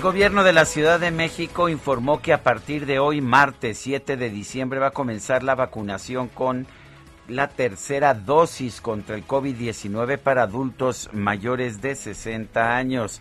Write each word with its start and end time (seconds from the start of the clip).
El 0.00 0.04
gobierno 0.04 0.44
de 0.44 0.54
la 0.54 0.64
Ciudad 0.64 0.98
de 0.98 1.10
México 1.10 1.68
informó 1.68 2.22
que 2.22 2.32
a 2.32 2.42
partir 2.42 2.86
de 2.86 2.98
hoy, 2.98 3.20
martes 3.20 3.76
7 3.80 4.16
de 4.16 4.30
diciembre, 4.30 4.80
va 4.80 4.86
a 4.86 4.92
comenzar 4.92 5.42
la 5.42 5.54
vacunación 5.54 6.28
con 6.28 6.66
la 7.28 7.48
tercera 7.48 8.14
dosis 8.14 8.80
contra 8.80 9.14
el 9.14 9.26
COVID-19 9.26 10.16
para 10.16 10.44
adultos 10.44 11.10
mayores 11.12 11.82
de 11.82 11.96
60 11.96 12.78
años. 12.78 13.20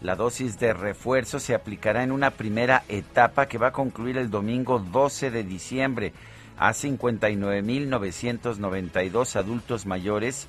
La 0.00 0.14
dosis 0.14 0.60
de 0.60 0.72
refuerzo 0.72 1.40
se 1.40 1.56
aplicará 1.56 2.04
en 2.04 2.12
una 2.12 2.30
primera 2.30 2.84
etapa 2.88 3.48
que 3.48 3.58
va 3.58 3.66
a 3.66 3.72
concluir 3.72 4.16
el 4.16 4.30
domingo 4.30 4.78
12 4.78 5.32
de 5.32 5.42
diciembre 5.42 6.12
a 6.56 6.70
59.992 6.70 9.34
adultos 9.34 9.86
mayores 9.86 10.46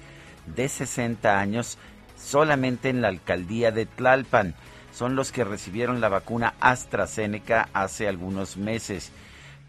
de 0.56 0.70
60 0.70 1.40
años 1.40 1.80
solamente 2.16 2.90
en 2.90 3.02
la 3.02 3.08
alcaldía 3.08 3.72
de 3.72 3.88
Tlalpan 3.88 4.54
son 4.94 5.16
los 5.16 5.32
que 5.32 5.44
recibieron 5.44 6.02
la 6.02 6.10
vacuna 6.10 6.54
AstraZeneca 6.60 7.70
hace 7.74 8.08
algunos 8.08 8.58
meses. 8.58 9.12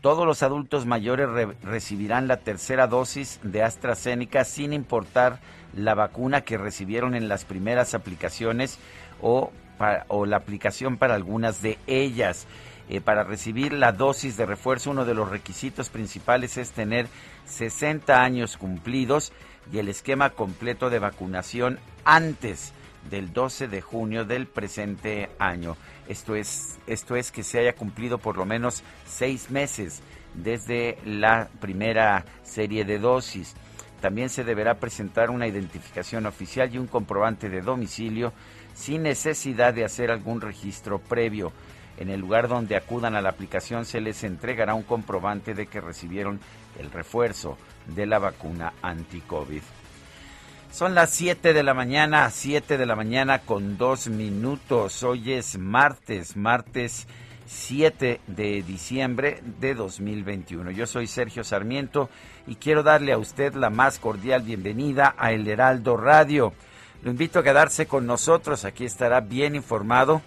Todos 0.00 0.26
los 0.26 0.42
adultos 0.42 0.84
mayores 0.84 1.28
recibirán 1.62 2.28
la 2.28 2.36
tercera 2.36 2.86
dosis 2.86 3.40
de 3.42 3.62
AstraZeneca 3.62 4.44
sin 4.44 4.74
importar 4.74 5.40
la 5.74 5.94
vacuna 5.94 6.42
que 6.42 6.58
recibieron 6.58 7.14
en 7.14 7.26
las 7.26 7.46
primeras 7.46 7.94
aplicaciones 7.94 8.78
o, 9.22 9.50
la 9.78 10.36
aplicación 10.36 10.98
para 10.98 11.14
algunas 11.14 11.62
de 11.62 11.78
ellas. 11.86 12.46
Eh, 12.90 13.00
para 13.00 13.24
recibir 13.24 13.72
la 13.72 13.92
dosis 13.92 14.36
de 14.36 14.44
refuerzo, 14.44 14.90
uno 14.90 15.06
de 15.06 15.14
los 15.14 15.30
requisitos 15.30 15.88
principales 15.88 16.58
es 16.58 16.72
tener 16.72 17.08
60 17.46 18.22
años 18.22 18.58
cumplidos 18.58 19.32
y 19.72 19.78
el 19.78 19.88
esquema 19.88 20.30
completo 20.30 20.90
de 20.90 20.98
vacunación 20.98 21.78
antes 22.04 22.74
del 23.10 23.32
12 23.32 23.68
de 23.68 23.80
junio 23.80 24.24
del 24.24 24.46
presente 24.46 25.30
año. 25.38 25.76
Esto 26.08 26.34
es, 26.34 26.78
esto 26.86 27.16
es 27.16 27.30
que 27.30 27.42
se 27.42 27.58
haya 27.58 27.74
cumplido 27.74 28.18
por 28.18 28.36
lo 28.36 28.44
menos 28.44 28.82
seis 29.06 29.50
meses 29.50 30.02
desde 30.34 30.98
la 31.04 31.48
primera 31.60 32.24
serie 32.42 32.84
de 32.84 32.98
dosis. 32.98 33.54
También 34.00 34.28
se 34.28 34.44
deberá 34.44 34.74
presentar 34.74 35.30
una 35.30 35.46
identificación 35.46 36.26
oficial 36.26 36.74
y 36.74 36.78
un 36.78 36.86
comprobante 36.86 37.48
de 37.48 37.62
domicilio 37.62 38.32
sin 38.74 39.02
necesidad 39.04 39.72
de 39.72 39.84
hacer 39.84 40.10
algún 40.10 40.40
registro 40.40 40.98
previo. 40.98 41.52
En 41.96 42.10
el 42.10 42.20
lugar 42.20 42.48
donde 42.48 42.76
acudan 42.76 43.14
a 43.14 43.22
la 43.22 43.30
aplicación 43.30 43.84
se 43.84 44.00
les 44.00 44.24
entregará 44.24 44.74
un 44.74 44.82
comprobante 44.82 45.54
de 45.54 45.66
que 45.66 45.80
recibieron 45.80 46.40
el 46.78 46.90
refuerzo 46.90 47.56
de 47.86 48.06
la 48.06 48.18
vacuna 48.18 48.74
anti-COVID. 48.82 49.62
Son 50.74 50.96
las 50.96 51.10
7 51.10 51.52
de 51.52 51.62
la 51.62 51.72
mañana, 51.72 52.28
7 52.28 52.76
de 52.76 52.84
la 52.84 52.96
mañana 52.96 53.38
con 53.38 53.78
dos 53.78 54.08
minutos. 54.08 55.04
Hoy 55.04 55.32
es 55.32 55.56
martes, 55.56 56.36
martes 56.36 57.06
7 57.46 58.20
de 58.26 58.62
diciembre 58.64 59.40
de 59.60 59.76
2021. 59.76 60.72
Yo 60.72 60.88
soy 60.88 61.06
Sergio 61.06 61.44
Sarmiento 61.44 62.10
y 62.48 62.56
quiero 62.56 62.82
darle 62.82 63.12
a 63.12 63.18
usted 63.18 63.54
la 63.54 63.70
más 63.70 64.00
cordial 64.00 64.42
bienvenida 64.42 65.14
a 65.16 65.30
El 65.30 65.46
Heraldo 65.46 65.96
Radio. 65.96 66.52
Lo 67.04 67.12
invito 67.12 67.38
a 67.38 67.44
quedarse 67.44 67.86
con 67.86 68.04
nosotros, 68.04 68.64
aquí 68.64 68.84
estará 68.84 69.20
bien 69.20 69.54
informado. 69.54 70.22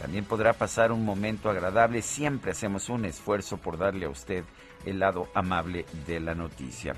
También 0.00 0.24
podrá 0.24 0.52
pasar 0.52 0.90
un 0.90 1.04
momento 1.04 1.48
agradable. 1.48 2.02
Siempre 2.02 2.50
hacemos 2.50 2.88
un 2.88 3.04
esfuerzo 3.04 3.56
por 3.56 3.78
darle 3.78 4.06
a 4.06 4.10
usted 4.10 4.42
el 4.84 4.98
lado 4.98 5.28
amable 5.32 5.86
de 6.08 6.18
la 6.18 6.34
noticia. 6.34 6.96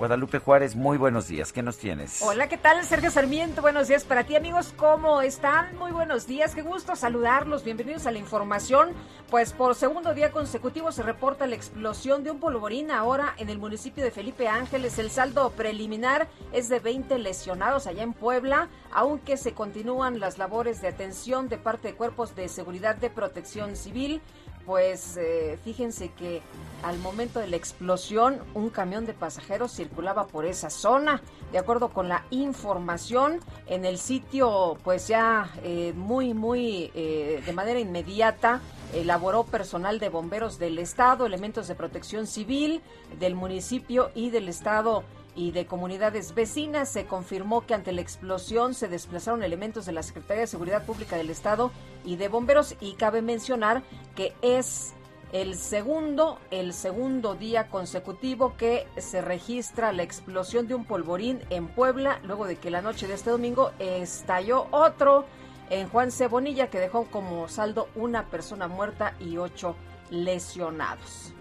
Guadalupe 0.00 0.38
Juárez, 0.38 0.76
muy 0.76 0.96
buenos 0.96 1.28
días. 1.28 1.52
¿Qué 1.52 1.62
nos 1.62 1.76
tienes? 1.76 2.22
Hola, 2.22 2.48
¿qué 2.48 2.56
tal? 2.56 2.82
Sergio 2.86 3.10
Sarmiento, 3.10 3.60
buenos 3.60 3.86
días 3.86 4.02
para 4.04 4.24
ti, 4.24 4.34
amigos. 4.34 4.72
¿Cómo 4.74 5.20
están? 5.20 5.76
Muy 5.76 5.92
buenos 5.92 6.26
días. 6.26 6.54
Qué 6.54 6.62
gusto 6.62 6.96
saludarlos. 6.96 7.64
Bienvenidos 7.64 8.06
a 8.06 8.10
la 8.10 8.18
información. 8.18 8.94
Pues 9.28 9.52
por 9.52 9.74
segundo 9.74 10.14
día 10.14 10.32
consecutivo 10.32 10.90
se 10.90 11.02
reporta 11.02 11.46
la 11.46 11.54
explosión 11.54 12.24
de 12.24 12.30
un 12.30 12.40
polvorín 12.40 12.90
ahora 12.90 13.34
en 13.36 13.50
el 13.50 13.58
municipio 13.58 14.02
de 14.02 14.10
Felipe 14.10 14.48
Ángeles. 14.48 14.98
El 14.98 15.10
saldo 15.10 15.50
preliminar 15.50 16.28
es 16.54 16.70
de 16.70 16.78
20 16.80 17.18
lesionados 17.18 17.86
allá 17.86 18.02
en 18.02 18.14
Puebla, 18.14 18.70
aunque 18.92 19.36
se 19.36 19.52
continúan 19.52 20.18
las 20.18 20.38
labores 20.38 20.80
de 20.80 20.88
atención 20.88 21.50
de 21.50 21.58
parte 21.58 21.88
de 21.88 21.94
cuerpos 21.94 22.34
de 22.34 22.48
seguridad 22.48 22.96
de 22.96 23.10
protección 23.10 23.76
civil 23.76 24.22
pues 24.66 25.16
eh, 25.16 25.58
fíjense 25.64 26.10
que 26.10 26.42
al 26.82 26.98
momento 26.98 27.40
de 27.40 27.48
la 27.48 27.56
explosión 27.56 28.38
un 28.54 28.70
camión 28.70 29.06
de 29.06 29.14
pasajeros 29.14 29.72
circulaba 29.72 30.26
por 30.26 30.46
esa 30.46 30.70
zona. 30.70 31.22
De 31.52 31.58
acuerdo 31.58 31.88
con 31.88 32.08
la 32.08 32.24
información 32.30 33.40
en 33.66 33.84
el 33.84 33.98
sitio, 33.98 34.78
pues 34.84 35.08
ya 35.08 35.50
eh, 35.62 35.92
muy, 35.96 36.34
muy 36.34 36.90
eh, 36.94 37.42
de 37.44 37.52
manera 37.52 37.80
inmediata 37.80 38.60
elaboró 38.94 39.44
personal 39.44 39.98
de 39.98 40.08
bomberos 40.08 40.58
del 40.58 40.78
estado, 40.78 41.26
elementos 41.26 41.68
de 41.68 41.74
protección 41.74 42.26
civil 42.26 42.82
del 43.18 43.34
municipio 43.34 44.10
y 44.14 44.30
del 44.30 44.48
estado 44.48 45.04
y 45.34 45.52
de 45.52 45.66
comunidades 45.66 46.34
vecinas. 46.34 46.88
Se 46.88 47.06
confirmó 47.06 47.66
que 47.66 47.74
ante 47.74 47.92
la 47.92 48.00
explosión 48.00 48.74
se 48.74 48.88
desplazaron 48.88 49.42
elementos 49.42 49.86
de 49.86 49.92
la 49.92 50.02
Secretaría 50.02 50.42
de 50.42 50.46
Seguridad 50.46 50.84
Pública 50.84 51.16
del 51.16 51.30
Estado 51.30 51.70
y 52.04 52.16
de 52.16 52.28
bomberos 52.28 52.76
y 52.80 52.94
cabe 52.94 53.22
mencionar 53.22 53.82
que 54.14 54.32
es 54.42 54.94
el 55.32 55.54
segundo, 55.54 56.38
el 56.50 56.72
segundo 56.72 57.34
día 57.34 57.68
consecutivo 57.68 58.56
que 58.56 58.86
se 58.96 59.20
registra 59.20 59.92
la 59.92 60.02
explosión 60.02 60.66
de 60.66 60.74
un 60.74 60.84
polvorín 60.84 61.40
en 61.50 61.68
Puebla, 61.68 62.20
luego 62.24 62.46
de 62.46 62.56
que 62.56 62.70
la 62.70 62.82
noche 62.82 63.06
de 63.06 63.14
este 63.14 63.30
domingo 63.30 63.70
estalló 63.78 64.66
otro 64.72 65.24
en 65.70 65.88
Juan 65.88 66.10
Cebonilla 66.10 66.68
que 66.68 66.80
dejó 66.80 67.04
como 67.04 67.48
saldo 67.48 67.88
una 67.94 68.26
persona 68.26 68.66
muerta 68.66 69.14
y 69.20 69.36
ocho 69.36 69.76
lesionados. 70.10 71.32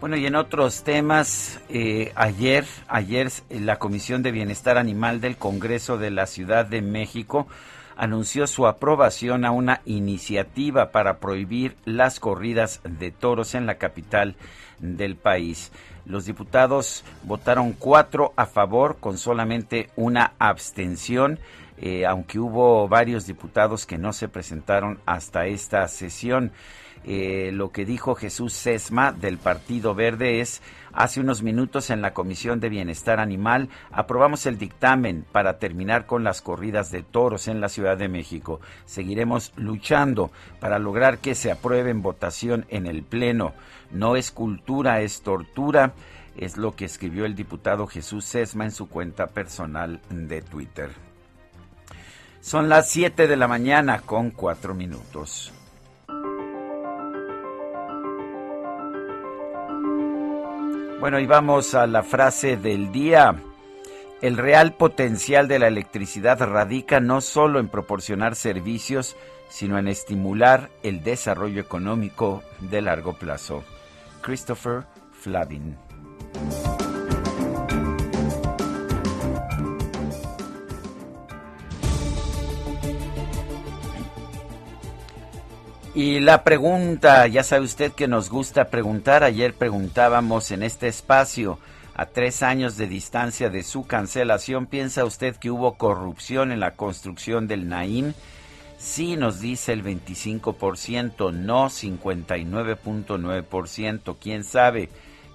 Bueno, 0.00 0.16
y 0.16 0.26
en 0.26 0.36
otros 0.36 0.84
temas, 0.84 1.58
eh, 1.68 2.12
ayer, 2.14 2.64
ayer 2.86 3.32
la 3.50 3.80
Comisión 3.80 4.22
de 4.22 4.30
Bienestar 4.30 4.78
Animal 4.78 5.20
del 5.20 5.36
Congreso 5.36 5.98
de 5.98 6.12
la 6.12 6.26
Ciudad 6.26 6.64
de 6.64 6.82
México 6.82 7.48
anunció 7.96 8.46
su 8.46 8.68
aprobación 8.68 9.44
a 9.44 9.50
una 9.50 9.80
iniciativa 9.86 10.92
para 10.92 11.18
prohibir 11.18 11.76
las 11.84 12.20
corridas 12.20 12.80
de 12.84 13.10
toros 13.10 13.56
en 13.56 13.66
la 13.66 13.74
capital 13.74 14.36
del 14.78 15.16
país. 15.16 15.72
Los 16.06 16.26
diputados 16.26 17.02
votaron 17.24 17.72
cuatro 17.72 18.32
a 18.36 18.46
favor 18.46 18.98
con 19.00 19.18
solamente 19.18 19.90
una 19.96 20.34
abstención, 20.38 21.40
eh, 21.76 22.06
aunque 22.06 22.38
hubo 22.38 22.86
varios 22.86 23.26
diputados 23.26 23.84
que 23.84 23.98
no 23.98 24.12
se 24.12 24.28
presentaron 24.28 25.00
hasta 25.06 25.46
esta 25.46 25.88
sesión. 25.88 26.52
Eh, 27.04 27.50
lo 27.52 27.70
que 27.70 27.84
dijo 27.84 28.14
Jesús 28.14 28.52
Sesma 28.52 29.12
del 29.12 29.38
Partido 29.38 29.94
Verde 29.94 30.40
es, 30.40 30.62
hace 30.92 31.20
unos 31.20 31.42
minutos 31.42 31.90
en 31.90 32.02
la 32.02 32.12
Comisión 32.12 32.60
de 32.60 32.68
Bienestar 32.68 33.20
Animal 33.20 33.68
aprobamos 33.90 34.46
el 34.46 34.58
dictamen 34.58 35.24
para 35.32 35.58
terminar 35.58 36.06
con 36.06 36.24
las 36.24 36.42
corridas 36.42 36.90
de 36.90 37.02
toros 37.02 37.48
en 37.48 37.60
la 37.60 37.68
Ciudad 37.68 37.96
de 37.96 38.08
México. 38.08 38.60
Seguiremos 38.84 39.52
luchando 39.56 40.30
para 40.60 40.78
lograr 40.78 41.18
que 41.18 41.34
se 41.34 41.50
apruebe 41.50 41.90
en 41.90 42.02
votación 42.02 42.66
en 42.68 42.86
el 42.86 43.02
Pleno. 43.02 43.54
No 43.90 44.16
es 44.16 44.30
cultura, 44.30 45.00
es 45.00 45.22
tortura 45.22 45.94
es 46.38 46.56
lo 46.56 46.74
que 46.74 46.84
escribió 46.84 47.26
el 47.26 47.34
diputado 47.34 47.86
Jesús 47.86 48.24
Sesma 48.24 48.64
en 48.64 48.70
su 48.70 48.88
cuenta 48.88 49.26
personal 49.26 50.00
de 50.08 50.40
Twitter. 50.40 50.90
Son 52.40 52.68
las 52.68 52.88
7 52.90 53.26
de 53.26 53.36
la 53.36 53.48
mañana 53.48 54.00
con 54.00 54.30
4 54.30 54.72
minutos. 54.72 55.52
Bueno, 61.00 61.20
y 61.20 61.26
vamos 61.26 61.74
a 61.74 61.86
la 61.86 62.02
frase 62.02 62.56
del 62.56 62.90
día. 62.90 63.40
El 64.20 64.36
real 64.36 64.74
potencial 64.74 65.46
de 65.46 65.60
la 65.60 65.68
electricidad 65.68 66.40
radica 66.40 66.98
no 66.98 67.20
solo 67.20 67.60
en 67.60 67.68
proporcionar 67.68 68.34
servicios, 68.34 69.16
sino 69.48 69.78
en 69.78 69.86
estimular 69.86 70.70
el 70.82 71.04
desarrollo 71.04 71.60
económico 71.60 72.42
de 72.58 72.82
largo 72.82 73.12
plazo. 73.12 73.62
Christopher 74.22 74.86
Flavin. 75.12 75.76
Y 85.98 86.20
la 86.20 86.44
pregunta, 86.44 87.26
ya 87.26 87.42
sabe 87.42 87.64
usted 87.64 87.90
que 87.90 88.06
nos 88.06 88.30
gusta 88.30 88.70
preguntar, 88.70 89.24
ayer 89.24 89.52
preguntábamos 89.52 90.52
en 90.52 90.62
este 90.62 90.86
espacio, 90.86 91.58
a 91.96 92.06
tres 92.06 92.44
años 92.44 92.76
de 92.76 92.86
distancia 92.86 93.50
de 93.50 93.64
su 93.64 93.84
cancelación, 93.84 94.66
¿piensa 94.66 95.04
usted 95.04 95.34
que 95.34 95.50
hubo 95.50 95.76
corrupción 95.76 96.52
en 96.52 96.60
la 96.60 96.76
construcción 96.76 97.48
del 97.48 97.68
Naim? 97.68 98.12
Sí, 98.78 99.16
nos 99.16 99.40
dice 99.40 99.72
el 99.72 99.82
25%, 99.82 101.32
no 101.32 101.68
59.9%, 101.68 104.16
quién 104.20 104.44
sabe, 104.44 104.90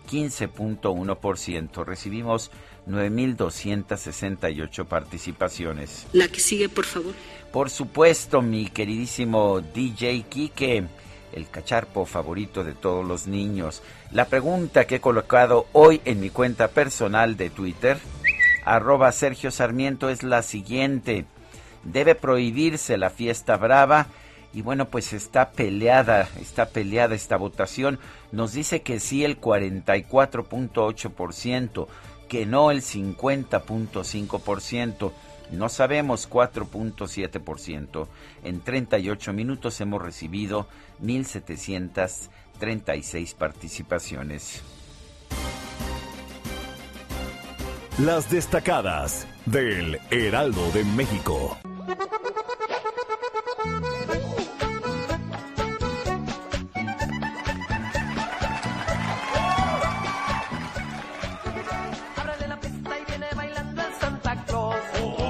15.1%. 0.09 1.83
Recibimos 1.83 2.51
9.268 2.87 4.85
participaciones. 4.85 6.07
La 6.13 6.27
que 6.27 6.39
sigue, 6.39 6.69
por 6.69 6.85
favor. 6.85 7.13
Por 7.51 7.69
supuesto, 7.69 8.41
mi 8.41 8.67
queridísimo 8.67 9.61
DJ 9.61 10.25
Kike, 10.27 10.87
el 11.33 11.49
cacharpo 11.49 12.05
favorito 12.05 12.63
de 12.63 12.73
todos 12.73 13.05
los 13.05 13.27
niños. 13.27 13.81
La 14.11 14.25
pregunta 14.25 14.85
que 14.85 14.95
he 14.95 15.01
colocado 15.01 15.67
hoy 15.71 16.01
en 16.05 16.19
mi 16.19 16.29
cuenta 16.29 16.69
personal 16.69 17.37
de 17.37 17.49
Twitter, 17.49 17.97
arroba 18.65 19.11
Sergio 19.11 19.51
Sarmiento, 19.51 20.09
es 20.09 20.23
la 20.23 20.41
siguiente. 20.41 21.25
¿Debe 21.83 22.15
prohibirse 22.15 22.97
la 22.97 23.09
fiesta 23.09 23.57
brava? 23.57 24.07
Y 24.53 24.61
bueno, 24.61 24.89
pues 24.89 25.11
está 25.13 25.51
peleada, 25.51 26.29
está 26.39 26.67
peleada 26.67 27.15
esta 27.15 27.37
votación. 27.37 27.99
Nos 28.31 28.53
dice 28.53 28.83
que 28.83 28.99
sí 28.99 29.25
el 29.25 29.41
44.8%, 29.41 31.87
que 32.33 32.45
no 32.47 32.71
el 32.71 32.81
50.5%. 32.81 35.11
No 35.51 35.69
sabemos 35.69 36.27
4.7%. 36.27 38.07
En 38.43 38.61
38 38.61 39.33
minutos 39.33 39.79
hemos 39.81 40.01
recibido 40.01 40.67
1.736 41.03 43.35
participaciones. 43.35 44.63
Las 47.99 48.31
destacadas 48.31 49.27
del 49.45 49.99
Heraldo 50.09 50.71
de 50.71 50.85
México. 50.85 51.55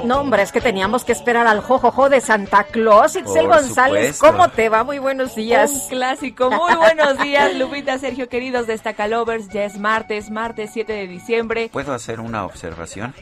No, 0.03 0.19
hombre, 0.19 0.43
es 0.43 0.51
que 0.51 0.59
teníamos 0.59 1.05
que 1.05 1.13
esperar 1.13 1.47
al 1.47 1.61
jojojo 1.61 2.09
de 2.09 2.19
Santa 2.19 2.65
Claus. 2.65 3.15
Itzel 3.15 3.47
González, 3.47 4.19
¿cómo 4.19 4.49
te 4.49 4.67
va? 4.67 4.83
Muy 4.83 4.99
buenos 4.99 5.35
días. 5.35 5.71
Un 5.71 5.89
clásico. 5.89 6.51
Muy 6.51 6.75
buenos 6.75 7.19
días, 7.19 7.55
Lupita, 7.55 7.97
Sergio, 7.97 8.27
queridos 8.27 8.67
destacalovers. 8.67 9.49
Ya 9.49 9.63
es 9.63 9.77
martes, 9.77 10.29
martes 10.29 10.71
7 10.73 10.91
de 10.91 11.07
diciembre. 11.07 11.69
¿Puedo 11.71 11.93
hacer 11.93 12.19
una 12.19 12.45
observación? 12.45 13.13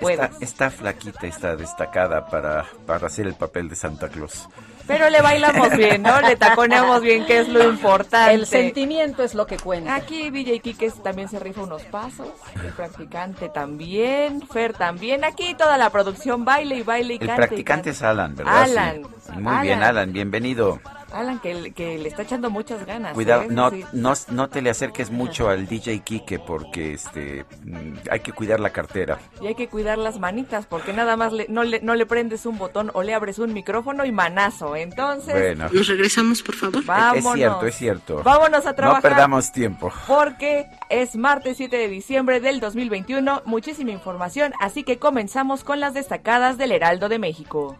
Está, 0.00 0.30
está, 0.40 0.70
flaquita, 0.70 1.26
está 1.26 1.56
destacada 1.56 2.26
para, 2.26 2.66
para 2.86 3.06
hacer 3.06 3.26
el 3.26 3.34
papel 3.34 3.68
de 3.68 3.76
Santa 3.76 4.08
Claus. 4.08 4.48
Pero 4.86 5.08
le 5.08 5.20
bailamos 5.20 5.76
bien, 5.76 6.02
¿no? 6.02 6.20
Le 6.20 6.36
taconeamos 6.36 7.00
bien, 7.02 7.24
que 7.24 7.40
es 7.40 7.48
lo 7.48 7.68
importante. 7.68 8.34
El 8.34 8.46
sentimiento 8.46 9.22
es 9.22 9.34
lo 9.34 9.46
que 9.46 9.56
cuenta. 9.56 9.94
Aquí 9.94 10.30
DJ 10.30 10.60
Quiques 10.60 11.02
también 11.02 11.28
se 11.28 11.38
rifa 11.38 11.62
unos 11.62 11.82
pasos, 11.82 12.28
el 12.64 12.72
practicante 12.72 13.48
también, 13.48 14.46
Fer 14.46 14.72
también. 14.72 15.24
Aquí 15.24 15.54
toda 15.54 15.76
la 15.78 15.90
producción 15.90 16.44
baile 16.44 16.76
y 16.76 16.82
baile 16.82 17.14
y 17.14 17.18
el 17.18 17.26
cante. 17.26 17.32
El 17.32 17.48
practicante 17.48 17.90
es 17.90 18.02
Alan, 18.02 18.34
¿verdad? 18.34 18.62
Alan. 18.62 19.02
Muy 19.36 19.58
bien, 19.62 19.82
Alan, 19.82 20.12
bienvenido. 20.12 20.80
Alan, 21.12 21.38
que, 21.40 21.54
le 21.54 22.08
está 22.08 22.22
echando 22.22 22.50
muchas 22.50 22.84
ganas. 22.86 23.14
Cuidado, 23.14 23.42
¿eh? 23.42 23.48
no, 23.50 23.70
Sí. 23.70 23.84
no, 23.92 24.12
no 24.30 24.48
te 24.48 24.62
le 24.62 24.70
acerques 24.70 25.10
mucho 25.10 25.48
al 25.48 25.66
DJ 25.66 26.00
Kike 26.00 26.38
porque 26.40 26.92
este 26.94 27.44
mm, 27.64 27.94
hay 28.10 28.20
que 28.20 28.32
cuidar 28.32 28.60
la 28.60 28.70
cartera. 28.70 29.18
Y 29.40 29.46
hay 29.48 29.54
que 29.54 29.68
cuidar 29.68 29.98
las 29.98 30.18
manitas 30.18 30.66
porque 30.66 30.92
nada 30.92 31.16
más 31.16 31.32
le- 31.32 31.46
no, 31.48 31.62
le, 31.64 31.80
no 31.80 31.94
le 31.94 32.06
prendes 32.06 32.46
un 32.46 32.58
botón 32.58 32.90
o 32.94 33.02
le 33.02 33.14
abres 33.14 33.38
un 33.38 33.52
micrófono 33.52 34.04
y 34.04 34.12
manazo. 34.12 34.76
Entonces, 34.76 35.34
Bueno, 35.34 35.68
Nos 35.72 35.88
regresamos, 35.88 36.42
por 36.42 36.54
favor. 36.54 36.84
vámonos. 36.84 37.24
es 37.26 37.32
cierto, 37.34 37.66
es 37.66 37.74
cierto. 37.76 38.22
Vámonos 38.22 38.66
a 38.66 38.74
trabajar. 38.74 39.02
No 39.02 39.08
perdamos 39.08 39.52
tiempo. 39.52 39.92
Porque 40.06 40.66
es 40.88 41.16
martes 41.16 41.56
7 41.56 41.76
de 41.76 41.88
diciembre 41.88 42.40
del 42.40 42.60
2021, 42.60 43.42
muchísima 43.44 43.90
información, 43.90 44.52
así 44.60 44.82
que 44.84 44.98
comenzamos 44.98 45.64
con 45.64 45.80
las 45.80 45.94
destacadas 45.94 46.58
del 46.58 46.72
Heraldo 46.72 47.08
de 47.08 47.18
México. 47.18 47.76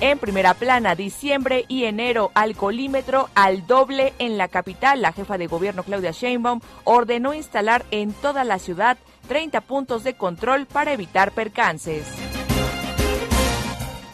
En 0.00 0.18
primera 0.18 0.52
plana, 0.52 0.94
diciembre 0.94 1.64
y 1.68 1.84
enero, 1.84 2.30
alcoholímetro 2.34 3.30
al 3.34 3.66
doble 3.66 4.12
en 4.18 4.36
la 4.36 4.48
capital. 4.48 5.00
La 5.00 5.12
jefa 5.12 5.38
de 5.38 5.46
gobierno 5.46 5.84
Claudia 5.84 6.10
Sheinbaum 6.10 6.60
ordenó 6.84 7.32
instalar 7.32 7.86
en 7.90 8.12
toda 8.12 8.44
la 8.44 8.58
ciudad 8.58 8.98
30 9.28 9.62
puntos 9.62 10.04
de 10.04 10.14
control 10.14 10.66
para 10.66 10.92
evitar 10.92 11.32
percances. 11.32 12.06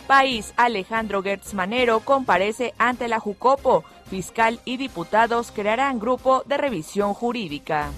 País, 0.07 0.53
Alejandro 0.57 1.21
Gertz 1.23 1.53
Manero 1.53 2.01
comparece 2.01 2.75
ante 2.79 3.09
la 3.09 3.19
Jucopo. 3.19 3.85
Fiscal 4.09 4.61
y 4.65 4.77
diputados 4.77 5.51
crearán 5.51 5.99
grupo 5.99 6.45
de 6.47 6.59
revisión 6.59 7.13
jurídica. 7.13 7.91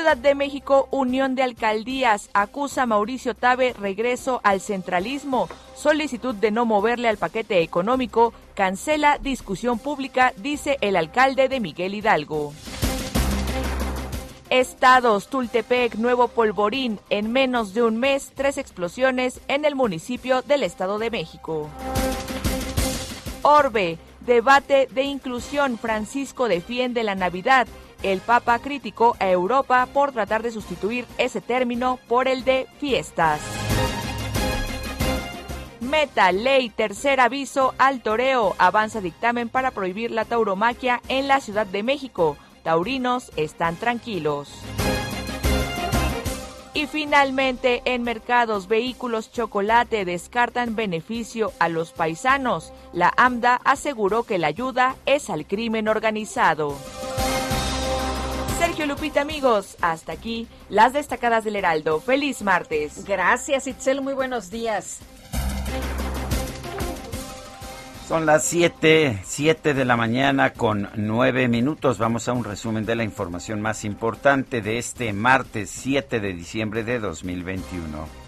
Ciudad 0.00 0.16
de 0.16 0.34
México, 0.34 0.88
Unión 0.90 1.34
de 1.34 1.42
Alcaldías, 1.42 2.30
acusa 2.32 2.84
a 2.84 2.86
Mauricio 2.86 3.34
Tabe 3.34 3.74
regreso 3.78 4.40
al 4.44 4.62
centralismo. 4.62 5.46
Solicitud 5.76 6.34
de 6.34 6.50
no 6.50 6.64
moverle 6.64 7.06
al 7.06 7.18
paquete 7.18 7.60
económico, 7.60 8.32
cancela 8.54 9.18
discusión 9.18 9.78
pública, 9.78 10.32
dice 10.38 10.78
el 10.80 10.96
alcalde 10.96 11.50
de 11.50 11.60
Miguel 11.60 11.92
Hidalgo. 11.92 12.54
Estados, 14.48 15.28
Tultepec, 15.28 15.96
Nuevo 15.96 16.28
Polvorín, 16.28 16.98
en 17.10 17.30
menos 17.30 17.74
de 17.74 17.82
un 17.82 17.98
mes, 17.98 18.32
tres 18.34 18.56
explosiones 18.56 19.42
en 19.48 19.66
el 19.66 19.74
municipio 19.74 20.40
del 20.40 20.62
Estado 20.62 20.98
de 20.98 21.10
México. 21.10 21.68
Orbe, 23.42 23.98
debate 24.20 24.88
de 24.90 25.02
inclusión, 25.02 25.76
Francisco 25.76 26.48
defiende 26.48 27.04
la 27.04 27.14
Navidad. 27.14 27.68
El 28.02 28.20
Papa 28.20 28.58
criticó 28.58 29.16
a 29.18 29.28
Europa 29.28 29.86
por 29.92 30.12
tratar 30.12 30.42
de 30.42 30.50
sustituir 30.50 31.06
ese 31.18 31.40
término 31.40 31.98
por 32.08 32.28
el 32.28 32.44
de 32.44 32.66
fiestas. 32.78 33.40
Meta, 35.80 36.30
ley, 36.30 36.70
tercer 36.70 37.20
aviso 37.20 37.74
al 37.76 38.00
toreo. 38.00 38.54
Avanza 38.58 39.00
dictamen 39.00 39.48
para 39.48 39.70
prohibir 39.70 40.10
la 40.10 40.24
tauromaquia 40.24 41.02
en 41.08 41.26
la 41.26 41.40
Ciudad 41.40 41.66
de 41.66 41.82
México. 41.82 42.36
Taurinos 42.62 43.32
están 43.36 43.76
tranquilos. 43.76 44.50
Y 46.72 46.86
finalmente, 46.86 47.82
en 47.84 48.04
mercados, 48.04 48.68
vehículos 48.68 49.32
chocolate 49.32 50.04
descartan 50.04 50.76
beneficio 50.76 51.52
a 51.58 51.68
los 51.68 51.92
paisanos. 51.92 52.72
La 52.92 53.12
AMDA 53.16 53.60
aseguró 53.64 54.22
que 54.22 54.38
la 54.38 54.46
ayuda 54.46 54.94
es 55.04 55.28
al 55.28 55.46
crimen 55.46 55.88
organizado. 55.88 56.76
Sergio 58.60 58.84
Lupita, 58.84 59.22
amigos, 59.22 59.78
hasta 59.80 60.12
aquí 60.12 60.46
las 60.68 60.92
destacadas 60.92 61.44
del 61.44 61.56
Heraldo. 61.56 61.98
Feliz 61.98 62.42
martes. 62.42 63.06
Gracias, 63.06 63.66
Itzel. 63.66 64.02
Muy 64.02 64.12
buenos 64.12 64.50
días. 64.50 64.98
Son 68.06 68.26
las 68.26 68.44
7, 68.44 69.22
7 69.24 69.72
de 69.72 69.84
la 69.86 69.96
mañana 69.96 70.52
con 70.52 70.90
9 70.94 71.48
minutos. 71.48 71.96
Vamos 71.96 72.28
a 72.28 72.34
un 72.34 72.44
resumen 72.44 72.84
de 72.84 72.96
la 72.96 73.02
información 73.02 73.62
más 73.62 73.82
importante 73.86 74.60
de 74.60 74.76
este 74.76 75.14
martes 75.14 75.70
7 75.70 76.20
de 76.20 76.34
diciembre 76.34 76.84
de 76.84 76.98
2021. 76.98 78.20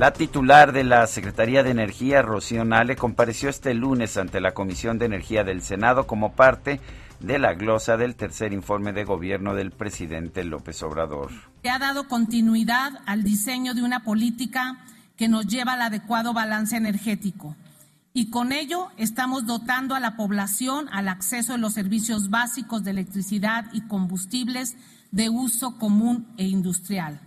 La 0.00 0.12
titular 0.12 0.72
de 0.72 0.82
la 0.82 1.06
Secretaría 1.06 1.62
de 1.62 1.70
Energía, 1.70 2.22
Rocío 2.22 2.64
Nale, 2.64 2.96
compareció 2.96 3.48
este 3.48 3.72
lunes 3.72 4.16
ante 4.16 4.40
la 4.40 4.52
Comisión 4.52 4.98
de 4.98 5.06
Energía 5.06 5.44
del 5.44 5.62
Senado 5.62 6.08
como 6.08 6.32
parte 6.32 6.72
de 6.72 7.03
la 7.20 7.54
glosa 7.54 7.96
del 7.96 8.16
tercer 8.16 8.52
informe 8.52 8.92
de 8.92 9.04
gobierno 9.04 9.54
del 9.54 9.70
presidente 9.70 10.44
López 10.44 10.82
Obrador. 10.82 11.30
Se 11.62 11.70
ha 11.70 11.78
dado 11.78 12.08
continuidad 12.08 13.00
al 13.06 13.22
diseño 13.22 13.74
de 13.74 13.82
una 13.82 14.04
política 14.04 14.84
que 15.16 15.28
nos 15.28 15.46
lleva 15.46 15.74
al 15.74 15.82
adecuado 15.82 16.32
balance 16.32 16.76
energético. 16.76 17.56
Y 18.12 18.30
con 18.30 18.52
ello 18.52 18.90
estamos 18.96 19.46
dotando 19.46 19.94
a 19.94 20.00
la 20.00 20.16
población 20.16 20.88
al 20.92 21.08
acceso 21.08 21.54
a 21.54 21.58
los 21.58 21.72
servicios 21.72 22.30
básicos 22.30 22.84
de 22.84 22.92
electricidad 22.92 23.66
y 23.72 23.82
combustibles 23.82 24.76
de 25.10 25.28
uso 25.28 25.78
común 25.78 26.28
e 26.36 26.44
industrial. 26.44 27.20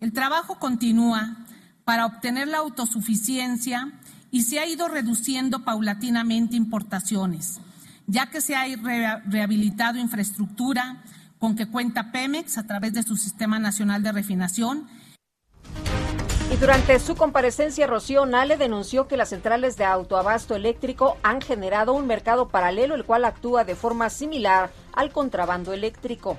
El 0.00 0.12
trabajo 0.12 0.58
continúa 0.58 1.36
para 1.84 2.06
obtener 2.06 2.48
la 2.48 2.58
autosuficiencia 2.58 3.92
y 4.30 4.42
se 4.42 4.60
ha 4.60 4.66
ido 4.66 4.88
reduciendo 4.88 5.64
paulatinamente 5.64 6.54
importaciones, 6.54 7.60
ya 8.08 8.26
que 8.26 8.40
se 8.40 8.56
ha 8.56 8.64
rehabilitado 9.26 9.98
infraestructura 9.98 11.04
con 11.38 11.54
que 11.54 11.68
cuenta 11.68 12.10
Pemex 12.10 12.58
a 12.58 12.66
través 12.66 12.94
de 12.94 13.04
su 13.04 13.16
Sistema 13.16 13.60
Nacional 13.60 14.02
de 14.02 14.10
Refinación 14.10 14.88
y 16.50 16.56
durante 16.56 16.98
su 16.98 17.14
comparecencia, 17.14 17.86
Rocío 17.86 18.24
Nale 18.24 18.56
denunció 18.56 19.06
que 19.06 19.18
las 19.18 19.28
centrales 19.28 19.76
de 19.76 19.84
autoabasto 19.84 20.56
eléctrico 20.56 21.18
han 21.22 21.42
generado 21.42 21.92
un 21.92 22.06
mercado 22.06 22.48
paralelo, 22.48 22.94
el 22.94 23.04
cual 23.04 23.26
actúa 23.26 23.64
de 23.64 23.74
forma 23.74 24.08
similar 24.08 24.70
al 24.94 25.12
contrabando 25.12 25.74
eléctrico. 25.74 26.38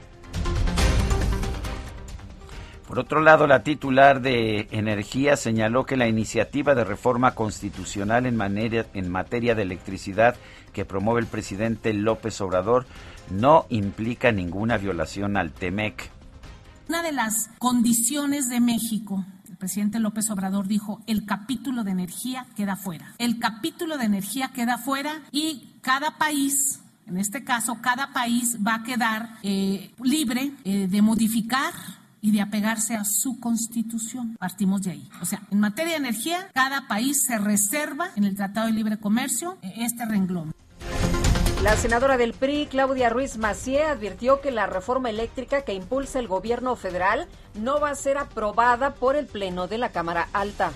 Por 2.87 2.97
otro 2.97 3.21
lado, 3.21 3.45
la 3.45 3.61
titular 3.61 4.19
de 4.19 4.67
Energía 4.71 5.37
señaló 5.37 5.85
que 5.85 5.95
la 5.95 6.07
iniciativa 6.07 6.73
de 6.73 6.83
reforma 6.83 7.35
constitucional 7.35 8.25
en, 8.25 8.41
en 8.41 9.11
materia 9.11 9.53
de 9.53 9.61
electricidad 9.61 10.35
que 10.69 10.85
promueve 10.85 11.21
el 11.21 11.27
presidente 11.27 11.93
López 11.93 12.39
Obrador 12.41 12.85
no 13.29 13.65
implica 13.69 14.31
ninguna 14.31 14.77
violación 14.77 15.37
al 15.37 15.51
TEMEC. 15.51 16.11
Una 16.87 17.03
de 17.03 17.11
las 17.11 17.49
condiciones 17.59 18.49
de 18.49 18.59
México 18.59 19.25
presidente 19.59 19.99
López 19.99 20.29
Obrador 20.31 20.67
dijo, 20.67 21.03
el 21.05 21.25
capítulo 21.25 21.83
de 21.83 21.91
energía 21.91 22.47
queda 22.55 22.75
fuera. 22.75 23.13
El 23.19 23.37
capítulo 23.37 23.97
de 23.97 24.05
energía 24.05 24.51
queda 24.53 24.77
fuera 24.77 25.21
y 25.31 25.75
cada 25.81 26.17
país, 26.17 26.81
en 27.05 27.17
este 27.17 27.43
caso, 27.43 27.79
cada 27.81 28.13
país 28.13 28.57
va 28.65 28.75
a 28.75 28.83
quedar 28.83 29.37
eh, 29.43 29.91
libre 30.01 30.53
eh, 30.63 30.87
de 30.87 31.01
modificar 31.01 31.73
y 32.21 32.31
de 32.31 32.41
apegarse 32.41 32.95
a 32.95 33.03
su 33.05 33.39
constitución. 33.39 34.35
Partimos 34.39 34.81
de 34.81 34.91
ahí. 34.91 35.09
O 35.21 35.25
sea, 35.25 35.41
en 35.51 35.59
materia 35.59 35.93
de 35.93 35.99
energía, 35.99 36.49
cada 36.53 36.87
país 36.87 37.23
se 37.25 37.37
reserva 37.37 38.09
en 38.15 38.23
el 38.23 38.35
Tratado 38.35 38.67
de 38.67 38.73
Libre 38.73 38.97
Comercio 38.97 39.57
eh, 39.61 39.73
este 39.77 40.05
renglón. 40.05 40.53
La 41.63 41.75
senadora 41.75 42.15
del 42.15 42.33
PRI, 42.33 42.67
Claudia 42.67 43.09
Ruiz 43.09 43.37
Macié, 43.37 43.83
advirtió 43.83 44.39
que 44.39 44.49
la 44.49 44.65
reforma 44.65 45.09
eléctrica 45.09 45.63
que 45.63 45.73
impulsa 45.73 46.19
el 46.19 46.29
gobierno 46.29 46.77
federal 46.77 47.27
no 47.53 47.81
va 47.81 47.89
a 47.89 47.95
ser 47.95 48.17
aprobada 48.17 48.93
por 48.93 49.17
el 49.17 49.25
Pleno 49.25 49.67
de 49.67 49.77
la 49.77 49.89
Cámara 49.89 50.29
Alta. 50.31 50.71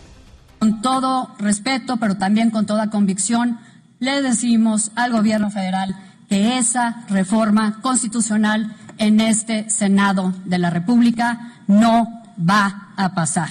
Con 0.59 0.81
todo 0.81 1.33
respeto, 1.39 1.97
pero 1.97 2.17
también 2.17 2.49
con 2.49 2.65
toda 2.65 2.89
convicción, 2.89 3.59
le 3.99 4.21
decimos 4.21 4.91
al 4.95 5.13
gobierno 5.13 5.49
federal 5.49 5.95
que 6.27 6.57
esa 6.57 7.05
reforma 7.09 7.79
constitucional 7.81 8.75
en 8.97 9.21
este 9.21 9.69
Senado 9.69 10.33
de 10.45 10.57
la 10.57 10.69
República 10.69 11.53
no 11.67 12.07
va 12.37 12.93
a 12.95 13.13
pasar. 13.13 13.49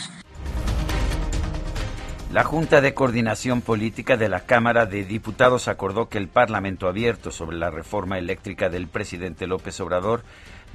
La 2.33 2.45
Junta 2.45 2.81
de 2.81 2.95
Coordinación 2.95 3.61
Política 3.61 4.17
de 4.17 4.31
la 4.31 4.41
Cámara 4.41 4.87
de 4.87 5.05
Diputados 5.05 5.69
acordó 5.69 6.09
que 6.09 6.17
el 6.17 6.29
Parlamento 6.29 6.89
abierto 6.89 7.31
sobre 7.31 7.59
la 7.59 7.71
reforma 7.71 8.17
eléctrica 8.17 8.71
del 8.71 8.89
presidente 8.89 9.47
López 9.47 9.79
Obrador 9.81 10.23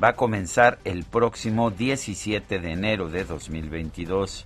va 0.01 0.09
a 0.09 0.15
comenzar 0.15 0.77
el 0.83 1.03
próximo 1.03 1.71
17 1.71 2.59
de 2.59 2.71
enero 2.71 3.09
de 3.09 3.23
2022. 3.23 4.45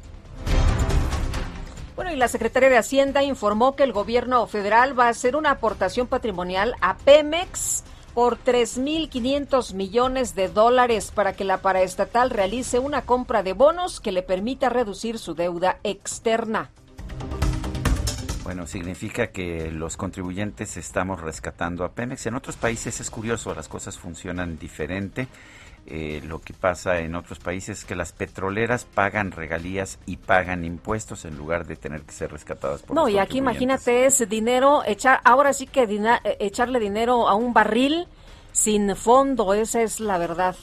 Bueno, 1.98 2.14
y 2.14 2.16
la 2.16 2.30
Secretaría 2.30 2.70
de 2.70 2.78
Hacienda 2.78 3.24
informó 3.24 3.76
que 3.76 3.84
el 3.84 3.92
gobierno 3.92 4.48
federal 4.48 4.98
va 4.98 5.08
a 5.08 5.10
hacer 5.10 5.36
una 5.36 5.52
aportación 5.52 6.08
patrimonial 6.08 6.76
a 6.80 6.98
Pemex 6.98 7.84
por 8.14 8.38
3.500 8.38 9.74
millones 9.74 10.36
de 10.36 10.48
dólares 10.50 11.12
para 11.14 11.34
que 11.34 11.44
la 11.44 11.58
paraestatal 11.58 12.30
realice 12.30 12.80
una 12.80 13.04
compra 13.04 13.44
de 13.44 13.54
bonos 13.54 14.00
que 14.00 14.12
le 14.12 14.24
permita 14.24 14.70
reducir 14.70 15.20
su 15.20 15.34
deuda 15.34 15.80
externa. 15.84 16.72
Bueno, 18.44 18.66
significa 18.68 19.28
que 19.28 19.72
los 19.72 19.98
contribuyentes 19.98 20.76
estamos 20.76 21.22
rescatando 21.22 21.86
a 21.86 21.94
Pemex. 21.94 22.26
En 22.26 22.36
otros 22.36 22.58
países 22.58 23.00
es 23.00 23.10
curioso, 23.10 23.54
las 23.54 23.70
cosas 23.70 23.98
funcionan 23.98 24.58
diferente. 24.58 25.28
Eh, 25.88 26.22
lo 26.26 26.40
que 26.40 26.54
pasa 26.54 27.00
en 27.00 27.16
otros 27.16 27.40
países 27.40 27.80
es 27.80 27.86
que 27.86 27.96
las 27.96 28.14
petroleras 28.14 28.86
pagan 28.86 29.32
regalías 29.32 30.00
y 30.06 30.18
pagan 30.18 30.64
impuestos 30.64 31.26
en 31.26 31.38
lugar 31.38 31.66
de 31.66 31.76
tener 31.76 32.04
que 32.04 32.14
ser 32.14 32.32
rescatadas 32.32 32.84
por 32.84 32.96
No, 32.96 33.10
y 33.10 33.18
aquí 33.18 33.40
imagínate 33.40 34.06
ese 34.06 34.26
dinero, 34.26 34.84
echar, 34.86 35.20
ahora 35.24 35.54
sí 35.54 35.66
que 35.66 35.84
eh, 35.84 36.38
echarle 36.40 36.80
dinero 36.80 37.28
a 37.28 37.36
un 37.36 37.54
barril 37.54 38.08
sin 38.52 38.96
fondo, 38.96 39.54
esa 39.54 39.82
es 39.82 40.00
la 40.00 40.18
verdad. 40.18 40.56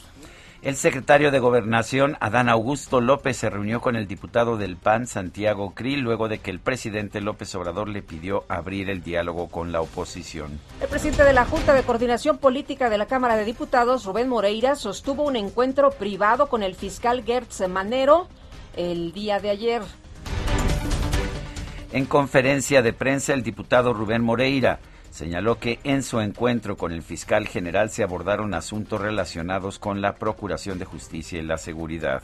El 0.61 0.75
secretario 0.75 1.31
de 1.31 1.38
Gobernación, 1.38 2.17
Adán 2.19 2.49
Augusto 2.49 3.00
López, 3.00 3.37
se 3.37 3.49
reunió 3.49 3.81
con 3.81 3.95
el 3.95 4.09
diputado 4.09 4.57
del 4.57 4.77
PAN, 4.77 5.07
Santiago 5.07 5.73
Krill, 5.73 6.00
luego 6.00 6.27
de 6.27 6.41
que 6.41 6.50
el 6.50 6.59
presidente 6.59 7.21
López 7.21 7.55
Obrador 7.55 7.88
le 7.88 8.03
pidió 8.03 8.43
abrir 8.49 8.91
el 8.91 9.05
diálogo 9.05 9.49
con 9.49 9.71
la 9.71 9.81
oposición. 9.81 10.59
El 10.81 10.88
presidente 10.88 11.23
de 11.23 11.33
la 11.33 11.45
Junta 11.45 11.75
de 11.75 11.85
Coordinación 11.85 12.38
Política 12.38 12.91
de 12.91 12.99
la 12.99 13.07
Cámara 13.07 13.37
de 13.37 13.45
Diputados, 13.45 14.05
Rubén 14.05 14.29
Moreira, 14.29 14.75
sostuvo 14.75 15.23
un 15.23 15.37
encuentro 15.37 15.91
privado 15.91 16.49
con 16.49 16.65
el 16.65 16.75
fiscal 16.75 17.23
Gertz 17.25 17.69
Manero 17.69 18.27
el 18.77 19.12
día 19.12 19.38
de 19.38 19.50
ayer. 19.50 19.83
En 21.93 22.05
conferencia 22.05 22.83
de 22.83 22.93
prensa, 22.93 23.33
el 23.33 23.45
diputado 23.45 23.95
Rubén 23.95 24.23
Moreira 24.23 24.81
señaló 25.18 25.58
que 25.58 25.80
en 25.82 26.04
su 26.04 26.20
encuentro 26.20 26.76
con 26.76 26.92
el 26.92 27.02
fiscal 27.02 27.48
general 27.48 27.90
se 27.90 28.04
abordaron 28.04 28.54
asuntos 28.54 29.00
relacionados 29.00 29.80
con 29.80 30.00
la 30.00 30.14
Procuración 30.14 30.78
de 30.78 30.84
Justicia 30.84 31.40
y 31.40 31.42
la 31.42 31.58
seguridad. 31.58 32.22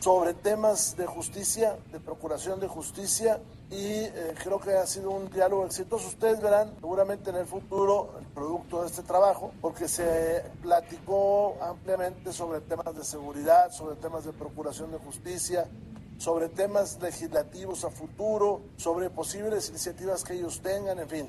Sobre 0.00 0.32
temas 0.32 0.96
de 0.96 1.04
justicia, 1.04 1.76
de 1.92 2.00
Procuración 2.00 2.58
de 2.58 2.66
Justicia, 2.66 3.40
y 3.70 3.76
eh, 3.76 4.34
creo 4.42 4.58
que 4.58 4.72
ha 4.72 4.86
sido 4.86 5.10
un 5.10 5.28
diálogo 5.28 5.66
exitoso. 5.66 6.08
Ustedes 6.08 6.40
verán 6.40 6.72
seguramente 6.80 7.28
en 7.28 7.36
el 7.36 7.44
futuro 7.44 8.14
el 8.18 8.24
producto 8.28 8.80
de 8.80 8.86
este 8.86 9.02
trabajo, 9.02 9.52
porque 9.60 9.86
se 9.86 10.42
platicó 10.62 11.58
ampliamente 11.60 12.32
sobre 12.32 12.60
temas 12.62 12.96
de 12.96 13.04
seguridad, 13.04 13.70
sobre 13.70 13.96
temas 13.96 14.24
de 14.24 14.32
Procuración 14.32 14.90
de 14.92 14.98
Justicia, 14.98 15.68
sobre 16.16 16.48
temas 16.48 16.98
legislativos 17.02 17.84
a 17.84 17.90
futuro, 17.90 18.62
sobre 18.78 19.10
posibles 19.10 19.68
iniciativas 19.68 20.24
que 20.24 20.34
ellos 20.34 20.62
tengan, 20.62 21.00
en 21.00 21.08
fin. 21.08 21.28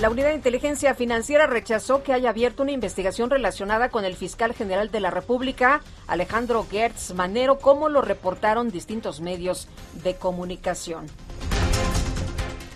La 0.00 0.10
Unidad 0.10 0.28
de 0.28 0.36
Inteligencia 0.36 0.94
Financiera 0.94 1.48
rechazó 1.48 2.04
que 2.04 2.12
haya 2.12 2.30
abierto 2.30 2.62
una 2.62 2.70
investigación 2.70 3.30
relacionada 3.30 3.88
con 3.88 4.04
el 4.04 4.14
fiscal 4.14 4.54
general 4.54 4.92
de 4.92 5.00
la 5.00 5.10
República, 5.10 5.80
Alejandro 6.06 6.64
Gertz 6.70 7.14
Manero, 7.14 7.58
como 7.58 7.88
lo 7.88 8.00
reportaron 8.00 8.70
distintos 8.70 9.20
medios 9.20 9.66
de 10.04 10.14
comunicación. 10.14 11.06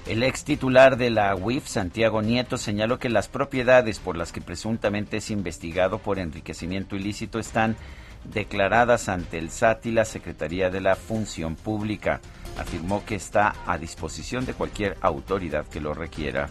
El 0.04 0.24
ex 0.24 0.42
titular 0.42 0.96
de 0.96 1.10
la 1.10 1.36
UIF, 1.36 1.68
Santiago 1.68 2.22
Nieto, 2.22 2.58
señaló 2.58 2.98
que 2.98 3.08
las 3.08 3.28
propiedades 3.28 4.00
por 4.00 4.16
las 4.16 4.32
que 4.32 4.40
presuntamente 4.40 5.18
es 5.18 5.30
investigado 5.30 5.98
por 5.98 6.18
enriquecimiento 6.18 6.96
ilícito 6.96 7.38
están 7.38 7.76
declaradas 8.24 9.08
ante 9.08 9.38
el 9.38 9.50
SAT 9.50 9.86
y 9.86 9.92
la 9.92 10.04
Secretaría 10.04 10.70
de 10.70 10.80
la 10.80 10.96
Función 10.96 11.54
Pública. 11.54 12.20
Afirmó 12.58 13.04
que 13.04 13.14
está 13.14 13.54
a 13.64 13.78
disposición 13.78 14.44
de 14.44 14.54
cualquier 14.54 14.96
autoridad 15.02 15.66
que 15.68 15.80
lo 15.80 15.94
requiera. 15.94 16.50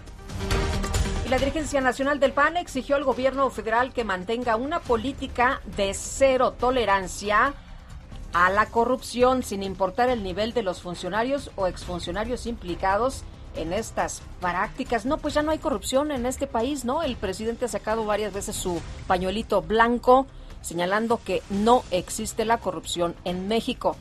La 1.29 1.38
dirigencia 1.38 1.79
nacional 1.79 2.19
del 2.19 2.33
PAN 2.33 2.57
exigió 2.57 2.98
al 2.98 3.05
gobierno 3.05 3.50
federal 3.50 3.93
que 3.93 4.03
mantenga 4.03 4.57
una 4.57 4.81
política 4.81 5.62
de 5.77 5.93
cero 5.93 6.53
tolerancia 6.60 7.53
a 8.33 8.50
la 8.50 8.65
corrupción 8.65 9.43
sin 9.43 9.63
importar 9.63 10.10
el 10.10 10.24
nivel 10.24 10.53
de 10.53 10.63
los 10.63 10.81
funcionarios 10.81 11.51
o 11.55 11.67
exfuncionarios 11.67 12.48
implicados 12.48 13.24
en 13.55 13.74
estas 13.74 14.21
prácticas. 14.39 15.05
No, 15.05 15.17
pues 15.17 15.33
ya 15.33 15.41
no 15.41 15.51
hay 15.51 15.60
corrupción 15.60 16.12
en 16.12 16.25
este 16.25 16.48
país, 16.48 16.86
¿no? 16.86 17.01
El 17.01 17.15
presidente 17.15 17.65
ha 17.65 17.69
sacado 17.69 18.05
varias 18.05 18.33
veces 18.33 18.55
su 18.55 18.81
pañuelito 19.07 19.62
blanco 19.62 20.27
señalando 20.62 21.19
que 21.24 21.41
no 21.50 21.83
existe 21.91 22.45
la 22.45 22.60
corrupción 22.60 23.15
en 23.24 23.48
México. 23.48 23.95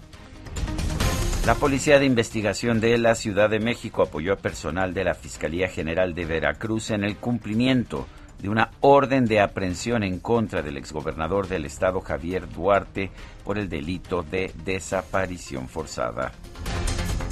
La 1.50 1.56
Policía 1.56 1.98
de 1.98 2.06
Investigación 2.06 2.80
de 2.80 2.96
la 2.96 3.16
Ciudad 3.16 3.50
de 3.50 3.58
México 3.58 4.02
apoyó 4.02 4.34
a 4.34 4.36
personal 4.36 4.94
de 4.94 5.02
la 5.02 5.14
Fiscalía 5.14 5.66
General 5.66 6.14
de 6.14 6.24
Veracruz 6.24 6.92
en 6.92 7.02
el 7.02 7.16
cumplimiento 7.16 8.06
de 8.40 8.48
una 8.48 8.70
orden 8.78 9.24
de 9.24 9.40
aprehensión 9.40 10.04
en 10.04 10.20
contra 10.20 10.62
del 10.62 10.76
exgobernador 10.76 11.48
del 11.48 11.64
estado 11.64 12.02
Javier 12.02 12.48
Duarte 12.48 13.10
por 13.44 13.58
el 13.58 13.68
delito 13.68 14.22
de 14.22 14.52
desaparición 14.64 15.68
forzada. 15.68 16.30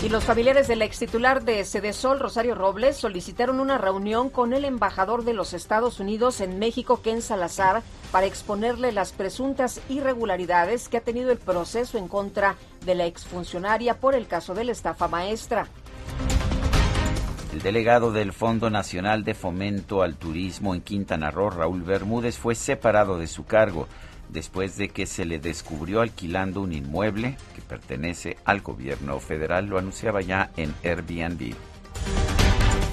Y 0.00 0.10
los 0.10 0.24
familiares 0.24 0.68
del 0.68 0.82
ex 0.82 1.00
titular 1.00 1.42
de 1.42 1.64
Cedesol, 1.64 2.20
Rosario 2.20 2.54
Robles, 2.54 2.96
solicitaron 2.96 3.58
una 3.58 3.78
reunión 3.78 4.30
con 4.30 4.52
el 4.52 4.64
embajador 4.64 5.24
de 5.24 5.32
los 5.32 5.54
Estados 5.54 5.98
Unidos 5.98 6.40
en 6.40 6.60
México, 6.60 7.02
Ken 7.02 7.20
Salazar, 7.20 7.82
para 8.12 8.26
exponerle 8.26 8.92
las 8.92 9.12
presuntas 9.12 9.80
irregularidades 9.88 10.88
que 10.88 10.98
ha 10.98 11.00
tenido 11.00 11.32
el 11.32 11.38
proceso 11.38 11.98
en 11.98 12.06
contra 12.06 12.54
de 12.84 12.94
la 12.94 13.06
exfuncionaria 13.06 13.98
por 13.98 14.14
el 14.14 14.28
caso 14.28 14.54
de 14.54 14.64
la 14.64 14.72
estafa 14.72 15.08
maestra. 15.08 15.66
El 17.52 17.62
delegado 17.62 18.12
del 18.12 18.32
Fondo 18.32 18.70
Nacional 18.70 19.24
de 19.24 19.34
Fomento 19.34 20.02
al 20.02 20.14
Turismo 20.14 20.74
en 20.74 20.80
Quintana 20.80 21.32
Roo, 21.32 21.50
Raúl 21.50 21.82
Bermúdez, 21.82 22.38
fue 22.38 22.54
separado 22.54 23.18
de 23.18 23.26
su 23.26 23.46
cargo 23.46 23.88
después 24.28 24.76
de 24.76 24.88
que 24.88 25.06
se 25.06 25.24
le 25.24 25.38
descubrió 25.38 26.00
alquilando 26.00 26.60
un 26.60 26.72
inmueble 26.72 27.36
que 27.54 27.62
pertenece 27.62 28.36
al 28.44 28.60
gobierno 28.60 29.18
federal. 29.20 29.66
Lo 29.66 29.78
anunciaba 29.78 30.20
ya 30.20 30.50
en 30.56 30.74
Airbnb. 30.84 31.54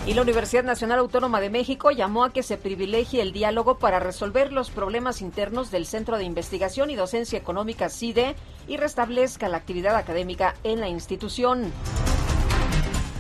Y 0.07 0.13
la 0.13 0.21
Universidad 0.21 0.63
Nacional 0.63 0.99
Autónoma 0.99 1.41
de 1.41 1.49
México 1.49 1.89
llamó 1.89 2.25
a 2.25 2.31
que 2.31 2.43
se 2.43 2.57
privilegie 2.57 3.23
el 3.23 3.33
diálogo 3.33 3.79
para 3.79 3.99
resolver 3.99 4.53
los 4.53 4.69
problemas 4.69 5.19
internos 5.21 5.71
del 5.71 5.87
Centro 5.87 6.19
de 6.19 6.25
Investigación 6.25 6.91
y 6.91 6.95
Docencia 6.95 7.39
Económica 7.39 7.89
CIDE 7.89 8.35
y 8.67 8.77
restablezca 8.77 9.49
la 9.49 9.57
actividad 9.57 9.95
académica 9.95 10.53
en 10.63 10.79
la 10.79 10.89
institución. 10.89 11.71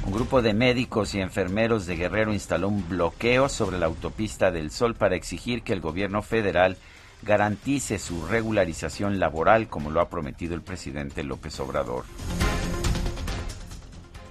Un 0.05 0.11
grupo 0.13 0.43
de 0.43 0.53
médicos 0.53 1.15
y 1.15 1.21
enfermeros 1.21 1.87
de 1.87 1.95
Guerrero 1.95 2.31
instaló 2.31 2.67
un 2.67 2.87
bloqueo 2.87 3.49
sobre 3.49 3.79
la 3.79 3.87
autopista 3.87 4.51
del 4.51 4.69
Sol 4.69 4.93
para 4.93 5.15
exigir 5.15 5.63
que 5.63 5.73
el 5.73 5.81
gobierno 5.81 6.21
federal 6.21 6.77
garantice 7.25 7.97
su 7.97 8.25
regularización 8.27 9.19
laboral 9.19 9.67
como 9.67 9.89
lo 9.89 9.99
ha 9.99 10.09
prometido 10.09 10.53
el 10.53 10.61
presidente 10.61 11.23
López 11.23 11.59
Obrador. 11.59 12.05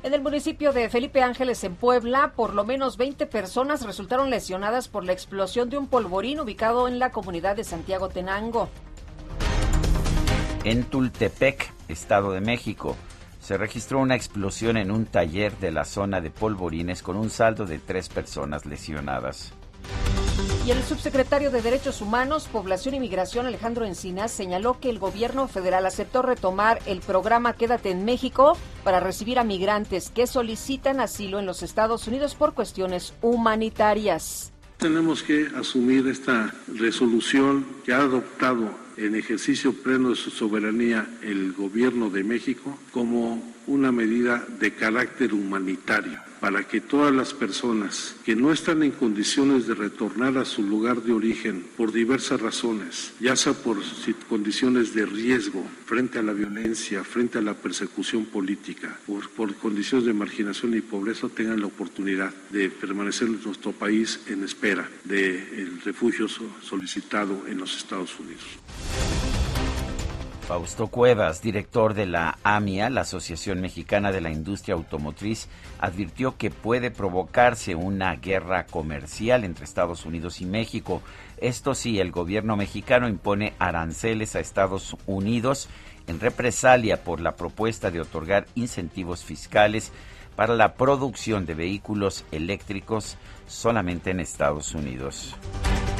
En 0.04 0.12
el 0.12 0.20
municipio 0.20 0.72
de 0.72 0.90
Felipe 0.90 1.22
Ángeles, 1.22 1.64
en 1.64 1.76
Puebla, 1.76 2.34
por 2.36 2.54
lo 2.54 2.64
menos 2.64 2.98
20 2.98 3.26
personas 3.26 3.86
resultaron 3.86 4.28
lesionadas 4.28 4.86
por 4.86 5.02
la 5.02 5.12
explosión 5.12 5.70
de 5.70 5.78
un 5.78 5.86
polvorín 5.88 6.40
ubicado 6.40 6.88
en 6.88 6.98
la 6.98 7.10
comunidad 7.10 7.56
de 7.56 7.64
Santiago 7.64 8.10
Tenango. 8.10 8.68
En 10.64 10.84
Tultepec, 10.84 11.72
Estado 11.88 12.32
de 12.32 12.42
México, 12.42 12.96
se 13.40 13.56
registró 13.56 13.98
una 13.98 14.14
explosión 14.14 14.76
en 14.76 14.90
un 14.90 15.06
taller 15.06 15.56
de 15.58 15.72
la 15.72 15.84
zona 15.84 16.20
de 16.20 16.30
polvorines 16.30 17.02
con 17.02 17.16
un 17.16 17.30
saldo 17.30 17.66
de 17.66 17.78
tres 17.78 18.08
personas 18.08 18.66
lesionadas. 18.66 19.52
Y 20.66 20.70
el 20.70 20.82
subsecretario 20.82 21.50
de 21.50 21.60
Derechos 21.60 22.00
Humanos, 22.00 22.48
Población 22.50 22.94
y 22.94 23.00
Migración, 23.00 23.44
Alejandro 23.44 23.84
Encinas, 23.84 24.32
señaló 24.32 24.80
que 24.80 24.88
el 24.88 24.98
gobierno 24.98 25.46
federal 25.46 25.84
aceptó 25.84 26.22
retomar 26.22 26.80
el 26.86 27.00
programa 27.00 27.52
Quédate 27.52 27.90
en 27.90 28.06
México 28.06 28.56
para 28.82 28.98
recibir 28.98 29.38
a 29.38 29.44
migrantes 29.44 30.08
que 30.08 30.26
solicitan 30.26 31.00
asilo 31.00 31.38
en 31.38 31.44
los 31.44 31.62
Estados 31.62 32.08
Unidos 32.08 32.34
por 32.34 32.54
cuestiones 32.54 33.12
humanitarias. 33.20 34.52
Tenemos 34.78 35.22
que 35.22 35.48
asumir 35.54 36.08
esta 36.08 36.54
resolución 36.68 37.66
que 37.84 37.92
ha 37.92 37.98
adoptado 37.98 38.70
en 38.96 39.16
ejercicio 39.16 39.74
pleno 39.74 40.10
de 40.10 40.16
su 40.16 40.30
soberanía 40.30 41.06
el 41.22 41.52
gobierno 41.52 42.08
de 42.08 42.24
México 42.24 42.78
como 42.90 43.54
una 43.66 43.92
medida 43.92 44.44
de 44.58 44.74
carácter 44.74 45.34
humanitario 45.34 46.20
para 46.44 46.68
que 46.68 46.82
todas 46.82 47.10
las 47.10 47.32
personas 47.32 48.16
que 48.22 48.36
no 48.36 48.52
están 48.52 48.82
en 48.82 48.90
condiciones 48.90 49.66
de 49.66 49.74
retornar 49.74 50.36
a 50.36 50.44
su 50.44 50.62
lugar 50.62 51.00
de 51.00 51.14
origen 51.14 51.64
por 51.74 51.90
diversas 51.90 52.38
razones, 52.38 53.14
ya 53.18 53.34
sea 53.34 53.54
por 53.54 53.78
condiciones 54.28 54.92
de 54.92 55.06
riesgo 55.06 55.64
frente 55.86 56.18
a 56.18 56.22
la 56.22 56.34
violencia, 56.34 57.02
frente 57.02 57.38
a 57.38 57.40
la 57.40 57.54
persecución 57.54 58.26
política, 58.26 58.98
por, 59.06 59.54
condiciones 59.54 60.04
de 60.04 60.12
marginación 60.12 60.76
y 60.76 60.82
pobreza, 60.82 61.30
tengan 61.30 61.62
la 61.62 61.68
oportunidad 61.68 62.34
de 62.50 62.68
permanecer 62.68 63.28
en 63.28 63.42
nuestro 63.42 63.72
país 63.72 64.20
en 64.26 64.44
espera 64.44 64.86
del 65.04 65.80
refugio 65.82 66.28
solicitado 66.28 67.46
en 67.48 67.56
los 67.56 67.74
Estados 67.74 68.20
Unidos. 68.20 69.33
Fausto 70.44 70.88
Cuevas, 70.88 71.40
director 71.40 71.94
de 71.94 72.04
la 72.04 72.38
AMIA, 72.42 72.90
la 72.90 73.00
Asociación 73.00 73.62
Mexicana 73.62 74.12
de 74.12 74.20
la 74.20 74.30
Industria 74.30 74.74
Automotriz, 74.74 75.48
advirtió 75.78 76.36
que 76.36 76.50
puede 76.50 76.90
provocarse 76.90 77.74
una 77.74 78.14
guerra 78.16 78.66
comercial 78.66 79.44
entre 79.44 79.64
Estados 79.64 80.04
Unidos 80.04 80.42
y 80.42 80.44
México. 80.44 81.00
Esto 81.38 81.74
si 81.74 81.98
el 81.98 82.12
gobierno 82.12 82.56
mexicano 82.56 83.08
impone 83.08 83.54
aranceles 83.58 84.36
a 84.36 84.40
Estados 84.40 84.96
Unidos 85.06 85.68
en 86.06 86.20
represalia 86.20 87.02
por 87.02 87.20
la 87.20 87.36
propuesta 87.36 87.90
de 87.90 88.02
otorgar 88.02 88.46
incentivos 88.54 89.24
fiscales 89.24 89.92
para 90.36 90.54
la 90.54 90.74
producción 90.74 91.46
de 91.46 91.54
vehículos 91.54 92.24
eléctricos 92.32 93.16
solamente 93.46 94.10
en 94.10 94.20
Estados 94.20 94.74
Unidos. 94.74 95.34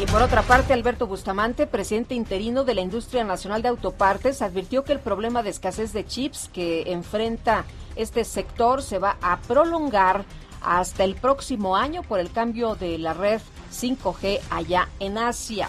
Y 0.01 0.07
por 0.07 0.23
otra 0.23 0.43
parte, 0.43 0.73
Alberto 0.73 1.07
Bustamante, 1.07 1.67
presidente 1.67 2.15
interino 2.15 2.65
de 2.65 2.75
la 2.75 2.81
Industria 2.81 3.25
Nacional 3.25 3.63
de 3.63 3.69
Autopartes, 3.69 4.43
advirtió 4.43 4.85
que 4.85 4.93
el 4.93 4.99
problema 4.99 5.43
de 5.43 5.51
escasez 5.51 5.93
de 5.93 6.05
chips 6.05 6.51
que 6.53 6.93
enfrenta 6.93 7.65
este 7.97 8.25
sector 8.25 8.83
se 8.83 8.99
va 8.99 9.17
a 9.23 9.39
prolongar 9.41 10.25
hasta 10.63 11.05
el 11.05 11.15
próximo 11.15 11.77
año 11.77 12.03
por 12.03 12.19
el 12.19 12.31
cambio 12.33 12.75
de 12.75 12.99
la 12.99 13.15
red 13.15 13.41
5G 13.73 14.41
allá 14.51 14.89
en 14.99 15.19
Asia. 15.19 15.69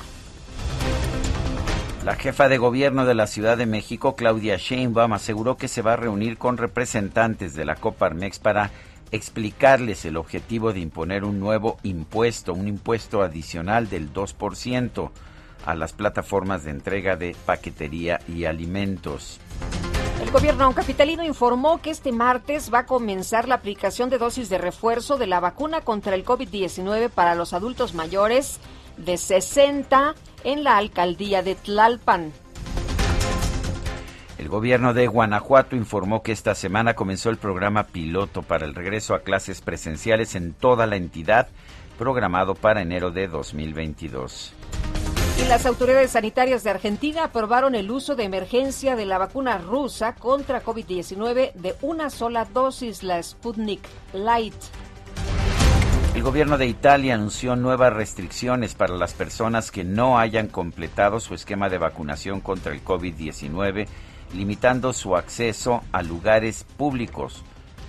La 2.04 2.16
jefa 2.16 2.48
de 2.50 2.60
gobierno 2.60 3.06
de 3.06 3.16
la 3.16 3.26
Ciudad 3.26 3.58
de 3.58 3.66
México, 3.66 4.16
Claudia 4.16 4.58
Sheinbaum, 4.58 5.14
aseguró 5.14 5.58
que 5.58 5.68
se 5.68 5.82
va 5.82 5.94
a 5.94 5.98
reunir 5.98 6.38
con 6.38 6.58
representantes 6.58 7.56
de 7.56 7.66
la 7.66 7.76
Coparmex 7.76 8.38
para 8.38 8.70
explicarles 9.12 10.06
el 10.06 10.18
objetivo 10.18 10.74
de 10.74 10.80
imponer 10.80 11.24
un 11.24 11.40
nuevo 11.40 11.78
impuesto, 11.84 12.54
un 12.54 12.68
impuesto 12.68 13.22
adicional 13.22 13.90
del 13.90 14.14
2% 14.14 15.12
a 15.66 15.76
las 15.76 15.94
plataformas 15.94 16.64
de 16.64 16.72
entrega 16.72 17.16
de 17.16 17.36
paquetería 17.46 18.20
y 18.28 18.46
alimentos. 18.46 19.40
El 20.22 20.32
gobierno 20.32 20.74
capitalino 20.74 21.24
informó 21.24 21.82
que 21.82 21.92
este 21.92 22.12
martes 22.12 22.74
va 22.74 22.80
a 22.80 22.86
comenzar 22.86 23.48
la 23.48 23.56
aplicación 23.56 24.10
de 24.10 24.18
dosis 24.18 24.50
de 24.50 24.58
refuerzo 24.58 25.18
de 25.18 25.28
la 25.28 25.40
vacuna 25.40 25.82
contra 25.82 26.16
el 26.16 26.26
COVID-19 26.26 27.10
para 27.10 27.36
los 27.36 27.54
adultos 27.54 27.94
mayores 27.94 28.60
de 28.98 29.18
60 29.18 30.16
en 30.44 30.64
la 30.64 30.78
alcaldía 30.78 31.44
de 31.44 31.56
Tlalpan. 31.56 32.32
El 34.38 34.50
gobierno 34.50 34.94
de 34.94 35.08
Guanajuato 35.08 35.78
informó 35.78 36.22
que 36.22 36.34
esta 36.34 36.56
semana 36.56 36.94
comenzó 36.94 37.30
el 37.30 37.38
programa 37.38 37.84
piloto 37.88 38.42
para 38.42 38.66
el 38.66 38.76
regreso 38.76 39.16
a 39.16 39.22
clases 39.22 39.62
presenciales 39.62 40.36
en 40.36 40.54
toda 40.54 40.86
la 40.88 40.98
entidad, 40.98 41.48
programado 41.98 42.54
para 42.54 42.82
enero 42.82 43.12
de 43.12 43.30
2022. 43.30 44.54
Y 45.42 45.48
las 45.48 45.66
autoridades 45.66 46.12
sanitarias 46.12 46.64
de 46.66 46.70
Argentina 46.70 47.24
aprobaron 47.24 47.76
el 47.76 47.90
uso 47.90 48.16
de 48.16 48.26
emergencia 48.26 48.98
de 48.98 49.06
la 49.06 49.18
vacuna 49.18 49.58
rusa 49.58 50.16
contra 50.16 50.64
COVID-19 50.64 51.54
de 51.54 51.76
una 51.82 52.10
sola 52.10 52.44
dosis, 52.44 53.04
la 53.04 53.24
Sputnik 53.24 53.82
Light. 54.14 54.54
El 56.14 56.24
gobierno 56.24 56.58
de 56.58 56.66
Italia 56.66 57.16
anunció 57.16 57.58
nuevas 57.58 57.92
restricciones 57.92 58.74
para 58.74 58.96
las 58.96 59.14
personas 59.14 59.72
que 59.72 59.84
no 59.84 60.18
hayan 60.18 60.48
completado 60.48 61.20
su 61.20 61.34
esquema 61.34 61.68
de 61.68 61.78
vacunación 61.78 62.40
contra 62.40 62.74
el 62.74 62.84
COVID-19 62.84 63.88
limitando 64.34 64.94
su 64.94 65.16
acceso 65.16 65.84
a 65.92 66.02
lugares 66.02 66.66
públicos 66.78 67.44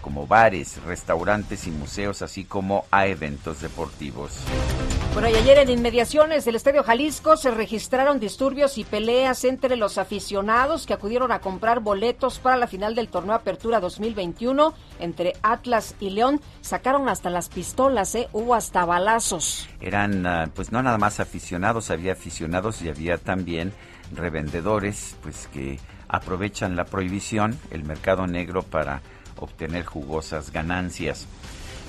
como 0.06 0.28
bares, 0.28 0.80
restaurantes 0.84 1.66
y 1.66 1.72
museos, 1.72 2.22
así 2.22 2.44
como 2.44 2.84
a 2.92 3.08
eventos 3.08 3.60
deportivos. 3.60 4.38
Bueno, 5.14 5.28
y 5.28 5.34
ayer 5.34 5.58
en 5.58 5.68
inmediaciones 5.68 6.44
del 6.44 6.54
Estadio 6.54 6.84
Jalisco 6.84 7.36
se 7.36 7.50
registraron 7.50 8.20
disturbios 8.20 8.78
y 8.78 8.84
peleas 8.84 9.42
entre 9.44 9.74
los 9.74 9.98
aficionados 9.98 10.86
que 10.86 10.92
acudieron 10.92 11.32
a 11.32 11.40
comprar 11.40 11.80
boletos 11.80 12.38
para 12.38 12.56
la 12.56 12.68
final 12.68 12.94
del 12.94 13.08
torneo 13.08 13.34
Apertura 13.34 13.80
2021 13.80 14.74
entre 15.00 15.32
Atlas 15.42 15.96
y 15.98 16.10
León. 16.10 16.40
Sacaron 16.60 17.08
hasta 17.08 17.28
las 17.28 17.48
pistolas, 17.48 18.14
¿eh? 18.14 18.28
Hubo 18.32 18.54
hasta 18.54 18.84
balazos. 18.84 19.68
Eran, 19.80 20.24
ah, 20.24 20.50
pues 20.54 20.70
no 20.70 20.84
nada 20.84 20.98
más 20.98 21.18
aficionados, 21.18 21.90
había 21.90 22.12
aficionados 22.12 22.80
y 22.80 22.88
había 22.88 23.18
también 23.18 23.72
revendedores, 24.14 25.16
pues 25.20 25.48
que 25.52 25.80
aprovechan 26.08 26.76
la 26.76 26.84
prohibición, 26.84 27.58
el 27.70 27.84
mercado 27.84 28.26
negro, 28.26 28.62
para 28.62 29.02
obtener 29.36 29.84
jugosas 29.84 30.52
ganancias. 30.52 31.26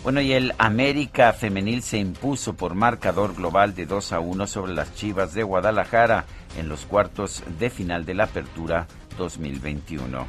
Bueno, 0.04 0.22
y 0.22 0.34
el 0.34 0.54
América 0.58 1.34
Femenil 1.34 1.82
se 1.84 1.98
impuso 1.98 2.54
por 2.54 2.76
marcador 2.76 3.36
global 3.36 3.76
de 3.76 3.86
2 3.86 4.14
a 4.14 4.20
1 4.20 4.48
sobre 4.48 4.74
las 4.74 4.96
Chivas 4.96 5.34
de 5.34 5.44
Guadalajara 5.44 6.26
en 6.58 6.70
los 6.70 6.86
cuartos 6.86 7.44
de 7.60 7.70
final 7.70 8.06
de 8.06 8.14
la 8.14 8.26
Apertura 8.26 8.88
2021 9.18 10.26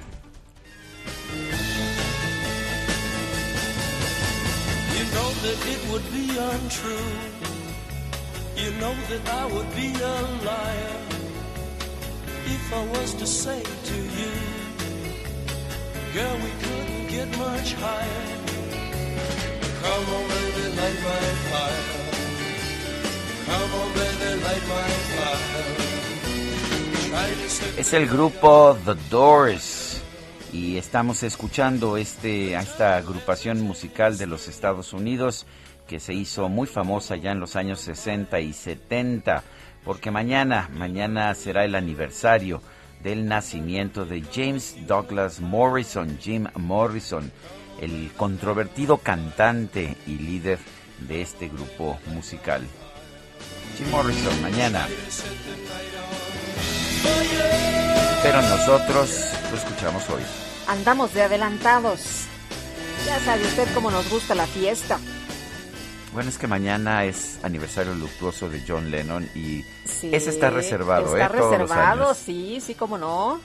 if 12.56 12.72
I 12.72 12.86
was 12.86 13.14
to 13.14 13.26
say 13.26 13.62
to 13.62 13.96
you, 14.18 14.32
girl, 16.14 16.36
we 16.44 16.52
couldn't 16.62 17.06
get 17.08 17.28
much 17.38 17.74
higher. 17.74 18.26
Come 19.82 20.04
light 20.76 21.00
my 21.06 21.20
fire. 21.50 21.98
Es 27.76 27.92
el 27.92 28.06
grupo 28.06 28.76
The 28.84 28.94
Doors 29.10 30.02
y 30.52 30.76
estamos 30.76 31.22
escuchando 31.22 31.96
este, 31.96 32.56
a 32.56 32.60
esta 32.60 32.96
agrupación 32.96 33.60
musical 33.62 34.18
de 34.18 34.26
los 34.26 34.48
Estados 34.48 34.92
Unidos 34.92 35.46
que 35.86 36.00
se 36.00 36.12
hizo 36.12 36.48
muy 36.48 36.66
famosa 36.66 37.16
ya 37.16 37.32
en 37.32 37.40
los 37.40 37.56
años 37.56 37.80
60 37.80 38.40
y 38.40 38.52
70, 38.52 39.42
porque 39.88 40.10
mañana, 40.10 40.68
mañana 40.74 41.34
será 41.34 41.64
el 41.64 41.74
aniversario 41.74 42.60
del 43.02 43.26
nacimiento 43.26 44.04
de 44.04 44.22
James 44.34 44.76
Douglas 44.86 45.40
Morrison, 45.40 46.18
Jim 46.20 46.46
Morrison, 46.56 47.32
el 47.80 48.12
controvertido 48.14 48.98
cantante 48.98 49.96
y 50.06 50.18
líder 50.18 50.58
de 51.08 51.22
este 51.22 51.48
grupo 51.48 51.98
musical. 52.08 52.66
Jim 53.78 53.88
Morrison, 53.88 54.42
mañana. 54.42 54.86
Pero 58.22 58.42
nosotros 58.42 59.32
lo 59.50 59.56
escuchamos 59.56 60.10
hoy. 60.10 60.22
Andamos 60.66 61.14
de 61.14 61.22
adelantados. 61.22 62.26
Ya 63.06 63.18
sabe 63.20 63.42
usted 63.42 63.66
cómo 63.72 63.90
nos 63.90 64.10
gusta 64.10 64.34
la 64.34 64.46
fiesta. 64.46 64.98
Bueno, 66.12 66.30
es 66.30 66.38
que 66.38 66.46
mañana 66.46 67.04
es 67.04 67.38
aniversario 67.42 67.94
luctuoso 67.94 68.48
de 68.48 68.62
John 68.66 68.90
Lennon 68.90 69.28
y 69.34 69.64
ese 69.84 70.30
está 70.30 70.50
reservado, 70.50 71.16
está 71.16 71.26
¿eh? 71.26 71.40
reservado, 71.40 72.14
sí, 72.14 72.60
sí, 72.60 72.74
cómo 72.74 72.98
no. 72.98 73.40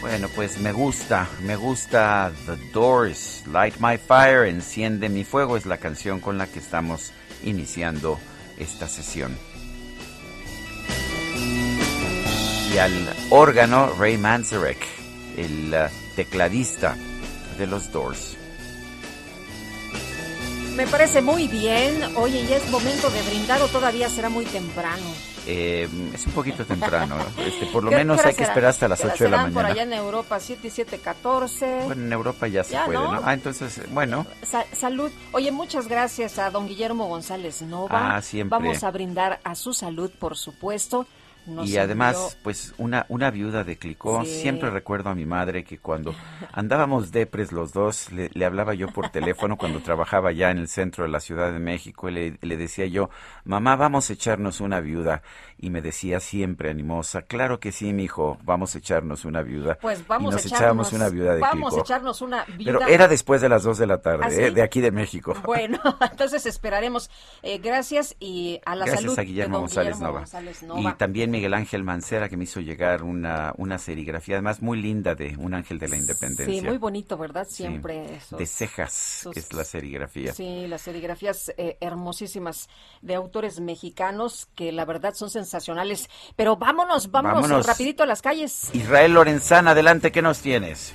Bueno, 0.00 0.28
pues 0.34 0.58
me 0.58 0.72
gusta, 0.72 1.28
me 1.42 1.54
gusta 1.54 2.32
The 2.46 2.56
Doors, 2.72 3.44
Light 3.46 3.76
My 3.78 3.98
Fire, 3.98 4.48
Enciende 4.48 5.08
mi 5.08 5.22
Fuego, 5.22 5.56
es 5.56 5.64
la 5.66 5.76
canción 5.76 6.18
con 6.18 6.38
la 6.38 6.46
que 6.46 6.58
estamos 6.58 7.12
iniciando 7.44 8.18
esta 8.58 8.88
sesión. 8.88 9.36
Y 12.72 12.78
al 12.78 13.14
órgano 13.30 13.92
Ray 13.98 14.18
Manzarek, 14.18 14.78
el 15.36 15.72
uh, 15.72 16.14
tecladista 16.16 16.96
de 17.58 17.66
los 17.66 17.90
Doors. 17.92 18.36
Me 20.78 20.86
parece 20.86 21.20
muy 21.20 21.48
bien. 21.48 22.00
Oye, 22.14 22.46
¿ya 22.46 22.54
es 22.54 22.70
momento 22.70 23.10
de 23.10 23.20
brindar 23.22 23.60
o 23.62 23.66
todavía 23.66 24.08
será 24.08 24.28
muy 24.28 24.44
temprano? 24.44 25.02
Eh, 25.44 25.88
es 26.14 26.24
un 26.26 26.32
poquito 26.32 26.64
temprano. 26.64 27.16
Este, 27.38 27.66
por 27.66 27.82
lo 27.82 27.90
menos 27.90 28.24
hay 28.24 28.32
que 28.32 28.44
esperar 28.44 28.70
hasta 28.70 28.86
las 28.86 29.04
8 29.04 29.24
de 29.24 29.30
la 29.30 29.38
mañana. 29.38 29.54
por 29.54 29.66
allá 29.66 29.82
en 29.82 29.92
Europa, 29.92 30.38
7 30.38 30.68
y 30.68 30.70
7, 30.70 30.98
14. 30.98 31.82
Bueno, 31.86 32.04
en 32.04 32.12
Europa 32.12 32.46
ya 32.46 32.62
se 32.62 32.78
puede, 32.78 32.96
¿no? 32.96 33.20
Ah, 33.24 33.34
entonces, 33.34 33.80
bueno. 33.90 34.24
salud. 34.72 35.10
Oye, 35.32 35.50
muchas 35.50 35.88
gracias 35.88 36.38
a 36.38 36.48
don 36.50 36.68
Guillermo 36.68 37.08
González 37.08 37.60
Nova. 37.62 38.16
Ah, 38.16 38.22
siempre. 38.22 38.56
Vamos 38.56 38.84
a 38.84 38.90
brindar 38.92 39.40
a 39.42 39.56
su 39.56 39.72
salud, 39.72 40.12
por 40.16 40.36
supuesto 40.36 41.08
y 41.64 41.76
además, 41.76 42.38
pues 42.42 42.74
una, 42.78 43.06
una 43.08 43.30
viuda 43.30 43.64
de 43.64 43.76
Clicó, 43.76 44.24
siempre 44.24 44.70
recuerdo 44.70 45.10
a 45.10 45.14
mi 45.14 45.24
madre 45.24 45.64
que 45.64 45.78
cuando 45.78 46.14
andábamos 46.52 47.10
depres 47.10 47.52
los 47.52 47.72
dos, 47.72 48.10
le, 48.12 48.44
hablaba 48.44 48.74
yo 48.74 48.88
por 48.88 49.10
teléfono 49.10 49.56
cuando 49.56 49.80
trabajaba 49.80 50.32
ya 50.32 50.50
en 50.50 50.58
el 50.58 50.68
centro 50.68 51.04
de 51.04 51.10
la 51.10 51.20
Ciudad 51.20 51.52
de 51.52 51.58
México 51.58 52.08
y 52.08 52.12
le, 52.12 52.38
le, 52.40 52.56
decía 52.56 52.86
yo, 52.86 53.10
mamá, 53.48 53.76
vamos 53.76 54.10
a 54.10 54.12
echarnos 54.12 54.60
una 54.60 54.80
viuda. 54.80 55.22
Y 55.60 55.70
me 55.70 55.82
decía 55.82 56.20
siempre 56.20 56.70
animosa, 56.70 57.22
claro 57.22 57.58
que 57.58 57.72
sí, 57.72 57.92
mi 57.92 58.04
hijo, 58.04 58.38
vamos 58.44 58.76
a 58.76 58.78
echarnos 58.78 59.24
una 59.24 59.42
viuda. 59.42 59.76
Pues 59.80 60.06
vamos 60.06 60.32
y 60.32 60.36
nos 60.36 60.44
a 60.44 60.48
echábamos 60.48 60.92
una 60.92 61.08
viuda 61.08 61.34
de 61.34 61.40
Vamos 61.40 61.76
a 61.76 61.80
echarnos 61.80 62.20
una 62.22 62.44
viuda. 62.44 62.78
Pero 62.78 62.86
era 62.86 63.08
después 63.08 63.40
de 63.40 63.48
las 63.48 63.64
dos 63.64 63.78
de 63.78 63.86
la 63.86 64.00
tarde, 64.00 64.24
¿Ah, 64.24 64.30
¿eh? 64.30 64.50
de 64.52 64.62
aquí 64.62 64.80
de 64.80 64.92
México. 64.92 65.34
Bueno, 65.48 65.80
entonces 66.10 66.44
esperaremos. 66.44 67.10
Eh, 67.42 67.58
gracias 67.58 68.14
y 68.20 68.60
a 68.66 68.74
la 68.74 68.84
gracias 68.84 69.02
salud 69.02 69.18
a 69.18 69.22
Guillermo, 69.22 69.60
González, 69.60 69.94
Guillermo 69.94 70.06
Nova. 70.08 70.18
González 70.20 70.62
Nova. 70.62 70.80
Y 70.80 70.92
también 70.94 71.30
Miguel 71.30 71.54
Ángel 71.54 71.84
Mancera 71.84 72.28
que 72.28 72.36
me 72.36 72.44
hizo 72.44 72.60
llegar 72.60 73.02
una, 73.02 73.54
una 73.56 73.78
serigrafía, 73.78 74.36
además 74.36 74.60
muy 74.60 74.80
linda 74.82 75.14
de 75.14 75.34
un 75.38 75.54
ángel 75.54 75.78
de 75.78 75.88
la 75.88 75.96
independencia. 75.96 76.54
Sí, 76.54 76.60
muy 76.60 76.76
bonito, 76.76 77.16
¿verdad? 77.16 77.46
Siempre. 77.48 78.20
de 78.30 78.46
cejas, 78.46 79.26
que 79.32 79.40
es 79.40 79.52
la 79.54 79.64
serigrafía. 79.64 80.34
Sí, 80.34 80.66
las 80.66 80.82
serigrafías 80.82 81.52
eh, 81.56 81.78
hermosísimas 81.80 82.68
de 83.00 83.14
autores 83.38 83.60
mexicanos 83.60 84.48
que 84.56 84.72
la 84.72 84.84
verdad 84.84 85.14
son 85.14 85.30
sensacionales. 85.30 86.10
Pero 86.34 86.56
vámonos, 86.56 87.12
vámonos, 87.12 87.66
rapidito 87.66 88.02
a 88.02 88.06
las 88.06 88.20
calles. 88.20 88.74
Israel 88.74 89.14
Lorenzana, 89.14 89.70
adelante, 89.70 90.10
¿qué 90.10 90.22
nos 90.22 90.40
tienes? 90.40 90.92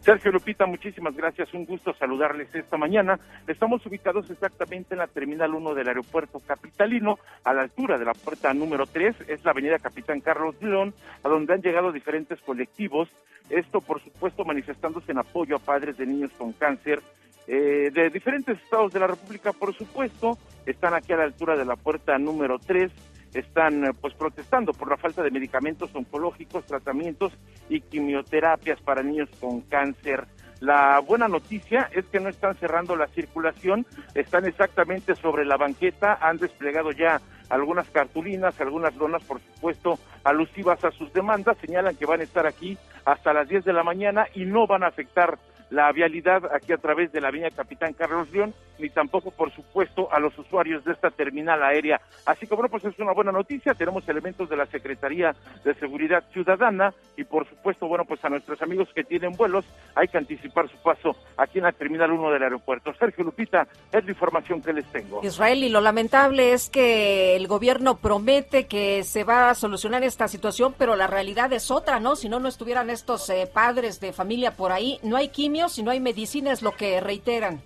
Sergio 0.00 0.32
Lupita, 0.32 0.64
muchísimas 0.64 1.14
gracias. 1.14 1.52
Un 1.52 1.66
gusto 1.66 1.92
saludarles 1.94 2.54
esta 2.54 2.78
mañana. 2.78 3.18
Estamos 3.46 3.84
ubicados 3.84 4.30
exactamente 4.30 4.94
en 4.94 5.00
la 5.00 5.08
Terminal 5.08 5.54
1 5.54 5.74
del 5.74 5.88
Aeropuerto 5.88 6.40
Capitalino, 6.40 7.18
a 7.44 7.52
la 7.52 7.62
altura 7.62 7.98
de 7.98 8.06
la 8.06 8.14
puerta 8.14 8.54
número 8.54 8.86
3. 8.86 9.16
Es 9.28 9.44
la 9.44 9.50
avenida 9.50 9.78
Capitán 9.78 10.20
Carlos 10.20 10.54
León, 10.62 10.94
a 11.22 11.28
donde 11.28 11.52
han 11.52 11.60
llegado 11.60 11.92
diferentes 11.92 12.40
colectivos. 12.40 13.10
Esto, 13.50 13.82
por 13.82 14.02
supuesto, 14.02 14.42
manifestándose 14.46 15.12
en 15.12 15.18
apoyo 15.18 15.56
a 15.56 15.58
padres 15.58 15.98
de 15.98 16.06
niños 16.06 16.30
con 16.38 16.52
cáncer 16.54 17.02
eh, 17.46 17.90
de 17.92 18.10
diferentes 18.10 18.60
estados 18.62 18.92
de 18.92 19.00
la 19.00 19.06
República, 19.06 19.52
por 19.52 19.74
supuesto. 19.74 20.38
Están 20.66 20.94
aquí 20.94 21.12
a 21.12 21.16
la 21.16 21.24
altura 21.24 21.56
de 21.56 21.64
la 21.64 21.76
puerta 21.76 22.18
número 22.18 22.58
3 22.58 22.90
están 23.34 23.84
eh, 23.84 23.90
pues 24.00 24.14
protestando 24.14 24.72
por 24.72 24.88
la 24.88 24.96
falta 24.96 25.22
de 25.22 25.30
medicamentos 25.30 25.90
oncológicos, 25.94 26.64
tratamientos 26.66 27.32
y 27.68 27.80
quimioterapias 27.80 28.80
para 28.80 29.02
niños 29.02 29.28
con 29.40 29.60
cáncer. 29.62 30.26
La 30.60 31.00
buena 31.00 31.28
noticia 31.28 31.90
es 31.92 32.06
que 32.06 32.20
no 32.20 32.28
están 32.28 32.54
cerrando 32.56 32.96
la 32.96 33.08
circulación, 33.08 33.84
están 34.14 34.46
exactamente 34.46 35.14
sobre 35.16 35.44
la 35.44 35.56
banqueta, 35.56 36.16
han 36.20 36.38
desplegado 36.38 36.92
ya 36.92 37.20
algunas 37.50 37.88
cartulinas, 37.90 38.58
algunas 38.60 38.94
lonas, 38.96 39.22
por 39.24 39.40
supuesto, 39.40 39.98
alusivas 40.22 40.82
a 40.84 40.90
sus 40.92 41.12
demandas, 41.12 41.58
señalan 41.58 41.96
que 41.96 42.06
van 42.06 42.20
a 42.20 42.24
estar 42.24 42.46
aquí 42.46 42.78
hasta 43.04 43.34
las 43.34 43.48
10 43.48 43.64
de 43.64 43.72
la 43.72 43.82
mañana 43.82 44.26
y 44.34 44.46
no 44.46 44.66
van 44.66 44.84
a 44.84 44.88
afectar 44.88 45.38
la 45.74 45.90
vialidad 45.90 46.44
aquí 46.54 46.72
a 46.72 46.78
través 46.78 47.10
de 47.10 47.20
la 47.20 47.28
avenida 47.28 47.50
Capitán 47.50 47.94
Carlos 47.94 48.30
León, 48.30 48.54
ni 48.78 48.90
tampoco, 48.90 49.32
por 49.32 49.52
supuesto, 49.52 50.08
a 50.12 50.20
los 50.20 50.36
usuarios 50.38 50.84
de 50.84 50.92
esta 50.92 51.10
terminal 51.10 51.62
aérea. 51.62 52.00
Así 52.26 52.46
que, 52.46 52.54
bueno, 52.54 52.68
pues 52.68 52.84
es 52.84 52.98
una 52.98 53.12
buena 53.12 53.32
noticia. 53.32 53.74
Tenemos 53.74 54.08
elementos 54.08 54.48
de 54.48 54.56
la 54.56 54.66
Secretaría 54.66 55.34
de 55.64 55.74
Seguridad 55.74 56.24
Ciudadana 56.32 56.94
y, 57.16 57.24
por 57.24 57.48
supuesto, 57.48 57.88
bueno, 57.88 58.04
pues 58.04 58.24
a 58.24 58.28
nuestros 58.28 58.60
amigos 58.62 58.88
que 58.94 59.02
tienen 59.02 59.32
vuelos 59.32 59.64
hay 59.96 60.06
que 60.06 60.18
anticipar 60.18 60.68
su 60.68 60.76
paso 60.78 61.16
aquí 61.36 61.58
en 61.58 61.64
la 61.64 61.72
Terminal 61.72 62.12
1 62.12 62.30
del 62.30 62.42
aeropuerto. 62.42 62.92
Sergio 62.94 63.24
Lupita, 63.24 63.66
es 63.92 64.04
la 64.04 64.10
información 64.10 64.62
que 64.62 64.72
les 64.72 64.86
tengo. 64.92 65.20
Israel, 65.24 65.64
y 65.64 65.68
lo 65.68 65.80
lamentable 65.80 66.52
es 66.52 66.70
que 66.70 67.34
el 67.34 67.48
gobierno 67.48 67.96
promete 67.96 68.66
que 68.66 69.02
se 69.02 69.24
va 69.24 69.50
a 69.50 69.54
solucionar 69.54 70.04
esta 70.04 70.28
situación, 70.28 70.74
pero 70.78 70.94
la 70.94 71.08
realidad 71.08 71.52
es 71.52 71.70
otra, 71.72 71.98
¿no? 71.98 72.14
Si 72.14 72.28
no, 72.28 72.38
no 72.38 72.48
estuvieran 72.48 72.90
estos 72.90 73.28
eh, 73.30 73.48
padres 73.52 73.98
de 73.98 74.12
familia 74.12 74.52
por 74.52 74.70
ahí. 74.70 74.98
No 75.02 75.16
hay 75.16 75.28
quimio 75.28 75.63
si 75.68 75.82
no 75.82 75.90
hay 75.90 76.00
medicina, 76.00 76.52
es 76.52 76.62
lo 76.62 76.72
que 76.72 77.00
reiteran. 77.00 77.60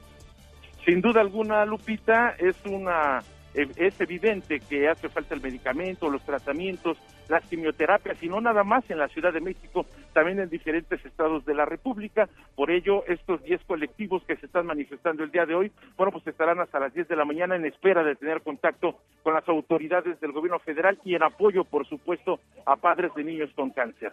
Sin 0.85 1.01
duda 1.01 1.21
alguna, 1.21 1.65
Lupita, 1.65 2.35
es 2.39 2.57
una 2.65 3.23
es 3.55 4.01
evidente 4.01 4.61
que 4.61 4.89
hace 4.89 5.09
falta 5.09 5.35
el 5.35 5.41
medicamento, 5.41 6.09
los 6.09 6.23
tratamientos, 6.23 6.97
las 7.29 7.45
quimioterapias, 7.45 8.23
y 8.23 8.29
no 8.29 8.41
nada 8.41 8.63
más 8.63 8.89
en 8.89 8.99
la 8.99 9.09
Ciudad 9.09 9.33
de 9.33 9.41
México, 9.41 9.85
también 10.13 10.39
en 10.39 10.49
diferentes 10.49 11.05
estados 11.05 11.45
de 11.45 11.55
la 11.55 11.65
República. 11.65 12.29
Por 12.55 12.71
ello, 12.71 13.05
estos 13.07 13.43
10 13.43 13.63
colectivos 13.65 14.23
que 14.25 14.37
se 14.37 14.47
están 14.47 14.67
manifestando 14.67 15.25
el 15.25 15.31
día 15.31 15.45
de 15.45 15.55
hoy, 15.55 15.73
bueno, 15.97 16.13
pues 16.13 16.27
estarán 16.27 16.61
hasta 16.61 16.79
las 16.79 16.95
10 16.95 17.09
de 17.09 17.17
la 17.17 17.25
mañana 17.25 17.57
en 17.57 17.67
espera 17.67 18.03
de 18.05 18.17
tener 18.17 18.43
contacto 18.43 18.97
con 19.23 19.35
las 19.35 19.49
autoridades 19.49 20.21
del 20.21 20.33
gobierno 20.33 20.59
federal 20.61 20.99
y 21.05 21.15
en 21.15 21.23
apoyo, 21.23 21.65
por 21.65 21.87
supuesto, 21.89 22.41
a 22.65 22.77
padres 22.77 23.13
de 23.15 23.25
niños 23.25 23.51
con 23.57 23.71
cáncer. 23.71 24.13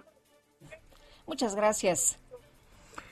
Muchas 1.28 1.56
gracias. 1.56 2.20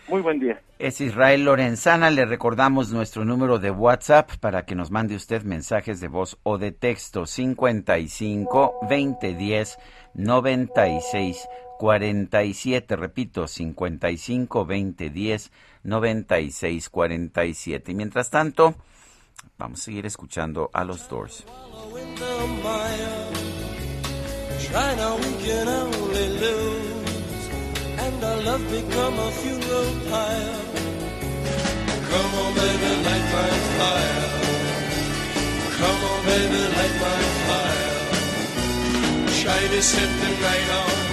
Muy 0.08 0.22
buen 0.22 0.40
día. 0.40 0.62
Es 0.80 1.00
Israel 1.02 1.46
Lorenzana. 1.46 2.10
Le 2.10 2.26
recordamos 2.26 2.92
nuestro 2.92 3.24
número 3.26 3.60
de 3.60 3.72
WhatsApp 3.72 4.32
para 4.38 4.66
que 4.66 4.76
nos 4.76 4.92
mande 4.92 5.16
usted 5.16 5.44
mensajes 5.44 6.02
de 6.02 6.08
voz 6.08 6.38
o 6.44 6.58
de 6.58 6.72
texto 6.72 7.26
55 7.26 8.80
2010 8.82 9.78
96 10.14 11.48
47. 11.80 12.96
Repito, 12.96 13.48
55 13.48 14.60
2010 14.60 15.52
96 15.84 16.90
47. 16.90 17.92
Y 17.92 17.96
mientras 17.96 18.30
tanto, 18.30 18.76
Vamos 19.58 19.82
a 19.82 19.84
seguir 19.84 20.06
escuchando 20.06 20.70
a 20.74 20.84
los 20.84 21.08
Doors. 21.10 21.46
in 21.96 22.16
the 22.16 22.48
mire. 22.64 23.54
China, 24.60 25.16
we 25.16 25.32
can 25.46 25.68
only 25.68 26.28
lose, 26.40 26.83
and 28.24 28.32
our 28.32 28.44
love 28.46 28.64
become 28.72 29.20
a 29.20 29.32
funeral 29.32 29.92
pyre. 30.10 30.62
Come 32.10 32.32
on, 32.42 32.54
baby, 32.54 32.92
light 33.08 33.28
my 33.36 33.50
fire. 33.78 34.30
Come 35.78 36.02
on, 36.12 36.20
baby, 36.26 36.62
light 36.78 36.96
my 37.06 37.22
fire. 37.48 37.92
China, 39.42 39.82
set 39.82 40.10
the 40.22 40.30
night 40.42 40.70
on 40.82 41.13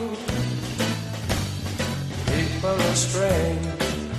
People 2.61 2.79
are 2.79 2.95
strange 2.95 3.65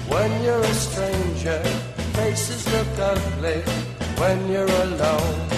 when 0.08 0.42
you're 0.42 0.58
a 0.58 0.74
stranger. 0.74 1.62
Faces 2.12 2.66
look 2.72 2.98
ugly 2.98 3.62
when 4.18 4.50
you're 4.50 4.82
alone. 4.82 5.48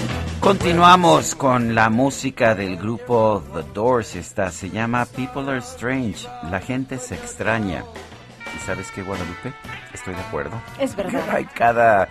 Continuamos 0.40 1.35
con 1.35 1.75
la 1.75 1.88
música 1.88 2.55
del 2.55 2.77
grupo 2.77 3.42
The 3.55 3.62
Doors. 3.73 4.16
Esta 4.16 4.51
se 4.51 4.68
llama 4.68 5.07
People 5.07 5.51
Are 5.51 5.61
Strange. 5.61 6.29
La 6.51 6.61
gente 6.61 6.99
se 6.99 7.14
extraña. 7.14 7.85
¿Y 8.55 8.59
sabes 8.66 8.90
qué, 8.90 9.03
Guadalupe? 9.03 9.55
Estoy 9.94 10.12
de 10.12 10.20
acuerdo. 10.20 10.61
Es 10.79 10.94
verdad. 10.94 11.25
Hay 11.31 11.47
cada, 11.47 12.11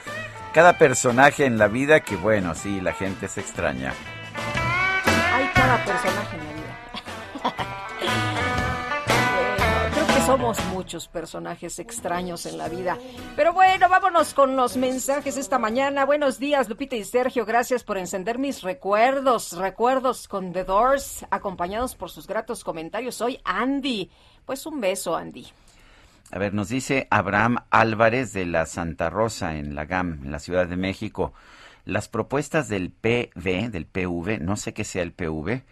cada 0.55 0.79
personaje 0.79 1.45
en 1.45 1.59
la 1.59 1.67
vida 1.67 1.99
que, 1.99 2.15
bueno, 2.15 2.55
sí, 2.55 2.81
la 2.81 2.93
gente 2.93 3.27
se 3.27 3.41
extraña. 3.41 3.93
Hay 5.35 5.51
cada 5.53 5.85
personaje 5.85 6.42
somos 10.25 10.57
muchos 10.67 11.09
personajes 11.09 11.79
extraños 11.79 12.45
en 12.45 12.57
la 12.57 12.69
vida. 12.69 12.97
Pero 13.35 13.51
bueno, 13.51 13.89
vámonos 13.89 14.33
con 14.33 14.55
los 14.55 14.77
mensajes 14.77 15.35
esta 15.35 15.59
mañana. 15.59 16.05
Buenos 16.05 16.39
días, 16.39 16.69
Lupita 16.69 16.95
y 16.95 17.03
Sergio. 17.03 17.45
Gracias 17.45 17.83
por 17.83 17.97
encender 17.97 18.39
mis 18.39 18.61
recuerdos. 18.61 19.51
Recuerdos 19.51 20.29
con 20.29 20.53
The 20.53 20.63
Doors, 20.63 21.25
acompañados 21.29 21.95
por 21.95 22.09
sus 22.09 22.25
gratos 22.25 22.63
comentarios. 22.63 23.15
Soy 23.15 23.39
Andy. 23.43 24.09
Pues 24.45 24.65
un 24.65 24.79
beso, 24.79 25.17
Andy. 25.17 25.45
A 26.31 26.39
ver, 26.39 26.53
nos 26.53 26.69
dice 26.69 27.07
Abraham 27.11 27.57
Álvarez 27.69 28.31
de 28.31 28.45
la 28.45 28.65
Santa 28.65 29.09
Rosa 29.09 29.57
en 29.57 29.75
la 29.75 29.85
GAM, 29.85 30.21
en 30.23 30.31
la 30.31 30.39
Ciudad 30.39 30.67
de 30.67 30.77
México. 30.77 31.33
Las 31.83 32.07
propuestas 32.07 32.69
del 32.69 32.91
PV, 32.91 33.69
del 33.69 33.85
PV, 33.85 34.39
no 34.39 34.55
sé 34.55 34.73
qué 34.73 34.85
sea 34.85 35.03
el 35.03 35.11
PV, 35.11 35.63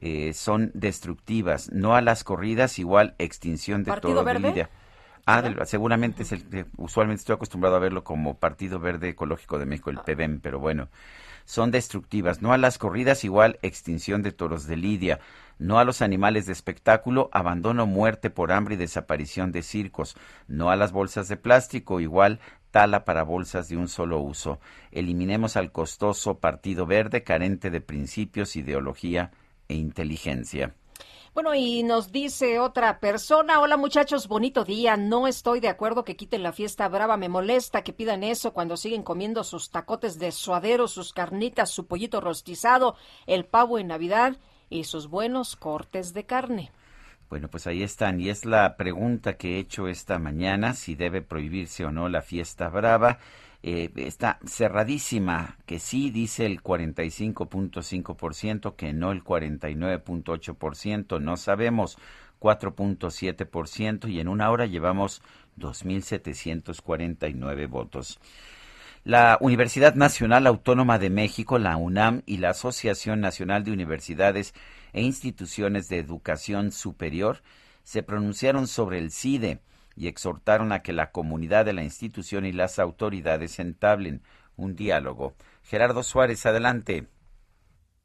eh, 0.00 0.32
son 0.34 0.70
destructivas. 0.74 1.70
No 1.72 1.94
a 1.94 2.00
las 2.02 2.24
corridas, 2.24 2.78
igual 2.78 3.14
extinción 3.18 3.82
de 3.84 3.90
¿Partido 3.90 4.14
todo 4.14 4.24
Verde? 4.24 4.48
Lidia. 4.48 4.70
Ah, 5.26 5.42
del- 5.42 5.66
seguramente 5.66 6.22
es 6.22 6.32
el 6.32 6.48
que 6.48 6.66
usualmente 6.76 7.20
estoy 7.20 7.34
acostumbrado 7.34 7.76
a 7.76 7.80
verlo 7.80 8.04
como 8.04 8.38
Partido 8.38 8.78
Verde 8.78 9.08
Ecológico 9.08 9.58
de 9.58 9.66
México, 9.66 9.90
el 9.90 9.98
PVM, 9.98 10.38
pero 10.40 10.60
bueno, 10.60 10.88
son 11.44 11.70
destructivas. 11.70 12.42
No 12.42 12.52
a 12.52 12.58
las 12.58 12.78
corridas, 12.78 13.24
igual 13.24 13.58
extinción 13.62 14.22
de 14.22 14.32
toros 14.32 14.66
de 14.66 14.76
Lidia. 14.76 15.20
No 15.58 15.78
a 15.78 15.84
los 15.84 16.02
animales 16.02 16.46
de 16.46 16.52
espectáculo, 16.52 17.28
abandono, 17.32 17.86
muerte 17.86 18.30
por 18.30 18.52
hambre 18.52 18.74
y 18.74 18.78
desaparición 18.78 19.52
de 19.52 19.62
circos. 19.62 20.16
No 20.48 20.70
a 20.70 20.76
las 20.76 20.92
bolsas 20.92 21.28
de 21.28 21.36
plástico, 21.36 21.98
igual 22.00 22.40
tala 22.70 23.04
para 23.04 23.22
bolsas 23.22 23.68
de 23.68 23.76
un 23.76 23.88
solo 23.88 24.20
uso. 24.20 24.60
Eliminemos 24.92 25.56
al 25.56 25.72
costoso 25.72 26.38
Partido 26.38 26.86
Verde, 26.86 27.22
carente 27.24 27.70
de 27.70 27.80
principios, 27.80 28.54
ideología 28.56 29.32
e 29.68 29.74
inteligencia. 29.74 30.74
Bueno, 31.34 31.54
y 31.54 31.82
nos 31.82 32.12
dice 32.12 32.58
otra 32.58 32.98
persona, 32.98 33.60
hola 33.60 33.76
muchachos, 33.76 34.26
bonito 34.26 34.64
día, 34.64 34.96
no 34.96 35.28
estoy 35.28 35.60
de 35.60 35.68
acuerdo 35.68 36.02
que 36.02 36.16
quiten 36.16 36.42
la 36.42 36.52
fiesta 36.52 36.88
brava, 36.88 37.18
me 37.18 37.28
molesta 37.28 37.82
que 37.82 37.92
pidan 37.92 38.24
eso 38.24 38.54
cuando 38.54 38.78
siguen 38.78 39.02
comiendo 39.02 39.44
sus 39.44 39.68
tacotes 39.68 40.18
de 40.18 40.32
suadero, 40.32 40.88
sus 40.88 41.12
carnitas, 41.12 41.70
su 41.70 41.86
pollito 41.86 42.22
rostizado, 42.22 42.96
el 43.26 43.44
pavo 43.44 43.78
en 43.78 43.88
Navidad 43.88 44.38
y 44.70 44.84
sus 44.84 45.08
buenos 45.08 45.56
cortes 45.56 46.14
de 46.14 46.24
carne. 46.24 46.72
Bueno, 47.28 47.48
pues 47.48 47.66
ahí 47.66 47.82
están. 47.82 48.20
Y 48.20 48.30
es 48.30 48.44
la 48.44 48.76
pregunta 48.76 49.36
que 49.36 49.56
he 49.56 49.58
hecho 49.58 49.88
esta 49.88 50.18
mañana, 50.18 50.74
si 50.74 50.94
debe 50.94 51.22
prohibirse 51.22 51.84
o 51.84 51.90
no 51.90 52.08
la 52.08 52.22
fiesta 52.22 52.68
brava. 52.68 53.18
Eh, 53.68 53.90
está 53.96 54.38
cerradísima, 54.46 55.56
que 55.66 55.80
sí 55.80 56.10
dice 56.10 56.46
el 56.46 56.62
45.5%, 56.62 58.76
que 58.76 58.92
no 58.92 59.10
el 59.10 59.24
49.8%, 59.24 61.20
no 61.20 61.36
sabemos 61.36 61.98
4.7% 62.38 64.08
y 64.08 64.20
en 64.20 64.28
una 64.28 64.52
hora 64.52 64.66
llevamos 64.66 65.20
2.749 65.58 67.68
votos. 67.68 68.20
La 69.02 69.36
Universidad 69.40 69.96
Nacional 69.96 70.46
Autónoma 70.46 71.00
de 71.00 71.10
México, 71.10 71.58
la 71.58 71.76
UNAM, 71.76 72.22
y 72.24 72.36
la 72.36 72.50
Asociación 72.50 73.20
Nacional 73.20 73.64
de 73.64 73.72
Universidades 73.72 74.54
e 74.92 75.02
Instituciones 75.02 75.88
de 75.88 75.98
Educación 75.98 76.70
Superior 76.70 77.42
se 77.82 78.04
pronunciaron 78.04 78.68
sobre 78.68 78.98
el 78.98 79.10
CIDE. 79.10 79.58
Y 79.96 80.08
exhortaron 80.08 80.72
a 80.72 80.82
que 80.82 80.92
la 80.92 81.10
comunidad 81.10 81.64
de 81.64 81.72
la 81.72 81.82
institución 81.82 82.44
y 82.44 82.52
las 82.52 82.78
autoridades 82.78 83.58
entablen 83.58 84.22
un 84.56 84.76
diálogo. 84.76 85.34
Gerardo 85.62 86.02
Suárez, 86.02 86.44
adelante. 86.46 87.08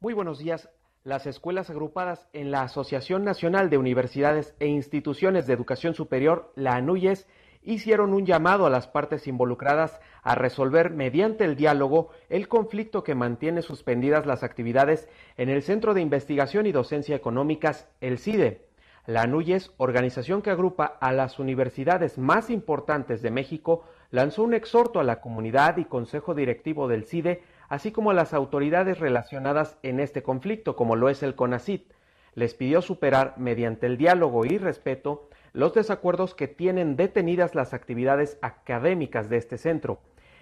Muy 0.00 0.14
buenos 0.14 0.38
días. 0.38 0.68
Las 1.04 1.26
escuelas 1.26 1.68
agrupadas 1.68 2.28
en 2.32 2.50
la 2.50 2.62
Asociación 2.62 3.24
Nacional 3.24 3.70
de 3.70 3.78
Universidades 3.78 4.54
e 4.60 4.66
Instituciones 4.66 5.46
de 5.46 5.52
Educación 5.52 5.94
Superior, 5.94 6.52
la 6.56 6.74
ANUYES, 6.76 7.26
hicieron 7.62 8.12
un 8.12 8.26
llamado 8.26 8.66
a 8.66 8.70
las 8.70 8.88
partes 8.88 9.26
involucradas 9.26 10.00
a 10.22 10.34
resolver 10.34 10.90
mediante 10.90 11.44
el 11.44 11.56
diálogo 11.56 12.10
el 12.28 12.48
conflicto 12.48 13.02
que 13.02 13.14
mantiene 13.14 13.62
suspendidas 13.62 14.26
las 14.26 14.42
actividades 14.42 15.08
en 15.36 15.48
el 15.48 15.62
Centro 15.62 15.94
de 15.94 16.00
Investigación 16.00 16.66
y 16.66 16.72
Docencia 16.72 17.16
Económicas, 17.16 17.88
el 18.00 18.18
CIDE. 18.18 18.71
La 19.04 19.22
ANUYES, 19.22 19.72
organización 19.78 20.42
que 20.42 20.50
agrupa 20.50 20.84
a 20.84 21.10
las 21.12 21.40
universidades 21.40 22.18
más 22.18 22.50
importantes 22.50 23.20
de 23.20 23.32
México, 23.32 23.84
lanzó 24.12 24.44
un 24.44 24.54
exhorto 24.54 25.00
a 25.00 25.04
la 25.04 25.20
comunidad 25.20 25.76
y 25.78 25.86
consejo 25.86 26.34
directivo 26.34 26.86
del 26.86 27.04
CIDE, 27.04 27.42
así 27.68 27.90
como 27.90 28.12
a 28.12 28.14
las 28.14 28.32
autoridades 28.32 29.00
relacionadas 29.00 29.76
en 29.82 29.98
este 29.98 30.22
conflicto, 30.22 30.76
como 30.76 30.94
lo 30.94 31.08
es 31.08 31.24
el 31.24 31.34
CONACIT. 31.34 31.92
Les 32.36 32.54
pidió 32.54 32.80
superar, 32.80 33.34
mediante 33.38 33.86
el 33.86 33.96
diálogo 33.96 34.44
y 34.44 34.56
respeto, 34.56 35.28
los 35.52 35.74
desacuerdos 35.74 36.36
que 36.36 36.46
tienen 36.46 36.94
detenidas 36.94 37.56
las 37.56 37.74
actividades 37.74 38.38
académicas 38.40 39.28
de 39.28 39.38
este 39.38 39.58
centro. 39.58 39.98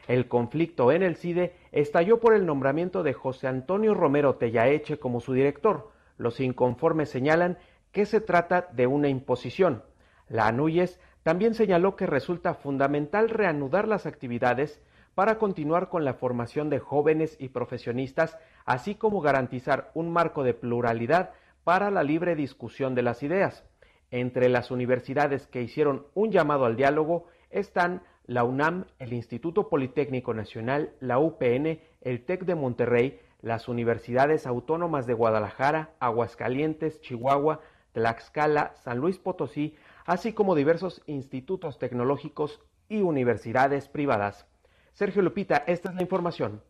El 0.06 0.28
conflicto 0.28 0.92
en 0.92 1.02
el 1.02 1.16
CIDE 1.16 1.54
estalló 1.72 2.20
por 2.20 2.34
el 2.34 2.44
nombramiento 2.44 3.02
de 3.02 3.14
José 3.14 3.46
Antonio 3.46 3.94
Romero 3.94 4.34
Tellaeche 4.34 4.98
como 4.98 5.20
su 5.20 5.32
director. 5.32 5.90
Los 6.18 6.40
inconformes 6.40 7.08
señalan 7.08 7.56
que 7.92 8.06
se 8.06 8.20
trata 8.20 8.68
de 8.72 8.86
una 8.86 9.08
imposición. 9.08 9.84
La 10.28 10.46
ANUYES 10.46 11.00
también 11.22 11.54
señaló 11.54 11.96
que 11.96 12.06
resulta 12.06 12.54
fundamental 12.54 13.28
reanudar 13.28 13.86
las 13.88 14.06
actividades 14.06 14.80
para 15.14 15.38
continuar 15.38 15.88
con 15.88 16.04
la 16.04 16.14
formación 16.14 16.70
de 16.70 16.78
jóvenes 16.78 17.36
y 17.38 17.48
profesionistas, 17.48 18.38
así 18.64 18.94
como 18.94 19.20
garantizar 19.20 19.90
un 19.94 20.12
marco 20.12 20.44
de 20.44 20.54
pluralidad 20.54 21.32
para 21.64 21.90
la 21.90 22.02
libre 22.02 22.36
discusión 22.36 22.94
de 22.94 23.02
las 23.02 23.22
ideas. 23.22 23.64
Entre 24.10 24.48
las 24.48 24.70
universidades 24.70 25.46
que 25.46 25.62
hicieron 25.62 26.06
un 26.14 26.30
llamado 26.30 26.64
al 26.64 26.76
diálogo 26.76 27.26
están 27.50 28.02
la 28.26 28.44
UNAM, 28.44 28.86
el 28.98 29.12
Instituto 29.12 29.68
Politécnico 29.68 30.34
Nacional, 30.34 30.94
la 31.00 31.18
UPN, 31.18 31.80
el 32.00 32.24
TEC 32.24 32.44
de 32.44 32.54
Monterrey, 32.54 33.20
las 33.42 33.68
universidades 33.68 34.46
autónomas 34.46 35.06
de 35.06 35.14
Guadalajara, 35.14 35.90
Aguascalientes, 35.98 37.00
Chihuahua, 37.00 37.60
Tlaxcala, 37.92 38.74
San 38.82 38.98
Luis 38.98 39.18
Potosí, 39.18 39.74
así 40.04 40.32
como 40.32 40.54
diversos 40.54 41.02
institutos 41.06 41.78
tecnológicos 41.78 42.60
y 42.88 43.02
universidades 43.02 43.88
privadas. 43.88 44.46
Sergio 44.92 45.22
Lupita, 45.22 45.64
esta 45.66 45.90
es 45.90 45.94
la 45.94 46.02
información. 46.02 46.62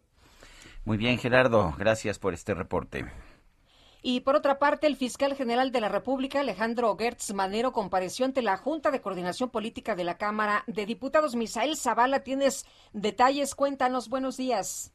Muy 0.85 0.97
bien, 0.97 1.19
Gerardo, 1.19 1.75
gracias 1.79 2.19
por 2.19 2.35
este 2.35 2.55
reporte. 2.55 3.07
Y 4.03 4.21
por 4.21 4.35
otra 4.35 4.59
parte, 4.59 4.87
el 4.87 4.97
fiscal 4.97 5.35
general 5.35 5.73
de 5.73 5.81
la 5.81 5.91
República, 5.91 6.41
Alejandro 6.41 6.97
Gertz 6.97 7.35
Manero, 7.35 7.73
compareció 7.73 8.25
ante 8.25 8.41
la 8.41 8.57
Junta 8.57 8.91
de 8.91 9.03
Coordinación 9.03 9.51
Política 9.51 9.95
de 9.95 10.05
la 10.05 10.17
Cámara 10.17 10.65
de 10.67 10.87
Diputados. 10.87 11.37
Misael 11.37 11.77
Zavala, 11.77 12.21
tienes 12.21 12.65
detalles, 12.93 13.55
cuéntanos, 13.55 14.09
buenos 14.09 14.39
días. 14.39 14.95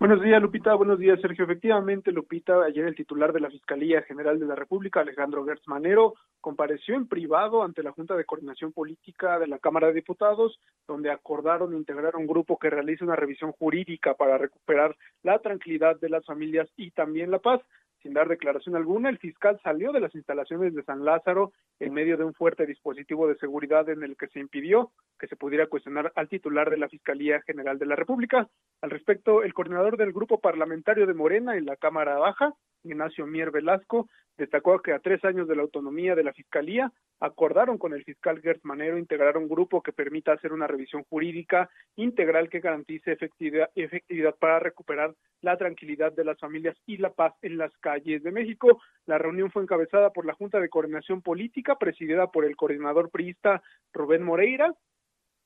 Buenos 0.00 0.20
días, 0.20 0.42
Lupita. 0.42 0.74
Buenos 0.74 0.98
días, 0.98 1.20
Sergio. 1.20 1.44
Efectivamente, 1.44 2.10
Lupita, 2.10 2.64
ayer 2.64 2.84
el 2.84 2.96
titular 2.96 3.32
de 3.32 3.38
la 3.38 3.48
Fiscalía 3.48 4.02
General 4.02 4.38
de 4.40 4.46
la 4.46 4.56
República, 4.56 5.00
Alejandro 5.00 5.44
Gertz 5.44 5.68
Manero, 5.68 6.14
compareció 6.40 6.96
en 6.96 7.06
privado 7.06 7.62
ante 7.62 7.84
la 7.84 7.92
Junta 7.92 8.16
de 8.16 8.24
Coordinación 8.24 8.72
Política 8.72 9.38
de 9.38 9.46
la 9.46 9.60
Cámara 9.60 9.86
de 9.86 9.94
Diputados, 9.94 10.58
donde 10.88 11.12
acordaron 11.12 11.74
integrar 11.74 12.16
un 12.16 12.26
grupo 12.26 12.58
que 12.58 12.70
realice 12.70 13.04
una 13.04 13.14
revisión 13.14 13.52
jurídica 13.52 14.14
para 14.14 14.36
recuperar 14.36 14.96
la 15.22 15.38
tranquilidad 15.38 15.98
de 16.00 16.08
las 16.08 16.26
familias 16.26 16.68
y 16.76 16.90
también 16.90 17.30
la 17.30 17.38
paz 17.38 17.60
sin 18.04 18.12
dar 18.12 18.28
declaración 18.28 18.76
alguna, 18.76 19.08
el 19.08 19.16
fiscal 19.16 19.58
salió 19.62 19.90
de 19.90 19.98
las 19.98 20.14
instalaciones 20.14 20.74
de 20.74 20.82
San 20.82 21.06
Lázaro 21.06 21.52
en 21.80 21.94
medio 21.94 22.18
de 22.18 22.24
un 22.24 22.34
fuerte 22.34 22.66
dispositivo 22.66 23.26
de 23.26 23.36
seguridad 23.36 23.88
en 23.88 24.02
el 24.02 24.14
que 24.18 24.28
se 24.28 24.40
impidió 24.40 24.92
que 25.18 25.26
se 25.26 25.36
pudiera 25.36 25.68
cuestionar 25.68 26.12
al 26.14 26.28
titular 26.28 26.68
de 26.68 26.76
la 26.76 26.90
Fiscalía 26.90 27.40
General 27.46 27.78
de 27.78 27.86
la 27.86 27.96
República. 27.96 28.46
Al 28.82 28.90
respecto, 28.90 29.42
el 29.42 29.54
coordinador 29.54 29.96
del 29.96 30.12
grupo 30.12 30.38
parlamentario 30.38 31.06
de 31.06 31.14
Morena 31.14 31.56
en 31.56 31.64
la 31.64 31.76
Cámara 31.76 32.18
Baja, 32.18 32.52
Ignacio 32.84 33.26
Mier 33.26 33.50
Velasco, 33.50 34.08
destacó 34.36 34.80
que 34.80 34.92
a 34.92 34.98
tres 34.98 35.24
años 35.24 35.48
de 35.48 35.56
la 35.56 35.62
autonomía 35.62 36.14
de 36.14 36.24
la 36.24 36.32
Fiscalía, 36.32 36.92
acordaron 37.20 37.78
con 37.78 37.94
el 37.94 38.04
fiscal 38.04 38.40
Gert 38.40 38.60
Manero 38.64 38.98
integrar 38.98 39.38
un 39.38 39.48
grupo 39.48 39.82
que 39.82 39.92
permita 39.92 40.32
hacer 40.32 40.52
una 40.52 40.66
revisión 40.66 41.04
jurídica 41.04 41.70
integral 41.96 42.48
que 42.48 42.60
garantice 42.60 43.12
efectividad, 43.12 43.70
efectividad 43.74 44.34
para 44.36 44.58
recuperar 44.58 45.14
la 45.40 45.56
tranquilidad 45.56 46.12
de 46.12 46.24
las 46.24 46.38
familias 46.38 46.76
y 46.86 46.96
la 46.96 47.12
paz 47.12 47.34
en 47.42 47.56
las 47.58 47.72
calles 47.78 48.22
de 48.22 48.32
México. 48.32 48.80
La 49.06 49.18
reunión 49.18 49.50
fue 49.50 49.62
encabezada 49.62 50.10
por 50.10 50.26
la 50.26 50.34
Junta 50.34 50.60
de 50.60 50.68
Coordinación 50.68 51.22
Política, 51.22 51.76
presidida 51.76 52.26
por 52.28 52.44
el 52.44 52.56
coordinador 52.56 53.10
priista 53.10 53.62
Rubén 53.92 54.22
Moreira, 54.22 54.74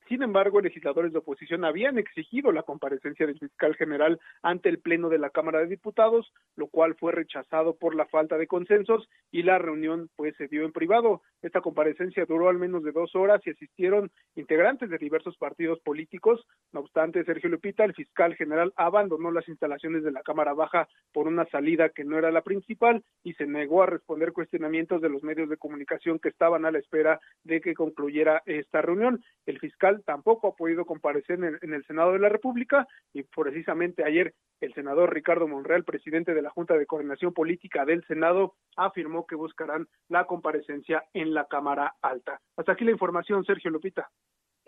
sin 0.08 0.22
embargo, 0.22 0.60
legisladores 0.60 1.12
de 1.12 1.18
oposición 1.18 1.64
habían 1.64 1.98
exigido 1.98 2.50
la 2.52 2.62
comparecencia 2.62 3.26
del 3.26 3.38
fiscal 3.38 3.74
general 3.76 4.18
ante 4.42 4.68
el 4.68 4.78
Pleno 4.78 5.08
de 5.08 5.18
la 5.18 5.30
Cámara 5.30 5.60
de 5.60 5.66
Diputados, 5.66 6.32
lo 6.56 6.68
cual 6.68 6.94
fue 6.94 7.12
rechazado 7.12 7.76
por 7.76 7.94
la 7.94 8.06
falta 8.06 8.38
de 8.38 8.46
consensos 8.46 9.08
y 9.30 9.42
la 9.42 9.58
reunión 9.58 10.08
pues 10.16 10.34
se 10.36 10.48
dio 10.48 10.64
en 10.64 10.72
privado. 10.72 11.22
Esta 11.42 11.60
comparecencia 11.60 12.24
duró 12.24 12.48
al 12.48 12.58
menos 12.58 12.82
de 12.82 12.92
dos 12.92 13.14
horas 13.14 13.40
y 13.44 13.50
asistieron 13.50 14.10
integrantes 14.34 14.90
de 14.90 14.98
diversos 14.98 15.36
partidos 15.36 15.78
políticos. 15.80 16.44
No 16.72 16.80
obstante, 16.80 17.24
Sergio 17.24 17.50
Lupita, 17.50 17.84
el 17.84 17.94
fiscal 17.94 18.34
general, 18.34 18.72
abandonó 18.76 19.30
las 19.30 19.48
instalaciones 19.48 20.02
de 20.02 20.12
la 20.12 20.22
Cámara 20.22 20.54
Baja 20.54 20.88
por 21.12 21.28
una 21.28 21.44
salida 21.46 21.90
que 21.90 22.04
no 22.04 22.18
era 22.18 22.30
la 22.30 22.42
principal 22.42 23.04
y 23.22 23.34
se 23.34 23.46
negó 23.46 23.82
a 23.82 23.86
responder 23.86 24.32
cuestionamientos 24.32 25.00
de 25.02 25.08
los 25.10 25.22
medios 25.22 25.48
de 25.48 25.56
comunicación 25.56 26.18
que 26.18 26.28
estaban 26.28 26.64
a 26.64 26.70
la 26.70 26.78
espera 26.78 27.20
de 27.44 27.60
que 27.60 27.74
concluyera 27.74 28.42
esta 28.46 28.82
reunión. 28.82 29.22
El 29.46 29.58
fiscal 29.58 29.97
tampoco 30.04 30.48
ha 30.48 30.56
podido 30.56 30.84
comparecer 30.84 31.38
en, 31.42 31.74
el 31.74 31.84
Senado 31.86 32.12
de 32.12 32.18
la 32.18 32.28
República 32.28 32.86
y 33.12 33.22
precisamente 33.22 34.04
ayer 34.04 34.34
el 34.60 34.74
senador 34.74 35.14
Ricardo 35.14 35.46
Monreal, 35.46 35.84
presidente 35.84 36.34
de 36.34 36.42
la 36.42 36.50
Junta 36.50 36.74
de 36.74 36.86
Coordinación 36.86 37.32
Política 37.32 37.84
del 37.84 38.04
Senado, 38.06 38.54
afirmó 38.76 39.26
que 39.26 39.36
buscarán 39.36 39.88
la 40.08 40.24
comparecencia 40.24 41.04
en 41.14 41.34
la 41.34 41.46
Cámara 41.46 41.94
Alta. 42.02 42.40
Hasta 42.56 42.72
aquí 42.72 42.84
la 42.84 42.90
información, 42.90 43.44
Sergio 43.44 43.70
Lupita. 43.70 44.10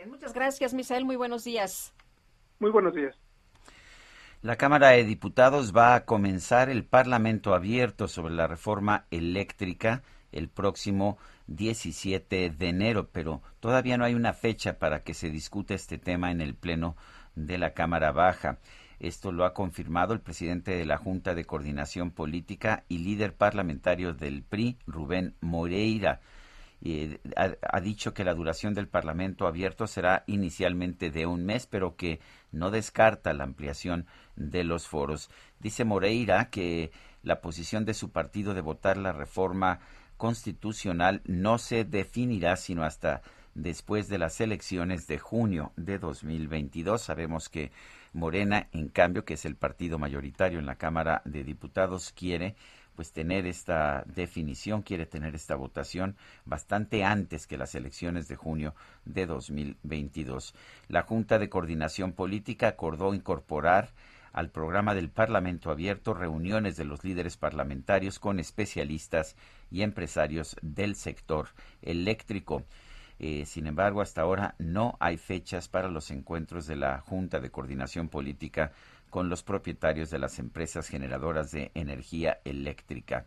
Muchas 0.07 0.33
gracias, 0.33 0.73
Misael. 0.75 1.05
Muy 1.05 1.17
buenos 1.17 1.45
días. 1.45 1.95
Muy 2.59 2.71
buenos 2.71 2.95
días. 2.95 3.19
La 4.43 4.57
Cámara 4.57 4.91
de 4.91 5.05
Diputados 5.05 5.77
va 5.77 5.95
a 5.95 6.07
comenzar 6.07 6.71
el 6.71 6.85
Parlamento 6.87 7.55
abierto 7.55 8.09
sobre 8.09 8.33
la 8.33 8.47
reforma 8.47 9.07
eléctrica 9.11 10.03
el 10.33 10.49
próximo 10.49 11.19
17 11.49 12.51
de 12.51 12.69
enero, 12.69 13.09
pero 13.13 13.43
todavía 13.61 13.99
no 13.99 14.05
hay 14.05 14.15
una 14.15 14.33
fecha 14.33 14.79
para 14.79 15.03
que 15.03 15.15
se 15.15 15.31
discute 15.31 15.75
este 15.75 15.99
tema 15.99 16.31
en 16.31 16.41
el 16.41 16.55
Pleno 16.55 16.97
de 17.35 17.59
la 17.59 17.73
Cámara 17.73 18.13
Baja. 18.13 18.59
Esto 18.99 19.33
lo 19.33 19.45
ha 19.47 19.55
confirmado 19.55 20.13
el 20.13 20.21
presidente 20.21 20.73
de 20.73 20.85
la 20.85 20.99
Junta 20.99 21.35
de 21.35 21.47
Coordinación 21.47 22.11
Política 22.11 22.85
y 22.89 22.99
líder 22.99 23.35
parlamentario 23.35 24.13
del 24.13 24.43
PRI, 24.43 24.77
Rubén 24.87 25.35
Moreira. 25.41 26.21
Eh, 26.83 27.19
ha, 27.37 27.81
dicho 27.81 28.15
que 28.15 28.25
la 28.25 28.33
duración 28.33 28.73
del 28.73 28.89
Parlamento 28.89 29.47
abierto 29.47 29.87
será 29.87 30.25
inicialmente 30.27 31.11
de 31.11 31.27
un 31.27 31.45
mes, 31.45 31.67
pero 31.67 31.97
que 31.97 32.21
no 32.53 32.71
descarta 32.71 33.35
la 33.35 33.45
ampliación 33.45 34.07
de 34.37 34.65
los 34.65 34.87
foros. 34.87 35.31
Dice 35.59 35.85
Moreira 35.85 36.49
que 36.51 36.91
la 37.23 37.41
posición 37.43 37.85
de 37.85 37.95
su 37.95 38.11
partido 38.13 38.55
de 38.55 38.63
votar 38.63 38.97
la 38.97 39.13
reforma 39.13 39.81
constitucional 40.21 41.23
no 41.25 41.57
se 41.57 41.85
definirá 41.85 42.55
sino 42.57 42.85
hasta 42.85 43.23
después 43.55 44.07
de 44.09 44.19
las 44.19 44.39
elecciones 44.43 45.07
de 45.07 45.19
junio 45.19 45.73
de 45.77 45.99
2022. 45.99 47.01
Sabemos 47.01 47.49
que 47.49 47.73
Morena, 48.13 48.69
en 48.73 48.89
cambio, 48.89 49.25
que 49.25 49.35
es 49.35 49.47
el 49.47 49.57
partido 49.57 49.99
mayoritario 49.99 50.59
en 50.59 50.67
la 50.67 50.75
Cámara 50.75 51.23
de 51.25 51.43
Diputados, 51.43 52.13
quiere 52.13 52.55
pues 52.95 53.13
tener 53.13 53.47
esta 53.47 54.05
definición, 54.07 54.83
quiere 54.83 55.07
tener 55.07 55.35
esta 55.35 55.57
votación 55.57 56.17
bastante 56.45 57.03
antes 57.03 57.47
que 57.47 57.57
las 57.57 57.75
elecciones 57.75 58.29
de 58.29 58.37
junio 58.37 58.75
de 59.07 59.25
2022. 59.25 60.55
La 60.89 61.01
Junta 61.01 61.39
de 61.39 61.49
Coordinación 61.49 62.13
Política 62.13 62.69
acordó 62.69 63.15
incorporar 63.15 63.89
al 64.33 64.51
programa 64.51 64.95
del 64.95 65.09
Parlamento 65.09 65.71
Abierto 65.71 66.15
reuniones 66.15 66.77
de 66.77 66.85
los 66.85 67.05
líderes 67.05 67.39
parlamentarios 67.39 68.19
con 68.19 68.39
especialistas 68.39 69.35
y 69.71 69.83
empresarios 69.83 70.57
del 70.63 70.95
sector 70.95 71.49
eléctrico. 71.83 72.65
Eh, 73.19 73.45
sin 73.45 73.67
embargo, 73.67 74.01
hasta 74.01 74.23
ahora 74.23 74.55
no 74.59 74.97
hay 74.99 75.19
fechas 75.19 75.69
para 75.69 75.89
los 75.89 76.11
encuentros 76.11 76.67
de 76.67 76.77
la 76.77 77.01
Junta 77.01 77.39
de 77.39 77.51
Coordinación 77.51 78.09
Política 78.09 78.73
con 79.11 79.29
los 79.29 79.43
propietarios 79.43 80.09
de 80.11 80.19
las 80.19 80.39
empresas 80.39 80.89
generadoras 80.89 81.51
de 81.51 81.71
energía 81.75 82.41
eléctrica. 82.45 83.27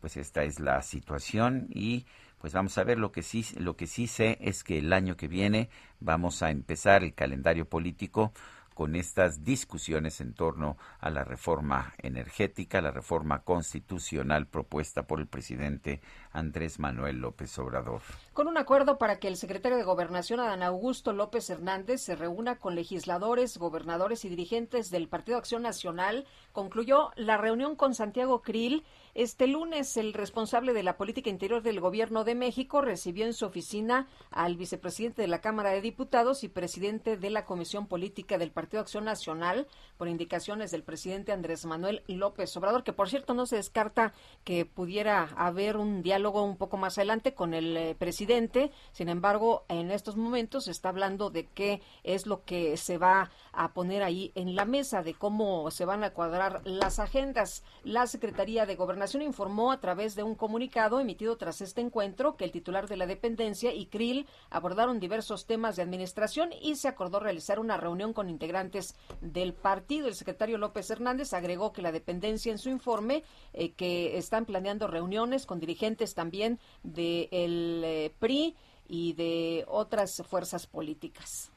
Pues 0.00 0.16
esta 0.16 0.42
es 0.44 0.58
la 0.58 0.80
situación 0.80 1.66
y 1.68 2.06
pues 2.38 2.54
vamos 2.54 2.78
a 2.78 2.84
ver 2.84 2.98
lo 2.98 3.12
que 3.12 3.22
sí 3.22 3.44
lo 3.58 3.76
que 3.76 3.86
sí 3.86 4.06
sé 4.06 4.38
es 4.40 4.64
que 4.64 4.78
el 4.78 4.94
año 4.94 5.14
que 5.14 5.28
viene 5.28 5.68
vamos 6.00 6.42
a 6.42 6.50
empezar 6.50 7.04
el 7.04 7.12
calendario 7.12 7.68
político 7.68 8.32
con 8.80 8.96
estas 8.96 9.44
discusiones 9.44 10.22
en 10.22 10.32
torno 10.32 10.78
a 11.00 11.10
la 11.10 11.22
reforma 11.22 11.92
energética, 11.98 12.80
la 12.80 12.90
reforma 12.90 13.42
constitucional 13.42 14.46
propuesta 14.46 15.02
por 15.02 15.20
el 15.20 15.26
presidente 15.26 16.00
Andrés 16.32 16.78
Manuel 16.78 17.18
López 17.18 17.58
Obrador. 17.58 18.00
Con 18.32 18.48
un 18.48 18.56
acuerdo 18.56 18.96
para 18.96 19.18
que 19.18 19.28
el 19.28 19.36
secretario 19.36 19.76
de 19.76 19.84
Gobernación, 19.84 20.40
Adán 20.40 20.62
Augusto 20.62 21.12
López 21.12 21.50
Hernández, 21.50 22.00
se 22.00 22.16
reúna 22.16 22.56
con 22.56 22.74
legisladores, 22.74 23.58
gobernadores 23.58 24.24
y 24.24 24.30
dirigentes 24.30 24.90
del 24.90 25.08
Partido 25.08 25.36
Acción 25.36 25.60
Nacional, 25.60 26.24
concluyó 26.54 27.10
la 27.16 27.36
reunión 27.36 27.76
con 27.76 27.92
Santiago 27.92 28.40
Krill 28.40 28.82
este 29.22 29.46
lunes, 29.46 29.98
el 29.98 30.14
responsable 30.14 30.72
de 30.72 30.82
la 30.82 30.96
política 30.96 31.28
interior 31.28 31.62
del 31.62 31.78
Gobierno 31.78 32.24
de 32.24 32.34
México 32.34 32.80
recibió 32.80 33.26
en 33.26 33.34
su 33.34 33.44
oficina 33.44 34.08
al 34.30 34.56
vicepresidente 34.56 35.20
de 35.20 35.28
la 35.28 35.42
Cámara 35.42 35.72
de 35.72 35.82
Diputados 35.82 36.42
y 36.42 36.48
presidente 36.48 37.18
de 37.18 37.28
la 37.28 37.44
Comisión 37.44 37.86
Política 37.86 38.38
del 38.38 38.50
Partido 38.50 38.80
Acción 38.80 39.04
Nacional, 39.04 39.66
por 39.98 40.08
indicaciones 40.08 40.70
del 40.70 40.84
presidente 40.84 41.32
Andrés 41.32 41.66
Manuel 41.66 42.02
López 42.08 42.56
Obrador, 42.56 42.82
que 42.82 42.94
por 42.94 43.10
cierto 43.10 43.34
no 43.34 43.44
se 43.44 43.56
descarta 43.56 44.14
que 44.42 44.64
pudiera 44.64 45.24
haber 45.36 45.76
un 45.76 46.02
diálogo 46.02 46.42
un 46.42 46.56
poco 46.56 46.78
más 46.78 46.96
adelante 46.96 47.34
con 47.34 47.52
el 47.52 47.76
eh, 47.76 47.94
presidente. 47.94 48.70
Sin 48.92 49.10
embargo, 49.10 49.66
en 49.68 49.90
estos 49.90 50.16
momentos 50.16 50.64
se 50.64 50.70
está 50.70 50.88
hablando 50.88 51.28
de 51.28 51.44
qué 51.46 51.82
es 52.04 52.26
lo 52.26 52.46
que 52.46 52.78
se 52.78 52.96
va 52.96 53.30
a 53.52 53.74
poner 53.74 54.02
ahí 54.02 54.32
en 54.34 54.54
la 54.54 54.64
mesa, 54.64 55.02
de 55.02 55.12
cómo 55.12 55.70
se 55.70 55.84
van 55.84 56.04
a 56.04 56.14
cuadrar 56.14 56.62
las 56.64 56.98
agendas. 56.98 57.64
La 57.84 58.06
Secretaría 58.06 58.64
de 58.64 58.76
Gobernación 58.76 59.09
Informó 59.18 59.72
a 59.72 59.80
través 59.80 60.14
de 60.14 60.22
un 60.22 60.36
comunicado 60.36 61.00
emitido 61.00 61.36
tras 61.36 61.60
este 61.60 61.80
encuentro 61.80 62.36
que 62.36 62.44
el 62.44 62.52
titular 62.52 62.86
de 62.86 62.96
la 62.96 63.06
dependencia 63.06 63.74
y 63.74 63.86
Krill 63.86 64.26
abordaron 64.50 65.00
diversos 65.00 65.46
temas 65.46 65.74
de 65.74 65.82
administración 65.82 66.50
y 66.62 66.76
se 66.76 66.86
acordó 66.86 67.18
realizar 67.18 67.58
una 67.58 67.76
reunión 67.76 68.12
con 68.12 68.30
integrantes 68.30 68.94
del 69.20 69.52
partido. 69.52 70.06
El 70.06 70.14
secretario 70.14 70.58
López 70.58 70.88
Hernández 70.90 71.32
agregó 71.32 71.72
que 71.72 71.82
la 71.82 71.92
dependencia 71.92 72.52
en 72.52 72.58
su 72.58 72.70
informe 72.70 73.24
eh, 73.52 73.72
que 73.72 74.16
están 74.16 74.46
planeando 74.46 74.86
reuniones 74.86 75.44
con 75.44 75.58
dirigentes 75.58 76.14
también 76.14 76.60
del 76.84 77.82
eh, 77.84 78.14
PRI 78.20 78.54
y 78.88 79.14
de 79.14 79.64
otras 79.66 80.22
fuerzas 80.28 80.66
políticas. 80.66 81.50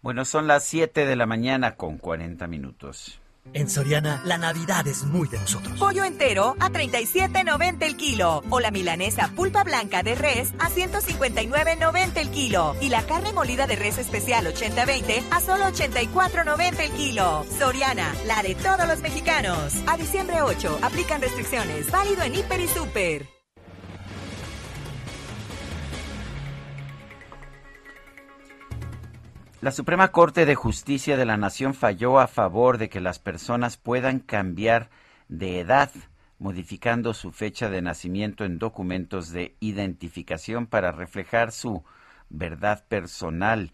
Bueno, 0.00 0.24
son 0.24 0.46
las 0.46 0.64
7 0.64 1.04
de 1.04 1.16
la 1.16 1.26
mañana 1.26 1.76
con 1.76 1.98
40 1.98 2.46
minutos. 2.46 3.20
En 3.52 3.70
Soriana, 3.70 4.22
la 4.24 4.38
Navidad 4.38 4.86
es 4.86 5.04
muy 5.04 5.28
de 5.28 5.38
nosotros. 5.38 5.78
Pollo 5.78 6.04
entero 6.04 6.56
a 6.60 6.70
37.90 6.70 7.82
el 7.82 7.96
kilo. 7.96 8.42
O 8.50 8.60
la 8.60 8.70
milanesa 8.70 9.28
pulpa 9.34 9.64
blanca 9.64 10.02
de 10.02 10.14
res 10.14 10.52
a 10.58 10.68
159.90 10.68 12.16
el 12.16 12.30
kilo. 12.30 12.76
Y 12.80 12.88
la 12.88 13.02
carne 13.06 13.32
molida 13.32 13.66
de 13.66 13.76
res 13.76 13.98
especial 13.98 14.46
80-20 14.46 15.24
a 15.30 15.40
solo 15.40 15.64
84.90 15.66 16.80
el 16.80 16.90
kilo. 16.92 17.46
Soriana, 17.58 18.14
la 18.26 18.42
de 18.42 18.54
todos 18.54 18.86
los 18.86 19.00
mexicanos. 19.00 19.74
A 19.86 19.96
diciembre 19.96 20.42
8, 20.42 20.80
aplican 20.82 21.20
restricciones. 21.20 21.90
Válido 21.90 22.22
en 22.22 22.34
Hiper 22.34 22.60
y 22.60 22.68
Super. 22.68 23.35
La 29.66 29.72
Suprema 29.72 30.12
Corte 30.12 30.46
de 30.46 30.54
Justicia 30.54 31.16
de 31.16 31.26
la 31.26 31.36
Nación 31.36 31.74
falló 31.74 32.20
a 32.20 32.28
favor 32.28 32.78
de 32.78 32.88
que 32.88 33.00
las 33.00 33.18
personas 33.18 33.76
puedan 33.76 34.20
cambiar 34.20 34.90
de 35.28 35.58
edad, 35.58 35.90
modificando 36.38 37.12
su 37.14 37.32
fecha 37.32 37.68
de 37.68 37.82
nacimiento 37.82 38.44
en 38.44 38.60
documentos 38.60 39.32
de 39.32 39.56
identificación 39.58 40.68
para 40.68 40.92
reflejar 40.92 41.50
su 41.50 41.82
verdad 42.28 42.84
personal. 42.86 43.72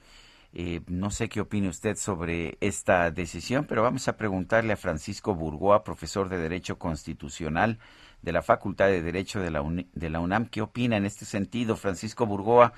Eh, 0.55 0.81
no 0.87 1.11
sé 1.11 1.29
qué 1.29 1.43
opine 1.43 1.69
usted 1.69 1.97
sobre 1.97 2.57
esta 2.63 3.11
decisión, 3.11 3.67
pero 3.67 3.83
vamos 3.83 4.09
a 4.09 4.17
preguntarle 4.17 4.73
a 4.73 4.79
Francisco 4.79 5.35
Burgoa, 5.35 5.85
profesor 5.85 6.31
de 6.31 6.39
Derecho 6.39 6.79
Constitucional 6.79 7.79
de 8.23 8.33
la 8.33 8.41
Facultad 8.41 8.87
de 8.87 9.03
Derecho 9.03 9.41
de 9.41 9.51
la, 9.51 9.63
de 9.93 10.09
la 10.09 10.21
UNAM. 10.21 10.47
¿Qué 10.47 10.63
opina 10.63 10.97
en 10.97 11.05
este 11.05 11.27
sentido? 11.27 11.77
Francisco 11.77 12.25
Burgoa, 12.25 12.73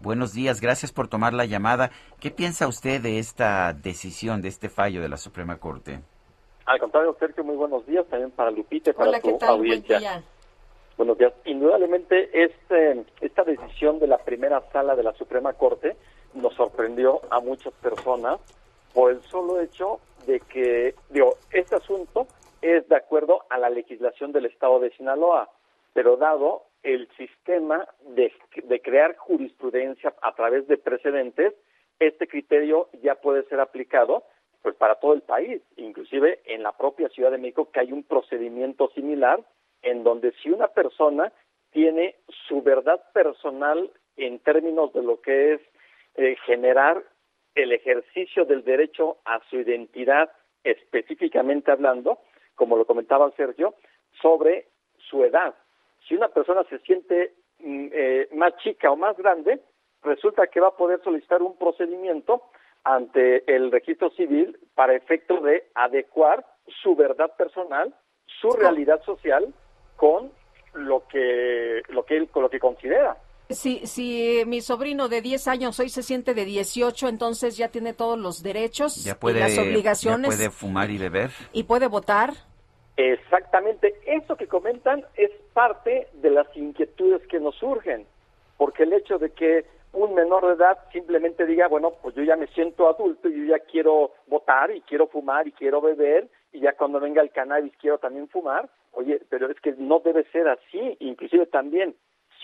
Buenos 0.00 0.32
días, 0.32 0.60
gracias 0.60 0.92
por 0.92 1.08
tomar 1.08 1.32
la 1.32 1.44
llamada. 1.44 1.90
¿Qué 2.20 2.30
piensa 2.30 2.68
usted 2.68 3.00
de 3.00 3.18
esta 3.18 3.72
decisión, 3.72 4.42
de 4.42 4.48
este 4.48 4.68
fallo 4.68 5.00
de 5.00 5.08
la 5.08 5.16
Suprema 5.16 5.58
Corte? 5.58 6.00
Al 6.66 6.78
contrario, 6.78 7.16
Sergio, 7.18 7.44
muy 7.44 7.56
buenos 7.56 7.86
días 7.86 8.06
también 8.06 8.30
para 8.30 8.50
Lupita 8.50 8.90
y 8.90 8.92
para 8.92 9.20
tu 9.20 9.38
audiencia. 9.42 10.22
Buenos 10.96 11.18
días. 11.18 11.32
Indudablemente, 11.44 12.30
este, 12.32 13.04
esta 13.20 13.44
decisión 13.44 13.98
de 13.98 14.06
la 14.06 14.18
primera 14.18 14.62
sala 14.72 14.96
de 14.96 15.02
la 15.02 15.12
Suprema 15.14 15.52
Corte 15.52 15.96
nos 16.34 16.54
sorprendió 16.54 17.20
a 17.30 17.40
muchas 17.40 17.72
personas 17.74 18.40
por 18.92 19.12
el 19.12 19.22
solo 19.22 19.60
hecho 19.60 20.00
de 20.26 20.40
que, 20.40 20.94
digo, 21.10 21.36
este 21.50 21.76
asunto 21.76 22.26
es 22.62 22.88
de 22.88 22.96
acuerdo 22.96 23.44
a 23.50 23.58
la 23.58 23.70
legislación 23.70 24.32
del 24.32 24.46
Estado 24.46 24.80
de 24.80 24.90
Sinaloa, 24.90 25.50
pero 25.92 26.16
dado 26.16 26.64
el 26.86 27.08
sistema 27.16 27.84
de, 28.14 28.32
crear 28.80 29.16
jurisprudencia 29.16 30.14
a 30.22 30.32
través 30.36 30.68
de 30.68 30.78
precedentes, 30.78 31.52
este 31.98 32.28
criterio 32.28 32.88
ya 33.02 33.16
puede 33.16 33.42
ser 33.48 33.58
aplicado 33.58 34.22
pues 34.62 34.76
para 34.76 34.94
todo 34.94 35.12
el 35.12 35.22
país, 35.22 35.60
inclusive 35.76 36.40
en 36.44 36.62
la 36.62 36.76
propia 36.76 37.08
Ciudad 37.08 37.32
de 37.32 37.38
México 37.38 37.70
que 37.72 37.80
hay 37.80 37.92
un 37.92 38.04
procedimiento 38.04 38.88
similar 38.94 39.40
en 39.82 40.04
donde 40.04 40.32
si 40.42 40.50
una 40.50 40.68
persona 40.68 41.32
tiene 41.72 42.14
su 42.46 42.62
verdad 42.62 43.02
personal 43.12 43.90
en 44.16 44.38
términos 44.38 44.92
de 44.92 45.02
lo 45.02 45.20
que 45.20 45.54
es 45.54 45.60
eh, 46.14 46.36
generar 46.46 47.02
el 47.56 47.72
ejercicio 47.72 48.44
del 48.44 48.62
derecho 48.62 49.18
a 49.24 49.40
su 49.50 49.56
identidad 49.56 50.30
específicamente 50.62 51.72
hablando, 51.72 52.20
como 52.54 52.76
lo 52.76 52.86
comentaba 52.86 53.32
Sergio, 53.32 53.74
sobre 54.20 54.68
su 54.98 55.24
edad, 55.24 55.54
si 56.08 56.14
una 56.14 56.28
persona 56.28 56.62
se 56.68 56.78
siente 56.80 57.34
mm, 57.60 57.88
eh, 57.92 58.28
más 58.32 58.56
chica 58.62 58.90
o 58.90 58.96
más 58.96 59.16
grande, 59.16 59.60
resulta 60.02 60.46
que 60.46 60.60
va 60.60 60.68
a 60.68 60.76
poder 60.76 61.02
solicitar 61.02 61.42
un 61.42 61.56
procedimiento 61.58 62.42
ante 62.84 63.42
el 63.52 63.72
registro 63.72 64.10
civil 64.10 64.58
para 64.74 64.94
efecto 64.94 65.40
de 65.40 65.68
adecuar 65.74 66.46
su 66.82 66.94
verdad 66.94 67.34
personal, 67.36 67.92
su 68.40 68.50
realidad 68.50 69.02
social 69.04 69.52
con 69.96 70.30
lo 70.74 71.06
que 71.08 71.82
lo 71.88 72.04
que 72.04 72.16
él 72.16 72.28
con 72.28 72.42
lo 72.42 72.50
que 72.50 72.60
considera. 72.60 73.16
Si, 73.48 73.86
si 73.86 74.42
mi 74.46 74.60
sobrino 74.60 75.08
de 75.08 75.22
10 75.22 75.46
años 75.48 75.78
hoy 75.78 75.88
se 75.88 76.02
siente 76.02 76.34
de 76.34 76.44
18, 76.44 77.08
entonces 77.08 77.56
ya 77.56 77.68
tiene 77.68 77.92
todos 77.92 78.18
los 78.18 78.42
derechos 78.42 79.06
y 79.06 79.08
las 79.08 79.58
obligaciones. 79.58 80.30
Ya 80.30 80.36
puede 80.36 80.50
fumar 80.50 80.90
y 80.90 80.98
beber. 80.98 81.30
Y 81.52 81.62
puede 81.62 81.86
votar. 81.86 82.34
Exactamente, 82.96 83.94
eso 84.06 84.36
que 84.36 84.46
comentan 84.46 85.04
es 85.16 85.30
parte 85.52 86.08
de 86.14 86.30
las 86.30 86.46
inquietudes 86.56 87.26
que 87.28 87.38
nos 87.38 87.54
surgen, 87.56 88.06
porque 88.56 88.84
el 88.84 88.94
hecho 88.94 89.18
de 89.18 89.30
que 89.30 89.66
un 89.92 90.14
menor 90.14 90.46
de 90.46 90.54
edad 90.54 90.78
simplemente 90.92 91.44
diga, 91.44 91.68
bueno, 91.68 91.92
pues 92.02 92.14
yo 92.14 92.22
ya 92.22 92.36
me 92.36 92.46
siento 92.48 92.88
adulto 92.88 93.28
y 93.28 93.38
yo 93.38 93.56
ya 93.56 93.58
quiero 93.58 94.12
votar 94.26 94.70
y 94.70 94.80
quiero 94.82 95.08
fumar 95.08 95.46
y 95.46 95.52
quiero 95.52 95.82
beber 95.82 96.28
y 96.52 96.60
ya 96.60 96.72
cuando 96.72 96.98
venga 96.98 97.20
el 97.20 97.30
cannabis 97.30 97.72
quiero 97.78 97.98
también 97.98 98.28
fumar, 98.28 98.68
oye, 98.92 99.20
pero 99.28 99.50
es 99.50 99.60
que 99.60 99.74
no 99.76 100.00
debe 100.00 100.24
ser 100.30 100.48
así, 100.48 100.96
inclusive 101.00 101.46
también 101.46 101.94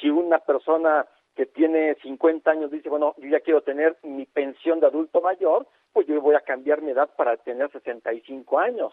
si 0.01 0.11
una 0.11 0.39
persona 0.39 1.07
que 1.35 1.47
tiene 1.47 1.95
50 2.03 2.51
años 2.51 2.71
dice, 2.71 2.91
bueno, 2.91 3.15
yo 3.17 3.29
ya 3.29 3.41
quiero 3.41 3.63
tener 3.63 3.97
mi 4.03 4.27
pensión 4.27 4.81
de 4.81 4.87
adulto 4.87 5.23
mayor, 5.23 5.67
pues 5.95 6.07
yo 6.07 6.21
voy 6.21 6.35
a 6.35 6.41
cambiar 6.41 6.83
mi 6.83 6.91
edad 6.91 7.09
para 7.17 7.39
tener 7.39 7.71
65 7.71 8.59
años 8.59 8.93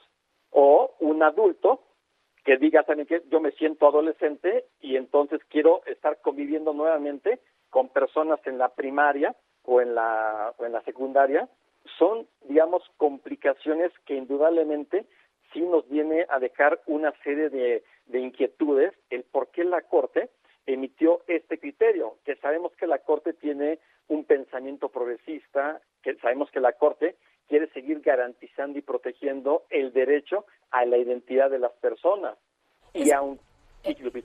o 0.51 0.95
un 0.99 1.23
adulto 1.23 1.81
que 2.43 2.57
diga 2.57 2.83
también 2.83 3.07
que 3.07 3.21
yo 3.29 3.39
me 3.39 3.51
siento 3.51 3.87
adolescente 3.87 4.65
y 4.81 4.95
entonces 4.95 5.41
quiero 5.49 5.81
estar 5.85 6.19
conviviendo 6.21 6.73
nuevamente 6.73 7.39
con 7.69 7.89
personas 7.89 8.39
en 8.45 8.57
la 8.57 8.69
primaria 8.69 9.35
o 9.63 9.81
en 9.81 9.93
la, 9.93 10.53
o 10.57 10.65
en 10.65 10.71
la 10.71 10.81
secundaria, 10.81 11.47
son, 11.97 12.27
digamos, 12.47 12.83
complicaciones 12.97 13.91
que 14.05 14.15
indudablemente 14.15 15.05
sí 15.53 15.61
nos 15.61 15.87
viene 15.89 16.25
a 16.29 16.39
dejar 16.39 16.79
una 16.87 17.11
serie 17.23 17.49
de, 17.49 17.83
de 18.05 18.19
inquietudes, 18.19 18.93
el 19.09 19.23
por 19.23 19.49
qué 19.51 19.63
la 19.63 19.81
Corte 19.81 20.29
emitió 20.65 21.21
este 21.27 21.59
criterio, 21.59 22.17
que 22.25 22.35
sabemos 22.37 22.73
que 22.75 22.87
la 22.87 22.99
Corte 22.99 23.33
tiene 23.33 23.79
un 24.07 24.25
pensamiento 24.25 24.89
progresista, 24.89 25.81
que 26.03 26.15
sabemos 26.15 26.49
que 26.51 26.59
la 26.59 26.73
Corte 26.73 27.15
quiere 27.49 27.67
seguir 27.73 27.99
garantizando 27.99 28.79
y 28.79 28.81
protegiendo 28.81 29.63
el 29.69 29.91
derecho 29.91 30.45
a 30.71 30.85
la 30.85 30.97
identidad 30.97 31.49
de 31.49 31.59
las 31.59 31.73
personas. 31.73 32.37
y 32.93 33.11
aún 33.11 33.39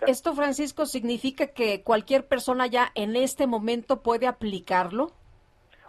¿Esto, 0.06 0.34
Francisco, 0.34 0.84
significa 0.84 1.46
que 1.48 1.82
cualquier 1.82 2.26
persona 2.26 2.66
ya 2.66 2.90
en 2.94 3.16
este 3.16 3.46
momento 3.46 4.02
puede 4.02 4.26
aplicarlo? 4.26 5.12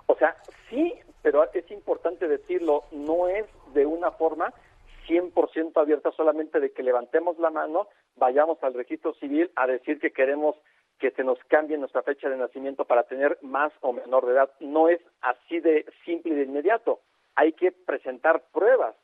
O 0.06 0.16
sea, 0.16 0.36
sí, 0.70 0.94
pero 1.24 1.44
es 1.52 1.70
importante 1.72 2.28
decirlo, 2.28 2.84
no 2.92 3.28
es 3.28 3.46
de 3.74 3.86
una 3.86 4.12
forma 4.12 4.54
100% 5.08 5.72
abierta 5.82 6.12
solamente 6.12 6.60
de 6.60 6.72
que 6.72 6.84
levantemos 6.84 7.40
la 7.40 7.50
mano, 7.50 7.88
vayamos 8.16 8.62
al 8.64 8.74
registro 8.74 9.14
civil 9.16 9.52
a 9.56 9.66
decir 9.68 10.00
que 10.00 10.12
queremos 10.12 10.56
que 11.00 11.12
se 11.12 11.24
nos 11.24 11.38
cambie 11.48 11.78
nuestra 11.78 12.04
fecha 12.04 12.30
de 12.30 12.38
nacimiento 12.38 12.86
para 12.86 13.04
tener 13.04 13.38
más 13.42 13.74
o 13.82 13.94
menor 13.94 14.26
de 14.26 14.34
edad. 14.34 14.52
No 14.60 14.88
es 14.88 15.02
así 15.22 15.60
de 15.60 15.86
simple 16.06 16.34
y 16.34 16.36
de 16.36 16.44
inmediato. 16.44 17.02
Hay 17.36 17.54
que 17.54 17.72
presentar 17.72 18.44
pruebas, 18.54 18.96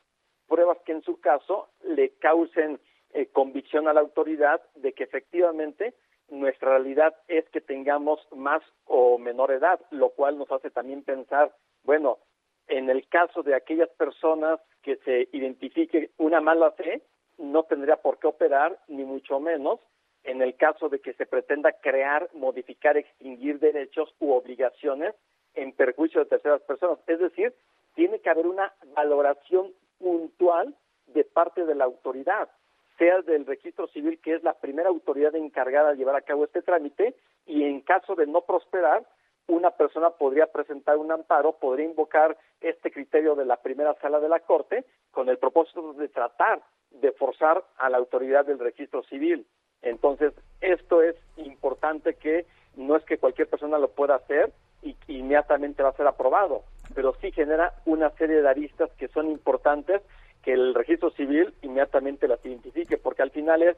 pruebas 0.47 0.77
que 0.85 0.93
en 0.93 1.03
su 1.03 1.19
caso 1.19 1.69
le 1.83 2.11
causen 2.19 2.79
eh, 3.13 3.27
convicción 3.27 3.87
a 3.87 3.93
la 3.93 4.01
autoridad 4.01 4.61
de 4.75 4.93
que 4.93 5.03
efectivamente 5.03 5.93
nuestra 6.29 6.71
realidad 6.71 7.15
es 7.27 7.47
que 7.49 7.61
tengamos 7.61 8.25
más 8.35 8.61
o 8.85 9.17
menor 9.17 9.51
edad, 9.51 9.79
lo 9.91 10.11
cual 10.11 10.37
nos 10.37 10.51
hace 10.51 10.71
también 10.71 11.03
pensar, 11.03 11.53
bueno, 11.83 12.19
en 12.67 12.89
el 12.89 13.07
caso 13.09 13.43
de 13.43 13.53
aquellas 13.53 13.89
personas 13.89 14.59
que 14.81 14.95
se 14.97 15.27
identifique 15.33 16.11
una 16.17 16.39
mala 16.39 16.71
fe, 16.71 17.01
no 17.37 17.63
tendría 17.63 17.97
por 17.97 18.17
qué 18.19 18.27
operar, 18.27 18.79
ni 18.87 19.03
mucho 19.03 19.39
menos, 19.39 19.79
en 20.23 20.41
el 20.41 20.55
caso 20.55 20.87
de 20.87 20.99
que 20.99 21.13
se 21.13 21.25
pretenda 21.25 21.73
crear, 21.73 22.29
modificar, 22.33 22.95
extinguir 22.95 23.59
derechos 23.59 24.13
u 24.19 24.31
obligaciones 24.31 25.15
en 25.55 25.73
perjuicio 25.73 26.21
de 26.21 26.27
terceras 26.27 26.61
personas. 26.61 26.99
Es 27.07 27.19
decir, 27.19 27.53
tiene 27.95 28.19
que 28.19 28.29
haber 28.29 28.47
una 28.47 28.73
valoración 28.95 29.71
puntual 29.99 30.75
de 31.07 31.23
parte 31.23 31.65
de 31.65 31.75
la 31.75 31.85
autoridad, 31.85 32.49
sea 32.97 33.21
del 33.21 33.45
registro 33.45 33.87
civil, 33.87 34.19
que 34.21 34.35
es 34.35 34.43
la 34.43 34.53
primera 34.53 34.89
autoridad 34.89 35.35
encargada 35.35 35.91
de 35.91 35.97
llevar 35.97 36.15
a 36.15 36.21
cabo 36.21 36.45
este 36.45 36.61
trámite, 36.61 37.15
y 37.45 37.63
en 37.63 37.81
caso 37.81 38.15
de 38.15 38.27
no 38.27 38.41
prosperar, 38.41 39.05
una 39.47 39.71
persona 39.71 40.11
podría 40.11 40.47
presentar 40.47 40.97
un 40.97 41.11
amparo, 41.11 41.53
podría 41.53 41.85
invocar 41.85 42.37
este 42.61 42.91
criterio 42.91 43.35
de 43.35 43.45
la 43.45 43.57
primera 43.57 43.93
sala 43.95 44.19
de 44.19 44.29
la 44.29 44.39
Corte 44.39 44.85
con 45.11 45.29
el 45.29 45.37
propósito 45.37 45.93
de 45.93 46.07
tratar 46.07 46.61
de 46.91 47.11
forzar 47.11 47.63
a 47.77 47.89
la 47.89 47.97
autoridad 47.97 48.45
del 48.45 48.59
registro 48.59 49.03
civil. 49.03 49.45
Entonces, 49.81 50.33
esto 50.61 51.01
es 51.01 51.15
importante 51.37 52.15
que 52.15 52.45
no 52.75 52.95
es 52.95 53.03
que 53.03 53.17
cualquier 53.17 53.49
persona 53.49 53.77
lo 53.77 53.89
pueda 53.89 54.15
hacer 54.15 54.53
y 54.81 54.95
inmediatamente 55.07 55.83
va 55.83 55.89
a 55.89 55.95
ser 55.95 56.07
aprobado, 56.07 56.63
pero 56.95 57.15
sí 57.21 57.31
genera 57.31 57.73
una 57.85 58.09
serie 58.11 58.41
de 58.41 58.49
aristas 58.49 58.89
que 58.97 59.07
son 59.09 59.29
importantes 59.29 60.01
que 60.43 60.53
el 60.53 60.73
registro 60.73 61.11
civil 61.11 61.53
inmediatamente 61.61 62.27
las 62.27 62.43
identifique, 62.45 62.97
porque 62.97 63.21
al 63.21 63.31
final 63.31 63.61
es, 63.61 63.77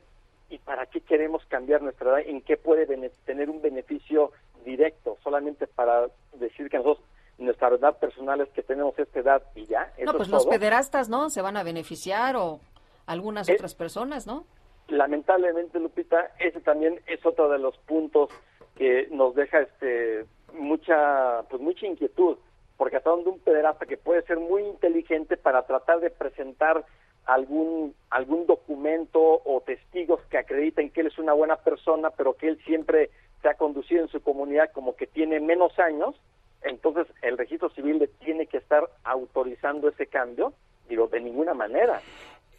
¿y 0.50 0.58
para 0.60 0.86
qué 0.86 1.02
queremos 1.02 1.46
cambiar 1.48 1.82
nuestra 1.82 2.10
edad? 2.10 2.30
¿En 2.30 2.42
qué 2.42 2.56
puede 2.56 2.86
tener 3.26 3.50
un 3.50 3.62
beneficio 3.62 4.32
directo? 4.64 5.18
Solamente 5.24 5.68
para 5.68 6.08
decir 6.34 6.70
que 6.70 6.78
nosotros 6.78 7.06
nuestra 7.38 7.70
edad 7.70 7.98
personal 7.98 8.40
es 8.42 8.50
que 8.50 8.64
tenemos 8.64 8.98
esta 8.98 9.20
edad 9.20 9.44
y 9.56 9.66
ya. 9.66 9.92
no, 10.06 10.14
pues 10.14 10.30
los 10.30 10.46
pederastas, 10.46 11.10
¿no? 11.10 11.30
Se 11.30 11.42
van 11.42 11.58
a 11.58 11.64
beneficiar 11.64 12.36
o 12.38 12.60
algunas 13.06 13.50
otras 13.50 13.76
personas, 13.76 14.26
¿no? 14.26 14.46
lamentablemente, 14.88 15.80
Lupita, 15.80 16.32
ese 16.40 16.60
también 16.62 17.00
es 17.08 17.26
otro 17.26 17.50
de 17.50 17.60
los 17.60 17.78
puntos 17.80 18.30
que 18.76 19.08
nos 19.12 19.36
deja 19.36 19.62
este 19.62 20.26
mucha 20.54 21.44
pues 21.50 21.62
mucha 21.62 21.86
inquietud, 21.86 22.38
porque 22.78 22.98
hasta 22.98 23.10
donde 23.10 23.30
un 23.30 23.40
pederasta 23.40 23.86
que 23.86 23.98
puede 23.98 24.22
ser 24.24 24.40
muy 24.40 24.64
inteligente 24.64 25.38
para 25.38 25.64
tratar 25.64 26.00
de 26.00 26.10
presentar 26.10 26.86
algún 27.26 27.96
algún 28.10 28.46
documento 28.46 29.20
o 29.20 29.62
testigos 29.66 30.22
que 30.30 30.38
acrediten 30.38 30.90
que 30.90 31.02
él 31.02 31.08
es 31.08 31.18
una 31.18 31.34
buena 31.34 31.58
persona, 31.58 32.10
pero 32.12 32.34
que 32.34 32.50
él 32.50 32.60
siempre 32.66 33.10
se 33.42 33.50
ha 33.50 33.56
conducido 33.56 34.02
en 34.02 34.08
su 34.08 34.22
comunidad 34.22 34.72
como 34.72 34.96
que 34.96 35.08
tiene 35.08 35.40
menos 35.40 35.78
años, 35.80 36.16
entonces 36.64 37.08
el 37.22 37.38
registro 37.38 37.70
civil 37.72 38.00
le 38.00 38.08
tiene 38.08 38.48
que 38.48 38.58
estar 38.58 38.84
autorizando 39.04 39.90
ese 39.90 40.08
cambio, 40.08 40.54
digo, 40.88 41.08
de 41.08 41.20
ninguna 41.20 41.54
manera. 41.54 42.02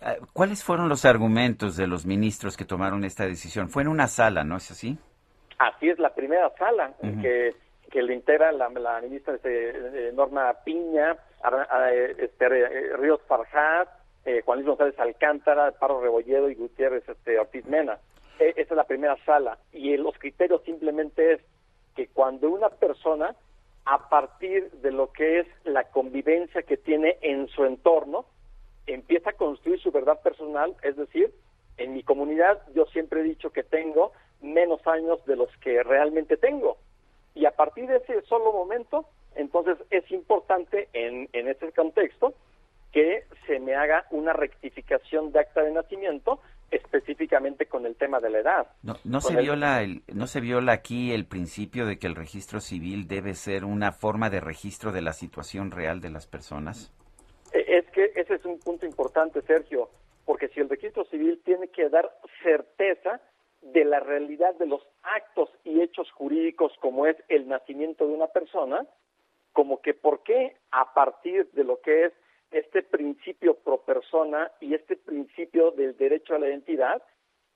Ah, 0.00 0.16
¿Cuáles 0.34 0.62
fueron 0.62 0.88
los 0.88 1.06
argumentos 1.06 1.76
de 1.76 1.86
los 1.86 2.04
ministros 2.04 2.56
que 2.56 2.66
tomaron 2.66 3.04
esta 3.04 3.24
decisión? 3.24 3.70
Fue 3.70 3.82
en 3.82 3.88
una 3.88 4.06
sala, 4.06 4.44
¿no 4.44 4.56
es 4.56 4.70
así? 4.70 4.98
Así 5.58 5.88
es, 5.88 5.98
la 5.98 6.14
primera 6.14 6.50
sala 6.58 6.92
que, 7.22 7.54
que 7.94 8.02
le 8.02 8.12
integra 8.12 8.50
la, 8.50 8.68
ministra 9.00 9.36
este, 9.36 10.10
Norma 10.14 10.52
Piña, 10.64 11.16
este, 12.18 12.46
eh, 12.46 12.96
Ríos 12.96 13.20
Farjat, 13.28 13.88
eh, 14.24 14.42
Juan 14.44 14.58
Luis 14.58 14.66
González 14.66 14.98
Alcántara, 14.98 15.70
Paro 15.70 16.00
Rebolledo 16.00 16.50
y 16.50 16.56
Gutiérrez 16.56 17.08
este, 17.08 17.38
Ortiz 17.38 17.64
Mena. 17.66 18.00
E, 18.40 18.48
esa 18.56 18.74
es 18.74 18.76
la 18.76 18.82
primera 18.82 19.16
sala 19.24 19.58
y 19.72 19.96
los 19.96 20.18
criterios 20.18 20.64
simplemente 20.64 21.34
es 21.34 21.40
que 21.94 22.08
cuando 22.08 22.50
una 22.50 22.68
persona, 22.68 23.36
a 23.84 24.08
partir 24.08 24.72
de 24.72 24.90
lo 24.90 25.12
que 25.12 25.38
es 25.38 25.46
la 25.62 25.84
convivencia 25.84 26.62
que 26.62 26.76
tiene 26.76 27.18
en 27.20 27.46
su 27.46 27.64
entorno, 27.64 28.24
empieza 28.88 29.30
a 29.30 29.34
construir 29.34 29.78
su 29.78 29.92
verdad 29.92 30.20
personal, 30.20 30.74
es 30.82 30.96
decir, 30.96 31.32
en 31.76 31.94
mi 31.94 32.02
comunidad 32.02 32.60
yo 32.74 32.86
siempre 32.86 33.20
he 33.20 33.22
dicho 33.22 33.50
que 33.50 33.62
tengo 33.62 34.10
menos 34.42 34.84
años 34.84 35.24
de 35.26 35.36
los 35.36 35.48
que 35.58 35.80
realmente 35.84 36.36
tengo. 36.36 36.76
Y 37.34 37.46
a 37.46 37.50
partir 37.50 37.86
de 37.86 37.96
ese 37.96 38.22
solo 38.22 38.52
momento, 38.52 39.06
entonces 39.34 39.78
es 39.90 40.08
importante 40.10 40.88
en, 40.92 41.28
en 41.32 41.48
ese 41.48 41.72
contexto 41.72 42.34
que 42.92 43.24
se 43.46 43.58
me 43.58 43.74
haga 43.74 44.06
una 44.10 44.32
rectificación 44.32 45.32
de 45.32 45.40
acta 45.40 45.62
de 45.62 45.72
nacimiento 45.72 46.40
específicamente 46.70 47.66
con 47.66 47.86
el 47.86 47.96
tema 47.96 48.20
de 48.20 48.30
la 48.30 48.38
edad. 48.38 48.66
No, 48.82 48.94
no 49.04 49.20
se 49.20 49.36
viola 49.36 49.82
el, 49.82 50.02
no 50.12 50.26
se 50.26 50.40
viola 50.40 50.72
aquí 50.72 51.12
el 51.12 51.26
principio 51.26 51.86
de 51.86 51.98
que 51.98 52.06
el 52.06 52.14
registro 52.14 52.60
civil 52.60 53.06
debe 53.06 53.34
ser 53.34 53.64
una 53.64 53.92
forma 53.92 54.30
de 54.30 54.40
registro 54.40 54.92
de 54.92 55.02
la 55.02 55.12
situación 55.12 55.70
real 55.70 56.00
de 56.00 56.10
las 56.10 56.26
personas. 56.26 56.92
E, 57.52 57.78
es 57.78 57.86
que 57.90 58.12
ese 58.14 58.34
es 58.34 58.44
un 58.44 58.58
punto 58.60 58.86
importante, 58.86 59.42
Sergio, 59.42 59.88
porque 60.24 60.48
si 60.48 60.60
el 60.60 60.68
registro 60.68 61.04
civil 61.06 61.40
tiene 61.44 61.68
que 61.68 61.88
dar 61.88 62.10
certeza 62.42 63.20
de 63.64 63.84
la 63.84 64.00
realidad 64.00 64.54
de 64.56 64.66
los 64.66 64.86
actos 65.02 65.50
y 65.64 65.80
hechos 65.80 66.10
jurídicos 66.12 66.72
como 66.80 67.06
es 67.06 67.16
el 67.28 67.48
nacimiento 67.48 68.06
de 68.06 68.12
una 68.12 68.26
persona, 68.28 68.86
como 69.52 69.80
que 69.80 69.94
por 69.94 70.22
qué 70.22 70.56
a 70.70 70.92
partir 70.92 71.50
de 71.52 71.64
lo 71.64 71.80
que 71.80 72.06
es 72.06 72.12
este 72.50 72.82
principio 72.82 73.54
pro 73.54 73.78
persona 73.82 74.52
y 74.60 74.74
este 74.74 74.96
principio 74.96 75.70
del 75.72 75.96
derecho 75.96 76.34
a 76.34 76.38
la 76.38 76.48
identidad, 76.48 77.02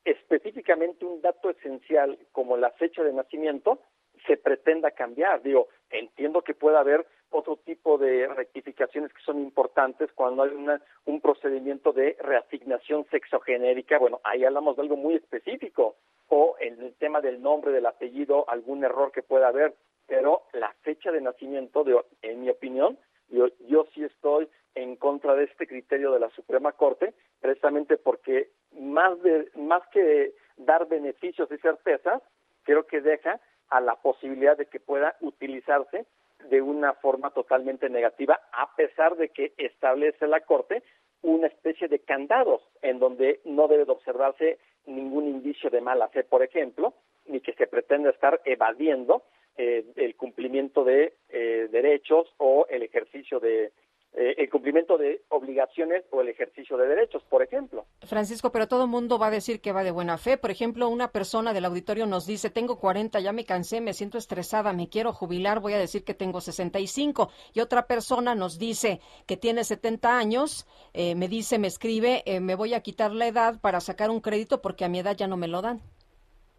específicamente 0.04 1.04
un 1.04 1.20
dato 1.20 1.50
esencial 1.50 2.18
como 2.32 2.56
la 2.56 2.70
fecha 2.70 3.02
de 3.02 3.12
nacimiento, 3.12 3.80
se 4.26 4.36
pretenda 4.36 4.90
cambiar. 4.90 5.42
Digo, 5.42 5.68
entiendo 5.90 6.42
que 6.42 6.54
pueda 6.54 6.80
haber 6.80 7.06
otro 7.30 7.56
tipo 7.56 7.98
de 7.98 8.26
rectificaciones 8.28 9.12
que 9.12 9.22
son 9.22 9.38
importantes 9.38 10.10
cuando 10.14 10.42
hay 10.42 10.50
una, 10.50 10.80
un 11.04 11.20
procedimiento 11.20 11.92
de 11.92 12.16
reasignación 12.20 13.06
sexogenérica. 13.10 13.98
Bueno, 13.98 14.20
ahí 14.24 14.44
hablamos 14.44 14.76
de 14.76 14.82
algo 14.82 14.96
muy 14.96 15.14
específico. 15.14 15.96
O 16.28 16.56
en 16.60 16.80
el 16.82 16.94
tema 16.94 17.20
del 17.20 17.40
nombre, 17.40 17.72
del 17.72 17.86
apellido, 17.86 18.48
algún 18.48 18.84
error 18.84 19.12
que 19.12 19.22
pueda 19.22 19.48
haber. 19.48 19.74
Pero 20.06 20.42
la 20.52 20.74
fecha 20.82 21.10
de 21.10 21.20
nacimiento, 21.20 21.84
de, 21.84 22.00
en 22.22 22.42
mi 22.42 22.50
opinión, 22.50 22.98
yo, 23.28 23.48
yo 23.66 23.86
sí 23.94 24.04
estoy 24.04 24.48
en 24.74 24.96
contra 24.96 25.34
de 25.34 25.44
este 25.44 25.66
criterio 25.66 26.12
de 26.12 26.20
la 26.20 26.30
Suprema 26.30 26.72
Corte, 26.72 27.14
precisamente 27.40 27.96
porque 27.96 28.50
más, 28.72 29.20
de, 29.22 29.50
más 29.56 29.82
que 29.88 30.34
dar 30.56 30.86
beneficios 30.86 31.50
y 31.50 31.58
certezas, 31.58 32.22
creo 32.62 32.86
que 32.86 33.00
deja 33.00 33.40
a 33.68 33.80
la 33.80 33.96
posibilidad 33.96 34.56
de 34.56 34.66
que 34.66 34.80
pueda 34.80 35.16
utilizarse 35.20 36.06
de 36.50 36.62
una 36.62 36.94
forma 36.94 37.30
totalmente 37.30 37.88
negativa, 37.88 38.40
a 38.52 38.74
pesar 38.76 39.16
de 39.16 39.30
que 39.30 39.52
establece 39.56 40.26
la 40.26 40.40
Corte 40.40 40.82
una 41.22 41.48
especie 41.48 41.88
de 41.88 41.98
candados 42.00 42.62
en 42.82 42.98
donde 42.98 43.40
no 43.44 43.68
debe 43.68 43.84
de 43.84 43.92
observarse 43.92 44.58
ningún 44.86 45.26
indicio 45.26 45.68
de 45.70 45.80
mala 45.80 46.08
fe, 46.08 46.24
por 46.24 46.42
ejemplo, 46.42 46.94
ni 47.26 47.40
que 47.40 47.52
se 47.54 47.66
pretenda 47.66 48.10
estar 48.10 48.40
evadiendo 48.44 49.22
eh, 49.56 49.84
el 49.96 50.14
cumplimiento 50.16 50.84
de 50.84 51.14
eh, 51.28 51.68
derechos 51.70 52.32
o 52.38 52.66
el 52.70 52.82
ejercicio 52.82 53.40
de 53.40 53.72
eh, 54.14 54.34
el 54.38 54.50
cumplimiento 54.50 54.96
de 54.96 55.22
obligaciones 55.28 56.04
o 56.10 56.20
el 56.20 56.28
ejercicio 56.28 56.76
de 56.76 56.88
derechos, 56.88 57.22
por 57.28 57.42
ejemplo. 57.42 57.84
Francisco, 58.06 58.50
pero 58.50 58.66
todo 58.66 58.86
mundo 58.86 59.18
va 59.18 59.26
a 59.26 59.30
decir 59.30 59.60
que 59.60 59.70
va 59.72 59.84
de 59.84 59.90
buena 59.90 60.16
fe. 60.16 60.38
Por 60.38 60.50
ejemplo, 60.50 60.88
una 60.88 61.12
persona 61.12 61.52
del 61.52 61.66
auditorio 61.66 62.06
nos 62.06 62.26
dice, 62.26 62.50
tengo 62.50 62.80
40, 62.80 63.20
ya 63.20 63.32
me 63.32 63.44
cansé, 63.44 63.80
me 63.80 63.92
siento 63.92 64.18
estresada, 64.18 64.72
me 64.72 64.88
quiero 64.88 65.12
jubilar, 65.12 65.60
voy 65.60 65.74
a 65.74 65.78
decir 65.78 66.04
que 66.04 66.14
tengo 66.14 66.40
65. 66.40 67.30
Y 67.52 67.60
otra 67.60 67.86
persona 67.86 68.34
nos 68.34 68.58
dice 68.58 69.00
que 69.26 69.36
tiene 69.36 69.62
70 69.62 70.18
años, 70.18 70.66
eh, 70.94 71.14
me 71.14 71.28
dice, 71.28 71.58
me 71.58 71.68
escribe, 71.68 72.22
eh, 72.24 72.40
me 72.40 72.54
voy 72.54 72.74
a 72.74 72.80
quitar 72.80 73.12
la 73.12 73.26
edad 73.26 73.60
para 73.60 73.80
sacar 73.80 74.10
un 74.10 74.20
crédito 74.20 74.62
porque 74.62 74.84
a 74.84 74.88
mi 74.88 75.00
edad 75.00 75.16
ya 75.16 75.28
no 75.28 75.36
me 75.36 75.48
lo 75.48 75.60
dan. 75.62 75.80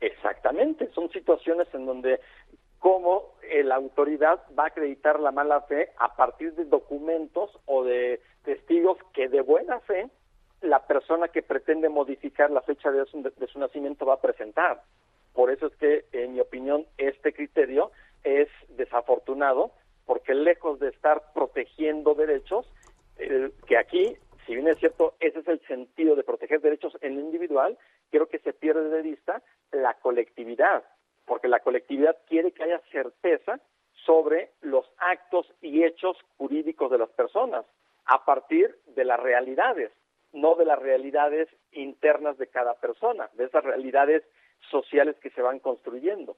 Exactamente, 0.02 0.90
son 0.94 1.10
situaciones 1.12 1.68
en 1.74 1.86
donde 1.86 2.20
cómo 2.80 3.34
eh, 3.50 3.64
la 3.64 3.76
autoridad 3.76 4.42
va 4.58 4.64
a 4.64 4.68
acreditar 4.68 5.20
la 5.20 5.32
mala 5.32 5.62
fe 5.62 5.92
a 5.98 6.16
partir 6.16 6.54
de 6.54 6.66
documentos 6.66 7.52
o 7.66 7.84
de 7.84 8.22
testigos 8.44 8.98
que 9.14 9.28
de 9.28 9.42
buena 9.42 9.80
fe 9.82 10.10
la 10.62 10.86
persona 10.86 11.30
que 11.30 11.42
pretende 11.42 11.90
modificar 11.90 12.52
la 12.52 12.62
fecha 12.62 12.92
de 12.92 13.06
su, 13.06 13.60
nacimiento 13.60 14.06
va 14.06 14.16
a 14.16 14.22
presentar. 14.22 14.84
Por 15.34 15.52
eso 15.52 15.68
es 15.68 15.76
que, 15.78 16.06
en 16.12 16.34
mi 16.34 16.42
opinión, 16.42 16.86
este 16.98 17.34
criterio 17.34 17.92
es 18.24 18.50
desafortunado, 18.70 19.72
porque 20.06 20.34
lejos 20.34 20.80
de 20.80 20.90
estar 20.90 21.32
protegiendo 21.34 22.14
derechos, 22.14 22.70
que 23.68 23.78
aquí, 23.78 24.18
si 24.46 24.56
bien 24.56 24.68
es 24.68 24.78
cierto, 24.80 25.14
ese 25.22 25.40
es 25.40 25.48
el 25.48 25.62
sentido 25.68 26.16
de 26.16 26.24
proteger 26.24 26.60
derechos 26.60 26.98
en 27.02 27.16
lo 27.16 27.22
individual, 27.22 27.78
creo 28.12 28.28
que 28.28 28.40
se 28.40 28.52
pierde 28.52 28.90
de 28.90 29.02
vista 29.02 29.42
la 29.72 29.94
colectividad 29.96 30.84
porque 31.30 31.48
la 31.48 31.60
colectividad 31.60 32.18
quiere 32.28 32.52
que 32.52 32.64
haya 32.64 32.82
certeza 32.92 33.62
sobre 34.04 34.52
los 34.62 34.86
actos 34.98 35.46
y 35.62 35.84
hechos 35.84 36.18
jurídicos 36.38 36.90
de 36.90 36.98
las 36.98 37.10
personas 37.10 37.66
a 38.06 38.26
partir 38.26 38.76
de 38.96 39.06
las 39.06 39.20
realidades, 39.20 39.92
no 40.34 40.56
de 40.56 40.66
las 40.66 40.80
realidades 40.80 41.48
internas 41.72 42.40
de 42.40 42.48
cada 42.48 42.74
persona, 42.80 43.30
de 43.34 43.46
esas 43.46 43.64
realidades 43.64 44.24
sociales 44.72 45.16
que 45.22 45.30
se 45.30 45.44
van 45.44 45.60
construyendo. 45.60 46.36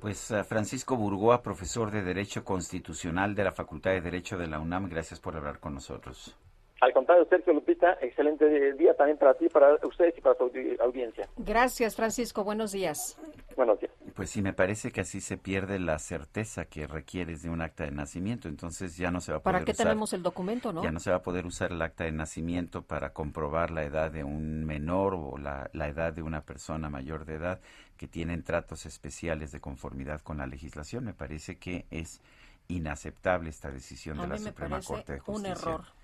Pues 0.00 0.30
eh, 0.30 0.44
Francisco 0.44 0.96
Burgoa, 0.96 1.42
profesor 1.42 1.90
de 1.90 2.02
Derecho 2.02 2.44
Constitucional 2.44 3.34
de 3.34 3.44
la 3.44 3.52
Facultad 3.52 3.90
de 3.90 4.00
Derecho 4.00 4.38
de 4.38 4.46
la 4.46 4.60
UNAM, 4.60 4.88
gracias 4.88 5.18
por 5.18 5.36
hablar 5.36 5.58
con 5.58 5.74
nosotros. 5.74 6.38
Al 6.80 6.94
contrario, 6.94 7.26
Sergio 7.28 7.52
Lupita, 7.52 7.98
excelente 8.00 8.72
día 8.72 8.94
también 8.94 9.18
para 9.18 9.34
ti, 9.34 9.48
para 9.50 9.74
ustedes 9.86 10.16
y 10.16 10.22
para 10.22 10.34
tu 10.34 10.50
audiencia. 10.80 11.28
Gracias, 11.36 11.94
Francisco. 11.94 12.42
Buenos 12.42 12.72
días. 12.72 13.18
Buenos 13.54 13.78
días. 13.80 13.92
Pues 14.14 14.30
sí, 14.30 14.40
me 14.40 14.54
parece 14.54 14.90
que 14.90 15.02
así 15.02 15.20
se 15.20 15.36
pierde 15.36 15.78
la 15.78 15.98
certeza 15.98 16.64
que 16.64 16.86
requieres 16.86 17.42
de 17.42 17.50
un 17.50 17.60
acta 17.60 17.84
de 17.84 17.90
nacimiento. 17.90 18.48
Entonces 18.48 18.96
ya 18.96 19.10
no 19.10 19.20
se 19.20 19.30
va 19.30 19.38
a 19.38 19.42
poder 19.42 19.56
¿Para 19.56 19.64
qué 19.66 19.74
tenemos 19.74 20.14
el 20.14 20.22
documento, 20.22 20.72
no? 20.72 20.82
Ya 20.82 20.90
no 20.90 21.00
se 21.00 21.10
va 21.10 21.16
a 21.16 21.22
poder 21.22 21.44
usar 21.44 21.70
el 21.70 21.82
acta 21.82 22.04
de 22.04 22.12
nacimiento 22.12 22.80
para 22.80 23.12
comprobar 23.12 23.70
la 23.70 23.84
edad 23.84 24.10
de 24.10 24.24
un 24.24 24.64
menor 24.64 25.12
o 25.14 25.36
la, 25.36 25.68
la 25.74 25.88
edad 25.88 26.14
de 26.14 26.22
una 26.22 26.40
persona 26.40 26.88
mayor 26.88 27.26
de 27.26 27.34
edad 27.34 27.60
que 27.98 28.08
tienen 28.08 28.42
tratos 28.42 28.86
especiales 28.86 29.52
de 29.52 29.60
conformidad 29.60 30.22
con 30.22 30.38
la 30.38 30.46
legislación. 30.46 31.04
Me 31.04 31.12
parece 31.12 31.58
que 31.58 31.84
es 31.90 32.22
inaceptable 32.68 33.50
esta 33.50 33.70
decisión 33.70 34.16
de 34.18 34.28
la 34.28 34.38
Suprema 34.38 34.80
Corte 34.80 35.12
de 35.12 35.18
Justicia. 35.18 35.52
Un 35.52 35.58
error. 35.58 35.99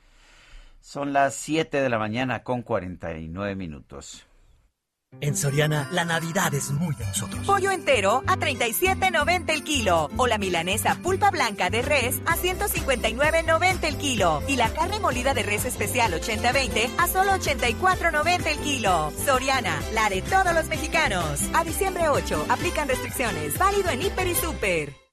Son 0.86 1.12
las 1.12 1.34
7 1.34 1.80
de 1.80 1.88
la 1.88 1.98
mañana 1.98 2.44
con 2.44 2.62
49 2.62 3.56
minutos. 3.56 4.24
En 5.20 5.36
Soriana, 5.36 5.88
la 5.90 6.04
Navidad 6.04 6.54
es 6.54 6.70
muy 6.70 6.94
de 6.94 7.04
nosotros. 7.04 7.44
Pollo 7.44 7.72
entero 7.72 8.22
a 8.28 8.36
37.90 8.36 9.50
el 9.50 9.64
kilo. 9.64 10.08
O 10.16 10.28
la 10.28 10.38
milanesa 10.38 10.94
pulpa 11.02 11.32
blanca 11.32 11.70
de 11.70 11.82
res 11.82 12.22
a 12.24 12.36
159.90 12.36 13.82
el 13.82 13.96
kilo. 13.96 14.44
Y 14.46 14.54
la 14.54 14.68
carne 14.68 15.00
molida 15.00 15.34
de 15.34 15.42
res 15.42 15.64
especial 15.64 16.12
80-20 16.12 16.88
a 16.98 17.08
solo 17.08 17.32
84.90 17.32 18.46
el 18.46 18.58
kilo. 18.58 19.12
Soriana, 19.24 19.82
la 19.92 20.08
de 20.08 20.22
todos 20.22 20.54
los 20.54 20.68
mexicanos. 20.68 21.42
A 21.52 21.64
diciembre 21.64 22.08
8, 22.10 22.46
aplican 22.48 22.86
restricciones. 22.86 23.58
Válido 23.58 23.90
en 23.90 24.02
Hiper 24.02 24.28
y 24.28 24.34
Super. 24.36 25.05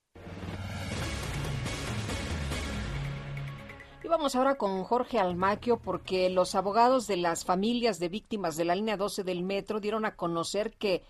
Y 4.03 4.09
vamos 4.09 4.35
ahora 4.35 4.55
con 4.55 4.83
Jorge 4.83 5.17
Almaquio 5.17 5.77
porque 5.77 6.29
los 6.29 6.55
abogados 6.55 7.07
de 7.07 7.15
las 7.15 7.45
familias 7.45 7.99
de 7.99 8.09
víctimas 8.09 8.57
de 8.57 8.65
la 8.65 8.75
línea 8.75 8.97
12 8.97 9.23
del 9.23 9.43
metro 9.43 9.79
dieron 9.79 10.03
a 10.03 10.17
conocer 10.17 10.73
que 10.73 11.03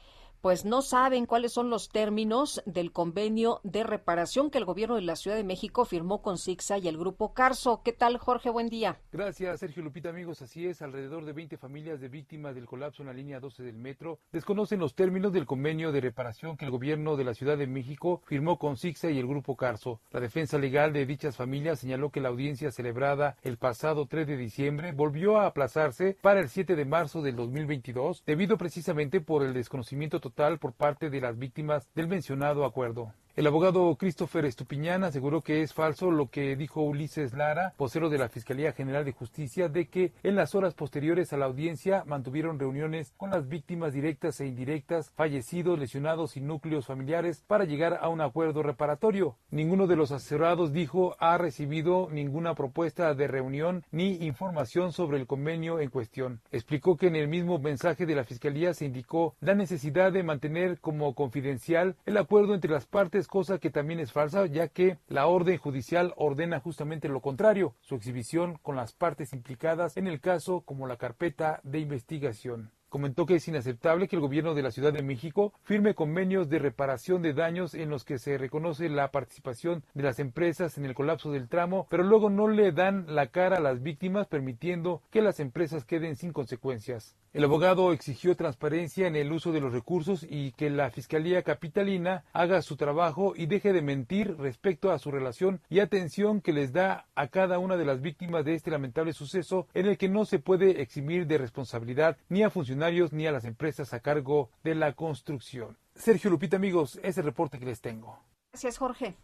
pues 0.44 0.66
no 0.66 0.82
saben 0.82 1.26
cuáles 1.26 1.54
son 1.54 1.70
los 1.70 1.88
términos 1.88 2.62
del 2.66 2.92
convenio 2.92 3.62
de 3.64 3.86
reparación 3.86 4.52
que 4.52 4.58
el 4.58 4.66
gobierno 4.66 4.98
de 4.98 5.02
la 5.02 5.16
Ciudad 5.16 5.38
de 5.38 5.46
México 5.46 5.86
firmó 5.86 6.22
con 6.22 6.38
Sixa 6.38 6.78
y 6.78 6.90
el 6.90 6.98
grupo 6.98 7.34
Carso. 7.34 7.82
¿Qué 7.82 7.94
tal, 7.94 8.18
Jorge? 8.18 8.50
Buen 8.50 8.68
día. 8.68 9.00
Gracias, 9.14 9.62
Sergio 9.62 9.84
Lupita, 9.84 10.10
amigos. 10.10 10.42
Así 10.42 10.68
es, 10.68 10.82
alrededor 10.82 11.24
de 11.24 11.32
20 11.32 11.56
familias 11.56 12.02
de 12.02 12.10
víctimas 12.10 12.56
del 12.56 12.66
colapso 12.66 13.04
en 13.04 13.08
la 13.08 13.14
línea 13.14 13.40
12 13.40 13.64
del 13.64 13.78
metro 13.78 14.20
desconocen 14.34 14.82
los 14.82 14.96
términos 14.96 15.32
del 15.32 15.46
convenio 15.46 15.94
de 15.94 16.02
reparación 16.02 16.58
que 16.58 16.66
el 16.66 16.72
gobierno 16.72 17.16
de 17.16 17.24
la 17.24 17.36
Ciudad 17.36 17.58
de 17.58 17.68
México 17.68 18.22
firmó 18.26 18.60
con 18.60 18.76
Sixa 18.76 19.10
y 19.12 19.20
el 19.20 19.28
grupo 19.28 19.56
Carso. 19.56 20.02
La 20.12 20.20
defensa 20.20 20.58
legal 20.58 20.92
de 20.92 21.06
dichas 21.06 21.38
familias 21.38 21.80
señaló 21.80 22.10
que 22.10 22.20
la 22.20 22.28
audiencia 22.28 22.70
celebrada 22.70 23.38
el 23.44 23.56
pasado 23.56 24.08
3 24.08 24.28
de 24.28 24.36
diciembre 24.36 24.92
volvió 24.92 25.38
a 25.38 25.46
aplazarse 25.46 26.18
para 26.22 26.42
el 26.42 26.50
7 26.50 26.76
de 26.76 26.84
marzo 26.84 27.22
del 27.22 27.38
2022 27.38 28.24
debido 28.26 28.58
precisamente 28.58 29.22
por 29.22 29.44
el 29.44 29.54
desconocimiento 29.54 30.20
total 30.20 30.33
por 30.60 30.74
parte 30.74 31.10
de 31.10 31.22
las 31.22 31.38
víctimas 31.38 31.88
del 31.94 32.08
mencionado 32.08 32.66
acuerdo. 32.66 33.14
El 33.36 33.48
abogado 33.48 33.96
Christopher 33.96 34.46
Estupiñán 34.46 35.04
aseguró 35.04 35.42
que 35.42 35.64
es 35.64 35.74
falso 35.74 36.12
lo 36.12 36.30
que 36.30 36.56
dijo 36.56 36.84
Ulises 36.84 37.34
Lara, 37.34 37.74
vocero 37.80 38.12
de 38.12 38.20
la 38.20 38.30
Fiscalía 38.30 38.74
General 38.74 39.04
de 39.06 39.12
Justicia, 39.12 39.70
de 39.70 39.88
que 39.88 40.14
en 40.22 40.36
las 40.36 40.54
horas 40.54 40.76
posteriores 40.76 41.34
a 41.34 41.38
la 41.38 41.46
audiencia 41.46 42.04
mantuvieron 42.06 42.60
reuniones 42.60 43.12
con 43.18 43.32
las 43.32 43.50
víctimas 43.50 43.92
directas 43.92 44.40
e 44.40 44.46
indirectas, 44.46 45.10
fallecidos, 45.16 45.80
lesionados 45.80 46.38
y 46.38 46.42
núcleos 46.42 46.86
familiares 46.86 47.44
para 47.48 47.66
llegar 47.66 47.98
a 48.04 48.10
un 48.10 48.22
acuerdo 48.22 48.62
reparatorio. 48.62 49.36
Ninguno 49.50 49.88
de 49.88 49.96
los 49.96 50.12
asesorados 50.12 50.72
dijo 50.72 51.16
ha 51.18 51.36
recibido 51.40 52.10
ninguna 52.12 52.54
propuesta 52.54 53.16
de 53.16 53.28
reunión 53.28 53.84
ni 53.90 54.14
información 54.28 54.92
sobre 54.92 55.18
el 55.18 55.26
convenio 55.26 55.80
en 55.80 55.90
cuestión. 55.90 56.40
Explicó 56.52 56.98
que 56.98 57.08
en 57.08 57.16
el 57.16 57.28
mismo 57.28 57.58
mensaje 57.58 58.06
de 58.06 58.14
la 58.14 58.26
Fiscalía 58.26 58.76
se 58.76 58.86
indicó 58.86 59.34
la 59.40 59.56
necesidad 59.56 60.12
de 60.12 60.22
mantener 60.22 60.80
como 60.80 61.16
confidencial 61.16 61.96
el 62.06 62.18
acuerdo 62.18 62.54
entre 62.54 62.70
las 62.70 62.86
partes 62.86 63.23
cosa 63.28 63.60
que 63.60 63.70
también 63.70 64.00
es 64.00 64.12
falsa, 64.12 64.46
ya 64.46 64.68
que 64.68 64.98
la 65.08 65.28
orden 65.28 65.58
judicial 65.58 66.14
ordena 66.18 66.60
justamente 66.60 67.10
lo 67.10 67.22
contrario, 67.22 67.76
su 67.82 67.96
exhibición 67.96 68.58
con 68.62 68.76
las 68.76 68.94
partes 68.94 69.34
implicadas 69.34 69.98
en 69.98 70.08
el 70.08 70.22
caso 70.22 70.62
como 70.62 70.88
la 70.88 70.98
carpeta 70.98 71.60
de 71.64 71.80
investigación 71.80 72.72
comentó 72.94 73.26
que 73.26 73.34
es 73.34 73.48
inaceptable 73.48 74.08
que 74.08 74.16
el 74.16 74.22
gobierno 74.22 74.54
de 74.54 74.62
la 74.62 74.70
Ciudad 74.70 74.94
de 74.94 75.02
México 75.02 75.52
firme 75.64 75.96
convenios 75.96 76.48
de 76.48 76.60
reparación 76.60 77.24
de 77.24 77.34
daños 77.34 77.74
en 77.74 77.90
los 77.90 78.06
que 78.06 78.20
se 78.20 78.38
reconoce 78.38 78.88
la 78.88 79.10
participación 79.10 79.84
de 79.96 80.04
las 80.04 80.20
empresas 80.20 80.78
en 80.78 80.86
el 80.86 80.94
colapso 80.94 81.32
del 81.32 81.50
tramo, 81.50 81.88
pero 81.90 82.04
luego 82.04 82.30
no 82.30 82.48
le 82.48 82.72
dan 82.72 83.08
la 83.08 83.32
cara 83.32 83.58
a 83.58 83.62
las 83.62 83.82
víctimas 83.82 84.28
permitiendo 84.28 85.02
que 85.10 85.24
las 85.24 85.40
empresas 85.40 85.86
queden 85.86 86.16
sin 86.16 86.34
consecuencias. 86.34 87.18
El 87.34 87.44
abogado 87.46 87.94
exigió 87.94 88.36
transparencia 88.36 89.08
en 89.08 89.16
el 89.16 89.32
uso 89.32 89.52
de 89.52 89.60
los 89.60 89.74
recursos 89.74 90.24
y 90.30 90.52
que 90.52 90.70
la 90.70 90.92
Fiscalía 90.92 91.42
Capitalina 91.42 92.26
haga 92.32 92.62
su 92.62 92.76
trabajo 92.76 93.34
y 93.36 93.48
deje 93.48 93.74
de 93.74 93.82
mentir 93.82 94.38
respecto 94.38 94.92
a 94.92 95.00
su 95.00 95.10
relación 95.10 95.60
y 95.68 95.80
atención 95.80 96.42
que 96.42 96.54
les 96.54 96.74
da 96.74 97.08
a 97.16 97.30
cada 97.30 97.58
una 97.58 97.76
de 97.76 97.86
las 97.86 98.02
víctimas 98.02 98.46
de 98.46 98.54
este 98.54 98.70
lamentable 98.70 99.14
suceso 99.14 99.68
en 99.74 99.88
el 99.88 99.98
que 99.98 100.10
no 100.10 100.26
se 100.26 100.38
puede 100.38 100.84
eximir 100.84 101.26
de 101.26 101.40
responsabilidad 101.40 102.18
ni 102.30 102.44
a 102.44 102.52
funcionarios 102.52 102.83
ni 103.12 103.28
a 103.28 103.32
las 103.32 103.46
empresas 103.46 103.94
a 103.94 104.02
cargo 104.02 104.50
de 104.64 104.76
la 104.76 104.94
construcción. 104.94 105.78
Sergio 105.96 106.30
Lupita, 106.30 106.58
amigos, 106.58 107.00
es 107.04 107.18
el 107.18 107.24
reporte 107.24 107.60
que 107.60 107.66
les 107.66 107.82
tengo. 107.82 108.20
Gracias, 108.52 108.78
Jorge. 108.78 109.16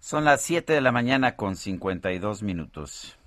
Son 0.00 0.24
las 0.24 0.42
7 0.42 0.72
de 0.72 0.80
la 0.80 0.92
mañana 0.92 1.36
con 1.36 1.56
52 1.56 2.42
minutos. 2.42 3.17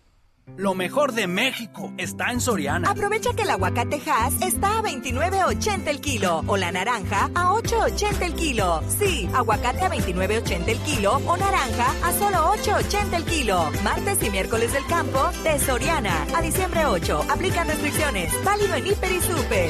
Lo 0.57 0.75
mejor 0.75 1.13
de 1.13 1.27
México 1.27 1.93
está 1.97 2.31
en 2.31 2.41
Soriana. 2.41 2.89
Aprovecha 2.91 3.33
que 3.35 3.43
el 3.43 3.49
aguacate 3.49 4.01
Hass 4.05 4.41
está 4.41 4.79
a 4.79 4.83
29.80 4.83 5.87
el 5.87 6.01
kilo 6.01 6.43
o 6.45 6.57
la 6.57 6.71
naranja 6.71 7.29
a 7.33 7.51
8.80 7.53 8.21
el 8.21 8.33
kilo. 8.35 8.81
Sí, 8.87 9.29
aguacate 9.33 9.81
a 9.81 9.89
29.80 9.89 10.67
el 10.67 10.79
kilo 10.79 11.13
o 11.25 11.37
naranja 11.37 11.87
a 12.03 12.11
solo 12.13 12.37
8.80 12.55 13.13
el 13.15 13.25
kilo. 13.25 13.71
Martes 13.83 14.21
y 14.23 14.29
miércoles 14.29 14.73
del 14.73 14.85
campo 14.87 15.31
de 15.43 15.57
Soriana. 15.59 16.25
A 16.35 16.41
diciembre 16.41 16.85
8. 16.85 17.21
Aplican 17.31 17.67
restricciones. 17.67 18.33
Válido 18.43 18.75
en 18.75 18.87
Hiper 18.87 19.11
y 19.11 19.21
Super. 19.21 19.69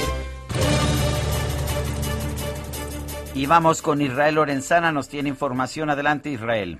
Y 3.34 3.46
vamos 3.46 3.82
con 3.82 4.02
Israel 4.02 4.36
Lorenzana. 4.36 4.92
Nos 4.92 5.08
tiene 5.08 5.30
información. 5.30 5.90
Adelante, 5.90 6.30
Israel. 6.30 6.80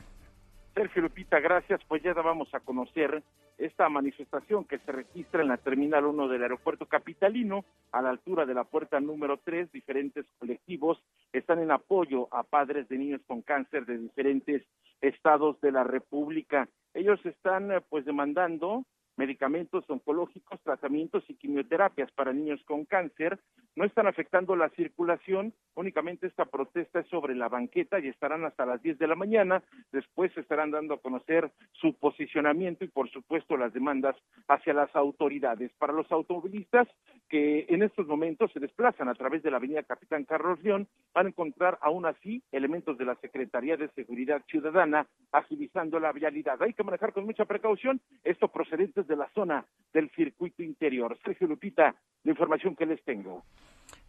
Sergio 0.74 1.04
Lupita, 1.04 1.40
gracias. 1.40 1.82
Pues 1.88 2.02
ya 2.04 2.14
vamos 2.14 2.54
a 2.54 2.60
conocer 2.60 3.24
esta 3.62 3.88
manifestación 3.90 4.66
que 4.66 4.80
se 4.80 4.92
registra 4.92 5.42
en 5.42 5.50
la 5.50 5.58
Terminal 5.58 6.06
1 6.06 6.28
del 6.28 6.42
Aeropuerto 6.42 6.88
Capitalino, 6.88 7.64
a 7.92 8.02
la 8.02 8.10
altura 8.10 8.46
de 8.46 8.56
la 8.56 8.64
puerta 8.64 9.00
número 9.00 9.40
3. 9.44 9.72
Diferentes 9.72 10.26
colectivos 10.40 11.02
están 11.32 11.60
en 11.60 11.72
apoyo 11.72 12.28
a 12.32 12.44
padres 12.44 12.90
de 12.90 12.98
niños 12.98 13.22
con 13.28 13.42
cáncer 13.42 13.86
de 13.86 14.00
diferentes 14.00 14.64
estados 15.00 15.62
de 15.62 15.72
la 15.72 15.84
República. 15.84 16.68
Ellos 16.94 17.24
están 17.26 17.72
eh, 17.72 17.82
pues 17.88 18.04
demandando 18.04 18.84
medicamentos 19.18 19.84
oncológicos, 19.90 20.60
tratamientos 20.62 21.24
y 21.28 21.36
quimioterapias 21.36 22.12
para 22.12 22.34
niños 22.34 22.62
con 22.66 22.86
cáncer. 22.86 23.40
No 23.76 23.86
están 23.86 24.08
afectando 24.08 24.56
la 24.56 24.70
circulación, 24.70 25.54
únicamente 25.76 26.28
esta 26.28 26.46
protesta 26.46 27.00
es 27.00 27.08
sobre 27.08 27.36
la 27.36 27.48
banqueta 27.48 28.00
y 28.00 28.08
estarán 28.08 28.44
hasta 28.44 28.66
las 28.66 28.82
10 28.82 29.00
de 29.00 29.08
la 29.08 29.16
mañana. 29.16 29.64
Después 29.92 30.36
estarán 30.38 30.72
dando 30.72 30.96
a 30.96 31.02
conocer 31.02 31.52
su 31.72 31.94
posicionamiento 31.94 32.84
y, 32.84 32.90
por 32.90 33.10
supuesto, 33.10 33.58
las 33.58 33.74
demandas 33.74 34.16
hacia 34.48 34.74
las 34.74 34.94
autoridades. 34.96 35.72
Para 35.78 35.94
los 35.94 36.12
automovilistas 36.12 36.88
que 37.30 37.66
en 37.70 37.84
estos 37.84 38.08
momentos 38.08 38.52
se 38.52 38.60
desplazan 38.60 39.08
a 39.08 39.16
través 39.16 39.42
de 39.42 39.52
la 39.52 39.58
avenida 39.58 39.84
Capitán 39.84 40.26
Carlos 40.26 40.62
León, 40.64 40.88
van 41.14 41.28
a 41.28 41.30
encontrar 41.30 41.78
aún 41.82 42.06
así 42.06 42.44
elementos 42.52 42.98
de 42.98 43.06
la 43.06 43.16
Secretaría 43.16 43.78
de 43.78 43.90
Seguridad 43.90 44.42
Ciudadana 44.48 45.08
agilizando 45.32 46.00
la 46.00 46.12
vialidad. 46.12 46.62
Hay 46.62 46.74
que 46.74 46.84
manejar 46.84 47.14
con 47.14 47.26
mucha 47.26 47.46
precaución 47.46 48.02
esto 48.24 48.50
procedente 48.50 49.01
de 49.08 49.16
la 49.16 49.30
zona 49.34 49.66
del 49.94 50.10
circuito 50.12 50.64
interior. 50.64 51.18
Sergio 51.24 51.48
Lupita, 51.48 51.96
la 52.24 52.32
información 52.32 52.76
que 52.76 52.86
les 52.86 53.04
tengo. 53.04 53.44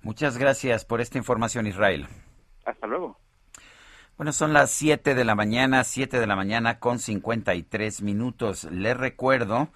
Muchas 0.02 0.38
gracias 0.38 0.84
por 0.84 1.00
esta 1.00 1.18
información, 1.18 1.66
Israel. 1.66 2.06
Hasta 2.64 2.86
luego. 2.86 3.18
Bueno, 4.16 4.32
son 4.32 4.52
las 4.52 4.70
7 4.70 5.14
de 5.14 5.24
la 5.24 5.34
mañana, 5.34 5.84
7 5.84 6.20
de 6.20 6.26
la 6.26 6.36
mañana 6.36 6.78
con 6.78 6.98
53 6.98 8.02
minutos. 8.02 8.64
Le 8.64 8.94
recuerdo 8.94 9.68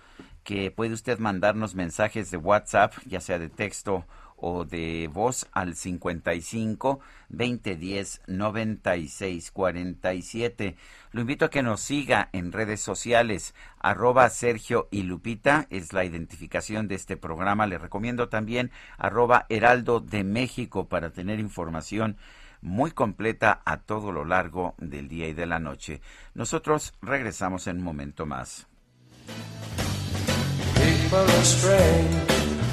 que 0.44 0.70
puede 0.70 0.92
usted 0.92 1.18
mandarnos 1.18 1.74
mensajes 1.74 2.30
de 2.30 2.36
WhatsApp, 2.36 2.92
ya 3.06 3.20
sea 3.20 3.38
de 3.38 3.48
texto 3.48 4.04
o 4.36 4.64
de 4.64 5.08
voz 5.12 5.46
al 5.52 5.74
55 5.74 7.00
2010 7.28 8.22
96 8.26 9.50
47. 9.50 10.76
Lo 11.12 11.20
invito 11.20 11.44
a 11.46 11.50
que 11.50 11.62
nos 11.62 11.80
siga 11.80 12.28
en 12.32 12.52
redes 12.52 12.80
sociales, 12.80 13.54
arroba 13.78 14.28
Sergio 14.30 14.88
y 14.90 15.02
Lupita, 15.02 15.66
es 15.70 15.92
la 15.92 16.04
identificación 16.04 16.88
de 16.88 16.94
este 16.94 17.16
programa. 17.16 17.66
Le 17.66 17.78
recomiendo 17.78 18.28
también 18.28 18.70
arroba 18.98 19.46
Heraldo 19.48 20.00
de 20.00 20.24
México 20.24 20.88
para 20.88 21.10
tener 21.10 21.40
información 21.40 22.16
muy 22.60 22.90
completa 22.90 23.62
a 23.64 23.78
todo 23.78 24.12
lo 24.12 24.24
largo 24.24 24.74
del 24.78 25.08
día 25.08 25.28
y 25.28 25.34
de 25.34 25.46
la 25.46 25.58
noche. 25.58 26.00
Nosotros 26.34 26.94
regresamos 27.00 27.66
en 27.66 27.78
un 27.78 27.84
momento 27.84 28.26
más. 28.26 28.66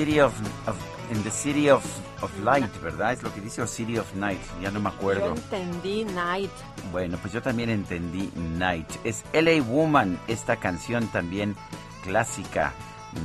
City 0.00 0.18
of, 0.18 0.32
in 1.10 1.22
the 1.24 1.30
City 1.30 1.68
of, 1.68 1.84
of 2.22 2.30
Light, 2.42 2.70
¿verdad? 2.80 3.12
Es 3.12 3.22
lo 3.22 3.34
que 3.34 3.42
dice 3.42 3.60
o 3.60 3.66
City 3.66 3.98
of 3.98 4.14
Night, 4.14 4.40
ya 4.62 4.70
no 4.70 4.80
me 4.80 4.88
acuerdo. 4.88 5.26
Yo 5.26 5.34
entendí 5.34 6.04
Night. 6.06 6.50
Bueno, 6.90 7.18
pues 7.20 7.34
yo 7.34 7.42
también 7.42 7.68
entendí 7.68 8.32
Night. 8.56 8.88
Es 9.04 9.24
LA 9.34 9.62
Woman, 9.62 10.18
esta 10.26 10.56
canción 10.56 11.06
también 11.08 11.54
clásica 12.02 12.72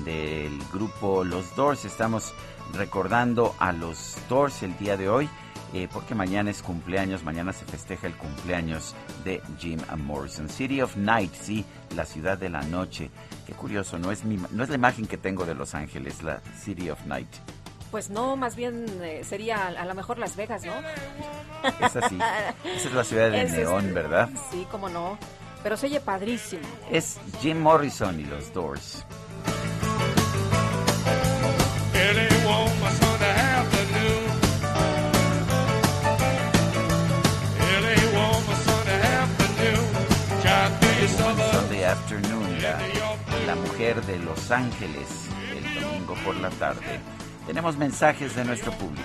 del 0.03 0.51
grupo 0.73 1.23
Los 1.23 1.55
Doors. 1.55 1.86
Estamos 1.86 2.34
recordando 2.73 3.55
a 3.57 3.71
los 3.71 4.17
Doors 4.28 4.61
el 4.61 4.78
día 4.78 4.97
de 4.97 5.07
hoy. 5.07 5.30
Eh, 5.73 5.88
porque 5.91 6.13
mañana 6.13 6.51
es 6.51 6.61
cumpleaños, 6.61 7.23
mañana 7.23 7.53
se 7.53 7.65
festeja 7.65 8.07
el 8.07 8.15
cumpleaños 8.15 8.95
de 9.23 9.41
Jim 9.59 9.80
Morrison. 9.97 10.49
City 10.49 10.82
of 10.82 10.97
Night, 10.97 11.34
sí, 11.34 11.63
la 11.95 12.05
ciudad 12.05 12.38
de 12.38 12.49
la 12.49 12.61
noche. 12.63 13.09
Qué 13.46 13.54
curioso, 13.54 14.00
no 14.00 14.12
es, 14.12 14.24
mi, 14.24 14.39
no 14.52 14.64
es 14.64 14.70
la 14.70 14.76
imagen 14.76 15.06
que 15.06 15.18
tengo 15.18 15.46
de 15.46 15.54
Los 15.54 15.76
Ángeles, 15.76 16.24
la 16.24 16.41
City 16.60 16.89
of 16.89 17.06
Night. 17.06 17.30
Pues 17.91 18.10
no, 18.10 18.36
más 18.36 18.56
bien 18.56 18.86
eh, 19.04 19.24
sería 19.24 19.68
a, 19.68 19.86
lo 19.86 19.93
mejor 19.93 20.18
Las 20.18 20.36
Vegas, 20.36 20.64
¿no? 20.66 20.74
Es 21.86 21.96
así. 21.96 22.16
Esa 22.16 22.88
es 22.88 22.93
la 22.93 23.04
ciudad 23.04 23.32
de 23.32 23.46
neón, 23.50 23.93
¿verdad? 23.93 24.30
Sí, 24.52 24.68
cómo 24.70 24.89
no. 24.89 25.18
Pero 25.64 25.78
se 25.78 25.88
oye 25.88 26.00
padrísimo. 26.00 26.64
Es 26.91 27.18
Jim 27.41 27.60
Morrison 27.60 28.20
y 28.20 28.24
los 28.26 28.54
Doors. 28.54 29.06
De 43.93 44.17
Los 44.17 44.49
Ángeles, 44.49 45.29
el 45.55 45.79
domingo 45.79 46.15
por 46.25 46.36
la 46.38 46.49
tarde. 46.49 46.99
Tenemos 47.45 47.77
mensajes 47.77 48.36
de 48.36 48.43
nuestro 48.43 48.71
público. 48.71 49.03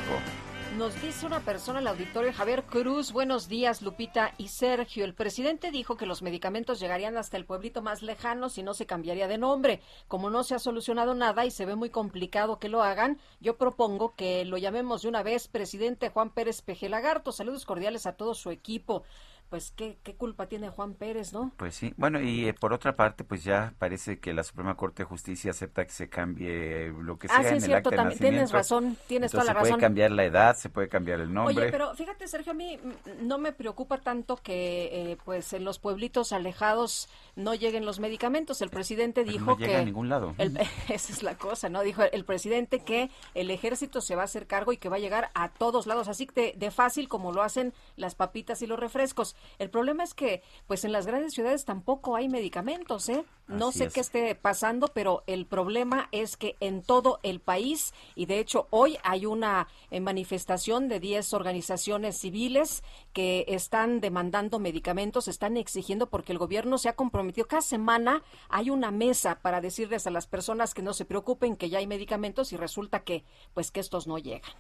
Nos 0.79 0.99
dice 1.03 1.27
una 1.27 1.41
persona 1.41 1.81
el 1.81 1.87
auditorio, 1.87 2.33
Javier 2.33 2.65
Cruz, 2.65 3.13
buenos 3.13 3.47
días 3.47 3.83
Lupita 3.83 4.33
y 4.39 4.49
Sergio. 4.49 5.05
El 5.05 5.13
presidente 5.13 5.71
dijo 5.71 5.99
que 5.99 6.07
los 6.07 6.23
medicamentos 6.23 6.81
llegarían 6.81 7.19
hasta 7.19 7.37
el 7.37 7.45
pueblito 7.45 7.83
más 7.83 8.01
lejano 8.01 8.49
si 8.49 8.63
no 8.63 8.73
se 8.73 8.87
cambiaría 8.87 9.29
de 9.29 9.37
nombre. 9.37 9.83
Como 10.09 10.31
no 10.31 10.45
se 10.45 10.55
ha 10.55 10.59
solucionado 10.59 11.15
nada 11.15 11.45
y 11.45 11.51
se 11.51 11.67
ve 11.67 11.75
muy 11.77 11.91
complicado 11.91 12.59
que 12.59 12.71
lo 12.71 12.83
hagan, 12.83 13.19
yo 13.41 13.59
propongo 13.59 14.15
que 14.15 14.47
lo 14.47 14.57
llamemos 14.57 15.03
de 15.03 15.09
una 15.09 15.23
vez 15.23 15.47
presidente 15.47 16.09
Juan 16.09 16.31
Pérez 16.31 16.63
Pejelagarto. 16.63 17.33
Saludos 17.33 17.67
cordiales 17.67 18.07
a 18.07 18.13
todo 18.13 18.35
su 18.35 18.51
equipo 18.51 19.05
pues 19.51 19.73
¿qué, 19.77 19.99
qué 20.05 20.15
culpa 20.15 20.47
tiene 20.47 20.71
Juan 20.71 20.95
Pérez, 20.95 21.33
¿no? 21.33 21.53
Pues 21.57 21.75
sí, 21.75 21.93
bueno, 21.97 22.21
y 22.21 22.47
eh, 22.47 22.55
por 22.55 22.73
otra 22.73 22.95
parte, 22.95 23.25
pues 23.25 23.43
ya 23.43 23.75
parece 23.79 24.21
que 24.21 24.33
la 24.33 24.45
Suprema 24.45 24.77
Corte 24.77 25.03
de 25.03 25.09
Justicia 25.09 25.51
acepta 25.51 25.85
que 25.85 25.91
se 25.91 26.09
cambie 26.09 26.93
lo 27.01 27.19
que 27.19 27.27
ah, 27.31 27.43
sea 27.43 27.51
en 27.51 27.57
es 27.57 27.65
cierto, 27.65 27.91
también 27.91 28.19
tienes 28.19 28.53
razón, 28.53 28.97
tienes 29.09 29.33
toda 29.33 29.45
la 29.45 29.53
razón. 29.53 29.67
Se 29.67 29.73
puede 29.73 29.81
cambiar 29.81 30.11
la 30.13 30.25
edad, 30.25 30.57
se 30.57 30.71
puede 30.71 30.89
cambiar 30.89 31.21
el 31.21 31.35
nombre. 31.35 31.57
Oye, 31.57 31.71
pero 31.73 31.95
fíjate, 31.95 32.29
Sergio, 32.29 32.53
a 32.53 32.55
mí 32.55 32.79
no 33.23 33.39
me 33.39 33.53
preocupa 33.53 33.99
tanto 33.99 34.37
que 34.37 35.11
eh, 35.13 35.19
pues 35.25 35.53
en 35.53 35.65
los 35.65 35.81
pueblitos 35.81 36.33
alejados 36.33 37.09
no 37.35 37.55
lleguen 37.55 37.85
los 37.85 37.99
medicamentos. 37.99 38.63
El 38.63 38.71
presidente 38.71 39.25
dijo 39.25 39.47
no 39.47 39.57
llega 39.57 39.73
que 39.73 39.77
a 39.79 39.85
ningún 39.85 40.09
lado. 40.09 40.35
esa 40.89 41.13
es 41.13 41.23
la 41.25 41.37
cosa, 41.37 41.69
¿no? 41.69 41.83
Dijo 41.83 42.03
el 42.05 42.25
presidente 42.25 42.81
que 42.81 43.11
el 43.35 43.51
ejército 43.51 44.01
se 44.01 44.15
va 44.15 44.23
a 44.23 44.27
hacer 44.27 44.47
cargo 44.47 44.73
y 44.73 44.77
que 44.77 44.89
va 44.89 44.97
a 44.97 45.01
llegar 45.01 45.31
a 45.35 45.49
todos 45.49 45.89
lados, 45.89 46.07
así 46.07 46.27
que 46.27 46.55
de 46.57 46.71
fácil 46.71 47.09
como 47.09 47.33
lo 47.33 47.43
hacen 47.43 47.73
las 47.97 48.15
papitas 48.15 48.63
y 48.63 48.69
los 48.69 48.79
refrescos. 48.79 49.35
El 49.59 49.71
problema 49.71 50.05
es 50.05 50.15
que, 50.15 50.43
pues 50.67 50.85
en 50.85 50.93
las 50.93 51.07
grandes 51.07 51.35
ciudades 51.35 51.65
tampoco 51.65 52.17
hay 52.17 52.29
medicamentos, 52.29 53.09
¿eh? 53.09 53.25
No 53.49 53.73
sé 53.73 53.89
qué 53.89 53.99
esté 53.99 54.37
pasando, 54.37 54.89
pero 54.95 55.25
el 55.27 55.45
problema 55.45 56.09
es 56.13 56.37
que 56.37 56.57
en 56.61 56.83
todo 56.83 57.19
el 57.25 57.41
país, 57.41 57.93
y 58.15 58.27
de 58.27 58.39
hecho 58.39 58.69
hoy 58.71 58.97
hay 59.03 59.27
una 59.27 59.67
eh, 59.91 59.99
manifestación 59.99 60.87
de 60.87 61.01
10 61.01 61.35
organizaciones 61.35 62.17
civiles 62.17 62.85
que 63.13 63.45
están 63.49 64.01
demandando 64.01 64.61
medicamentos, 64.61 65.27
están 65.27 65.57
exigiendo 65.57 66.09
porque 66.09 66.31
el 66.31 66.39
gobierno 66.39 66.79
se 66.79 66.89
ha 66.89 66.95
comprometido. 66.95 67.49
Cada 67.49 67.63
semana 67.63 68.23
hay 68.49 68.71
una 68.71 68.93
mesa 68.93 69.41
para 69.43 69.61
decirles 69.61 70.07
a 70.07 70.11
las 70.11 70.29
personas 70.29 70.73
que 70.73 70.83
no 70.83 70.93
se 70.93 71.05
preocupen, 71.05 71.57
que 71.57 71.71
ya 71.71 71.79
hay 71.79 71.89
medicamentos 71.89 72.53
y 72.53 72.57
resulta 72.57 73.01
que, 73.01 73.25
pues 73.53 73.73
que 73.73 73.81
estos 73.81 74.07
no 74.07 74.19
llegan. 74.19 74.53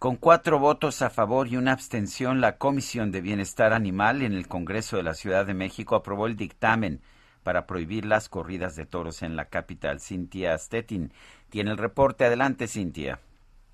Con 0.00 0.16
cuatro 0.16 0.58
votos 0.58 1.02
a 1.02 1.10
favor 1.10 1.46
y 1.48 1.58
una 1.58 1.72
abstención, 1.72 2.40
la 2.40 2.56
Comisión 2.56 3.12
de 3.12 3.20
Bienestar 3.20 3.74
Animal 3.74 4.22
en 4.22 4.32
el 4.32 4.48
Congreso 4.48 4.96
de 4.96 5.02
la 5.02 5.12
Ciudad 5.12 5.44
de 5.44 5.52
México 5.52 5.94
aprobó 5.94 6.26
el 6.26 6.36
dictamen 6.36 7.02
para 7.42 7.66
prohibir 7.66 8.06
las 8.06 8.30
corridas 8.30 8.76
de 8.76 8.86
toros 8.86 9.22
en 9.22 9.36
la 9.36 9.50
capital. 9.50 10.00
Cintia 10.00 10.56
Stettin 10.56 11.12
tiene 11.50 11.72
el 11.72 11.76
reporte. 11.76 12.24
Adelante, 12.24 12.66
Cintia. 12.66 13.20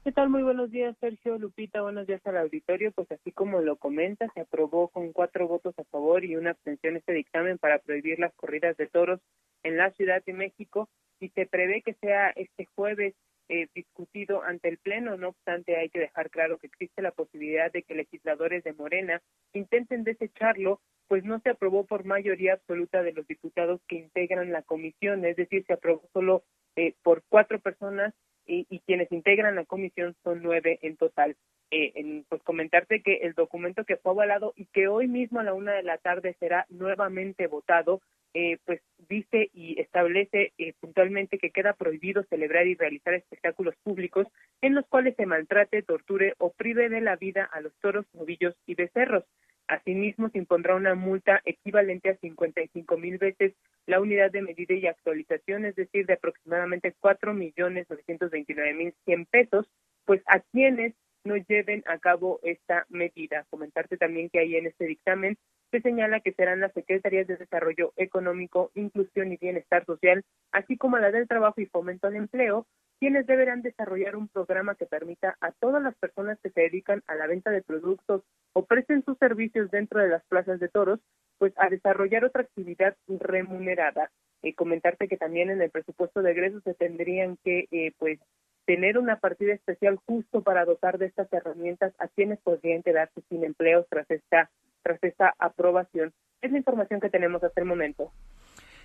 ¿Qué 0.03 0.11
tal? 0.11 0.29
Muy 0.29 0.43
buenos 0.43 0.73
días, 0.73 0.97
Sergio 0.99 1.39
Lupita. 1.39 1.83
Buenos 1.83 2.09
días 2.09 2.27
al 2.27 2.39
auditorio. 2.39 2.91
Pues 2.91 3.09
así 3.13 3.31
como 3.31 3.61
lo 3.61 3.77
comenta, 3.77 4.27
se 4.35 4.41
aprobó 4.41 4.89
con 4.89 5.13
cuatro 5.13 5.47
votos 5.47 5.79
a 5.79 5.85
favor 5.85 6.25
y 6.25 6.35
una 6.35 6.51
abstención 6.51 6.97
este 6.97 7.13
dictamen 7.13 7.57
para 7.57 7.79
prohibir 7.79 8.19
las 8.19 8.35
corridas 8.35 8.77
de 8.77 8.89
toros 8.89 9.21
en 9.63 9.77
la 9.77 9.93
Ciudad 9.93 10.25
de 10.25 10.33
México 10.33 10.89
y 11.21 11.29
se 11.29 11.47
prevé 11.47 11.83
que 11.83 11.95
sea 11.95 12.31
este 12.31 12.67
jueves 12.75 13.15
eh, 13.49 13.69
discutido 13.75 14.43
ante 14.43 14.69
el 14.69 14.79
Pleno. 14.79 15.17
No 15.17 15.29
obstante, 15.29 15.77
hay 15.77 15.89
que 15.89 16.01
dejar 16.01 16.31
claro 16.31 16.59
que 16.59 16.67
existe 16.67 17.03
la 17.03 17.13
posibilidad 17.13 17.73
de 17.73 17.83
que 17.83 17.95
legisladores 17.95 18.65
de 18.65 18.73
Morena 18.73 19.23
intenten 19.53 20.05
desecharlo, 20.05 20.81
pues 21.09 21.25
no 21.25 21.39
se 21.41 21.51
aprobó 21.51 21.87
por 21.87 22.05
mayoría 22.05 22.55
absoluta 22.55 23.03
de 23.03 23.13
los 23.13 23.27
diputados 23.27 23.81
que 23.89 23.97
integran 23.97 24.53
la 24.53 24.63
comisión, 24.63 25.25
es 25.25 25.37
decir, 25.37 25.65
se 25.67 25.73
aprobó 25.73 26.09
solo 26.13 26.45
eh, 26.77 26.95
por 27.03 27.23
cuatro 27.29 27.61
personas 27.61 28.13
y, 28.47 28.67
y, 28.71 28.81
quienes 28.81 29.11
integran 29.13 29.57
la 29.57 29.65
comisión 29.65 30.15
son 30.23 30.43
nueve 30.43 30.79
en 30.83 30.97
total. 30.97 31.37
Eh, 31.73 31.93
en, 31.97 32.25
pues 32.29 32.41
comentarte 32.45 33.03
que 33.03 33.17
el 33.23 33.33
documento 33.33 33.85
que 33.85 33.97
fue 33.97 34.13
avalado 34.13 34.53
y 34.55 34.67
que 34.67 34.87
hoy 34.87 35.09
mismo 35.09 35.41
a 35.41 35.43
la 35.43 35.53
una 35.53 35.73
de 35.73 35.83
la 35.83 35.99
tarde 35.99 36.37
será 36.39 36.65
nuevamente 36.69 37.49
votado, 37.49 38.01
eh, 38.35 38.59
pues 38.65 38.81
dice 39.09 39.51
y 39.53 39.81
establece 39.81 40.53
eh, 40.59 40.75
puntualmente 40.79 41.39
que 41.39 41.51
queda 41.51 41.73
prohibido 41.73 42.23
celebrar 42.31 42.69
y 42.69 42.77
realizar 42.77 43.15
espectáculos 43.15 43.75
públicos 43.83 44.29
en 44.61 44.77
los 44.77 44.87
cuales 44.87 45.17
se 45.17 45.27
maltrate, 45.27 45.83
torture 45.83 46.35
o 46.39 46.53
prive 46.53 46.89
de 46.89 47.01
la 47.01 47.17
vida 47.17 47.49
a 47.53 47.61
los 47.61 47.75
toros, 47.81 48.07
novillos 48.13 48.55
y 48.67 48.77
becerros. 48.77 49.25
Asimismo, 49.69 50.29
se 50.31 50.39
impondrá 50.39 50.75
una 50.75 50.95
multa 50.95 51.41
equivalente 51.45 52.11
a 52.11 52.17
55 52.17 52.97
mil 52.99 53.19
veces 53.19 53.55
la 53.87 54.01
unidad 54.01 54.31
de 54.31 54.43
medida 54.43 54.75
y 54.75 54.87
actualización, 54.87 55.65
es 55.65 55.75
decir, 55.75 56.07
de 56.07 56.15
aproximadamente 56.15 56.95
4 57.01 57.35
millones 57.35 57.87
929 57.89 58.75
mil 58.75 58.95
100 59.05 59.27
pesos, 59.27 59.69
pues 60.05 60.23
a 60.27 60.41
quienes 60.41 60.95
no 61.25 61.37
lleven 61.37 61.83
a 61.87 61.99
cabo 61.99 62.39
esta 62.43 62.87
medida. 62.89 63.45
Comentarte 63.51 63.97
también 63.97 64.31
que 64.31 64.39
ahí 64.39 64.57
en 64.57 64.67
este 64.67 64.87
dictamen 64.87 65.37
se 65.71 65.81
señala 65.81 66.21
que 66.21 66.33
serán 66.33 66.61
las 66.61 66.73
Secretarías 66.73 67.27
de 67.27 67.37
Desarrollo 67.37 67.93
Económico, 67.97 68.71
Inclusión 68.75 69.33
y 69.33 69.37
Bienestar 69.37 69.85
Social, 69.85 70.25
así 70.53 70.77
como 70.77 70.99
la 70.99 71.11
del 71.11 71.27
Trabajo 71.27 71.61
y 71.61 71.67
Fomento 71.67 72.07
al 72.07 72.17
Empleo, 72.17 72.67
quienes 72.99 73.27
deberán 73.27 73.63
desarrollar 73.63 74.17
un 74.17 74.29
programa 74.29 74.75
que 74.75 74.87
permita 74.87 75.37
a 75.41 75.53
todas 75.53 75.83
las 75.83 75.95
personas 75.97 76.39
que 76.43 76.51
se 76.51 76.63
dedican 76.63 77.03
a 77.07 77.15
la 77.15 77.27
venta 77.27 77.51
de 77.51 77.63
productos 77.63 78.23
o 78.53 78.65
presten 78.65 79.05
sus 79.05 79.19
servicios 79.19 79.71
dentro 79.71 80.01
de 80.01 80.09
las 80.09 80.25
plazas 80.25 80.61
de 80.61 80.69
toros, 80.69 81.01
pues 81.39 81.53
a 81.57 81.69
desarrollar 81.69 82.25
otra 82.25 82.43
actividad 82.43 82.97
remunerada. 83.09 84.11
Eh, 84.43 84.55
comentarte 84.55 85.09
que 85.09 85.17
también 85.17 85.51
en 85.51 85.61
el 85.61 85.71
presupuesto 85.71 86.23
de 86.23 86.31
egresos 86.33 86.63
se 86.63 86.75
tendrían 86.75 87.37
que 87.43 87.67
eh, 87.71 87.93
pues 87.99 88.19
tener 88.65 88.99
una 88.99 89.17
partida 89.19 89.55
especial 89.55 89.99
justo 90.07 90.43
para 90.43 90.65
dotar 90.65 90.99
de 90.99 91.07
estas 91.07 91.33
herramientas 91.33 91.95
a 91.99 92.09
quienes 92.09 92.39
podrían 92.41 92.83
quedarse 92.83 93.23
sin 93.29 93.45
empleos 93.45 93.87
tras 93.89 94.11
esta 94.11 94.51
tras 94.83 95.03
esta 95.03 95.35
aprobación. 95.39 96.13
Es 96.43 96.53
la 96.53 96.59
información 96.59 97.01
que 97.01 97.11
tenemos 97.11 97.43
hasta 97.43 97.61
el 97.61 97.67
momento. 97.67 98.13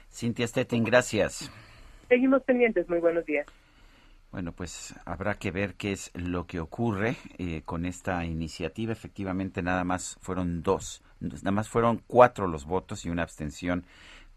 Cintia 0.09 0.47
Stettin, 0.47 0.83
gracias. 0.83 1.51
Seguimos 2.09 2.43
pendientes. 2.43 2.89
Muy 2.89 2.99
buenos 2.99 3.25
días. 3.25 3.45
Bueno, 4.31 4.53
pues 4.53 4.95
habrá 5.03 5.33
que 5.35 5.51
ver 5.51 5.75
qué 5.75 5.91
es 5.91 6.09
lo 6.13 6.47
que 6.47 6.61
ocurre 6.61 7.17
eh, 7.37 7.63
con 7.65 7.85
esta 7.85 8.23
iniciativa. 8.23 8.93
Efectivamente, 8.93 9.61
nada 9.61 9.83
más 9.83 10.17
fueron 10.21 10.63
dos, 10.63 11.03
nada 11.19 11.51
más 11.51 11.67
fueron 11.67 12.01
cuatro 12.07 12.47
los 12.47 12.65
votos 12.65 13.05
y 13.05 13.09
una 13.09 13.23
abstención 13.23 13.85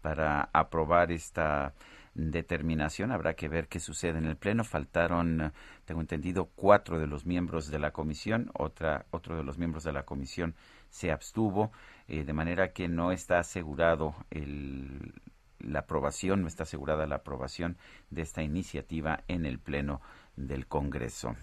para 0.01 0.49
aprobar 0.51 1.13
esta 1.13 1.73
determinación. 2.13 3.13
Habrá 3.13 3.35
que 3.35 3.47
ver 3.47 3.69
qué 3.69 3.79
sucede 3.79 4.17
en 4.17 4.25
el 4.25 4.35
Pleno. 4.35 4.65
Faltaron, 4.65 5.53
tengo 5.85 6.01
entendido, 6.01 6.49
cuatro 6.55 6.99
de 6.99 7.07
los 7.07 7.25
miembros 7.25 7.71
de 7.71 7.79
la 7.79 7.91
comisión. 7.91 8.51
Otra, 8.53 9.05
otro 9.11 9.37
de 9.37 9.43
los 9.43 9.57
miembros 9.57 9.85
de 9.85 9.93
la 9.93 10.03
comisión 10.03 10.55
se 10.89 11.11
abstuvo, 11.11 11.71
eh, 12.09 12.25
de 12.25 12.33
manera 12.33 12.73
que 12.73 12.89
no 12.89 13.13
está 13.13 13.39
asegurado 13.39 14.13
el, 14.29 15.13
la 15.65 15.79
aprobación, 15.79 16.41
no 16.41 16.47
está 16.47 16.63
asegurada 16.63 17.07
la 17.07 17.15
aprobación 17.15 17.77
de 18.09 18.21
esta 18.21 18.43
iniciativa 18.43 19.23
en 19.27 19.45
el 19.45 19.59
Pleno 19.59 20.01
del 20.35 20.67
Congreso. 20.67 21.35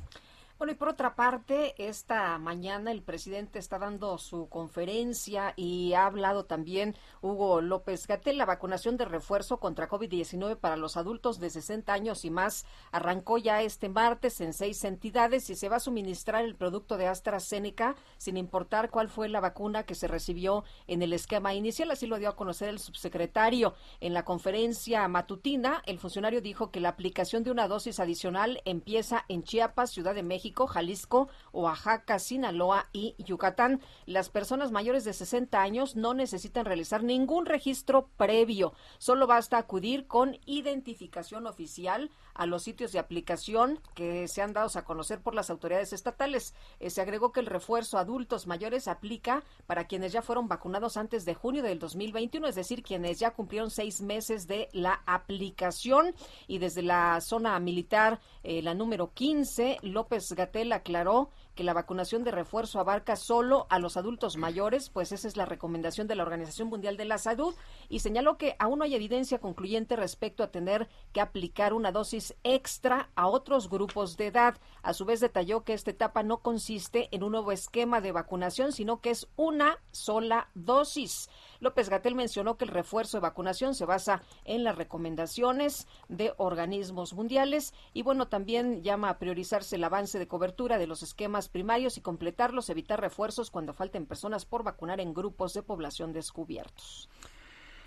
Bueno, 0.63 0.75
y 0.75 0.77
por 0.77 0.91
otra 0.91 1.17
parte, 1.17 1.75
esta 1.77 2.39
mañana 2.39 2.93
el 2.93 3.03
presidente 3.03 3.59
está 3.59 3.81
dando 3.81 4.17
su 4.17 4.49
conferencia 4.49 5.55
y 5.57 5.93
ha 5.95 6.07
hablado 6.07 6.45
también 6.45 6.95
Hugo 7.21 7.61
López 7.61 8.07
Gatel. 8.07 8.39
La 8.39 8.47
vacunación 8.47 8.97
de 8.97 9.05
refuerzo 9.05 9.59
contra 9.59 9.89
COVID-19 9.89 10.57
para 10.57 10.77
los 10.77 10.97
adultos 10.97 11.41
de 11.41 11.51
60 11.51 11.93
años 11.93 12.25
y 12.25 12.31
más 12.31 12.65
arrancó 12.93 13.39
ya 13.39 13.61
este 13.61 13.89
martes 13.89 14.41
en 14.41 14.53
seis 14.53 14.85
entidades 14.85 15.51
y 15.51 15.57
se 15.57 15.69
va 15.69 15.79
a 15.79 15.81
suministrar 15.81 16.45
el 16.45 16.55
producto 16.55 16.97
de 16.97 17.09
AstraZeneca 17.09 17.97
sin 18.17 18.37
importar 18.37 18.91
cuál 18.91 19.09
fue 19.09 19.29
la 19.29 19.41
vacuna 19.41 19.83
que 19.83 19.97
se 19.97 20.07
recibió 20.07 20.63
en 20.87 21.03
el 21.03 21.13
esquema 21.13 21.55
inicial. 21.55 21.91
Así 21.91 22.07
lo 22.07 22.21
dio 22.21 22.29
a 22.29 22.37
conocer 22.37 22.69
el 22.69 22.79
subsecretario. 22.79 23.75
En 23.99 24.15
la 24.15 24.25
conferencia 24.25 25.09
matutina, 25.09 25.83
el 25.87 25.99
funcionario 25.99 26.41
dijo 26.41 26.71
que 26.71 26.79
la 26.79 26.91
aplicación 26.91 27.43
de 27.43 27.51
una 27.51 27.67
dosis 27.67 27.99
adicional 27.99 28.63
empieza 28.65 29.25
en 29.27 29.43
Chiapas, 29.43 29.91
Ciudad 29.91 30.15
de 30.15 30.23
México, 30.23 30.52
Jalisco, 30.53 31.29
Oaxaca, 31.53 32.19
Sinaloa 32.19 32.89
y 32.93 33.15
Yucatán. 33.19 33.81
Las 34.07 34.29
personas 34.29 34.71
mayores 34.71 35.05
de 35.05 35.13
60 35.13 35.61
años 35.61 35.97
no 35.97 36.15
necesitan 36.15 36.65
realizar 36.65 37.03
ningún 37.03 37.47
registro 37.47 38.09
previo. 38.17 38.75
Solo 38.99 39.27
basta 39.27 39.59
acudir 39.59 40.07
con 40.07 40.39
identificación 40.47 41.47
oficial 41.47 42.11
a 42.35 42.47
los 42.47 42.63
sitios 42.63 42.93
de 42.93 42.99
aplicación 42.99 43.81
que 43.95 44.29
se 44.29 44.43
han 44.43 44.53
dado 44.53 44.71
a 44.75 44.85
conocer 44.85 45.21
por 45.21 45.35
las 45.35 45.51
autoridades 45.51 45.93
estatales. 45.93 46.55
Eh, 46.81 46.91
se 46.91 47.01
agregó 47.01 47.33
que 47.33 47.41
el 47.41 47.47
refuerzo 47.47 47.99
adultos 47.99 48.47
mayores 48.47 48.89
aplica 48.89 49.43
para 49.67 49.87
quienes 49.87 50.13
ya 50.13 50.23
fueron 50.23 50.49
vacunados 50.49 50.97
antes 50.97 51.25
de 51.25 51.35
junio 51.35 51.63
del 51.63 51.79
2021, 51.79 52.47
es 52.47 52.55
decir, 52.55 52.83
quienes 52.83 53.19
ya 53.19 53.33
cumplieron 53.33 53.71
seis 53.71 54.01
meses 54.01 54.47
de 54.47 54.69
la 54.73 55.03
aplicación. 55.07 56.15
Y 56.47 56.59
desde 56.59 56.83
la 56.83 57.21
zona 57.21 57.59
militar, 57.59 58.21
eh, 58.43 58.63
la 58.63 58.75
número 58.75 59.13
15, 59.13 59.79
López 59.83 60.33
Gatel 60.33 60.73
aclaró 60.73 61.31
que 61.55 61.65
la 61.65 61.75
vacunación 61.75 62.25
de 62.25 62.31
refuerzo 62.31 62.81
abarca 62.81 63.17
solo 63.17 63.67
a 63.71 63.79
los 63.79 63.97
adultos 63.97 64.37
mayores, 64.37 64.91
pues 64.91 65.13
esa 65.13 65.29
es 65.29 65.37
la 65.37 65.45
recomendación 65.45 66.07
de 66.07 66.15
la 66.15 66.23
Organización 66.23 66.69
Mundial 66.69 66.97
de 66.97 67.05
la 67.05 67.19
Salud, 67.19 67.55
y 67.89 68.01
señaló 68.01 68.39
que 68.39 68.57
aún 68.59 68.79
no 68.79 68.85
hay 68.85 68.95
evidencia 68.95 69.39
concluyente 69.39 69.97
respecto 69.97 70.43
a 70.43 70.51
tener 70.51 70.89
que 71.13 71.21
aplicar 71.21 71.73
una 71.73 71.93
dosis 71.93 72.35
extra 72.43 73.11
a 73.15 73.27
otros 73.27 73.69
grupos 73.69 74.17
de 74.17 74.29
edad. 74.29 74.57
A 74.83 74.95
su 74.95 75.05
vez 75.05 75.21
detalló 75.21 75.65
que 75.65 75.75
esta 75.75 75.91
etapa 75.91 76.23
no 76.23 76.39
consiste 76.39 77.09
en 77.13 77.23
un 77.23 77.33
nuevo 77.33 77.53
esquema 77.53 78.01
de 78.01 78.13
vacunación, 78.13 78.73
sino 78.73 79.01
que 79.01 79.11
es 79.11 79.29
una 79.37 79.79
sola 79.91 80.49
dosis. 80.55 81.29
López 81.63 81.89
Gatel 81.89 82.17
mencionó 82.17 82.57
que 82.57 82.65
el 82.65 82.73
refuerzo 82.73 83.17
de 83.17 83.23
vacunación 83.23 83.77
se 83.77 83.85
basa 83.85 84.21
en 84.45 84.65
las 84.65 84.75
recomendaciones 84.75 85.87
de 86.09 86.35
organismos 86.37 87.15
mundiales 87.15 87.73
y 87.95 88.03
bueno, 88.03 88.27
también 88.27 88.83
llama 88.83 89.11
a 89.11 89.19
priorizarse 89.21 89.77
el 89.77 89.85
avance 89.85 90.19
de 90.19 90.27
cobertura 90.27 90.77
de 90.77 90.89
los 90.89 91.05
esquemas 91.05 91.49
primarios 91.49 91.97
y 91.97 92.01
completarlos, 92.01 92.69
evitar 92.69 93.01
refuerzos 93.01 93.53
cuando 93.53 93.75
falten 93.75 94.07
personas 94.07 94.45
por 94.45 94.65
vacunar 94.65 94.99
en 94.99 95.15
grupos 95.15 95.55
de 95.55 95.63
población 95.63 96.13
descubiertos. 96.13 97.09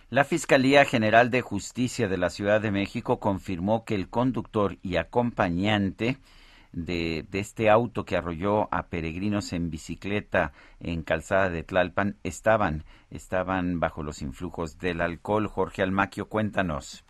La 0.10 0.24
Fiscalía 0.24 0.86
General 0.86 1.30
de 1.30 1.42
Justicia 1.42 2.08
de 2.08 2.18
la 2.18 2.30
Ciudad 2.30 2.62
de 2.62 2.72
México 2.72 3.20
confirmó 3.20 3.84
que 3.84 3.96
el 3.96 4.08
conductor 4.08 4.78
y 4.84 4.96
acompañante 4.96 6.18
de, 6.76 7.26
este 7.32 7.70
auto 7.70 8.06
que 8.06 8.18
arrolló 8.18 8.68
a 8.72 8.88
peregrinos 8.88 9.54
en 9.54 9.70
bicicleta 9.70 10.52
en 10.80 11.02
Calzada 11.02 11.50
de 11.50 11.64
Tlalpan 11.64 12.18
estaban, 12.24 12.84
estaban 13.10 13.80
bajo 13.80 14.04
los 14.04 14.22
influjos 14.22 14.78
del 14.78 15.02
alcohol. 15.02 15.48
Jorge 15.48 15.82
Almaquio, 15.82 16.28
cuéntanos. 16.28 17.04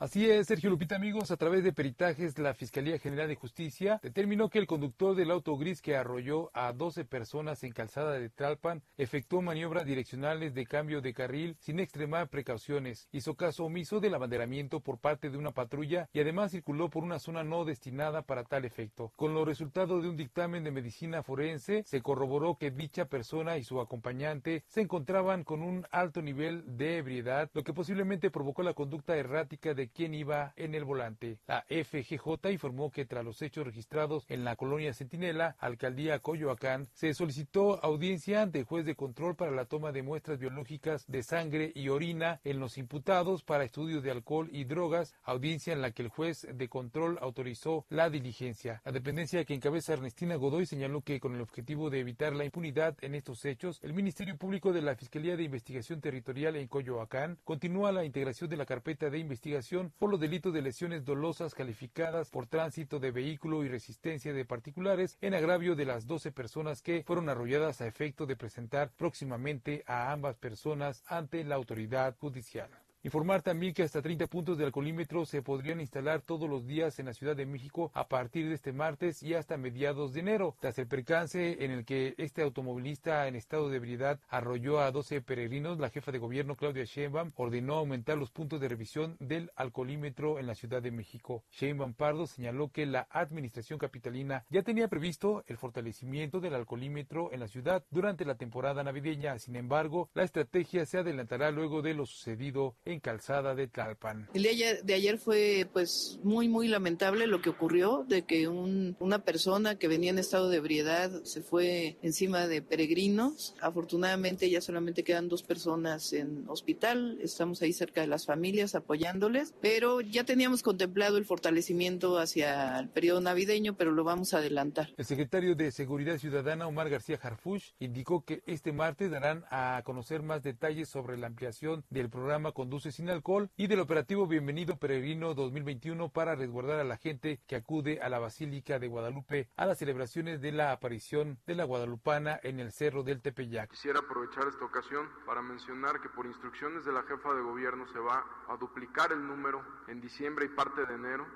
Así 0.00 0.30
es, 0.30 0.46
Sergio 0.46 0.70
Lupita, 0.70 0.94
amigos, 0.94 1.32
a 1.32 1.36
través 1.36 1.64
de 1.64 1.72
peritajes, 1.72 2.38
la 2.38 2.54
Fiscalía 2.54 3.00
General 3.00 3.26
de 3.26 3.34
Justicia 3.34 3.98
determinó 4.00 4.48
que 4.48 4.60
el 4.60 4.68
conductor 4.68 5.16
del 5.16 5.32
auto 5.32 5.56
gris 5.56 5.82
que 5.82 5.96
arrolló 5.96 6.52
a 6.54 6.72
12 6.72 7.04
personas 7.04 7.64
en 7.64 7.72
calzada 7.72 8.12
de 8.12 8.30
Tlalpan 8.30 8.84
efectuó 8.96 9.42
maniobras 9.42 9.86
direccionales 9.86 10.54
de 10.54 10.66
cambio 10.66 11.00
de 11.00 11.12
carril 11.12 11.56
sin 11.58 11.80
extremar 11.80 12.28
precauciones, 12.28 13.08
hizo 13.10 13.34
caso 13.34 13.64
omiso 13.64 13.98
del 13.98 14.14
abanderamiento 14.14 14.78
por 14.78 14.98
parte 14.98 15.30
de 15.30 15.36
una 15.36 15.50
patrulla 15.50 16.08
y 16.12 16.20
además 16.20 16.52
circuló 16.52 16.90
por 16.90 17.02
una 17.02 17.18
zona 17.18 17.42
no 17.42 17.64
destinada 17.64 18.22
para 18.22 18.44
tal 18.44 18.64
efecto. 18.64 19.12
Con 19.16 19.34
los 19.34 19.48
resultados 19.48 20.04
de 20.04 20.10
un 20.10 20.16
dictamen 20.16 20.62
de 20.62 20.70
medicina 20.70 21.24
forense, 21.24 21.82
se 21.84 22.02
corroboró 22.02 22.56
que 22.56 22.70
dicha 22.70 23.06
persona 23.06 23.58
y 23.58 23.64
su 23.64 23.80
acompañante 23.80 24.62
se 24.68 24.80
encontraban 24.80 25.42
con 25.42 25.60
un 25.60 25.88
alto 25.90 26.22
nivel 26.22 26.62
de 26.76 26.98
ebriedad, 26.98 27.50
lo 27.52 27.64
que 27.64 27.74
posiblemente 27.74 28.30
provocó 28.30 28.62
la 28.62 28.74
conducta 28.74 29.16
errática 29.16 29.74
de 29.74 29.87
quién 29.88 30.14
iba 30.14 30.52
en 30.56 30.74
el 30.74 30.84
volante. 30.84 31.38
La 31.46 31.64
FGJ 31.68 32.50
informó 32.50 32.90
que 32.90 33.04
tras 33.04 33.24
los 33.24 33.42
hechos 33.42 33.66
registrados 33.66 34.24
en 34.28 34.44
la 34.44 34.56
colonia 34.56 34.94
Centinela, 34.94 35.56
alcaldía 35.58 36.18
Coyoacán, 36.20 36.88
se 36.92 37.14
solicitó 37.14 37.82
audiencia 37.84 38.42
ante 38.42 38.60
el 38.60 38.64
juez 38.64 38.84
de 38.84 38.94
control 38.94 39.36
para 39.36 39.50
la 39.50 39.64
toma 39.64 39.92
de 39.92 40.02
muestras 40.02 40.38
biológicas 40.38 41.04
de 41.06 41.22
sangre 41.22 41.72
y 41.74 41.88
orina 41.88 42.40
en 42.44 42.60
los 42.60 42.78
imputados 42.78 43.42
para 43.42 43.64
estudios 43.64 44.02
de 44.02 44.10
alcohol 44.10 44.48
y 44.52 44.64
drogas, 44.64 45.14
audiencia 45.22 45.72
en 45.72 45.82
la 45.82 45.92
que 45.92 46.02
el 46.02 46.08
juez 46.08 46.46
de 46.52 46.68
control 46.68 47.18
autorizó 47.20 47.86
la 47.88 48.10
diligencia. 48.10 48.82
La 48.84 48.92
dependencia 48.92 49.44
que 49.44 49.54
encabeza 49.54 49.92
Ernestina 49.92 50.36
Godoy 50.36 50.66
señaló 50.66 51.02
que 51.02 51.20
con 51.20 51.34
el 51.34 51.40
objetivo 51.40 51.90
de 51.90 52.00
evitar 52.00 52.34
la 52.34 52.44
impunidad 52.44 52.96
en 53.00 53.14
estos 53.14 53.44
hechos, 53.44 53.78
el 53.82 53.94
Ministerio 53.94 54.36
Público 54.36 54.72
de 54.72 54.82
la 54.82 54.96
Fiscalía 54.96 55.36
de 55.36 55.44
Investigación 55.44 56.00
Territorial 56.00 56.56
en 56.56 56.68
Coyoacán 56.68 57.38
continúa 57.44 57.92
la 57.92 58.04
integración 58.04 58.50
de 58.50 58.56
la 58.56 58.66
carpeta 58.66 59.10
de 59.10 59.18
investigación 59.18 59.77
por 59.98 60.10
los 60.10 60.20
delitos 60.20 60.52
de 60.52 60.62
lesiones 60.62 61.04
dolosas 61.04 61.54
calificadas 61.54 62.30
por 62.30 62.46
tránsito 62.46 62.98
de 62.98 63.10
vehículo 63.10 63.64
y 63.64 63.68
resistencia 63.68 64.32
de 64.32 64.44
particulares 64.44 65.16
en 65.20 65.34
agravio 65.34 65.76
de 65.76 65.84
las 65.84 66.06
12 66.06 66.32
personas 66.32 66.82
que 66.82 67.04
fueron 67.06 67.28
arrolladas 67.28 67.80
a 67.80 67.86
efecto 67.86 68.26
de 68.26 68.36
presentar 68.36 68.90
próximamente 68.96 69.84
a 69.86 70.12
ambas 70.12 70.36
personas 70.36 71.04
ante 71.06 71.44
la 71.44 71.54
autoridad 71.54 72.16
judicial. 72.18 72.70
Informar 73.04 73.42
también 73.42 73.74
que 73.74 73.84
hasta 73.84 74.02
30 74.02 74.26
puntos 74.26 74.58
de 74.58 74.64
alcoholímetro 74.64 75.24
se 75.24 75.40
podrían 75.40 75.80
instalar 75.80 76.20
todos 76.20 76.50
los 76.50 76.66
días 76.66 76.98
en 76.98 77.06
la 77.06 77.14
Ciudad 77.14 77.36
de 77.36 77.46
México 77.46 77.92
a 77.94 78.08
partir 78.08 78.48
de 78.48 78.54
este 78.56 78.72
martes 78.72 79.22
y 79.22 79.34
hasta 79.34 79.56
mediados 79.56 80.12
de 80.12 80.20
enero, 80.20 80.56
tras 80.58 80.78
el 80.78 80.88
percance 80.88 81.64
en 81.64 81.70
el 81.70 81.84
que 81.84 82.14
este 82.18 82.42
automovilista 82.42 83.28
en 83.28 83.36
estado 83.36 83.68
de 83.68 83.76
ebriedad 83.76 84.18
arrolló 84.28 84.80
a 84.80 84.90
12 84.90 85.20
peregrinos. 85.20 85.78
La 85.78 85.90
jefa 85.90 86.10
de 86.10 86.18
gobierno 86.18 86.56
Claudia 86.56 86.84
Sheinbaum 86.84 87.30
ordenó 87.36 87.74
aumentar 87.74 88.18
los 88.18 88.32
puntos 88.32 88.60
de 88.60 88.68
revisión 88.68 89.16
del 89.20 89.52
alcoholímetro 89.54 90.40
en 90.40 90.48
la 90.48 90.56
Ciudad 90.56 90.82
de 90.82 90.90
México. 90.90 91.44
Sheinbaum 91.52 91.94
Pardo 91.94 92.26
señaló 92.26 92.70
que 92.70 92.84
la 92.84 93.06
administración 93.10 93.78
capitalina 93.78 94.44
ya 94.50 94.62
tenía 94.62 94.88
previsto 94.88 95.44
el 95.46 95.56
fortalecimiento 95.56 96.40
del 96.40 96.54
alcoholímetro 96.54 97.32
en 97.32 97.40
la 97.40 97.48
ciudad 97.48 97.84
durante 97.90 98.24
la 98.24 98.34
temporada 98.34 98.82
navideña. 98.82 99.38
Sin 99.38 99.54
embargo, 99.54 100.10
la 100.14 100.24
estrategia 100.24 100.84
se 100.84 100.98
adelantará 100.98 101.52
luego 101.52 101.80
de 101.80 101.94
lo 101.94 102.04
sucedido 102.04 102.74
en 102.88 103.00
Calzada 103.00 103.54
de 103.54 103.68
Tlalpan. 103.68 104.28
El 104.34 104.42
día 104.42 104.82
de 104.82 104.94
ayer 104.94 105.18
fue 105.18 105.68
pues 105.72 106.18
muy 106.22 106.48
muy 106.48 106.68
lamentable 106.68 107.26
lo 107.26 107.40
que 107.42 107.50
ocurrió 107.50 108.04
de 108.08 108.22
que 108.22 108.48
un, 108.48 108.96
una 108.98 109.24
persona 109.24 109.76
que 109.76 109.88
venía 109.88 110.10
en 110.10 110.18
estado 110.18 110.48
de 110.48 110.56
ebriedad 110.56 111.22
se 111.24 111.42
fue 111.42 111.98
encima 112.02 112.46
de 112.46 112.62
peregrinos. 112.62 113.54
Afortunadamente 113.60 114.48
ya 114.50 114.60
solamente 114.60 115.04
quedan 115.04 115.28
dos 115.28 115.42
personas 115.42 116.12
en 116.12 116.44
hospital. 116.48 117.18
Estamos 117.22 117.62
ahí 117.62 117.72
cerca 117.72 118.00
de 118.00 118.06
las 118.06 118.26
familias 118.26 118.74
apoyándoles, 118.74 119.54
pero 119.60 120.00
ya 120.00 120.24
teníamos 120.24 120.62
contemplado 120.62 121.18
el 121.18 121.24
fortalecimiento 121.24 122.18
hacia 122.18 122.78
el 122.78 122.88
periodo 122.88 123.20
navideño, 123.20 123.76
pero 123.76 123.92
lo 123.92 124.04
vamos 124.04 124.34
a 124.34 124.38
adelantar. 124.38 124.90
El 124.96 125.04
secretario 125.04 125.54
de 125.54 125.70
Seguridad 125.72 126.18
Ciudadana 126.18 126.66
Omar 126.66 126.88
García 126.88 127.18
Harfuch 127.22 127.74
indicó 127.78 128.24
que 128.24 128.42
este 128.46 128.72
martes 128.72 129.10
darán 129.10 129.44
a 129.50 129.82
conocer 129.84 130.22
más 130.22 130.42
detalles 130.42 130.88
sobre 130.88 131.18
la 131.18 131.26
ampliación 131.26 131.84
del 131.90 132.08
programa 132.08 132.52
Sin 132.78 133.10
alcohol 133.10 133.50
y 133.56 133.66
del 133.66 133.80
operativo 133.80 134.28
Bienvenido 134.28 134.76
Peregrino 134.76 135.34
2021 135.34 136.10
para 136.10 136.36
resguardar 136.36 136.78
a 136.78 136.84
la 136.84 136.96
gente 136.96 137.40
que 137.48 137.56
acude 137.56 138.00
a 138.00 138.08
la 138.08 138.20
Basílica 138.20 138.78
de 138.78 138.86
Guadalupe 138.86 139.48
a 139.56 139.66
las 139.66 139.78
celebraciones 139.78 140.40
de 140.40 140.52
la 140.52 140.70
aparición 140.70 141.38
de 141.44 141.56
la 141.56 141.64
Guadalupana 141.64 142.38
en 142.40 142.60
el 142.60 142.70
Cerro 142.70 143.02
del 143.02 143.20
Tepeyac. 143.20 143.70
Quisiera 143.70 143.98
aprovechar 143.98 144.46
esta 144.46 144.64
ocasión 144.64 145.08
para 145.26 145.42
mencionar 145.42 146.00
que 146.00 146.08
por 146.08 146.26
instrucciones 146.26 146.84
de 146.84 146.92
la 146.92 147.02
jefa 147.02 147.34
de 147.34 147.42
gobierno 147.42 147.84
se 147.88 147.98
va 147.98 148.24
a 148.48 148.56
duplicar 148.56 149.10
el 149.10 149.26
número 149.26 149.60
en 149.88 150.00
diciembre 150.00 150.46
y 150.46 150.48
parte 150.50 150.86
de 150.86 150.94
enero 150.94 151.26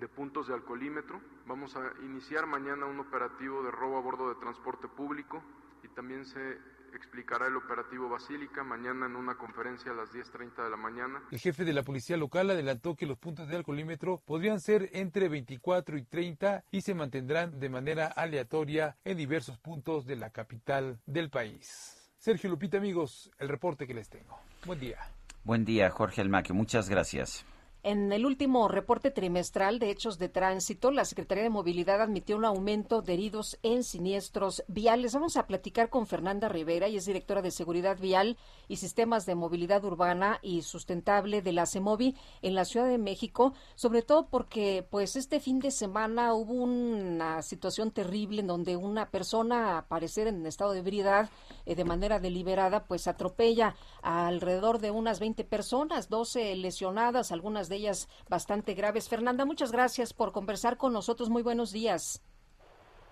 de 0.00 0.08
puntos 0.08 0.48
de 0.48 0.54
alcoholímetro. 0.54 1.20
Vamos 1.44 1.76
a 1.76 1.92
iniciar 2.04 2.46
mañana 2.46 2.86
un 2.86 3.00
operativo 3.00 3.62
de 3.62 3.70
robo 3.70 3.98
a 3.98 4.00
bordo 4.00 4.30
de 4.30 4.40
transporte 4.40 4.88
público 4.88 5.42
y 5.82 5.88
también 5.88 6.24
se 6.24 6.58
explicará 6.96 7.46
el 7.46 7.56
operativo 7.56 8.08
Basílica 8.08 8.64
mañana 8.64 9.06
en 9.06 9.16
una 9.16 9.36
conferencia 9.36 9.92
a 9.92 9.94
las 9.94 10.12
10.30 10.12 10.64
de 10.64 10.70
la 10.70 10.76
mañana. 10.76 11.22
El 11.30 11.38
jefe 11.38 11.64
de 11.64 11.72
la 11.72 11.82
policía 11.82 12.16
local 12.16 12.50
adelantó 12.50 12.96
que 12.96 13.06
los 13.06 13.18
puntos 13.18 13.48
de 13.48 13.56
alcoholímetro 13.56 14.22
podrían 14.24 14.60
ser 14.60 14.90
entre 14.92 15.28
24 15.28 15.98
y 15.98 16.02
30 16.02 16.64
y 16.70 16.80
se 16.80 16.94
mantendrán 16.94 17.58
de 17.58 17.68
manera 17.68 18.06
aleatoria 18.06 18.96
en 19.04 19.16
diversos 19.16 19.58
puntos 19.58 20.06
de 20.06 20.16
la 20.16 20.30
capital 20.30 20.98
del 21.06 21.30
país. 21.30 22.10
Sergio 22.18 22.50
Lupita, 22.50 22.78
amigos, 22.78 23.30
el 23.38 23.48
reporte 23.48 23.86
que 23.86 23.94
les 23.94 24.08
tengo. 24.08 24.38
Buen 24.64 24.80
día. 24.80 24.98
Buen 25.44 25.64
día, 25.64 25.90
Jorge 25.90 26.20
Almaque. 26.20 26.52
Muchas 26.52 26.88
gracias. 26.88 27.44
En 27.88 28.10
el 28.10 28.26
último 28.26 28.66
reporte 28.66 29.12
trimestral 29.12 29.78
de 29.78 29.90
hechos 29.90 30.18
de 30.18 30.28
tránsito, 30.28 30.90
la 30.90 31.04
Secretaría 31.04 31.44
de 31.44 31.50
Movilidad 31.50 32.02
admitió 32.02 32.36
un 32.36 32.44
aumento 32.44 33.00
de 33.00 33.14
heridos 33.14 33.60
en 33.62 33.84
siniestros 33.84 34.64
viales. 34.66 35.14
Vamos 35.14 35.36
a 35.36 35.46
platicar 35.46 35.88
con 35.88 36.08
Fernanda 36.08 36.48
Rivera, 36.48 36.88
y 36.88 36.96
es 36.96 37.06
directora 37.06 37.42
de 37.42 37.52
Seguridad 37.52 37.96
Vial 37.96 38.38
y 38.66 38.78
Sistemas 38.78 39.24
de 39.24 39.36
Movilidad 39.36 39.84
Urbana 39.84 40.40
y 40.42 40.62
Sustentable 40.62 41.42
de 41.42 41.52
la 41.52 41.64
CEMOVI 41.64 42.16
en 42.42 42.56
la 42.56 42.64
Ciudad 42.64 42.88
de 42.88 42.98
México, 42.98 43.54
sobre 43.76 44.02
todo 44.02 44.26
porque 44.26 44.84
pues 44.90 45.14
este 45.14 45.38
fin 45.38 45.60
de 45.60 45.70
semana 45.70 46.34
hubo 46.34 46.54
una 46.54 47.40
situación 47.42 47.92
terrible 47.92 48.40
en 48.40 48.48
donde 48.48 48.76
una 48.76 49.10
persona, 49.10 49.78
a 49.78 49.86
parecer 49.86 50.26
en 50.26 50.44
estado 50.44 50.72
de 50.72 50.80
ebriedad, 50.80 51.30
eh, 51.66 51.76
de 51.76 51.84
manera 51.84 52.18
deliberada, 52.18 52.82
pues 52.82 53.06
atropella 53.06 53.76
a 54.02 54.26
alrededor 54.26 54.80
de 54.80 54.90
unas 54.90 55.20
20 55.20 55.44
personas, 55.44 56.08
12 56.08 56.56
lesionadas, 56.56 57.30
algunas 57.30 57.68
de 57.68 57.75
ellas 57.76 58.08
bastante 58.28 58.74
graves. 58.74 59.08
Fernanda, 59.08 59.44
muchas 59.44 59.72
gracias 59.72 60.12
por 60.12 60.32
conversar 60.32 60.76
con 60.76 60.92
nosotros. 60.92 61.30
Muy 61.30 61.42
buenos 61.42 61.72
días. 61.72 62.22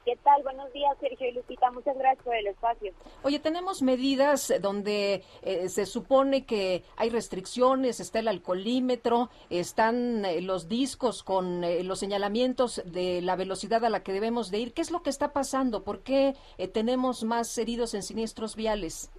¿Qué 0.05 0.17
tal? 0.23 0.43
Buenos 0.43 0.71
días, 0.75 0.95
Sergio 1.01 1.29
y 1.29 1.33
Lupita. 1.33 1.71
Muchas 1.71 1.97
gracias 1.97 2.23
por 2.23 2.37
el 2.37 2.47
espacio. 2.47 2.93
Oye, 3.23 3.39
tenemos 3.39 3.81
medidas 3.81 4.53
donde 4.61 5.25
eh, 5.41 5.69
se 5.71 5.87
supone 5.87 6.45
que 6.45 6.85
hay 6.97 7.09
restricciones, 7.09 8.01
está 8.01 8.19
el 8.19 8.29
alcoholímetro, 8.29 9.31
están 9.49 10.27
eh, 10.27 10.43
los 10.43 10.69
discos 10.69 11.23
con 11.23 11.65
eh, 11.65 11.83
los 11.85 12.01
señalamientos 12.01 12.83
de 12.85 13.23
la 13.23 13.35
velocidad 13.35 13.83
a 13.83 13.89
la 13.89 14.03
que 14.03 14.13
debemos 14.13 14.51
de 14.51 14.59
ir. 14.59 14.75
¿Qué 14.75 14.83
es 14.83 14.91
lo 14.91 15.03
que 15.03 15.09
está 15.09 15.33
pasando? 15.33 15.85
¿Por 15.85 16.03
qué 16.03 16.35
tenemos 16.75 17.25
más 17.25 17.57
heridos 17.57 17.95
en 17.95 18.03
siniestros 18.03 18.57
viales? 18.57 19.11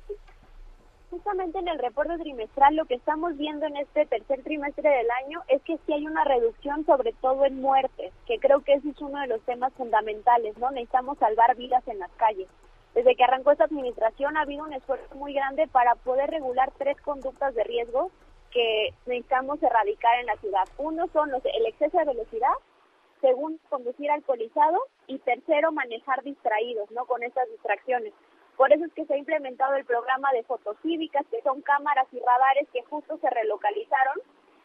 Justamente 1.15 1.59
en 1.59 1.69
el 1.69 1.79
reporte 1.79 2.17
trimestral 2.17 2.75
lo 2.75 2.83
que 2.83 2.95
estamos 2.95 3.37
viendo 3.37 3.65
en 3.65 3.77
este 3.77 4.05
tercer 4.05 4.43
trimestre 4.43 4.89
del 4.89 5.09
año 5.23 5.41
es 5.47 5.61
que 5.61 5.77
sí 5.85 5.93
hay 5.93 6.05
una 6.05 6.25
reducción 6.25 6.85
sobre 6.85 7.13
todo 7.13 7.45
en 7.45 7.61
muertes, 7.61 8.11
que 8.25 8.37
creo 8.37 8.59
que 8.61 8.73
ese 8.73 8.89
es 8.89 9.01
uno 9.01 9.21
de 9.21 9.27
los 9.27 9.41
temas 9.43 9.71
fundamentales, 9.75 10.57
¿no? 10.57 10.71
Necesitamos 10.71 11.17
salvar 11.17 11.55
vidas 11.55 11.87
en 11.87 11.99
las 11.99 12.11
calles. 12.17 12.49
Desde 12.93 13.15
que 13.15 13.23
arrancó 13.23 13.51
esta 13.51 13.63
administración 13.63 14.35
ha 14.35 14.41
habido 14.41 14.65
un 14.65 14.73
esfuerzo 14.73 15.15
muy 15.15 15.33
grande 15.33 15.67
para 15.67 15.95
poder 15.95 16.29
regular 16.29 16.73
tres 16.77 16.99
conductas 17.01 17.55
de 17.55 17.63
riesgo 17.63 18.11
que 18.51 18.93
necesitamos 19.05 19.63
erradicar 19.63 20.19
en 20.19 20.25
la 20.25 20.35
ciudad. 20.35 20.67
Uno 20.77 21.07
son 21.13 21.31
los, 21.31 21.45
el 21.45 21.65
exceso 21.65 21.97
de 21.97 22.05
velocidad, 22.05 22.53
segundo, 23.21 23.57
conducir 23.69 24.11
alcoholizado 24.11 24.79
y 25.07 25.19
tercero, 25.19 25.71
manejar 25.71 26.23
distraídos, 26.23 26.91
¿no? 26.91 27.05
Con 27.05 27.23
estas 27.23 27.49
distracciones. 27.51 28.13
Por 28.57 28.71
eso 28.71 28.85
es 28.85 28.93
que 28.93 29.05
se 29.05 29.13
ha 29.13 29.17
implementado 29.17 29.75
el 29.75 29.85
programa 29.85 30.31
de 30.31 30.43
fotocívicas, 30.43 31.25
que 31.29 31.41
son 31.41 31.61
cámaras 31.61 32.07
y 32.11 32.19
radares 32.19 32.67
que 32.71 32.83
justo 32.83 33.17
se 33.17 33.29
relocalizaron 33.29 34.15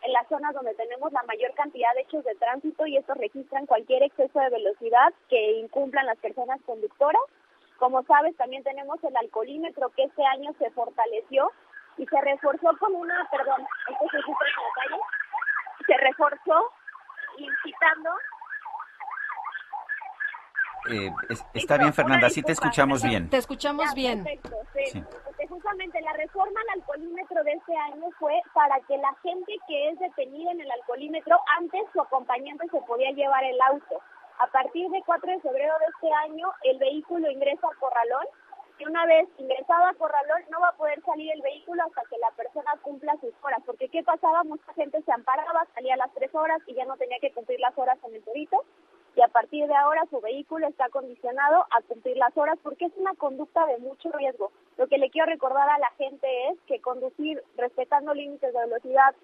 en 0.02 0.12
las 0.12 0.26
zonas 0.28 0.54
donde 0.54 0.74
tenemos 0.74 1.12
la 1.12 1.22
mayor 1.24 1.52
cantidad 1.54 1.92
de 1.94 2.02
hechos 2.02 2.24
de 2.24 2.34
tránsito 2.36 2.86
y 2.86 2.96
estos 2.96 3.16
registran 3.18 3.66
cualquier 3.66 4.02
exceso 4.02 4.40
de 4.40 4.50
velocidad 4.50 5.12
que 5.28 5.52
incumplan 5.58 6.06
las 6.06 6.18
personas 6.18 6.60
conductoras. 6.64 7.20
Como 7.78 8.02
sabes, 8.04 8.36
también 8.36 8.62
tenemos 8.62 9.02
el 9.04 9.16
alcoholímetro 9.16 9.90
que 9.90 10.04
este 10.04 10.24
año 10.24 10.52
se 10.58 10.70
fortaleció 10.70 11.50
y 11.98 12.06
se 12.06 12.20
reforzó 12.20 12.70
con 12.78 12.94
una, 12.94 13.28
perdón, 13.30 13.66
esto 13.90 14.04
se 14.10 14.18
en 14.18 14.24
la 14.24 14.72
calle, 14.74 15.00
se 15.86 15.96
reforzó 15.96 16.70
incitando 17.36 18.10
eh, 20.88 21.10
está 21.54 21.76
bien, 21.76 21.92
Fernanda, 21.92 22.30
sí 22.30 22.42
te 22.42 22.52
escuchamos 22.52 23.02
bien. 23.02 23.28
Te 23.28 23.36
escuchamos 23.36 23.92
bien. 23.94 24.24
Perfecto, 24.24 24.56
sí. 24.74 25.04
Porque 25.24 25.46
justamente 25.48 26.00
la 26.00 26.12
reforma 26.14 26.60
al 26.60 26.80
alcoholímetro 26.80 27.44
de 27.44 27.52
este 27.52 27.76
año 27.76 28.06
fue 28.18 28.40
para 28.54 28.80
que 28.88 28.96
la 28.98 29.14
gente 29.22 29.56
que 29.68 29.88
es 29.90 29.98
detenida 29.98 30.52
en 30.52 30.60
el 30.60 30.70
alcoholímetro, 30.70 31.38
antes 31.58 31.82
su 31.92 32.00
acompañante 32.00 32.66
se 32.70 32.80
podía 32.82 33.10
llevar 33.12 33.44
el 33.44 33.60
auto. 33.62 34.00
A 34.38 34.46
partir 34.46 34.88
de 34.90 35.02
4 35.04 35.32
de 35.32 35.40
febrero 35.40 35.74
de 35.78 35.86
este 35.86 36.14
año, 36.24 36.48
el 36.62 36.78
vehículo 36.78 37.30
ingresa 37.30 37.66
a 37.66 37.78
corralón 37.78 38.24
y 38.80 38.86
una 38.86 39.06
vez 39.06 39.28
ingresado 39.38 39.86
a 39.86 39.94
corralón 39.94 40.42
no 40.50 40.60
va 40.60 40.68
a 40.68 40.76
poder 40.76 41.02
salir 41.02 41.30
el 41.32 41.42
vehículo 41.42 41.82
hasta 41.84 42.02
que 42.08 42.18
la 42.18 42.30
persona 42.30 42.72
cumpla 42.82 43.16
sus 43.20 43.34
horas. 43.42 43.60
Porque 43.66 43.88
¿qué 43.88 44.02
pasaba? 44.02 44.42
Mucha 44.44 44.72
gente 44.74 45.02
se 45.02 45.12
amparaba, 45.12 45.66
salía 45.74 45.94
a 45.94 45.98
las 45.98 46.12
3 46.14 46.34
horas 46.34 46.60
y 46.66 46.74
ya 46.74 46.84
no 46.86 46.96
tenía 46.96 47.18
que 47.20 47.32
cumplir 47.32 47.60
las 47.60 47.76
horas 47.76 47.98
con 48.00 48.14
el 48.14 48.22
torito 48.24 48.64
y 49.16 49.22
a 49.22 49.28
partir 49.28 49.66
de 49.66 49.74
ahora 49.74 50.06
su 50.08 50.20
vehículo 50.20 50.68
está 50.68 50.88
condicionado 50.88 51.66
a 51.70 51.82
cumplir 51.82 52.16
las 52.16 52.36
horas 52.36 52.58
porque 52.62 52.86
es 52.86 52.92
una 52.96 53.14
conducta 53.14 53.66
de 53.66 53.78
mucho 53.78 54.10
riesgo. 54.12 54.52
Lo 54.78 54.86
que 54.86 54.98
le 54.98 55.10
quiero 55.10 55.26
recordar 55.26 55.68
a 55.68 55.78
la 55.78 55.90
gente 55.98 56.48
es 56.48 56.58
que 56.66 56.80
conducir 56.80 57.42
respetando 57.56 58.14
límites 58.14 58.52
de 58.52 58.60
velocidad, 58.60 59.14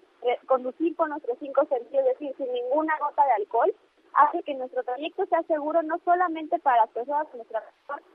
conducir 0.45 0.95
con 0.95 1.09
nuestros 1.09 1.37
cinco 1.39 1.65
sentidos, 1.65 2.05
es 2.05 2.19
decir, 2.19 2.35
sin 2.37 2.51
ninguna 2.51 2.97
gota 2.99 3.25
de 3.25 3.31
alcohol, 3.31 3.73
hace 4.17 4.41
que 4.43 4.55
nuestro 4.55 4.83
trayecto 4.83 5.25
sea 5.27 5.43
seguro 5.43 5.81
no 5.83 5.99
solamente 6.03 6.59
para 6.59 6.81
las 6.81 6.89
personas 6.89 7.31
de 7.31 7.37
nuestra 7.37 7.63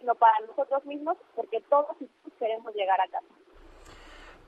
sino 0.00 0.14
para 0.16 0.34
nosotros 0.46 0.84
mismos, 0.84 1.16
porque 1.34 1.60
todos 1.70 1.96
queremos 2.38 2.74
llegar 2.74 3.00
a 3.00 3.06
casa. 3.08 3.26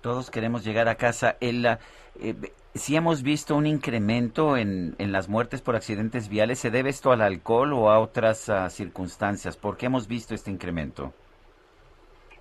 Todos 0.01 0.31
queremos 0.31 0.65
llegar 0.65 0.89
a 0.89 0.97
casa. 0.97 1.37
El, 1.41 1.65
eh, 1.65 2.35
si 2.75 2.97
hemos 2.97 3.23
visto 3.23 3.57
un 3.57 3.67
incremento 3.67 4.57
en, 4.57 4.97
en, 4.99 5.13
las 5.13 5.29
muertes 5.29 5.63
por 5.63 5.77
accidentes 5.77 6.29
viales, 6.29 6.59
¿se 6.59 6.71
debe 6.71 6.91
esto 6.91 7.11
al 7.11 7.23
alcohol 7.23 7.73
o 7.73 7.89
a 7.89 8.01
otras 8.01 8.49
uh, 8.49 8.69
circunstancias? 8.69 9.57
¿Por 9.57 9.79
qué 9.79 9.87
hemos 9.87 10.07
visto 10.07 10.35
este 10.35 10.51
incremento? 10.51 11.15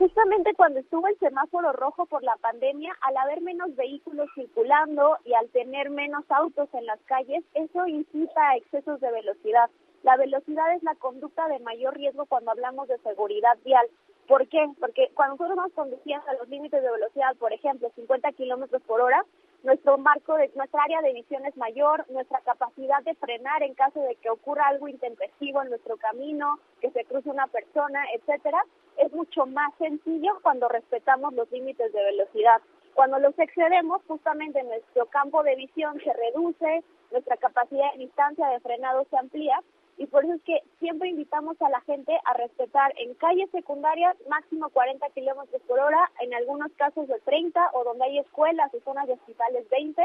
Justamente 0.04 0.54
cuando 0.56 0.82
estuvo 0.82 1.08
el 1.08 1.18
semáforo 1.18 1.72
rojo 1.72 2.06
por 2.08 2.24
la 2.24 2.36
pandemia, 2.42 2.94
al 3.00 3.16
haber 3.16 3.40
menos 3.40 3.74
vehículos 3.78 4.28
circulando 4.36 5.16
y 5.24 5.34
al 5.34 5.48
tener 5.52 5.90
menos 5.92 6.26
autos 6.28 6.68
en 6.74 6.86
las 6.86 7.00
calles, 7.06 7.42
eso 7.54 7.88
incita 7.88 8.50
a 8.50 8.58
excesos 8.58 9.00
de 9.00 9.10
velocidad. 9.10 9.70
La 10.02 10.18
velocidad 10.18 10.76
es 10.76 10.84
la 10.84 10.96
conducta 10.96 11.48
de 11.48 11.60
mayor 11.60 11.96
riesgo 11.96 12.26
cuando 12.26 12.52
hablamos 12.52 12.90
de 12.90 12.98
seguridad 12.98 13.58
vial. 13.64 13.88
¿Por 14.28 14.46
qué? 14.50 14.68
Porque 14.78 15.10
cuando 15.14 15.36
nosotros 15.36 15.56
vamos 15.56 15.74
conduciendo 15.74 16.30
a 16.30 16.34
los 16.34 16.50
límites 16.50 16.84
de 16.84 16.92
velocidad, 16.92 17.38
por 17.38 17.54
ejemplo, 17.54 17.90
50 17.96 18.30
kilómetros 18.34 18.82
por 18.82 19.00
hora, 19.00 19.24
nuestro 19.64 19.98
marco 19.98 20.36
de 20.36 20.52
nuestra 20.56 20.84
área 20.84 21.02
de 21.02 21.14
visión 21.14 21.46
es 21.46 21.56
mayor, 21.58 22.06
nuestra 22.12 22.42
capacidad 22.42 23.02
de 23.04 23.16
frenar 23.16 23.64
en 23.64 23.74
caso 23.74 24.02
de 24.02 24.16
que 24.16 24.30
ocurra 24.30 24.68
algo 24.68 24.88
intempestivo 24.88 25.62
en 25.62 25.70
nuestro 25.70 25.98
camino, 25.98 26.60
que 26.82 26.92
se 26.92 27.06
cruce 27.06 27.30
una 27.30 27.48
persona, 27.48 28.04
etcétera, 28.14 28.64
es 28.98 29.12
mucho 29.14 29.46
más 29.46 29.74
sencillo 29.78 30.38
cuando 30.42 30.68
respetamos 30.68 31.34
los 31.34 31.50
límites 31.52 31.92
de 31.94 32.04
velocidad. 32.04 32.62
Cuando 32.94 33.18
los 33.20 33.38
excedemos, 33.40 34.02
justamente 34.08 34.62
nuestro 34.64 35.06
campo 35.08 35.42
de 35.44 35.56
visión 35.56 36.00
se 36.04 36.14
reduce, 36.14 36.84
nuestra 37.12 37.38
capacidad 37.38 37.92
de 37.94 38.00
distancia 38.00 38.48
de 38.50 38.60
frenado 38.60 39.06
se 39.10 39.18
amplía 39.18 39.60
y 39.98 40.08
por 40.08 40.26
eso 40.26 40.34
es 40.34 40.42
que 40.44 40.62
siempre 40.80 41.10
invitamos 41.10 41.62
a 41.62 41.70
la 41.70 41.82
gente 41.82 42.18
a 42.26 42.34
respetar 42.34 42.94
en 42.98 43.14
calles 43.16 43.50
secundarias 43.52 44.16
máximo 44.30 44.70
40 44.70 45.08
kilómetros 45.10 45.62
por 45.64 45.80
hora, 45.80 46.12
en 46.22 46.34
algunos 46.34 46.72
casos 46.74 47.08
de 47.08 47.20
30 47.20 47.72
o 47.74 47.84
donde 47.84 48.06
hay 48.06 48.20
escuelas 48.20 48.74
y 48.74 48.80
zonas 48.82 49.08
de 49.08 49.14
hospitales 49.14 49.70
20, 49.70 50.04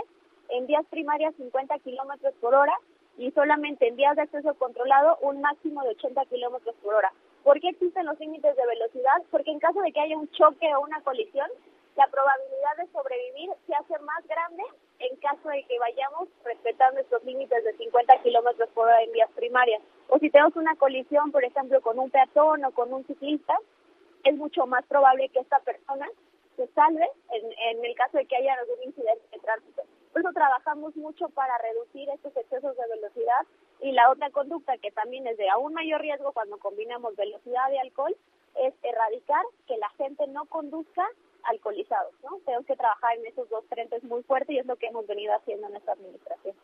en 0.51 0.66
vías 0.66 0.84
primarias 0.91 1.34
50 1.36 1.78
kilómetros 1.80 2.34
por 2.41 2.55
hora 2.55 2.74
y 3.16 3.30
solamente 3.32 3.89
en 3.89 3.97
vías 3.97 4.16
de 4.16 4.22
acceso 4.22 4.55
controlado 4.55 5.18
un 5.22 5.41
máximo 5.41 5.82
de 5.82 5.91
80 5.91 6.24
kilómetros 6.26 6.74
por 6.82 6.95
hora. 6.95 7.12
¿Por 7.43 7.61
qué 7.61 7.70
existen 7.70 8.07
los 8.07 8.18
límites 8.20 8.57
de 8.57 8.66
velocidad? 8.66 9.22
Porque 9.30 9.51
en 9.51 9.59
caso 9.59 9.80
de 9.80 9.93
que 9.93 10.01
haya 10.01 10.16
un 10.16 10.28
choque 10.30 10.74
o 10.74 10.80
una 10.80 11.01
colisión, 11.01 11.49
la 11.99 12.07
probabilidad 12.07 12.77
de 12.77 12.87
sobrevivir 12.93 13.51
se 13.67 13.75
hace 13.75 13.99
más 14.05 14.25
grande 14.29 14.63
en 15.01 15.17
caso 15.17 15.49
de 15.49 15.65
que 15.65 15.81
vayamos 15.81 16.29
respetando 16.45 17.01
estos 17.01 17.25
límites 17.25 17.65
de 17.65 17.77
50 17.77 18.23
kilómetros 18.23 18.69
por 18.71 18.87
hora 18.87 19.03
en 19.03 19.11
vías 19.11 19.31
primarias. 19.33 19.83
O 20.09 20.17
si 20.21 20.31
tenemos 20.31 20.55
una 20.55 20.77
colisión, 20.77 21.33
por 21.33 21.43
ejemplo, 21.43 21.81
con 21.81 21.99
un 21.99 22.09
peatón 22.09 22.65
o 22.65 22.71
con 22.71 22.95
un 22.95 23.05
ciclista, 23.05 23.59
es 24.23 24.37
mucho 24.37 24.65
más 24.67 24.87
probable 24.87 25.29
que 25.31 25.41
esta 25.41 25.59
persona 25.59 26.07
se 26.55 26.69
salve 26.69 27.11
en, 27.33 27.77
en 27.77 27.85
el 27.85 27.97
caso 27.97 28.19
de 28.19 28.27
que 28.27 28.37
haya 28.37 28.55
algún 28.55 28.81
incidente 28.85 29.25
de 29.33 29.39
tránsito. 29.41 29.83
Por 30.13 30.23
eso 30.23 30.31
trabajamos 30.33 30.95
mucho 30.95 31.29
para 31.31 31.59
reducir 31.59 32.09
estos 32.11 32.37
excesos 32.37 32.77
de 32.77 32.95
velocidad 32.95 33.43
y 33.81 33.91
la 33.91 34.09
otra 34.13 34.31
conducta 34.31 34.79
que 34.79 34.93
también 34.93 35.27
es 35.27 35.37
de 35.37 35.49
aún 35.51 35.75
mayor 35.75 36.01
riesgo 36.01 36.31
cuando 36.31 36.59
combinamos 36.59 37.17
velocidad 37.17 37.73
y 37.73 37.79
alcohol 37.79 38.17
es 38.55 38.73
erradicar 38.85 39.43
que 39.67 39.77
la 39.79 39.91
gente 39.91 40.29
no 40.29 40.45
conduzca 40.47 41.09
alcoholizados, 41.45 42.12
¿no? 42.22 42.39
Tenemos 42.45 42.66
que 42.66 42.76
trabajar 42.76 43.16
en 43.16 43.26
esos 43.26 43.49
dos 43.49 43.64
frentes 43.68 44.03
muy 44.05 44.22
fuerte 44.22 44.53
y 44.53 44.59
es 44.59 44.66
lo 44.66 44.76
que 44.76 44.86
hemos 44.86 45.07
venido 45.07 45.34
haciendo 45.34 45.66
en 45.68 45.76
esta 45.76 45.93
administración. 45.93 46.55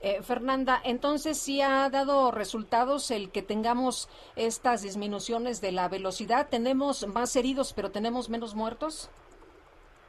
Eh, 0.00 0.22
Fernanda, 0.22 0.80
entonces 0.84 1.38
sí 1.38 1.60
ha 1.60 1.88
dado 1.90 2.30
resultados 2.30 3.10
el 3.10 3.30
que 3.32 3.42
tengamos 3.42 4.08
estas 4.36 4.82
disminuciones 4.82 5.60
de 5.60 5.72
la 5.72 5.88
velocidad. 5.88 6.48
Tenemos 6.48 7.06
más 7.08 7.34
heridos, 7.34 7.72
pero 7.72 7.90
tenemos 7.90 8.30
menos 8.30 8.54
muertos. 8.54 9.10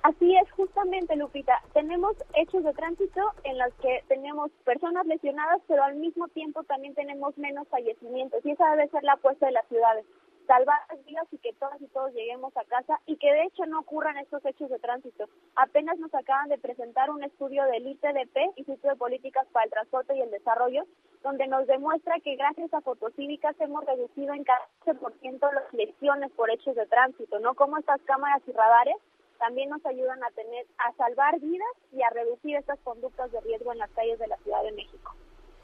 Así 0.02 0.34
es, 0.38 0.50
justamente, 0.52 1.16
Lupita. 1.18 1.62
Tenemos 1.74 2.16
hechos 2.34 2.64
de 2.64 2.74
tránsito 2.74 3.20
en 3.44 3.58
los 3.58 3.74
que 3.76 4.04
tenemos 4.08 4.50
personas 4.64 5.06
lesionadas, 5.08 5.62
pero 5.68 5.84
al 5.84 5.96
mismo 5.96 6.28
tiempo 6.30 6.64
también 6.64 6.96
tenemos 6.96 7.38
menos 7.38 7.68
fallecimientos. 7.68 8.46
Y 8.46 8.52
esa 8.52 8.70
debe 8.72 8.88
ser 8.90 9.04
la 9.04 9.14
apuesta 9.14 9.48
de 9.48 9.52
las 9.52 9.68
ciudades 9.68 10.06
salvar 10.50 10.80
vidas 11.06 11.28
y 11.32 11.38
que 11.38 11.54
todas 11.54 11.80
y 11.80 11.86
todos 11.90 12.12
lleguemos 12.12 12.52
a 12.58 12.64
casa 12.64 13.00
y 13.06 13.18
que 13.18 13.32
de 13.32 13.44
hecho 13.44 13.68
no 13.68 13.82
ocurran 13.82 14.18
estos 14.18 14.44
hechos 14.44 14.68
de 14.72 14.80
tránsito. 14.80 15.30
Apenas 15.56 16.00
nos 16.00 16.12
acaban 16.16 16.50
de 16.50 16.58
presentar 16.58 17.12
un 17.12 17.24
estudio 17.24 17.66
del 17.66 17.86
ITDP, 17.86 18.58
Instituto 18.58 18.88
de 18.88 18.96
Políticas 18.96 19.46
para 19.52 19.66
el 19.66 19.72
Transporte 19.72 20.18
y 20.18 20.22
el 20.22 20.32
Desarrollo, 20.32 20.86
donde 21.22 21.46
nos 21.46 21.68
demuestra 21.68 22.20
que 22.22 22.36
gracias 22.36 22.74
a 22.74 22.82
fotocívicas 22.82 23.56
hemos 23.60 23.86
reducido 23.86 24.34
en 24.34 24.44
14% 24.88 25.54
las 25.54 25.72
lesiones 25.72 26.32
por 26.32 26.50
hechos 26.50 26.76
de 26.76 26.88
tránsito, 26.88 27.38
¿no? 27.38 27.54
Como 27.54 27.78
estas 27.78 28.02
cámaras 28.02 28.42
y 28.48 28.52
radares 28.52 28.96
también 29.38 29.70
nos 29.70 29.86
ayudan 29.86 30.24
a 30.24 30.32
tener 30.32 30.66
a 30.80 30.92
salvar 30.94 31.40
vidas 31.40 31.76
y 31.94 32.02
a 32.02 32.10
reducir 32.10 32.56
estas 32.56 32.80
conductas 32.80 33.32
de 33.32 33.40
riesgo 33.42 33.72
en 33.72 33.78
las 33.78 33.92
calles 33.92 34.18
de 34.18 34.28
la 34.28 34.38
Ciudad 34.38 34.64
de 34.64 34.72
México. 34.72 35.14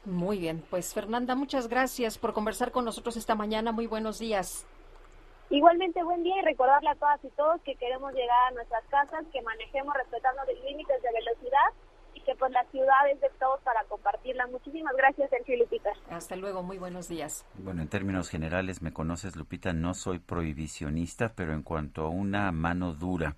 Muy 0.04 0.38
bien, 0.38 0.62
pues 0.70 0.94
Fernanda, 0.94 1.34
muchas 1.34 1.66
gracias 1.66 2.18
por 2.18 2.32
conversar 2.32 2.70
con 2.70 2.84
nosotros 2.84 3.16
esta 3.16 3.34
mañana. 3.34 3.72
Muy 3.72 3.88
buenos 3.88 4.20
días. 4.20 4.64
Igualmente, 5.48 6.02
buen 6.02 6.24
día 6.24 6.34
y 6.40 6.44
recordarle 6.44 6.90
a 6.90 6.96
todas 6.96 7.24
y 7.24 7.28
todos 7.30 7.60
que 7.62 7.76
queremos 7.76 8.12
llegar 8.14 8.36
a 8.48 8.50
nuestras 8.50 8.84
casas, 8.86 9.24
que 9.32 9.40
manejemos 9.42 9.94
respetando 9.94 10.42
los 10.44 10.64
límites 10.64 11.00
de 11.00 11.08
velocidad 11.12 11.70
y 12.14 12.20
que 12.22 12.34
pues 12.34 12.50
la 12.50 12.64
ciudad 12.64 13.08
es 13.12 13.20
de 13.20 13.30
todos 13.38 13.60
para 13.60 13.84
compartirla. 13.84 14.48
Muchísimas 14.48 14.96
gracias, 14.96 15.30
Sergio 15.30 15.56
Lupita. 15.58 15.90
Hasta 16.10 16.34
luego, 16.34 16.64
muy 16.64 16.78
buenos 16.78 17.06
días. 17.06 17.46
Bueno, 17.54 17.82
en 17.82 17.88
términos 17.88 18.28
generales, 18.28 18.82
me 18.82 18.92
conoces, 18.92 19.36
Lupita, 19.36 19.72
no 19.72 19.94
soy 19.94 20.18
prohibicionista, 20.18 21.32
pero 21.36 21.52
en 21.52 21.62
cuanto 21.62 22.02
a 22.02 22.08
una 22.08 22.50
mano 22.50 22.92
dura 22.92 23.36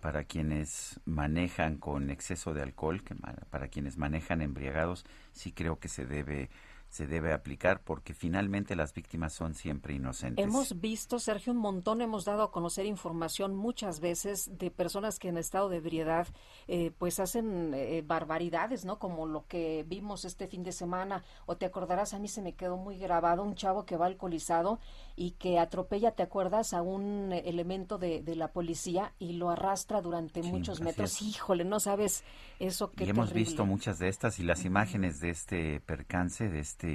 para 0.00 0.22
quienes 0.22 1.00
manejan 1.06 1.76
con 1.78 2.10
exceso 2.10 2.54
de 2.54 2.62
alcohol, 2.62 3.02
que 3.02 3.16
para 3.50 3.66
quienes 3.66 3.98
manejan 3.98 4.42
embriagados, 4.42 5.04
sí 5.32 5.50
creo 5.50 5.80
que 5.80 5.88
se 5.88 6.06
debe 6.06 6.50
se 6.98 7.06
debe 7.06 7.32
aplicar 7.32 7.80
porque 7.84 8.12
finalmente 8.12 8.74
las 8.74 8.92
víctimas 8.92 9.32
son 9.32 9.54
siempre 9.54 9.94
inocentes. 9.94 10.44
Hemos 10.44 10.80
visto, 10.80 11.20
Sergio, 11.20 11.52
un 11.52 11.60
montón, 11.60 12.00
hemos 12.00 12.24
dado 12.24 12.42
a 12.42 12.50
conocer 12.50 12.86
información 12.86 13.54
muchas 13.54 14.00
veces 14.00 14.50
de 14.58 14.72
personas 14.72 15.20
que 15.20 15.28
en 15.28 15.38
estado 15.38 15.68
de 15.68 15.76
ebriedad 15.76 16.26
eh, 16.66 16.90
pues 16.98 17.20
hacen 17.20 17.72
eh, 17.72 18.02
barbaridades, 18.04 18.84
¿no? 18.84 18.98
Como 18.98 19.26
lo 19.26 19.46
que 19.46 19.84
vimos 19.86 20.24
este 20.24 20.48
fin 20.48 20.64
de 20.64 20.72
semana, 20.72 21.22
o 21.46 21.56
te 21.56 21.66
acordarás, 21.66 22.14
a 22.14 22.18
mí 22.18 22.26
se 22.26 22.42
me 22.42 22.54
quedó 22.54 22.76
muy 22.76 22.98
grabado 22.98 23.44
un 23.44 23.54
chavo 23.54 23.86
que 23.86 23.96
va 23.96 24.06
alcoholizado 24.06 24.80
y 25.14 25.32
que 25.32 25.60
atropella, 25.60 26.10
¿te 26.10 26.24
acuerdas?, 26.24 26.74
a 26.74 26.82
un 26.82 27.32
elemento 27.32 27.98
de, 27.98 28.24
la 28.34 28.48
policía 28.48 29.12
y 29.20 29.34
lo 29.34 29.50
arrastra 29.50 30.02
durante 30.02 30.42
muchos 30.42 30.80
metros. 30.80 31.22
Híjole, 31.22 31.64
no 31.64 31.78
sabes 31.78 32.24
eso 32.58 32.90
que... 32.90 33.04
Y 33.04 33.10
hemos 33.10 33.32
visto 33.32 33.64
muchas 33.64 34.00
de 34.00 34.08
estas 34.08 34.40
y 34.40 34.42
las 34.42 34.64
imágenes 34.64 35.20
de 35.20 35.30
este 35.30 35.80
percance, 35.80 36.48
de 36.48 36.58
este 36.58 36.87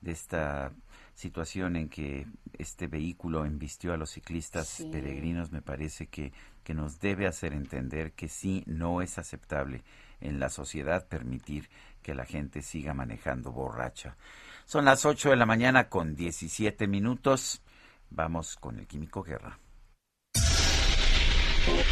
de 0.00 0.12
esta 0.12 0.72
situación 1.14 1.76
en 1.76 1.88
que 1.88 2.26
este 2.56 2.86
vehículo 2.86 3.44
embistió 3.44 3.92
a 3.92 3.96
los 3.96 4.10
ciclistas 4.10 4.84
peregrinos 4.92 5.50
me 5.50 5.62
parece 5.62 6.06
que, 6.06 6.32
que 6.62 6.74
nos 6.74 7.00
debe 7.00 7.26
hacer 7.26 7.52
entender 7.52 8.12
que 8.12 8.28
sí 8.28 8.62
no 8.66 9.02
es 9.02 9.18
aceptable 9.18 9.82
en 10.20 10.38
la 10.38 10.48
sociedad 10.48 11.06
permitir 11.08 11.68
que 12.02 12.14
la 12.14 12.24
gente 12.24 12.62
siga 12.62 12.94
manejando 12.94 13.52
borracha. 13.52 14.16
Son 14.64 14.84
las 14.84 15.04
8 15.04 15.30
de 15.30 15.36
la 15.36 15.46
mañana 15.46 15.88
con 15.88 16.14
17 16.14 16.86
minutos. 16.86 17.62
Vamos 18.10 18.56
con 18.56 18.78
el 18.78 18.86
Químico 18.86 19.22
Guerra. 19.22 19.58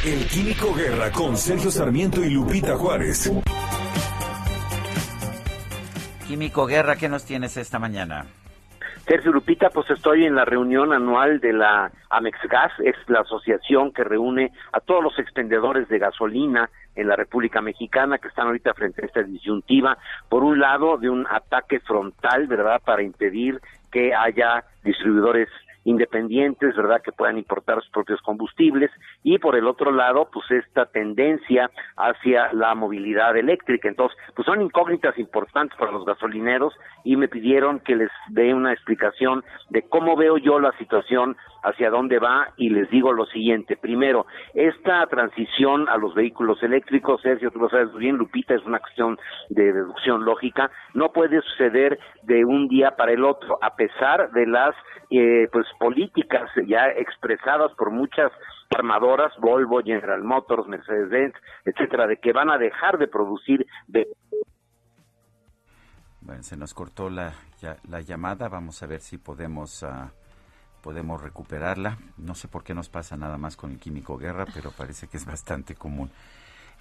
El 0.05 0.27
Químico 0.27 0.73
Guerra 0.75 1.11
con 1.11 1.37
Sergio 1.37 1.71
Sarmiento 1.71 2.25
y 2.25 2.31
Lupita 2.31 2.77
Juárez. 2.77 3.31
Químico 6.27 6.67
Guerra, 6.67 6.97
¿qué 6.97 7.09
nos 7.09 7.25
tienes 7.25 7.57
esta 7.57 7.79
mañana? 7.79 8.27
Sergio 9.07 9.31
Lupita, 9.31 9.71
pues 9.71 9.89
estoy 9.91 10.25
en 10.25 10.35
la 10.35 10.45
reunión 10.45 10.93
anual 10.93 11.39
de 11.39 11.53
la 11.53 11.93
Amexgas, 12.11 12.73
es 12.81 12.97
la 13.07 13.21
asociación 13.21 13.93
que 13.93 14.03
reúne 14.03 14.51
a 14.73 14.81
todos 14.81 15.05
los 15.05 15.17
expendedores 15.21 15.89
de 15.89 16.01
gasolina 16.01 16.69
en 16.97 17.07
la 17.07 17.15
República 17.15 17.61
Mexicana 17.61 18.19
que 18.19 18.27
están 18.27 18.49
ahorita 18.49 18.75
frente 18.75 19.03
a 19.03 19.07
esta 19.07 19.23
disyuntiva, 19.23 19.99
por 20.29 20.43
un 20.43 20.59
lado 20.59 20.97
de 20.97 21.09
un 21.09 21.25
ataque 21.31 21.79
frontal, 21.79 22.49
¿verdad?, 22.49 22.83
para 22.85 23.05
impedir 23.05 23.61
que 23.93 24.13
haya 24.13 24.65
distribuidores 24.83 25.49
independientes, 25.87 26.75
¿verdad?, 26.77 27.01
que 27.01 27.13
puedan 27.13 27.39
importar 27.39 27.81
sus 27.81 27.91
propios 27.91 28.21
combustibles 28.23 28.91
y 29.23 29.39
por 29.39 29.57
el 29.57 29.67
otro 29.67 29.93
lado, 29.93 30.29
pues 30.33 30.51
esta 30.51 30.87
tendencia 30.87 31.71
hacia 31.97 32.53
la 32.53 32.75
movilidad 32.75 33.37
eléctrica. 33.37 33.89
Entonces, 33.89 34.19
pues 34.35 34.45
son 34.45 34.63
incógnitas 34.63 35.17
importantes 35.17 35.79
para 35.79 35.93
los 35.93 36.05
gasolineros 36.05 36.75
y 37.05 37.17
me 37.17 37.29
pidieron 37.29 37.79
que 37.81 37.95
les 37.95 38.11
dé 38.31 38.53
una 38.53 38.73
explicación 38.73 39.45
de 39.71 39.83
cómo 39.83 40.17
veo 40.17 40.39
yo 40.39 40.59
la 40.59 40.73
situación, 40.73 41.37
hacia 41.67 41.91
dónde 41.91 42.19
va 42.19 42.53
y 42.57 42.71
les 42.71 42.89
digo 42.91 43.13
lo 43.13 43.27
siguiente. 43.27 43.77
Primero, 43.77 44.27
esta 44.55 45.05
transición 45.07 45.89
a 45.89 45.97
los 45.97 46.15
vehículos 46.15 46.63
eléctricos, 46.63 47.21
Sergio, 47.23 47.51
tú 47.51 47.59
lo 47.59 47.69
sabes 47.69 47.93
bien, 47.95 48.17
Lupita, 48.17 48.55
es 48.55 48.65
una 48.65 48.79
cuestión 48.79 49.19
de 49.51 49.73
deducción 49.73 50.25
lógica, 50.25 50.71
no 50.95 51.13
puede 51.13 51.43
suceder 51.43 51.99
de 52.23 52.45
un 52.45 52.69
día 52.69 52.93
para 52.97 53.13
el 53.13 53.25
otro, 53.25 53.59
a 53.61 53.75
pesar 53.75 54.31
de 54.31 54.47
las 54.47 54.75
eh, 55.11 55.49
pues 55.53 55.67
políticas 55.79 56.49
ya 56.67 56.87
expresadas 56.89 57.73
por 57.77 57.91
muchas 57.91 58.31
armadoras, 58.77 59.33
Volvo, 59.39 59.83
General 59.83 60.23
Motors, 60.23 60.67
Mercedes-Benz, 60.69 61.35
etcétera, 61.65 62.07
de 62.07 62.19
que 62.19 62.33
van 62.33 62.51
a 62.51 62.59
dejar 62.59 62.99
de 62.99 63.09
producir 63.09 63.67
bueno, 66.21 66.43
se 66.43 66.57
nos 66.57 66.75
cortó 66.75 67.09
la, 67.09 67.35
la 67.89 68.01
llamada. 68.01 68.49
Vamos 68.49 68.83
a 68.83 68.87
ver 68.87 69.01
si 69.01 69.17
podemos 69.17 69.85
uh, 69.85 70.11
podemos 70.87 71.21
recuperarla. 71.21 71.99
No 72.17 72.37
sé 72.37 72.47
por 72.47 72.63
qué 72.63 72.73
nos 72.73 72.89
pasa 72.89 73.17
nada 73.17 73.39
más 73.39 73.57
con 73.57 73.73
el 73.73 73.81
químico 73.81 74.17
guerra, 74.17 74.47
pero 74.55 74.71
parece 74.71 75.09
que 75.09 75.17
es 75.17 75.27
bastante 75.27 75.75
común. 75.75 76.09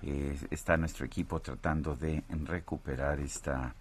Eh, 0.03 0.37
está 0.51 0.77
nuestro 0.77 1.07
equipo 1.07 1.39
tratando 1.39 1.95
de 1.95 2.23
recuperar 2.29 3.19
esta 3.19 3.73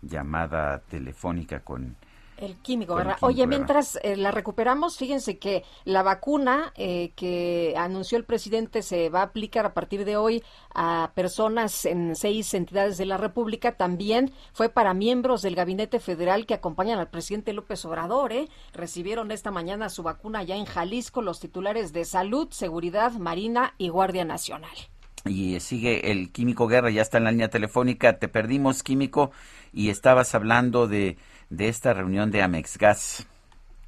llamada 0.00 0.78
telefónica 0.78 1.60
con 1.60 1.94
el 2.36 2.56
químico, 2.56 2.94
¿verdad? 2.94 3.16
Oye, 3.20 3.46
mientras 3.46 3.98
eh, 4.02 4.16
la 4.16 4.30
recuperamos, 4.30 4.96
fíjense 4.96 5.38
que 5.38 5.64
la 5.84 6.02
vacuna 6.02 6.72
eh, 6.76 7.12
que 7.16 7.74
anunció 7.76 8.18
el 8.18 8.24
presidente 8.24 8.82
se 8.82 9.08
va 9.08 9.20
a 9.20 9.24
aplicar 9.24 9.66
a 9.66 9.74
partir 9.74 10.04
de 10.04 10.16
hoy 10.16 10.42
a 10.74 11.12
personas 11.14 11.84
en 11.86 12.14
seis 12.14 12.52
entidades 12.54 12.98
de 12.98 13.06
la 13.06 13.16
República. 13.16 13.76
También 13.76 14.32
fue 14.52 14.68
para 14.68 14.94
miembros 14.94 15.42
del 15.42 15.54
gabinete 15.54 16.00
federal 16.00 16.46
que 16.46 16.54
acompañan 16.54 16.98
al 16.98 17.08
presidente 17.08 17.52
López 17.52 17.84
Obrador. 17.84 18.32
¿eh? 18.32 18.48
Recibieron 18.72 19.30
esta 19.30 19.50
mañana 19.50 19.88
su 19.88 20.02
vacuna 20.02 20.42
ya 20.42 20.56
en 20.56 20.66
Jalisco 20.66 21.22
los 21.22 21.40
titulares 21.40 21.92
de 21.92 22.04
Salud, 22.04 22.48
Seguridad, 22.50 23.12
Marina 23.12 23.74
y 23.78 23.88
Guardia 23.88 24.24
Nacional. 24.24 24.76
Y 25.24 25.58
sigue 25.60 26.12
el 26.12 26.30
químico 26.30 26.68
Guerra, 26.68 26.90
ya 26.90 27.02
está 27.02 27.18
en 27.18 27.24
la 27.24 27.32
línea 27.32 27.48
telefónica. 27.48 28.18
Te 28.18 28.28
perdimos, 28.28 28.82
químico, 28.82 29.32
y 29.72 29.90
estabas 29.90 30.34
hablando 30.34 30.86
de 30.86 31.16
de 31.50 31.68
esta 31.68 31.94
reunión 31.94 32.30
de 32.30 32.42
Amexgas. 32.42 33.28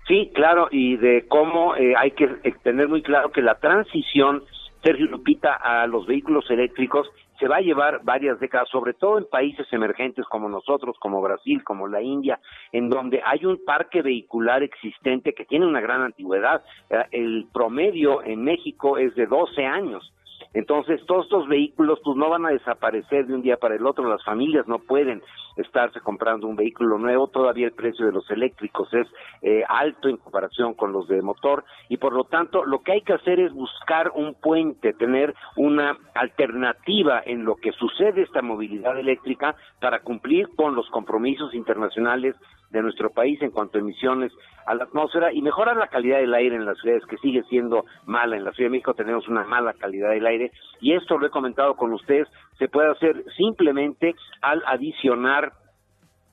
Sí, 0.06 0.30
claro, 0.34 0.68
y 0.70 0.96
de 0.96 1.26
cómo 1.28 1.76
eh, 1.76 1.94
hay 1.96 2.12
que 2.12 2.26
tener 2.62 2.88
muy 2.88 3.02
claro 3.02 3.30
que 3.30 3.42
la 3.42 3.56
transición, 3.56 4.42
Sergio 4.82 5.06
Lupita, 5.06 5.52
a 5.52 5.86
los 5.86 6.06
vehículos 6.06 6.50
eléctricos 6.50 7.06
se 7.38 7.46
va 7.46 7.56
a 7.56 7.60
llevar 7.60 8.00
varias 8.02 8.40
décadas, 8.40 8.68
sobre 8.68 8.94
todo 8.94 9.18
en 9.18 9.26
países 9.26 9.66
emergentes 9.72 10.24
como 10.26 10.48
nosotros, 10.48 10.96
como 10.98 11.22
Brasil, 11.22 11.62
como 11.62 11.86
la 11.86 12.02
India, 12.02 12.40
en 12.72 12.88
donde 12.88 13.20
hay 13.24 13.44
un 13.44 13.64
parque 13.64 14.02
vehicular 14.02 14.62
existente 14.62 15.34
que 15.34 15.44
tiene 15.44 15.66
una 15.66 15.80
gran 15.80 16.02
antigüedad. 16.02 16.62
Eh, 16.90 17.04
el 17.12 17.46
promedio 17.52 18.22
en 18.24 18.42
México 18.42 18.98
es 18.98 19.14
de 19.14 19.26
12 19.26 19.64
años. 19.64 20.12
Entonces, 20.54 21.04
todos 21.06 21.26
estos 21.26 21.46
vehículos 21.46 22.00
pues 22.02 22.16
no 22.16 22.30
van 22.30 22.46
a 22.46 22.50
desaparecer 22.50 23.26
de 23.26 23.34
un 23.34 23.42
día 23.42 23.58
para 23.58 23.76
el 23.76 23.86
otro, 23.86 24.08
las 24.08 24.24
familias 24.24 24.66
no 24.66 24.78
pueden 24.78 25.22
estarse 25.58 26.00
comprando 26.00 26.46
un 26.46 26.56
vehículo 26.56 26.98
nuevo, 26.98 27.28
todavía 27.28 27.66
el 27.66 27.72
precio 27.72 28.06
de 28.06 28.12
los 28.12 28.30
eléctricos 28.30 28.92
es 28.94 29.06
eh, 29.42 29.62
alto 29.68 30.08
en 30.08 30.16
comparación 30.16 30.74
con 30.74 30.92
los 30.92 31.08
de 31.08 31.20
motor 31.20 31.64
y 31.88 31.96
por 31.96 32.12
lo 32.12 32.24
tanto 32.24 32.64
lo 32.64 32.82
que 32.82 32.92
hay 32.92 33.02
que 33.02 33.12
hacer 33.12 33.40
es 33.40 33.52
buscar 33.52 34.12
un 34.14 34.34
puente, 34.34 34.92
tener 34.92 35.34
una 35.56 35.96
alternativa 36.14 37.22
en 37.24 37.44
lo 37.44 37.56
que 37.56 37.72
sucede 37.72 38.22
esta 38.22 38.42
movilidad 38.42 38.98
eléctrica 38.98 39.56
para 39.80 40.00
cumplir 40.00 40.48
con 40.56 40.74
los 40.74 40.88
compromisos 40.90 41.54
internacionales 41.54 42.36
de 42.70 42.82
nuestro 42.82 43.10
país 43.10 43.40
en 43.42 43.50
cuanto 43.50 43.78
a 43.78 43.80
emisiones 43.80 44.32
a 44.66 44.74
la 44.74 44.84
atmósfera 44.84 45.32
y 45.32 45.40
mejorar 45.40 45.76
la 45.76 45.88
calidad 45.88 46.18
del 46.18 46.34
aire 46.34 46.56
en 46.56 46.66
las 46.66 46.78
ciudades 46.78 47.06
que 47.06 47.16
sigue 47.18 47.42
siendo 47.44 47.86
mala. 48.04 48.36
En 48.36 48.44
la 48.44 48.52
Ciudad 48.52 48.66
de 48.66 48.72
México 48.72 48.94
tenemos 48.94 49.26
una 49.28 49.44
mala 49.44 49.72
calidad 49.72 50.10
del 50.10 50.26
aire 50.26 50.52
y 50.80 50.92
esto 50.92 51.18
lo 51.18 51.26
he 51.26 51.30
comentado 51.30 51.74
con 51.74 51.92
ustedes, 51.92 52.28
se 52.58 52.68
puede 52.68 52.90
hacer 52.90 53.24
simplemente 53.36 54.14
al 54.42 54.62
adicionar 54.66 55.47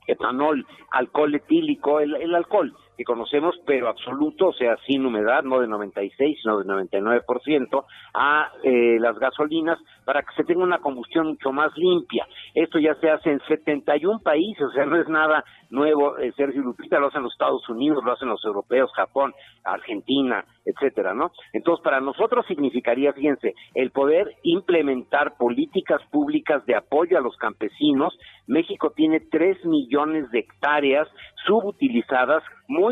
etanol, 0.06 0.66
alcohol 0.90 1.34
etílico, 1.34 2.00
el, 2.00 2.34
alcohol 2.34 2.74
que 2.96 3.04
conocemos, 3.04 3.54
pero 3.66 3.88
absoluto, 3.88 4.48
o 4.48 4.52
sea, 4.52 4.76
sin 4.86 5.04
humedad, 5.04 5.42
no 5.42 5.60
de 5.60 5.68
96, 5.68 6.38
sino 6.40 6.58
de 6.58 6.64
99%, 6.64 7.84
a 8.14 8.52
eh, 8.62 8.98
las 9.00 9.18
gasolinas 9.18 9.78
para 10.04 10.22
que 10.22 10.34
se 10.36 10.44
tenga 10.44 10.62
una 10.62 10.78
combustión 10.78 11.26
mucho 11.28 11.52
más 11.52 11.76
limpia. 11.76 12.26
Esto 12.54 12.78
ya 12.78 12.94
se 12.96 13.10
hace 13.10 13.30
en 13.30 13.40
71 13.46 14.20
países, 14.20 14.62
o 14.62 14.70
sea, 14.70 14.86
no 14.86 15.00
es 15.00 15.08
nada 15.08 15.44
nuevo. 15.70 16.16
Eh, 16.18 16.32
Sergio 16.36 16.62
Lupita 16.62 16.98
lo 16.98 17.08
hacen 17.08 17.22
los 17.22 17.32
Estados 17.32 17.68
Unidos, 17.68 18.04
lo 18.04 18.12
hacen 18.12 18.28
los 18.28 18.44
europeos, 18.44 18.90
Japón, 18.94 19.34
Argentina, 19.64 20.44
etcétera, 20.64 21.12
¿no? 21.12 21.32
Entonces, 21.52 21.82
para 21.82 22.00
nosotros 22.00 22.46
significaría, 22.46 23.12
fíjense, 23.12 23.54
el 23.74 23.90
poder 23.90 24.36
implementar 24.42 25.36
políticas 25.36 26.00
públicas 26.10 26.64
de 26.66 26.76
apoyo 26.76 27.18
a 27.18 27.20
los 27.20 27.36
campesinos. 27.36 28.16
México 28.46 28.92
tiene 28.94 29.20
3 29.20 29.64
millones 29.64 30.30
de 30.30 30.40
hectáreas 30.40 31.08
subutilizadas, 31.46 32.42
muy 32.68 32.85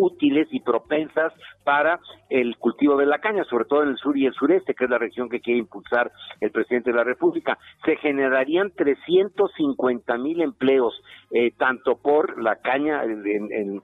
útiles 0.00 0.48
y 0.50 0.60
propensas 0.60 1.32
para 1.64 2.00
el 2.30 2.56
cultivo 2.56 2.96
de 2.96 3.06
la 3.06 3.18
caña, 3.18 3.44
sobre 3.44 3.64
todo 3.64 3.82
en 3.82 3.90
el 3.90 3.96
sur 3.96 4.16
y 4.16 4.26
el 4.26 4.34
sureste, 4.34 4.74
que 4.74 4.84
es 4.84 4.90
la 4.90 4.98
región 4.98 5.28
que 5.28 5.40
quiere 5.40 5.60
impulsar 5.60 6.10
el 6.40 6.50
presidente 6.50 6.90
de 6.90 6.96
la 6.96 7.04
República. 7.04 7.58
Se 7.84 7.96
generarían 7.96 8.70
350 8.70 10.16
mil 10.18 10.40
empleos, 10.40 10.94
eh, 11.30 11.52
tanto 11.58 11.98
por 11.98 12.42
la 12.42 12.56
caña 12.56 13.02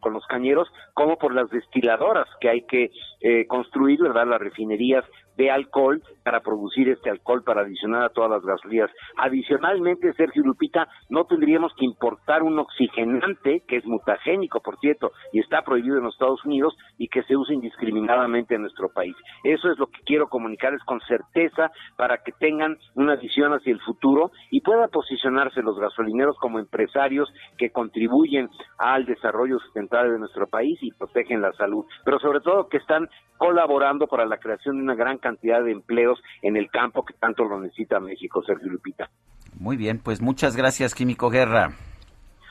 con 0.01 0.13
los 0.13 0.27
cañeros 0.27 0.69
como 0.95 1.19
por 1.19 1.35
las 1.35 1.51
destiladoras 1.51 2.27
que 2.41 2.49
hay 2.49 2.63
que 2.63 2.91
eh, 3.21 3.47
construir, 3.47 4.01
¿verdad? 4.01 4.27
Las 4.27 4.41
refinerías 4.41 5.05
de 5.37 5.51
alcohol 5.51 6.03
para 6.25 6.41
producir 6.41 6.89
este 6.89 7.11
alcohol 7.11 7.43
para 7.45 7.63
adicionar 7.63 8.05
a 8.05 8.09
todas 8.09 8.31
las 8.31 8.43
gasolinas. 8.43 8.91
Adicionalmente, 9.17 10.13
Sergio 10.15 10.43
Lupita, 10.43 10.89
no 11.09 11.25
tendríamos 11.25 11.73
que 11.75 11.85
importar 11.85 12.43
un 12.43 12.59
oxigenante 12.59 13.63
que 13.67 13.77
es 13.77 13.87
mutagénico, 13.87 14.61
por 14.61 14.79
cierto, 14.79 15.13
y 15.33 15.41
está 15.41 15.63
prohibido 15.63 15.99
en 15.99 16.05
los 16.05 16.15
Estados 16.15 16.45
Unidos 16.45 16.77
y 16.99 17.09
que 17.09 17.23
se 17.25 17.37
usa 17.37 17.55
indiscriminadamente 17.55 18.55
en 18.55 18.63
nuestro 18.63 18.89
país. 18.89 19.15
Eso 19.45 19.71
es 19.71 19.79
lo 19.79 19.87
que 19.87 20.01
quiero 20.05 20.29
comunicarles 20.29 20.83
con 20.85 21.01
certeza 21.01 21.71
para 21.97 22.19
que 22.19 22.33
tengan 22.33 22.77
una 22.95 23.17
visión 23.17 23.53
hacia 23.53 23.73
el 23.73 23.81
futuro 23.81 24.31
y 24.51 24.61
puedan 24.61 24.91
posicionarse 24.91 25.63
los 25.63 25.79
gasolineros 25.79 26.37
como 26.39 26.59
empresarios 26.59 27.33
que 27.59 27.71
contribuyen 27.71 28.49
al 28.79 29.07
desarrollo 29.07 29.59
sustentable 29.59 30.13
de 30.13 30.19
nuestro 30.19 30.47
país 30.47 30.79
y 30.83 30.93
protegen 30.93 31.43
la 31.43 31.53
salud, 31.53 31.85
pero 32.05 32.19
sobre 32.19 32.41
todo 32.41 32.69
que 32.69 32.79
están 32.79 33.09
colaborando 33.39 34.07
para 34.07 34.25
la 34.25 34.39
creación 34.39 34.77
de 34.77 34.83
una 34.83 34.95
gran 34.95 35.19
cantidad 35.27 35.65
de 35.65 35.73
empleos 35.73 36.23
en 36.43 36.57
el 36.57 36.71
campo 36.71 37.05
que 37.05 37.15
tanto 37.15 37.45
lo 37.45 37.61
necesita 37.61 37.99
México, 37.99 38.45
Sergio 38.47 38.69
Lupita. 38.69 39.11
Muy 39.59 39.77
bien, 39.77 39.99
pues 39.99 40.21
muchas 40.21 40.57
gracias, 40.57 40.95
Químico 40.95 41.31
Guerra. 41.31 41.73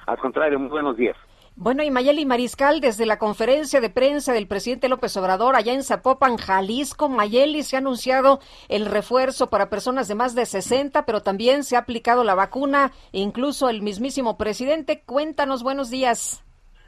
Al 0.05 0.17
contrario, 0.17 0.59
muy 0.59 0.69
buenos 0.69 0.97
días. 0.97 1.15
Bueno, 1.57 1.83
y 1.83 1.89
Mayeli 1.89 2.25
Mariscal, 2.25 2.81
desde 2.81 3.05
la 3.05 3.17
conferencia 3.17 3.79
de 3.79 3.89
prensa 3.89 4.33
del 4.33 4.45
presidente 4.45 4.89
López 4.89 5.15
Obrador 5.15 5.55
allá 5.55 5.71
en 5.71 5.83
Zapopan, 5.83 6.35
Jalisco, 6.35 7.07
Mayeli, 7.07 7.63
se 7.63 7.77
ha 7.77 7.79
anunciado 7.79 8.41
el 8.67 8.85
refuerzo 8.85 9.49
para 9.49 9.69
personas 9.69 10.09
de 10.09 10.15
más 10.15 10.35
de 10.35 10.45
60, 10.45 11.05
pero 11.05 11.21
también 11.21 11.63
se 11.63 11.77
ha 11.77 11.79
aplicado 11.79 12.25
la 12.25 12.35
vacuna, 12.35 12.91
incluso 13.13 13.69
el 13.69 13.81
mismísimo 13.81 14.37
presidente. 14.37 15.01
Cuéntanos, 15.05 15.63
buenos 15.63 15.89
días. 15.89 16.44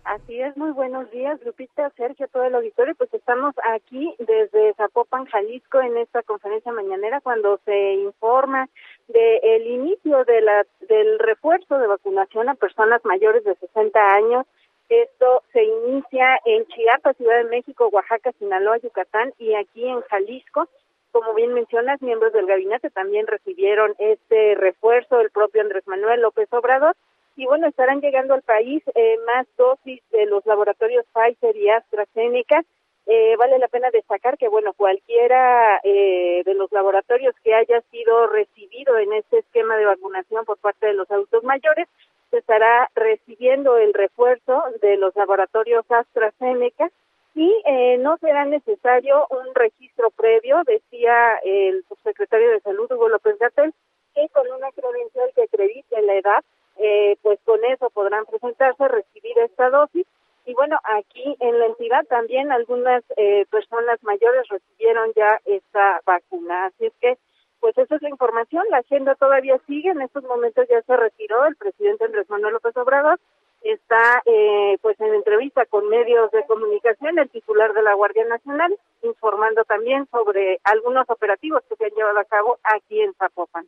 Así 0.07 0.39
es, 0.39 0.55
muy 0.55 0.71
buenos 0.71 1.11
días, 1.11 1.37
Lupita, 1.43 1.89
Sergio, 1.97 2.29
todo 2.29 2.45
el 2.45 2.55
auditorio. 2.55 2.95
Pues 2.95 3.13
estamos 3.13 3.53
aquí 3.73 4.15
desde 4.19 4.73
Zapopan, 4.75 5.25
Jalisco, 5.25 5.81
en 5.81 5.97
esta 5.97 6.23
conferencia 6.23 6.71
mañanera, 6.71 7.19
cuando 7.19 7.59
se 7.65 7.95
informa 7.95 8.69
del 9.09 9.39
el 9.43 9.67
inicio 9.67 10.23
de 10.23 10.39
la, 10.39 10.65
del 10.87 11.19
refuerzo 11.19 11.77
de 11.77 11.87
vacunación 11.87 12.47
a 12.47 12.55
personas 12.55 13.03
mayores 13.03 13.43
de 13.43 13.55
60 13.55 13.99
años. 13.99 14.45
Esto 14.87 15.43
se 15.51 15.65
inicia 15.65 16.39
en 16.45 16.65
Chiapas, 16.67 17.17
Ciudad 17.17 17.39
de 17.39 17.49
México, 17.49 17.89
Oaxaca, 17.91 18.31
Sinaloa, 18.39 18.77
Yucatán 18.77 19.33
y 19.37 19.55
aquí 19.55 19.85
en 19.85 19.99
Jalisco. 20.03 20.69
Como 21.11 21.33
bien 21.33 21.53
mencionas, 21.53 22.01
miembros 22.01 22.31
del 22.31 22.45
gabinete 22.45 22.89
también 22.91 23.27
recibieron 23.27 23.93
este 23.99 24.55
refuerzo, 24.55 25.19
el 25.19 25.31
propio 25.31 25.63
Andrés 25.63 25.85
Manuel 25.85 26.21
López 26.21 26.47
Obrador 26.53 26.95
y 27.37 27.45
bueno, 27.45 27.67
estarán 27.67 28.01
llegando 28.01 28.33
al 28.33 28.41
país 28.41 28.83
eh, 28.95 29.17
más 29.25 29.47
dosis 29.57 30.01
de 30.11 30.25
los 30.25 30.45
laboratorios 30.45 31.05
Pfizer 31.13 31.55
y 31.55 31.69
AstraZeneca. 31.69 32.63
Eh, 33.05 33.37
vale 33.37 33.57
la 33.57 33.69
pena 33.69 33.89
destacar 33.91 34.37
que, 34.37 34.49
bueno, 34.49 34.73
cualquiera 34.73 35.79
eh, 35.83 36.41
de 36.43 36.53
los 36.55 36.69
laboratorios 36.73 37.33
que 37.43 37.53
haya 37.53 37.79
sido 37.89 38.27
recibido 38.27 38.97
en 38.97 39.13
este 39.13 39.39
esquema 39.39 39.77
de 39.77 39.85
vacunación 39.85 40.43
por 40.43 40.57
parte 40.57 40.87
de 40.87 40.93
los 40.93 41.09
adultos 41.09 41.43
mayores, 41.43 41.87
se 42.31 42.39
estará 42.39 42.89
recibiendo 42.95 43.77
el 43.77 43.93
refuerzo 43.93 44.61
de 44.81 44.97
los 44.97 45.15
laboratorios 45.15 45.85
AstraZeneca 45.89 46.91
Aquí 47.37 47.53
eh, 47.67 47.99
no 47.99 48.17
será 48.17 48.45
necesario 48.45 49.27
un 49.29 49.53
registro 49.53 50.09
previo, 50.09 50.63
decía 50.65 51.35
el 51.45 51.85
subsecretario 51.87 52.49
de 52.49 52.61
Salud, 52.61 52.91
Hugo 52.91 53.09
López 53.09 53.37
Gatel, 53.37 53.75
que 54.15 54.27
con 54.29 54.51
una 54.51 54.71
credencial 54.71 55.29
que 55.35 55.43
acredite 55.43 56.01
la 56.01 56.15
edad, 56.15 56.43
eh, 56.79 57.17
pues 57.21 57.39
con 57.45 57.63
eso 57.65 57.89
podrán 57.89 58.25
presentarse, 58.25 58.87
recibir 58.87 59.37
esta 59.39 59.69
dosis. 59.69 60.05
Y 60.45 60.53
bueno, 60.53 60.79
aquí 60.83 61.35
en 61.39 61.59
la 61.59 61.65
entidad 61.65 62.05
también 62.05 62.51
algunas 62.51 63.03
eh, 63.17 63.45
personas 63.49 64.01
mayores 64.03 64.47
recibieron 64.47 65.11
ya 65.15 65.39
esta 65.45 66.01
vacuna. 66.05 66.67
Así 66.67 66.85
es 66.85 66.93
que, 67.01 67.17
pues 67.59 67.77
esa 67.77 67.95
es 67.95 68.01
la 68.01 68.09
información. 68.09 68.63
La 68.69 68.77
agenda 68.77 69.15
todavía 69.15 69.59
sigue. 69.67 69.89
En 69.89 70.01
estos 70.01 70.23
momentos 70.23 70.65
ya 70.69 70.81
se 70.83 70.95
retiró 70.95 71.45
el 71.45 71.55
presidente 71.57 72.05
Andrés 72.05 72.29
Manuel 72.29 72.53
López 72.53 72.75
Obrador 72.77 73.19
está 73.61 74.21
eh, 74.25 74.77
pues 74.81 74.99
en 74.99 75.13
entrevista 75.13 75.65
con 75.65 75.87
medios 75.89 76.31
de 76.31 76.45
comunicación 76.45 77.19
el 77.19 77.29
titular 77.29 77.73
de 77.73 77.81
la 77.81 77.93
Guardia 77.93 78.25
Nacional 78.25 78.77
informando 79.03 79.63
también 79.65 80.07
sobre 80.11 80.59
algunos 80.63 81.09
operativos 81.09 81.63
que 81.67 81.75
se 81.75 81.85
han 81.85 81.91
llevado 81.91 82.19
a 82.19 82.25
cabo 82.25 82.59
aquí 82.63 83.01
en 83.01 83.13
Zapopan. 83.15 83.67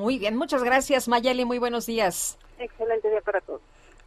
Muy 0.00 0.18
bien, 0.18 0.34
muchas 0.34 0.64
gracias 0.64 1.08
Mayeli, 1.08 1.44
muy 1.44 1.58
buenos 1.58 1.84
días. 1.84 2.38
Excelente 2.58 3.10
día 3.10 3.20
para 3.20 3.38
todos. 3.42 3.60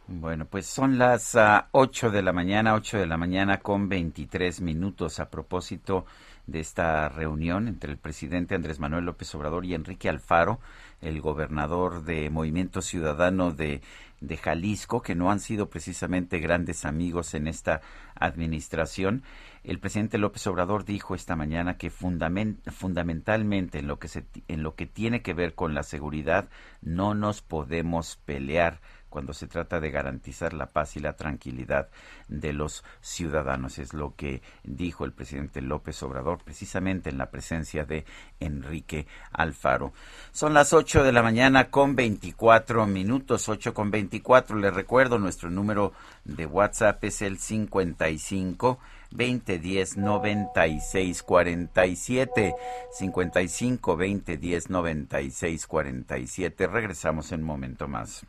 Bueno, 0.08 0.44
pues 0.44 0.66
son 0.66 0.98
las 0.98 1.36
uh, 1.36 1.66
8 1.70 2.10
de 2.10 2.20
la 2.20 2.32
mañana, 2.32 2.74
8 2.74 2.98
de 2.98 3.06
la 3.06 3.16
mañana 3.16 3.60
con 3.60 3.88
23 3.88 4.60
minutos 4.60 5.20
a 5.20 5.30
propósito 5.30 6.04
de 6.48 6.58
esta 6.58 7.08
reunión 7.08 7.68
entre 7.68 7.92
el 7.92 7.96
presidente 7.96 8.56
Andrés 8.56 8.80
Manuel 8.80 9.04
López 9.04 9.32
Obrador 9.36 9.64
y 9.64 9.74
Enrique 9.74 10.08
Alfaro, 10.08 10.58
el 11.00 11.20
gobernador 11.20 12.02
de 12.02 12.28
Movimiento 12.28 12.82
Ciudadano 12.82 13.52
de 13.52 13.80
de 14.26 14.36
Jalisco, 14.36 15.02
que 15.02 15.14
no 15.14 15.30
han 15.30 15.40
sido 15.40 15.68
precisamente 15.68 16.38
grandes 16.38 16.84
amigos 16.84 17.34
en 17.34 17.46
esta 17.46 17.80
administración. 18.14 19.22
El 19.64 19.78
presidente 19.78 20.18
López 20.18 20.46
Obrador 20.46 20.84
dijo 20.84 21.14
esta 21.14 21.36
mañana 21.36 21.78
que 21.78 21.90
fundamentalmente 21.90 23.78
en 23.78 23.86
lo 23.86 23.98
que 23.98 24.08
se, 24.08 24.26
en 24.46 24.62
lo 24.62 24.74
que 24.74 24.84
tiene 24.84 25.22
que 25.22 25.32
ver 25.32 25.54
con 25.54 25.72
la 25.72 25.82
seguridad 25.82 26.50
no 26.82 27.14
nos 27.14 27.40
podemos 27.40 28.16
pelear 28.26 28.80
cuando 29.08 29.32
se 29.32 29.46
trata 29.46 29.78
de 29.80 29.92
garantizar 29.92 30.52
la 30.52 30.66
paz 30.66 30.96
y 30.96 31.00
la 31.00 31.14
tranquilidad 31.14 31.88
de 32.26 32.52
los 32.52 32.84
ciudadanos. 33.00 33.78
Es 33.78 33.94
lo 33.94 34.16
que 34.16 34.42
dijo 34.64 35.04
el 35.04 35.12
presidente 35.12 35.62
López 35.62 36.02
Obrador 36.02 36.42
precisamente 36.42 37.10
en 37.10 37.16
la 37.16 37.30
presencia 37.30 37.84
de 37.84 38.04
Enrique 38.40 39.06
Alfaro. 39.30 39.92
Son 40.32 40.52
las 40.52 40.72
8 40.72 41.04
de 41.04 41.12
la 41.12 41.22
mañana 41.22 41.70
con 41.70 41.94
24 41.94 42.86
minutos, 42.86 43.48
8 43.48 43.72
con 43.72 43.92
24. 43.92 44.56
Les 44.56 44.74
recuerdo, 44.74 45.18
nuestro 45.18 45.48
número 45.48 45.92
de 46.24 46.44
WhatsApp 46.44 47.04
es 47.04 47.22
el 47.22 47.38
55 47.38 48.80
2010 49.14 49.96
96 49.96 51.22
47 51.22 52.54
55 52.92 53.96
2010 53.96 54.70
96 54.70 55.66
47. 55.66 56.66
Regresamos 56.66 57.32
en 57.32 57.40
un 57.40 57.46
momento 57.46 57.88
más. 57.88 58.26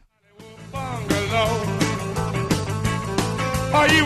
bungalow. 0.76 1.86
Are 3.74 3.88
you 3.88 4.06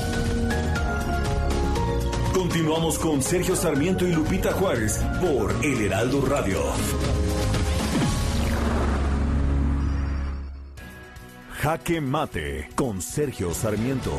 Continuamos 2.51 2.99
con 2.99 3.21
Sergio 3.21 3.55
Sarmiento 3.55 4.05
y 4.05 4.11
Lupita 4.11 4.51
Juárez 4.51 5.01
por 5.21 5.55
El 5.63 5.85
Heraldo 5.85 6.21
Radio. 6.25 6.59
Jaque 11.61 12.01
Mate 12.01 12.67
con 12.75 13.01
Sergio 13.01 13.53
Sarmiento. 13.53 14.11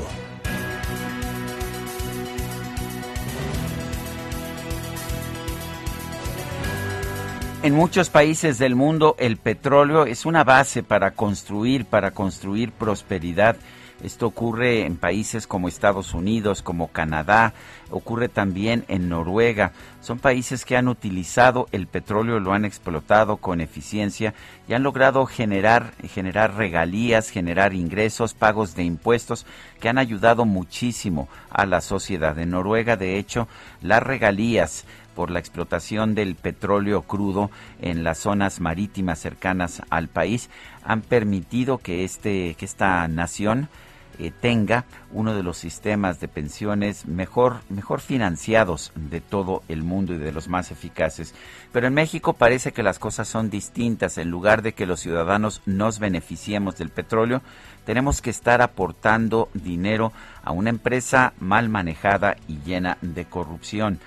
En 7.62 7.74
muchos 7.74 8.08
países 8.08 8.56
del 8.56 8.74
mundo 8.74 9.14
el 9.18 9.36
petróleo 9.36 10.06
es 10.06 10.24
una 10.24 10.42
base 10.42 10.82
para 10.82 11.10
construir, 11.10 11.84
para 11.84 12.12
construir 12.12 12.72
prosperidad 12.72 13.56
esto 14.02 14.26
ocurre 14.26 14.84
en 14.84 14.96
países 14.96 15.46
como 15.46 15.68
Estados 15.68 16.12
Unidos, 16.12 16.62
como 16.62 16.88
Canadá, 16.88 17.54
ocurre 17.90 18.28
también 18.28 18.84
en 18.88 19.08
Noruega. 19.08 19.72
Son 20.00 20.18
países 20.18 20.64
que 20.64 20.76
han 20.76 20.88
utilizado 20.88 21.68
el 21.70 21.86
petróleo, 21.86 22.40
lo 22.40 22.52
han 22.52 22.64
explotado 22.64 23.36
con 23.36 23.60
eficiencia 23.60 24.34
y 24.66 24.74
han 24.74 24.82
logrado 24.82 25.24
generar, 25.26 25.92
generar 26.08 26.56
regalías, 26.56 27.30
generar 27.30 27.74
ingresos, 27.74 28.34
pagos 28.34 28.74
de 28.74 28.82
impuestos 28.82 29.46
que 29.80 29.88
han 29.88 29.98
ayudado 29.98 30.44
muchísimo 30.44 31.28
a 31.50 31.64
la 31.64 31.80
sociedad. 31.80 32.36
En 32.38 32.50
Noruega, 32.50 32.96
de 32.96 33.18
hecho, 33.18 33.46
las 33.82 34.02
regalías 34.02 34.84
por 35.14 35.30
la 35.30 35.38
explotación 35.38 36.14
del 36.14 36.34
petróleo 36.34 37.02
crudo 37.02 37.50
en 37.80 38.02
las 38.02 38.18
zonas 38.18 38.60
marítimas 38.60 39.18
cercanas 39.18 39.82
al 39.90 40.08
país 40.08 40.48
han 40.84 41.02
permitido 41.02 41.78
que 41.78 42.04
este 42.04 42.54
que 42.54 42.64
esta 42.64 43.06
nación 43.08 43.68
eh, 44.18 44.30
tenga 44.30 44.84
uno 45.10 45.34
de 45.34 45.42
los 45.42 45.58
sistemas 45.58 46.20
de 46.20 46.28
pensiones 46.28 47.06
mejor, 47.06 47.60
mejor 47.68 48.00
financiados 48.00 48.92
de 48.94 49.20
todo 49.20 49.62
el 49.68 49.82
mundo 49.82 50.14
y 50.14 50.18
de 50.18 50.32
los 50.32 50.48
más 50.48 50.70
eficaces. 50.70 51.34
Pero 51.72 51.86
en 51.86 51.94
México 51.94 52.32
parece 52.34 52.72
que 52.72 52.82
las 52.82 52.98
cosas 52.98 53.28
son 53.28 53.50
distintas. 53.50 54.18
En 54.18 54.30
lugar 54.30 54.62
de 54.62 54.72
que 54.72 54.86
los 54.86 55.00
ciudadanos 55.00 55.62
nos 55.66 55.98
beneficiemos 55.98 56.76
del 56.76 56.90
petróleo, 56.90 57.42
tenemos 57.84 58.22
que 58.22 58.30
estar 58.30 58.62
aportando 58.62 59.48
dinero 59.54 60.12
a 60.42 60.52
una 60.52 60.70
empresa 60.70 61.32
mal 61.38 61.68
manejada 61.68 62.36
y 62.48 62.58
llena 62.64 62.98
de 63.00 63.24
corrupción. 63.24 63.98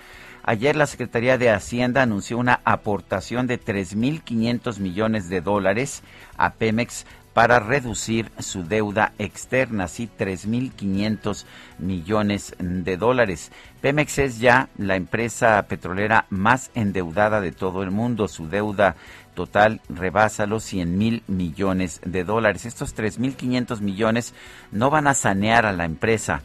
Ayer 0.48 0.76
la 0.76 0.86
Secretaría 0.86 1.40
de 1.40 1.50
Hacienda 1.50 2.04
anunció 2.04 2.38
una 2.38 2.62
aportación 2.66 3.48
de 3.48 3.60
3.500 3.60 4.78
millones 4.78 5.28
de 5.28 5.42
dólares 5.42 6.04
a 6.38 6.54
Pemex 6.54 7.08
para 7.36 7.60
reducir 7.60 8.32
su 8.40 8.64
deuda 8.64 9.12
externa, 9.20 9.84
así 9.84 10.08
3.500 10.18 11.44
millones 11.80 12.56
de 12.60 12.96
dólares. 12.96 13.52
Pemex 13.82 14.20
es 14.20 14.40
ya 14.40 14.70
la 14.78 14.96
empresa 14.96 15.62
petrolera 15.68 16.28
más 16.30 16.72
endeudada 16.76 17.42
de 17.42 17.52
todo 17.52 17.84
el 17.84 17.92
mundo. 17.92 18.30
Su 18.30 18.48
deuda 18.48 18.96
total 19.34 19.82
rebasa 19.90 20.46
los 20.46 20.64
100 20.64 20.98
mil 20.98 21.24
millones 21.28 22.00
de 22.06 22.24
dólares. 22.24 22.66
Estos 22.66 22.96
3.500 22.96 23.82
millones 23.82 24.34
no 24.72 24.90
van 24.90 25.08
a 25.08 25.14
sanear 25.14 25.66
a 25.66 25.74
la 25.74 25.84
empresa 25.84 26.42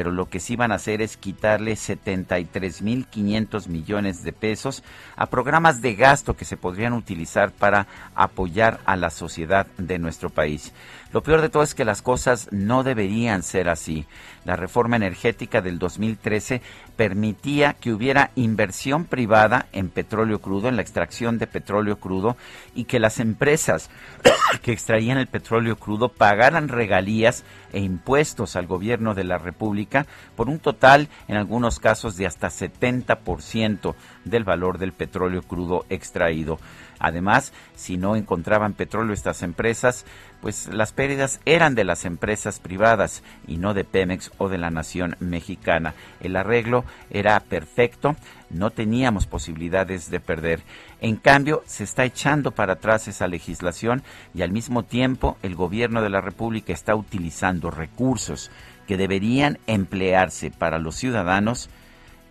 pero 0.00 0.12
lo 0.12 0.30
que 0.30 0.40
sí 0.40 0.56
van 0.56 0.72
a 0.72 0.76
hacer 0.76 1.02
es 1.02 1.18
quitarle 1.18 1.74
73.500 1.74 3.68
millones 3.68 4.24
de 4.24 4.32
pesos 4.32 4.82
a 5.14 5.26
programas 5.26 5.82
de 5.82 5.94
gasto 5.94 6.38
que 6.38 6.46
se 6.46 6.56
podrían 6.56 6.94
utilizar 6.94 7.52
para 7.52 7.86
apoyar 8.14 8.80
a 8.86 8.96
la 8.96 9.10
sociedad 9.10 9.66
de 9.76 9.98
nuestro 9.98 10.30
país. 10.30 10.72
Lo 11.12 11.22
peor 11.22 11.42
de 11.42 11.50
todo 11.50 11.62
es 11.62 11.74
que 11.74 11.84
las 11.84 12.00
cosas 12.00 12.48
no 12.50 12.82
deberían 12.82 13.42
ser 13.42 13.68
así. 13.68 14.06
La 14.46 14.56
reforma 14.56 14.96
energética 14.96 15.60
del 15.60 15.78
2013 15.78 16.62
permitía 17.00 17.72
que 17.72 17.94
hubiera 17.94 18.30
inversión 18.34 19.06
privada 19.06 19.68
en 19.72 19.88
petróleo 19.88 20.42
crudo, 20.42 20.68
en 20.68 20.76
la 20.76 20.82
extracción 20.82 21.38
de 21.38 21.46
petróleo 21.46 21.98
crudo, 21.98 22.36
y 22.74 22.84
que 22.84 23.00
las 23.00 23.20
empresas 23.20 23.88
que 24.62 24.72
extraían 24.72 25.16
el 25.16 25.26
petróleo 25.26 25.76
crudo 25.76 26.10
pagaran 26.10 26.68
regalías 26.68 27.42
e 27.72 27.80
impuestos 27.80 28.54
al 28.54 28.66
gobierno 28.66 29.14
de 29.14 29.24
la 29.24 29.38
República 29.38 30.04
por 30.36 30.50
un 30.50 30.58
total, 30.58 31.08
en 31.26 31.38
algunos 31.38 31.78
casos, 31.78 32.18
de 32.18 32.26
hasta 32.26 32.48
70% 32.48 33.94
del 34.26 34.44
valor 34.44 34.76
del 34.76 34.92
petróleo 34.92 35.40
crudo 35.40 35.86
extraído. 35.88 36.58
Además, 37.00 37.52
si 37.74 37.96
no 37.96 38.14
encontraban 38.14 38.74
petróleo 38.74 39.14
estas 39.14 39.42
empresas, 39.42 40.04
pues 40.42 40.68
las 40.68 40.92
pérdidas 40.92 41.40
eran 41.46 41.74
de 41.74 41.84
las 41.84 42.04
empresas 42.04 42.60
privadas 42.60 43.22
y 43.48 43.56
no 43.56 43.74
de 43.74 43.84
Pemex 43.84 44.30
o 44.38 44.50
de 44.50 44.58
la 44.58 44.70
nación 44.70 45.16
mexicana. 45.18 45.94
El 46.20 46.36
arreglo 46.36 46.84
era 47.10 47.40
perfecto, 47.40 48.16
no 48.50 48.70
teníamos 48.70 49.26
posibilidades 49.26 50.10
de 50.10 50.20
perder. 50.20 50.60
En 51.00 51.16
cambio, 51.16 51.62
se 51.66 51.84
está 51.84 52.04
echando 52.04 52.50
para 52.50 52.74
atrás 52.74 53.08
esa 53.08 53.26
legislación 53.26 54.02
y 54.34 54.42
al 54.42 54.52
mismo 54.52 54.82
tiempo 54.82 55.38
el 55.42 55.54
gobierno 55.54 56.02
de 56.02 56.10
la 56.10 56.20
República 56.20 56.72
está 56.74 56.94
utilizando 56.94 57.70
recursos 57.70 58.50
que 58.86 58.98
deberían 58.98 59.58
emplearse 59.66 60.50
para 60.50 60.78
los 60.78 60.96
ciudadanos 60.96 61.70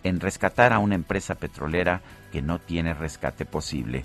en 0.04 0.20
rescatar 0.20 0.72
a 0.72 0.78
una 0.78 0.94
empresa 0.94 1.34
petrolera 1.34 2.00
que 2.32 2.42
no 2.42 2.58
tiene 2.58 2.94
rescate 2.94 3.44
posible. 3.44 4.04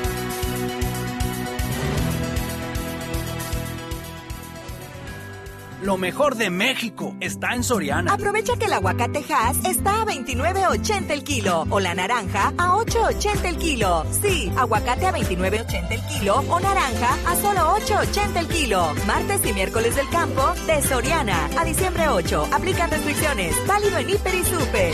Lo 5.81 5.97
mejor 5.97 6.35
de 6.35 6.51
México 6.51 7.15
está 7.19 7.55
en 7.55 7.63
Soriana. 7.63 8.13
Aprovecha 8.13 8.55
que 8.55 8.65
el 8.65 8.73
aguacate 8.73 9.25
Hass 9.33 9.65
está 9.65 10.03
a 10.03 10.05
29.80 10.05 11.09
el 11.09 11.23
kilo 11.23 11.65
o 11.71 11.79
la 11.79 11.95
naranja 11.95 12.53
a 12.55 12.75
8.80 12.75 13.45
el 13.45 13.57
kilo. 13.57 14.05
Sí, 14.21 14.51
aguacate 14.55 15.07
a 15.07 15.11
29.80 15.11 15.91
el 15.91 16.01
kilo 16.05 16.35
o 16.35 16.59
naranja 16.59 17.17
a 17.25 17.35
solo 17.35 17.61
8.80 17.79 18.37
el 18.37 18.47
kilo. 18.47 18.93
Martes 19.07 19.43
y 19.43 19.53
miércoles 19.53 19.95
del 19.95 20.07
campo 20.09 20.53
de 20.67 20.83
Soriana 20.83 21.49
a 21.57 21.65
diciembre 21.65 22.09
8. 22.09 22.49
Aplican 22.53 22.91
restricciones. 22.91 23.55
Válido 23.65 23.97
en 23.97 24.09
Hiper 24.11 24.35
y 24.35 24.43
Super. 24.43 24.93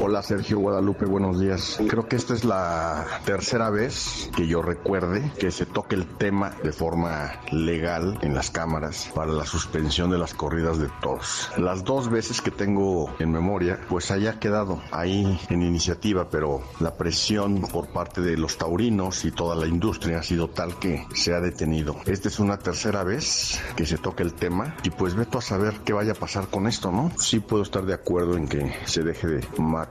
Hola 0.00 0.22
Sergio 0.22 0.60
Guadalupe, 0.60 1.06
buenos 1.06 1.40
días. 1.40 1.80
Creo 1.88 2.06
que 2.06 2.14
esta 2.14 2.32
es 2.32 2.44
la 2.44 3.04
tercera 3.24 3.68
vez 3.68 4.30
que 4.36 4.46
yo 4.46 4.62
recuerde 4.62 5.32
que 5.40 5.50
se 5.50 5.66
toque 5.66 5.96
el 5.96 6.06
tema 6.06 6.54
de 6.62 6.70
forma 6.72 7.32
legal 7.50 8.16
en 8.22 8.32
las 8.32 8.52
cámaras 8.52 9.10
para 9.12 9.32
la 9.32 9.44
suspensión 9.44 10.08
de 10.10 10.18
las 10.18 10.34
corridas 10.34 10.78
de 10.78 10.88
toros. 11.02 11.50
Las 11.56 11.82
dos 11.82 12.10
veces 12.10 12.40
que 12.40 12.52
tengo 12.52 13.12
en 13.18 13.32
memoria, 13.32 13.80
pues 13.88 14.12
haya 14.12 14.38
quedado 14.38 14.80
ahí 14.92 15.40
en 15.50 15.62
iniciativa, 15.62 16.30
pero 16.30 16.62
la 16.78 16.94
presión 16.94 17.62
por 17.62 17.88
parte 17.88 18.20
de 18.20 18.36
los 18.36 18.56
taurinos 18.56 19.24
y 19.24 19.32
toda 19.32 19.56
la 19.56 19.66
industria 19.66 20.20
ha 20.20 20.22
sido 20.22 20.48
tal 20.48 20.78
que 20.78 21.08
se 21.12 21.34
ha 21.34 21.40
detenido. 21.40 21.96
Esta 22.06 22.28
es 22.28 22.38
una 22.38 22.60
tercera 22.60 23.02
vez 23.02 23.60
que 23.74 23.84
se 23.84 23.98
toca 23.98 24.22
el 24.22 24.34
tema 24.34 24.76
y 24.84 24.90
pues 24.90 25.16
veto 25.16 25.38
a 25.38 25.42
saber 25.42 25.74
qué 25.84 25.92
vaya 25.92 26.12
a 26.12 26.14
pasar 26.16 26.46
con 26.46 26.68
esto, 26.68 26.92
¿no? 26.92 27.10
Sí 27.18 27.40
puedo 27.40 27.64
estar 27.64 27.84
de 27.84 27.94
acuerdo 27.94 28.36
en 28.36 28.46
que 28.46 28.72
se 28.84 29.02
deje 29.02 29.26
de 29.26 29.48
matar 29.58 29.87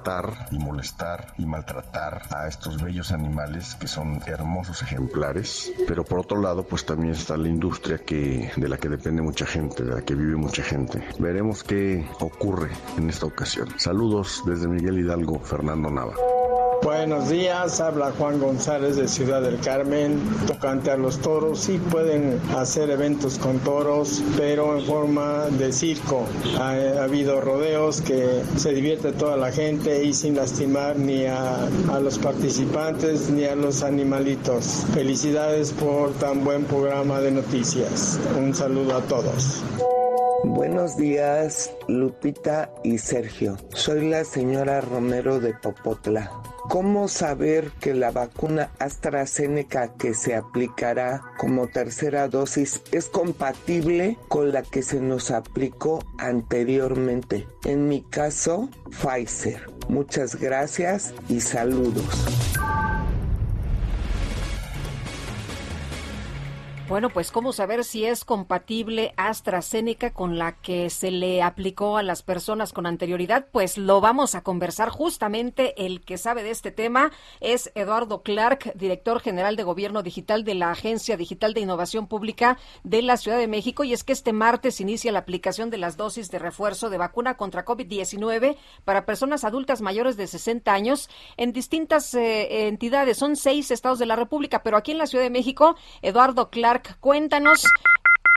y 0.52 0.58
molestar 0.58 1.34
y 1.38 1.46
maltratar 1.46 2.22
a 2.30 2.48
estos 2.48 2.82
bellos 2.82 3.12
animales 3.12 3.76
que 3.76 3.88
son 3.88 4.22
hermosos 4.26 4.82
ejemplares. 4.82 5.72
Pero 5.88 6.06
por 6.06 6.20
otro 6.20 6.42
lado, 6.42 6.64
pues 6.64 6.86
también 6.86 7.14
está 7.14 7.36
la 7.36 7.48
industria 7.48 7.98
que, 7.98 8.52
de 8.56 8.70
la 8.70 8.78
que 8.78 8.90
depende 8.90 9.22
mucha 9.22 9.46
gente, 9.46 9.84
de 9.84 9.94
la 9.96 10.02
que 10.02 10.16
vive 10.16 10.36
mucha 10.36 10.64
gente. 10.64 11.04
Veremos 11.20 11.64
qué 11.64 12.08
ocurre 12.20 12.72
en 12.98 13.10
esta 13.10 13.26
ocasión. 13.26 13.68
Saludos 13.78 14.44
desde 14.46 14.68
Miguel 14.68 15.00
Hidalgo, 15.00 15.40
Fernando 15.40 15.90
Nava. 15.90 16.14
Buenos 16.84 17.30
días, 17.30 17.82
habla 17.82 18.14
Juan 18.18 18.40
González 18.40 18.96
de 18.96 19.08
Ciudad 19.08 19.42
del 19.42 19.60
Carmen, 19.60 20.20
tocante 20.48 20.92
a 20.92 20.98
los 20.98 21.20
toros, 21.20 21.60
sí 21.60 21.80
pueden 21.92 22.40
hacer 22.56 22.90
eventos 22.90 23.38
con 23.38 23.60
toros, 23.60 24.24
pero 24.38 24.78
en 24.78 24.86
forma 24.86 25.46
de 25.58 25.74
circo. 25.74 26.26
Ha, 26.60 27.04
habido 27.04 27.42
rodeos 27.42 28.02
que 28.02 28.42
se 28.56 28.74
divierte 28.74 29.12
toda 29.12 29.38
la 29.38 29.52
gente 29.52 30.04
y 30.04 30.14
sin 30.14 30.36
lastimar 30.36 30.98
ni 30.98 31.26
a, 31.26 31.68
los 32.02 32.18
participantes 32.20 33.30
ni 33.30 33.46
a 33.46 33.56
los 33.56 33.84
animalitos. 33.84 34.86
Felicidades 34.94 35.72
por 35.74 36.12
tan 36.14 36.44
buen 36.44 36.66
programa 36.66 37.20
de 37.22 37.32
noticias. 37.32 38.20
Un 38.38 38.54
saludo 38.54 38.98
a 38.98 39.02
todos. 39.02 39.64
Buenos 40.48 40.96
días, 40.96 41.72
Lupita 41.90 42.72
y 42.82 43.00
Sergio. 43.00 43.58
Soy 43.74 44.10
la 44.10 44.24
señora 44.24 44.80
Romero 44.80 45.42
de 45.42 45.54
Popotla. 45.54 46.32
¿Cómo 46.70 47.10
saber 47.10 47.72
que 47.82 47.94
la 47.94 48.12
vacuna 48.12 48.72
AstraZeneca 48.80 49.94
que 49.98 50.14
se 50.14 50.36
aplicará 50.36 51.22
como 51.38 51.68
tercera 51.68 52.30
dosis 52.30 52.82
es 52.94 53.10
compatible 53.10 54.18
con 54.30 54.54
la 54.54 54.64
que 54.64 54.84
se 54.84 55.02
nos 55.02 55.32
aplicó 55.32 56.00
anteriormente? 56.18 57.46
En 57.66 57.90
mi 57.90 58.02
caso, 58.02 58.70
Pfizer. 58.90 59.70
Muchas 59.90 60.38
gracias 60.38 61.14
y 61.28 61.42
saludos. 61.42 62.06
Bueno, 66.88 67.10
pues 67.10 67.32
cómo 67.32 67.52
saber 67.52 67.84
si 67.84 68.06
es 68.06 68.24
compatible 68.24 69.14
AstraZeneca 69.18 70.14
con 70.14 70.38
la 70.38 70.54
que 70.54 70.90
se 70.90 71.12
le 71.12 71.42
aplicó 71.42 71.98
a 71.98 72.04
las 72.04 72.24
personas 72.24 72.72
con 72.72 72.86
anterioridad, 72.86 73.48
pues 73.52 73.78
lo 73.78 74.00
vamos 74.00 74.36
a 74.36 74.42
conversar. 74.42 74.88
Justamente 74.88 75.86
el 75.86 76.00
que 76.00 76.18
sabe 76.18 76.44
de 76.44 76.52
este 76.52 76.72
tema 76.72 77.12
es 77.42 77.74
Eduardo 77.76 78.24
Clark, 78.24 78.72
director 78.76 79.20
general 79.20 79.58
de 79.58 79.64
Gobierno 79.64 80.02
Digital 80.02 80.46
de 80.46 80.56
la 80.56 80.72
Agencia 80.72 81.18
Digital 81.18 81.54
de 81.54 81.60
Innovación 81.60 82.08
Pública 82.08 82.58
de 82.86 83.02
la 83.02 83.18
Ciudad 83.18 83.38
de 83.38 83.50
México. 83.50 83.84
Y 83.84 83.92
es 83.92 84.06
que 84.06 84.14
este 84.14 84.32
martes 84.32 84.80
inicia 84.80 85.12
la 85.12 85.20
aplicación 85.20 85.70
de 85.70 85.80
las 85.80 85.98
dosis 85.98 86.32
de 86.32 86.40
refuerzo 86.40 86.90
de 86.90 86.98
vacuna 86.98 87.36
contra 87.36 87.66
COVID-19 87.66 88.56
para 88.86 89.06
personas 89.06 89.44
adultas 89.44 89.82
mayores 89.82 90.16
de 90.16 90.26
60 90.26 90.72
años 90.72 91.10
en 91.36 91.52
distintas 91.52 92.14
eh, 92.14 92.70
entidades. 92.70 93.18
Son 93.18 93.36
seis 93.36 93.72
estados 93.72 94.00
de 94.00 94.06
la 94.06 94.16
República, 94.16 94.64
pero 94.64 94.78
aquí 94.78 94.94
en 94.94 95.00
la 95.00 95.08
Ciudad 95.08 95.26
de 95.26 95.30
México, 95.30 95.76
Eduardo 96.02 96.50
Clark 96.50 96.77
cuéntanos, 97.00 97.64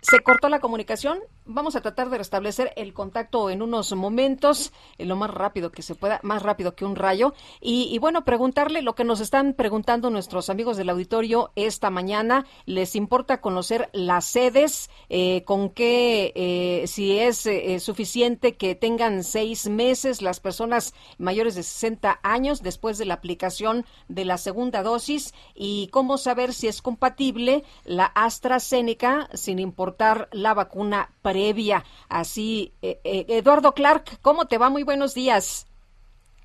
¿se 0.02 0.20
cortó 0.20 0.48
la 0.48 0.60
comunicación? 0.60 1.18
Vamos 1.46 1.74
a 1.74 1.80
tratar 1.80 2.10
de 2.10 2.18
restablecer 2.18 2.72
el 2.76 2.92
contacto 2.92 3.50
en 3.50 3.62
unos 3.62 3.92
momentos, 3.92 4.72
en 4.98 5.08
lo 5.08 5.16
más 5.16 5.30
rápido 5.30 5.72
que 5.72 5.82
se 5.82 5.94
pueda, 5.94 6.20
más 6.22 6.42
rápido 6.42 6.74
que 6.74 6.84
un 6.84 6.96
rayo. 6.96 7.34
Y, 7.60 7.98
bueno, 7.98 8.24
preguntarle 8.24 8.82
lo 8.82 8.94
que 8.94 9.04
nos 9.04 9.20
están 9.20 9.54
preguntando 9.54 10.10
nuestros 10.10 10.50
amigos 10.50 10.76
del 10.76 10.90
auditorio 10.90 11.50
esta 11.56 11.90
mañana. 11.90 12.46
¿Les 12.66 12.94
importa 12.94 13.40
conocer 13.40 13.90
las 13.92 14.26
sedes? 14.26 14.90
Eh, 15.08 15.42
¿Con 15.44 15.70
qué, 15.70 16.32
eh, 16.34 16.86
si 16.86 17.18
es 17.18 17.46
eh, 17.46 17.80
suficiente 17.80 18.56
que 18.56 18.74
tengan 18.74 19.24
seis 19.24 19.68
meses 19.68 20.22
las 20.22 20.40
personas 20.40 20.94
mayores 21.18 21.54
de 21.54 21.62
60 21.62 22.20
años 22.22 22.62
después 22.62 22.98
de 22.98 23.06
la 23.06 23.14
aplicación 23.14 23.86
de 24.08 24.24
la 24.24 24.38
segunda 24.38 24.82
dosis? 24.82 25.34
¿Y 25.54 25.88
cómo 25.88 26.18
saber 26.18 26.54
si 26.54 26.68
es 26.68 26.82
compatible 26.82 27.64
la 27.84 28.06
AstraZeneca 28.06 29.28
sin 29.34 29.58
importar 29.58 30.28
la 30.32 30.54
vacuna 30.54 31.10
pre 31.22 31.39
previa. 31.40 31.84
Así, 32.08 32.74
eh, 32.82 33.00
eh, 33.04 33.24
Eduardo 33.28 33.72
Clark, 33.72 34.20
¿cómo 34.22 34.46
te 34.46 34.58
va? 34.58 34.68
Muy 34.68 34.82
buenos 34.82 35.14
días. 35.14 35.66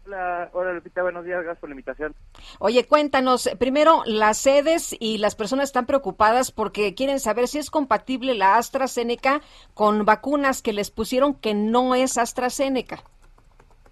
Hola, 0.05 0.49
hola 0.53 0.73
Lupita, 0.73 1.01
buenos 1.01 1.25
días, 1.25 1.41
gracias 1.41 1.59
por 1.59 1.69
la 1.69 1.73
invitación. 1.73 2.13
Oye, 2.59 2.85
cuéntanos, 2.85 3.49
primero, 3.57 4.03
las 4.05 4.37
sedes 4.37 4.95
y 4.99 5.17
las 5.17 5.35
personas 5.35 5.69
están 5.69 5.87
preocupadas 5.87 6.51
porque 6.51 6.93
quieren 6.93 7.19
saber 7.19 7.47
si 7.47 7.57
es 7.57 7.71
compatible 7.71 8.35
la 8.35 8.57
AstraZeneca 8.57 9.41
con 9.73 10.05
vacunas 10.05 10.61
que 10.61 10.73
les 10.73 10.91
pusieron 10.91 11.33
que 11.33 11.55
no 11.55 11.95
es 11.95 12.19
AstraZeneca. 12.19 12.99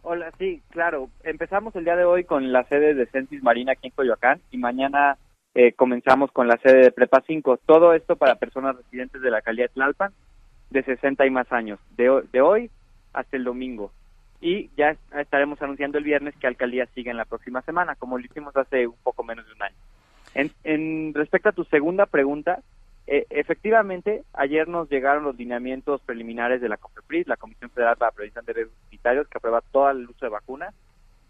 Hola, 0.04 0.32
sí, 0.38 0.62
claro. 0.70 1.10
Empezamos 1.24 1.76
el 1.76 1.86
día 1.86 1.96
de 1.96 2.06
hoy 2.06 2.26
con 2.26 2.52
la 2.52 2.64
sede 2.66 2.94
de 2.94 3.08
Centis 3.08 3.42
Marina 3.42 3.72
aquí 3.72 3.88
en 3.88 3.94
Coyoacán 3.96 4.40
y 4.52 4.58
mañana 4.58 5.18
eh, 5.56 5.74
comenzamos 5.74 6.32
con 6.32 6.48
la 6.48 6.58
sede 6.58 6.84
de 6.84 6.92
Prepa 6.92 7.24
5. 7.26 7.58
Todo 7.66 7.94
esto 7.94 8.18
para 8.18 8.36
personas 8.36 8.76
residentes 8.76 9.22
de 9.22 9.32
la 9.32 9.42
calidad 9.42 9.66
de 9.66 9.74
Tlalpan 9.74 10.14
de 10.74 10.84
60 10.84 11.26
y 11.26 11.30
más 11.30 11.52
años, 11.52 11.80
de, 11.96 12.24
de 12.32 12.42
hoy 12.42 12.70
hasta 13.14 13.38
el 13.38 13.44
domingo. 13.44 13.92
Y 14.42 14.70
ya 14.76 14.98
estaremos 15.18 15.62
anunciando 15.62 15.98
el 15.98 16.04
viernes 16.04 16.36
que 16.36 16.48
alcaldía 16.48 16.86
sigue 16.88 17.12
en 17.12 17.18
la 17.18 17.26
próxima 17.26 17.62
semana, 17.62 17.96
como 17.96 18.18
lo 18.18 18.26
hicimos 18.26 18.56
hace 18.58 18.88
un 18.88 18.98
poco 19.02 19.24
menos 19.24 19.46
de 19.46 19.54
un 19.54 19.64
año. 19.64 19.76
En, 20.66 21.14
respecto 21.14 21.50
a 21.50 21.54
tu 21.54 21.64
segunda 21.66 22.06
pregunta, 22.08 22.62
eh, 23.06 23.26
efectivamente, 23.30 24.24
ayer 24.34 24.68
nos 24.68 24.90
llegaron 24.90 25.24
los 25.24 25.38
lineamientos 25.38 26.02
preliminares 26.02 26.60
de 26.60 26.70
la 26.70 26.78
COFEPRIS, 26.78 27.28
la 27.28 27.38
Comisión 27.38 27.70
Federal 27.70 27.96
para 27.96 28.12
la 28.12 28.16
Prevención 28.16 28.46
de 28.46 28.54
Riesgos 28.54 28.76
Sanitarios, 28.86 29.28
que 29.28 29.38
aprueba 29.38 29.62
todo 29.72 29.92
el 29.92 30.10
uso 30.10 30.26
de 30.26 30.32
vacunas, 30.32 30.74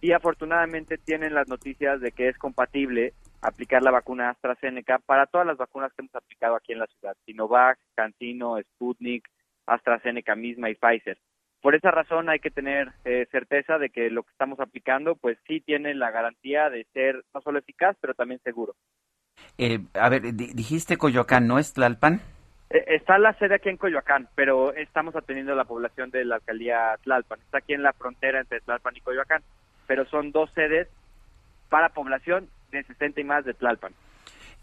y 0.02 0.12
afortunadamente 0.12 0.98
tienen 0.98 1.34
las 1.34 1.48
noticias 1.48 2.02
de 2.02 2.12
que 2.12 2.30
es 2.30 2.38
compatible 2.38 3.14
aplicar 3.42 3.84
la 3.84 3.92
vacuna 3.92 4.30
AstraZeneca 4.30 5.00
para 5.00 5.26
todas 5.26 5.46
las 5.46 5.58
vacunas 5.58 5.92
que 5.94 6.02
hemos 6.02 6.16
aplicado 6.16 6.56
aquí 6.56 6.72
en 6.74 6.80
la 6.80 6.88
ciudad, 6.88 7.16
Sinovac, 7.26 7.78
Cantino, 7.96 8.58
Sputnik, 8.62 9.30
AstraZeneca 9.66 10.36
misma 10.36 10.70
y 10.70 10.76
Pfizer. 10.76 11.18
Por 11.62 11.76
esa 11.76 11.92
razón 11.92 12.30
hay 12.30 12.40
que 12.40 12.52
tener 12.52 12.92
eh, 13.06 13.26
certeza 13.32 13.78
de 13.78 13.90
que 13.90 14.10
lo 14.10 14.24
que 14.24 14.32
estamos 14.32 14.60
aplicando 14.60 15.16
pues 15.16 15.38
sí 15.48 15.62
tiene 15.62 15.94
la 15.96 16.12
garantía 16.12 16.70
de 16.70 16.86
ser 16.94 17.24
no 17.34 17.42
solo 17.42 17.60
eficaz, 17.60 17.96
pero 18.02 18.14
también 18.14 18.42
seguro. 18.44 18.76
Eh, 19.58 19.80
a 19.94 20.10
ver, 20.10 20.34
dijiste 20.34 20.98
Coyoacán, 20.98 21.48
¿no 21.48 21.60
es 21.60 21.74
Tlalpan? 21.74 22.20
Eh, 22.70 22.84
está 22.88 23.18
la 23.18 23.34
sede 23.36 23.56
aquí 23.56 23.70
en 23.70 23.78
Coyoacán, 23.78 24.28
pero 24.36 24.74
estamos 24.74 25.16
atendiendo 25.16 25.54
a 25.54 25.56
la 25.56 25.64
población 25.66 26.10
de 26.10 26.26
la 26.26 26.36
alcaldía 26.36 26.98
Tlalpan. 27.04 27.40
Está 27.40 27.60
aquí 27.60 27.74
en 27.74 27.84
la 27.84 27.94
frontera 27.94 28.42
entre 28.42 28.60
Tlalpan 28.60 28.98
y 28.98 29.02
Coyoacán, 29.02 29.42
pero 29.88 30.06
son 30.06 30.32
dos 30.32 30.52
sedes 30.54 30.90
para 31.70 31.90
población 31.90 32.50
de 32.72 32.84
60 32.84 33.22
y 33.22 33.24
más 33.24 33.46
de 33.46 33.54
Tlalpan. 33.54 33.94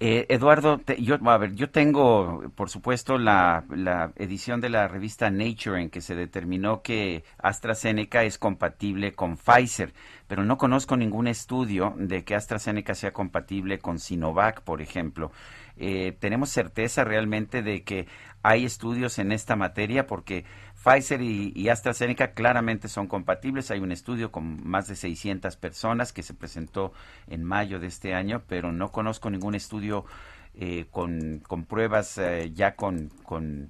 Eh, 0.02 0.24
Eduardo, 0.30 0.80
yo, 0.98 1.18
a 1.28 1.36
ver, 1.36 1.54
yo 1.54 1.68
tengo, 1.68 2.50
por 2.54 2.70
supuesto, 2.70 3.18
la, 3.18 3.66
la, 3.68 4.12
edición 4.16 4.62
de 4.62 4.70
la 4.70 4.88
revista 4.88 5.28
Nature 5.28 5.82
en 5.82 5.90
que 5.90 6.00
se 6.00 6.14
determinó 6.14 6.80
que 6.80 7.22
AstraZeneca 7.36 8.24
es 8.24 8.38
compatible 8.38 9.12
con 9.12 9.36
Pfizer, 9.36 9.92
pero 10.26 10.42
no 10.42 10.56
conozco 10.56 10.96
ningún 10.96 11.26
estudio 11.26 11.92
de 11.98 12.24
que 12.24 12.34
AstraZeneca 12.34 12.94
sea 12.94 13.12
compatible 13.12 13.78
con 13.78 13.98
Sinovac, 13.98 14.62
por 14.62 14.80
ejemplo. 14.80 15.32
Eh, 15.76 16.16
¿Tenemos 16.18 16.48
certeza 16.48 17.04
realmente 17.04 17.62
de 17.62 17.82
que 17.82 18.06
hay 18.42 18.64
estudios 18.64 19.18
en 19.18 19.32
esta 19.32 19.54
materia? 19.54 20.06
Porque 20.06 20.46
Pfizer 20.82 21.20
y, 21.20 21.68
AstraZeneca 21.68 22.32
claramente 22.32 22.88
son 22.88 23.06
compatibles. 23.06 23.70
Hay 23.70 23.80
un 23.80 23.92
estudio 23.92 24.32
con 24.32 24.66
más 24.66 24.88
de 24.88 24.96
600 24.96 25.56
personas 25.56 26.12
que 26.12 26.22
se 26.22 26.32
presentó 26.32 26.92
en 27.28 27.44
mayo 27.44 27.78
de 27.78 27.86
este 27.86 28.14
año, 28.14 28.42
pero 28.48 28.72
no 28.72 28.90
conozco 28.90 29.28
ningún 29.28 29.54
estudio 29.54 30.06
eh, 30.54 30.86
con, 30.90 31.42
pruebas 31.68 32.16
eh, 32.16 32.50
ya 32.54 32.76
con, 32.76 33.10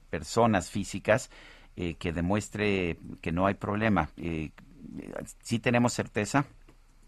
personas 0.08 0.70
físicas 0.70 1.30
eh, 1.76 1.96
que 1.96 2.12
demuestre 2.12 2.96
que 3.20 3.32
no 3.32 3.46
hay 3.46 3.54
problema. 3.54 4.10
¿Sí 5.42 5.58
tenemos 5.58 5.92
certeza? 5.92 6.44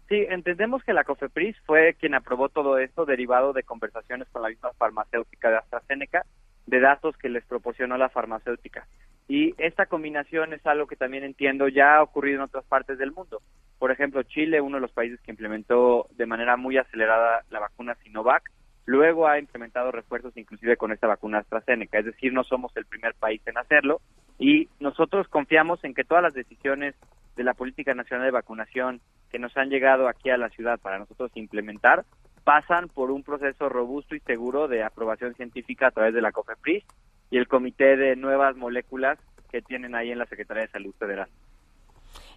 Sí, 0.09 0.25
entendemos 0.29 0.83
que 0.83 0.93
la 0.93 1.05
COFEPRIS 1.05 1.55
fue 1.65 1.95
quien 1.97 2.13
aprobó 2.13 2.49
todo 2.49 2.77
esto 2.77 3.05
derivado 3.05 3.53
de 3.53 3.63
conversaciones 3.63 4.27
con 4.29 4.41
la 4.41 4.49
misma 4.49 4.73
farmacéutica 4.73 5.49
de 5.49 5.57
AstraZeneca, 5.57 6.25
de 6.65 6.79
datos 6.81 7.17
que 7.17 7.29
les 7.29 7.45
proporcionó 7.45 7.97
la 7.97 8.09
farmacéutica. 8.09 8.85
Y 9.27 9.53
esta 9.57 9.85
combinación 9.85 10.53
es 10.53 10.65
algo 10.65 10.87
que 10.87 10.95
también 10.95 11.23
entiendo 11.23 11.67
ya 11.67 11.97
ha 11.97 12.03
ocurrido 12.03 12.37
en 12.37 12.43
otras 12.43 12.65
partes 12.65 12.97
del 12.97 13.11
mundo. 13.11 13.41
Por 13.79 13.91
ejemplo, 13.91 14.23
Chile, 14.23 14.61
uno 14.61 14.77
de 14.77 14.81
los 14.81 14.91
países 14.91 15.19
que 15.21 15.31
implementó 15.31 16.07
de 16.11 16.25
manera 16.25 16.57
muy 16.57 16.77
acelerada 16.77 17.43
la 17.49 17.59
vacuna 17.59 17.95
Sinovac, 18.03 18.49
luego 18.85 19.27
ha 19.27 19.39
implementado 19.39 19.91
refuerzos 19.91 20.35
inclusive 20.35 20.77
con 20.77 20.91
esta 20.91 21.07
vacuna 21.07 21.39
AstraZeneca. 21.39 21.99
Es 21.99 22.05
decir, 22.05 22.33
no 22.33 22.43
somos 22.43 22.75
el 22.75 22.85
primer 22.85 23.13
país 23.15 23.41
en 23.45 23.57
hacerlo 23.57 24.01
y 24.37 24.67
nosotros 24.79 25.27
confiamos 25.27 25.83
en 25.83 25.93
que 25.93 26.03
todas 26.03 26.23
las 26.23 26.33
decisiones 26.33 26.95
de 27.35 27.43
la 27.43 27.53
Política 27.53 27.93
Nacional 27.93 28.25
de 28.27 28.31
Vacunación 28.31 29.01
que 29.31 29.39
nos 29.39 29.55
han 29.57 29.69
llegado 29.69 30.07
aquí 30.07 30.29
a 30.29 30.37
la 30.37 30.49
ciudad 30.49 30.79
para 30.79 30.99
nosotros 30.99 31.31
implementar 31.35 32.05
pasan 32.43 32.89
por 32.89 33.09
un 33.09 33.23
proceso 33.23 33.69
robusto 33.69 34.15
y 34.15 34.19
seguro 34.19 34.67
de 34.67 34.83
aprobación 34.83 35.33
científica 35.33 35.87
a 35.87 35.91
través 35.91 36.13
de 36.13 36.21
la 36.21 36.31
COFEPRIS 36.31 36.83
y 37.33 37.37
el 37.37 37.47
Comité 37.47 37.97
de 37.97 38.15
Nuevas 38.15 38.55
Moléculas 38.55 39.17
que 39.49 39.63
tienen 39.63 39.95
ahí 39.95 40.11
en 40.11 40.19
la 40.19 40.27
Secretaría 40.27 40.65
de 40.65 40.69
Salud 40.69 40.93
Federal. 40.99 41.27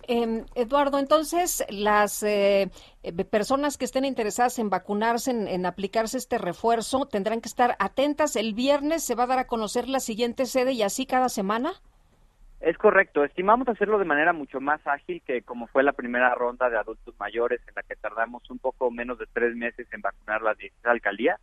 Em, 0.08 0.46
Eduardo, 0.54 0.98
entonces 0.98 1.66
las 1.68 2.22
eh, 2.22 2.70
eh, 3.02 3.24
personas 3.26 3.76
que 3.76 3.84
estén 3.84 4.06
interesadas 4.06 4.58
en 4.58 4.70
vacunarse, 4.70 5.32
en, 5.32 5.66
aplicarse 5.66 6.16
este 6.16 6.38
refuerzo, 6.38 7.04
tendrán 7.04 7.42
que 7.42 7.48
estar 7.48 7.76
atentas. 7.78 8.36
El 8.36 8.54
viernes 8.54 9.04
se 9.04 9.14
va 9.14 9.24
a 9.24 9.26
dar 9.26 9.38
a 9.38 9.46
conocer 9.46 9.86
la 9.86 10.00
siguiente 10.00 10.46
sede 10.46 10.72
y 10.72 10.82
así 10.82 11.04
cada 11.04 11.28
semana. 11.28 11.72
Es 12.60 12.78
correcto. 12.78 13.22
Estimamos 13.22 13.68
hacerlo 13.68 13.98
de 13.98 14.06
manera 14.06 14.32
mucho 14.32 14.62
más 14.62 14.80
ágil 14.86 15.20
que 15.26 15.42
como 15.42 15.66
fue 15.66 15.82
la 15.82 15.92
primera 15.92 16.34
ronda 16.34 16.70
de 16.70 16.78
adultos 16.78 17.14
mayores 17.18 17.60
en 17.68 17.74
la 17.74 17.82
que 17.82 17.96
tardamos 17.96 18.48
un 18.48 18.58
poco 18.58 18.90
menos 18.90 19.18
de 19.18 19.26
tres 19.30 19.54
meses 19.56 19.86
en 19.92 20.00
vacunar 20.00 20.40
las 20.40 20.56
10 20.56 20.72
alcaldías. 20.84 21.38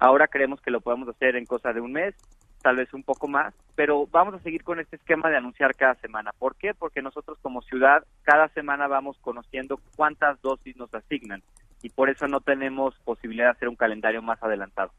Ahora 0.00 0.26
creemos 0.26 0.60
que 0.60 0.72
lo 0.72 0.80
podemos 0.80 1.08
hacer 1.08 1.36
en 1.36 1.44
cosa 1.44 1.72
de 1.72 1.80
un 1.80 1.92
mes 1.92 2.16
tal 2.62 2.76
vez 2.76 2.92
un 2.92 3.02
poco 3.02 3.28
más, 3.28 3.54
pero 3.74 4.06
vamos 4.10 4.34
a 4.34 4.38
seguir 4.40 4.62
con 4.62 4.80
este 4.80 4.96
esquema 4.96 5.28
de 5.30 5.36
anunciar 5.36 5.74
cada 5.74 5.94
semana. 5.96 6.32
¿Por 6.38 6.56
qué? 6.56 6.74
Porque 6.74 7.02
nosotros 7.02 7.38
como 7.42 7.62
ciudad 7.62 8.04
cada 8.22 8.48
semana 8.48 8.86
vamos 8.86 9.16
conociendo 9.20 9.80
cuántas 9.96 10.40
dosis 10.42 10.76
nos 10.76 10.92
asignan 10.94 11.42
y 11.82 11.88
por 11.90 12.10
eso 12.10 12.28
no 12.28 12.40
tenemos 12.40 12.94
posibilidad 13.04 13.46
de 13.46 13.52
hacer 13.52 13.68
un 13.68 13.76
calendario 13.76 14.22
más 14.22 14.42
adelantado. 14.42 14.92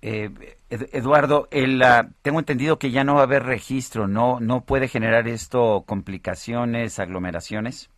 Eh, 0.00 0.30
Eduardo, 0.70 1.48
el, 1.50 1.82
ah, 1.82 2.08
tengo 2.22 2.38
entendido 2.38 2.78
que 2.78 2.90
ya 2.90 3.04
no 3.04 3.14
va 3.14 3.20
a 3.20 3.24
haber 3.24 3.44
registro, 3.44 4.08
¿no, 4.08 4.40
¿no 4.40 4.62
puede 4.62 4.88
generar 4.88 5.28
esto 5.28 5.84
complicaciones, 5.86 6.98
aglomeraciones? 6.98 7.88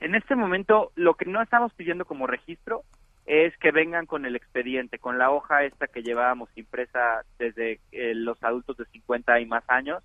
En 0.00 0.16
este 0.16 0.34
momento, 0.34 0.90
lo 0.96 1.14
que 1.14 1.26
no 1.26 1.40
estamos 1.40 1.72
pidiendo 1.74 2.04
como 2.04 2.26
registro 2.26 2.82
es 3.26 3.56
que 3.58 3.70
vengan 3.70 4.06
con 4.06 4.26
el 4.26 4.36
expediente, 4.36 4.98
con 4.98 5.18
la 5.18 5.30
hoja 5.30 5.64
esta 5.64 5.86
que 5.86 6.02
llevábamos 6.02 6.48
impresa 6.56 7.22
desde 7.38 7.80
eh, 7.92 8.14
los 8.14 8.42
adultos 8.42 8.76
de 8.76 8.84
50 8.86 9.40
y 9.40 9.46
más 9.46 9.64
años, 9.68 10.02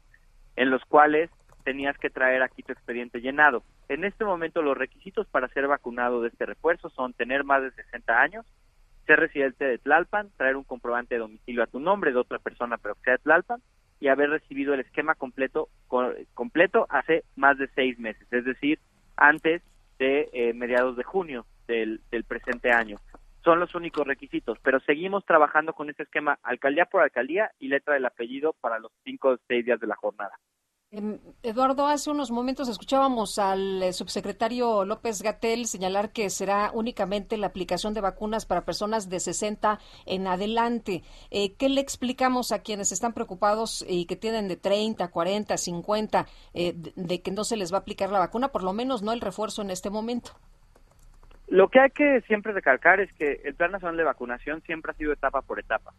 en 0.56 0.70
los 0.70 0.84
cuales 0.86 1.30
tenías 1.64 1.98
que 1.98 2.10
traer 2.10 2.44
aquí 2.44 2.64
tu 2.64 2.72
expediente 2.72 3.20
llenado. 3.20 3.64
En 3.90 4.04
este 4.04 4.24
momento 4.24 4.62
los 4.62 4.78
requisitos 4.78 5.28
para 5.28 5.48
ser 5.50 5.68
vacunado 5.68 6.22
de 6.22 6.30
este 6.30 6.46
refuerzo 6.46 6.90
son 6.90 7.14
tener 7.14 7.44
más 7.44 7.62
de 7.62 7.72
60 7.72 8.22
años, 8.22 8.46
ser 9.06 9.20
residente 9.20 9.66
de 9.66 9.78
Tlalpan, 9.78 10.30
traer 10.38 10.56
un 10.56 10.64
comprobante 10.64 11.16
de 11.16 11.20
domicilio 11.20 11.64
a 11.64 11.68
tu 11.68 11.80
nombre 11.80 12.12
de 12.12 12.20
otra 12.20 12.40
persona 12.40 12.78
pero 12.78 12.96
que 12.96 13.02
sea 13.06 13.14
de 13.14 13.20
Tlalpan 13.20 13.62
y 14.00 14.10
haber 14.10 14.30
recibido 14.30 14.74
el 14.74 14.82
esquema 14.82 15.16
completo 15.16 15.70
completo 16.34 16.86
hace 16.90 17.24
más 17.36 17.58
de 17.58 17.68
seis 17.74 17.98
meses, 17.98 18.28
es 18.32 18.46
decir, 18.46 18.80
antes 19.16 19.64
de 19.98 20.30
eh, 20.34 20.54
mediados 20.54 20.96
de 20.96 21.04
junio 21.04 21.46
del, 21.68 22.00
presente 22.28 22.72
año. 22.72 22.98
Son 23.48 23.62
los 23.62 23.74
únicos 23.76 24.06
requisitos, 24.06 24.58
pero 24.62 24.82
seguimos 24.82 25.24
trabajando 25.24 25.72
con 25.72 25.90
ese 25.90 26.04
esquema 26.04 26.38
alcaldía 26.44 26.86
por 26.86 27.02
alcaldía 27.02 27.50
y 27.60 27.70
letra 27.70 27.94
del 27.94 28.06
apellido 28.06 28.52
para 28.60 28.78
los 28.78 28.92
cinco 29.06 29.30
o 29.30 29.38
seis 29.48 29.64
días 29.64 29.80
de 29.80 29.88
la 29.88 29.96
jornada. 29.96 30.38
Em, 30.92 31.18
Eduardo, 31.44 31.88
hace 31.88 32.12
unos 32.12 32.30
momentos 32.30 32.68
escuchábamos 32.68 33.40
al 33.40 33.82
eh, 33.82 33.94
subsecretario 33.94 34.84
López 34.84 35.22
Gatel 35.22 35.66
señalar 35.66 36.12
que 36.12 36.30
será 36.30 36.72
únicamente 36.74 37.38
la 37.38 37.48
aplicación 37.48 37.94
de 37.94 38.02
vacunas 38.02 38.46
para 38.46 38.66
personas 38.66 39.08
de 39.08 39.22
60 39.22 39.80
en 40.06 40.28
adelante. 40.28 41.04
Eh, 41.32 41.54
¿Qué 41.54 41.70
le 41.70 41.80
explicamos 41.80 42.52
a 42.52 42.60
quienes 42.60 42.92
están 42.92 43.14
preocupados 43.14 43.86
y 43.88 44.08
que 44.08 44.18
tienen 44.18 44.50
de 44.50 44.58
30, 44.58 45.08
40, 45.08 45.56
50 45.56 46.28
de 46.54 47.22
que 47.22 47.32
no 47.32 47.46
se 47.46 47.56
les 47.56 47.72
va 47.72 47.78
a 47.78 47.80
aplicar 47.80 48.12
la 48.12 48.20
vacuna, 48.20 48.50
por 48.50 48.64
lo 48.64 48.74
menos 48.74 49.04
no 49.04 49.14
el 49.14 49.22
refuerzo 49.22 49.62
en 49.62 49.70
este 49.70 49.90
momento? 49.90 50.34
Lo 51.48 51.70
que 51.70 51.80
hay 51.80 51.90
que 51.92 52.22
siempre 52.22 52.52
recalcar 52.52 53.00
es 53.00 53.12
que 53.14 53.42
el 53.46 53.56
Plan 53.56 53.72
Nacional 53.72 53.96
de 53.96 54.04
Vacunación 54.04 54.62
siempre 54.64 54.92
ha 54.92 54.96
sido 54.96 55.14
etapa 55.14 55.42
por 55.42 55.60
etapa. 55.60 55.94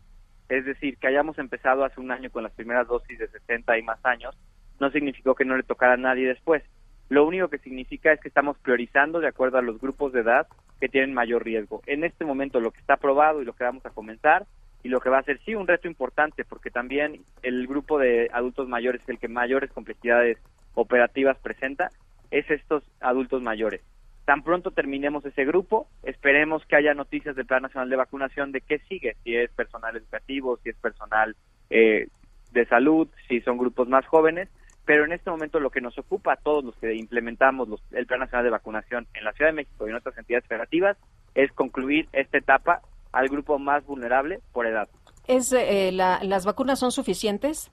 Es 0.48 0.66
decir, 0.66 0.98
que 0.98 1.06
hayamos 1.06 1.38
empezado 1.38 1.84
hace 1.84 2.00
un 2.00 2.10
año 2.10 2.30
con 2.30 2.42
las 2.42 2.52
primeras 2.52 2.86
dosis 2.86 3.18
de 3.18 3.28
60 3.28 3.78
y 3.78 3.82
más 3.82 3.98
años, 4.04 4.36
no 4.78 4.90
significó 4.90 5.34
que 5.34 5.46
no 5.46 5.56
le 5.56 5.62
tocara 5.62 5.94
a 5.94 5.98
nadie 5.98 6.28
después. 6.28 6.62
Lo 7.08 7.26
único 7.26 7.48
que 7.48 7.58
significa 7.58 8.12
es 8.12 8.20
que 8.20 8.28
estamos 8.28 8.58
priorizando 8.58 9.20
de 9.20 9.28
acuerdo 9.28 9.56
a 9.56 9.62
los 9.62 9.80
grupos 9.80 10.12
de 10.12 10.20
edad 10.20 10.46
que 10.80 10.90
tienen 10.90 11.14
mayor 11.14 11.44
riesgo. 11.44 11.82
En 11.86 12.04
este 12.04 12.26
momento 12.26 12.60
lo 12.60 12.70
que 12.70 12.80
está 12.80 12.94
aprobado 12.94 13.40
y 13.40 13.46
lo 13.46 13.54
que 13.54 13.64
vamos 13.64 13.84
a 13.86 13.90
comenzar 13.90 14.46
y 14.82 14.90
lo 14.90 15.00
que 15.00 15.08
va 15.08 15.18
a 15.18 15.22
ser 15.22 15.40
sí 15.44 15.54
un 15.54 15.66
reto 15.66 15.88
importante 15.88 16.44
porque 16.44 16.70
también 16.70 17.22
el 17.42 17.66
grupo 17.66 17.98
de 17.98 18.28
adultos 18.32 18.68
mayores, 18.68 19.00
el 19.08 19.18
que 19.18 19.28
mayores 19.28 19.72
complejidades 19.72 20.38
operativas 20.74 21.38
presenta, 21.38 21.90
es 22.30 22.48
estos 22.50 22.84
adultos 23.00 23.42
mayores. 23.42 23.80
Tan 24.28 24.42
pronto 24.42 24.72
terminemos 24.72 25.24
ese 25.24 25.46
grupo, 25.46 25.88
esperemos 26.02 26.62
que 26.66 26.76
haya 26.76 26.92
noticias 26.92 27.34
del 27.34 27.46
Plan 27.46 27.62
Nacional 27.62 27.88
de 27.88 27.96
Vacunación 27.96 28.52
de 28.52 28.60
qué 28.60 28.78
sigue, 28.80 29.16
si 29.24 29.34
es 29.34 29.50
personal 29.52 29.96
educativo, 29.96 30.58
si 30.62 30.68
es 30.68 30.76
personal 30.76 31.34
eh, 31.70 32.08
de 32.52 32.66
salud, 32.66 33.08
si 33.26 33.40
son 33.40 33.56
grupos 33.56 33.88
más 33.88 34.04
jóvenes, 34.04 34.50
pero 34.84 35.06
en 35.06 35.12
este 35.12 35.30
momento 35.30 35.60
lo 35.60 35.70
que 35.70 35.80
nos 35.80 35.96
ocupa 35.96 36.34
a 36.34 36.36
todos 36.36 36.62
los 36.62 36.76
que 36.76 36.94
implementamos 36.94 37.70
el 37.90 38.04
Plan 38.04 38.20
Nacional 38.20 38.44
de 38.44 38.50
Vacunación 38.50 39.06
en 39.14 39.24
la 39.24 39.32
Ciudad 39.32 39.50
de 39.50 39.56
México 39.56 39.86
y 39.86 39.90
en 39.92 39.96
otras 39.96 40.18
entidades 40.18 40.46
federativas 40.46 40.98
es 41.34 41.50
concluir 41.52 42.06
esta 42.12 42.36
etapa 42.36 42.82
al 43.12 43.28
grupo 43.30 43.58
más 43.58 43.86
vulnerable 43.86 44.40
por 44.52 44.66
edad. 44.66 44.90
¿Es, 45.26 45.54
eh, 45.54 45.90
¿Las 45.90 46.44
vacunas 46.44 46.78
son 46.78 46.92
suficientes? 46.92 47.70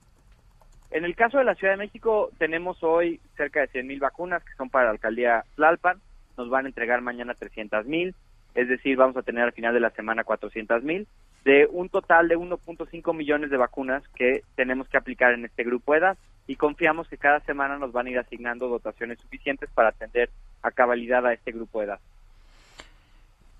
En 0.90 1.04
el 1.04 1.14
caso 1.16 1.36
de 1.36 1.44
la 1.44 1.54
Ciudad 1.54 1.74
de 1.74 1.84
México 1.84 2.30
tenemos 2.38 2.82
hoy 2.82 3.20
cerca 3.36 3.60
de 3.60 3.68
100.000 3.68 4.00
vacunas 4.00 4.42
que 4.42 4.54
son 4.54 4.70
para 4.70 4.86
la 4.86 4.92
alcaldía 4.92 5.44
Tlalpan, 5.56 6.00
nos 6.36 6.48
van 6.48 6.64
a 6.64 6.68
entregar 6.68 7.00
mañana 7.00 7.34
300 7.34 7.86
mil. 7.86 8.14
es 8.54 8.68
decir, 8.68 8.96
vamos 8.96 9.16
a 9.16 9.22
tener 9.22 9.44
al 9.44 9.52
final 9.52 9.74
de 9.74 9.80
la 9.80 9.90
semana 9.90 10.24
400 10.24 10.82
mil, 10.82 11.06
de 11.44 11.68
un 11.70 11.88
total 11.88 12.28
de 12.28 12.38
1.5 12.38 13.14
millones 13.14 13.50
de 13.50 13.56
vacunas 13.56 14.02
que 14.14 14.42
tenemos 14.54 14.88
que 14.88 14.96
aplicar 14.96 15.34
en 15.34 15.44
este 15.44 15.62
grupo 15.62 15.92
de 15.92 15.98
edad 15.98 16.18
y 16.46 16.56
confiamos 16.56 17.08
que 17.08 17.18
cada 17.18 17.40
semana 17.40 17.78
nos 17.78 17.92
van 17.92 18.06
a 18.06 18.10
ir 18.10 18.18
asignando 18.18 18.68
dotaciones 18.68 19.18
suficientes 19.20 19.68
para 19.74 19.90
atender 19.90 20.30
a 20.62 20.70
cabalidad 20.70 21.26
a 21.26 21.32
este 21.32 21.52
grupo 21.52 21.80
de 21.80 21.86
edad. 21.86 22.00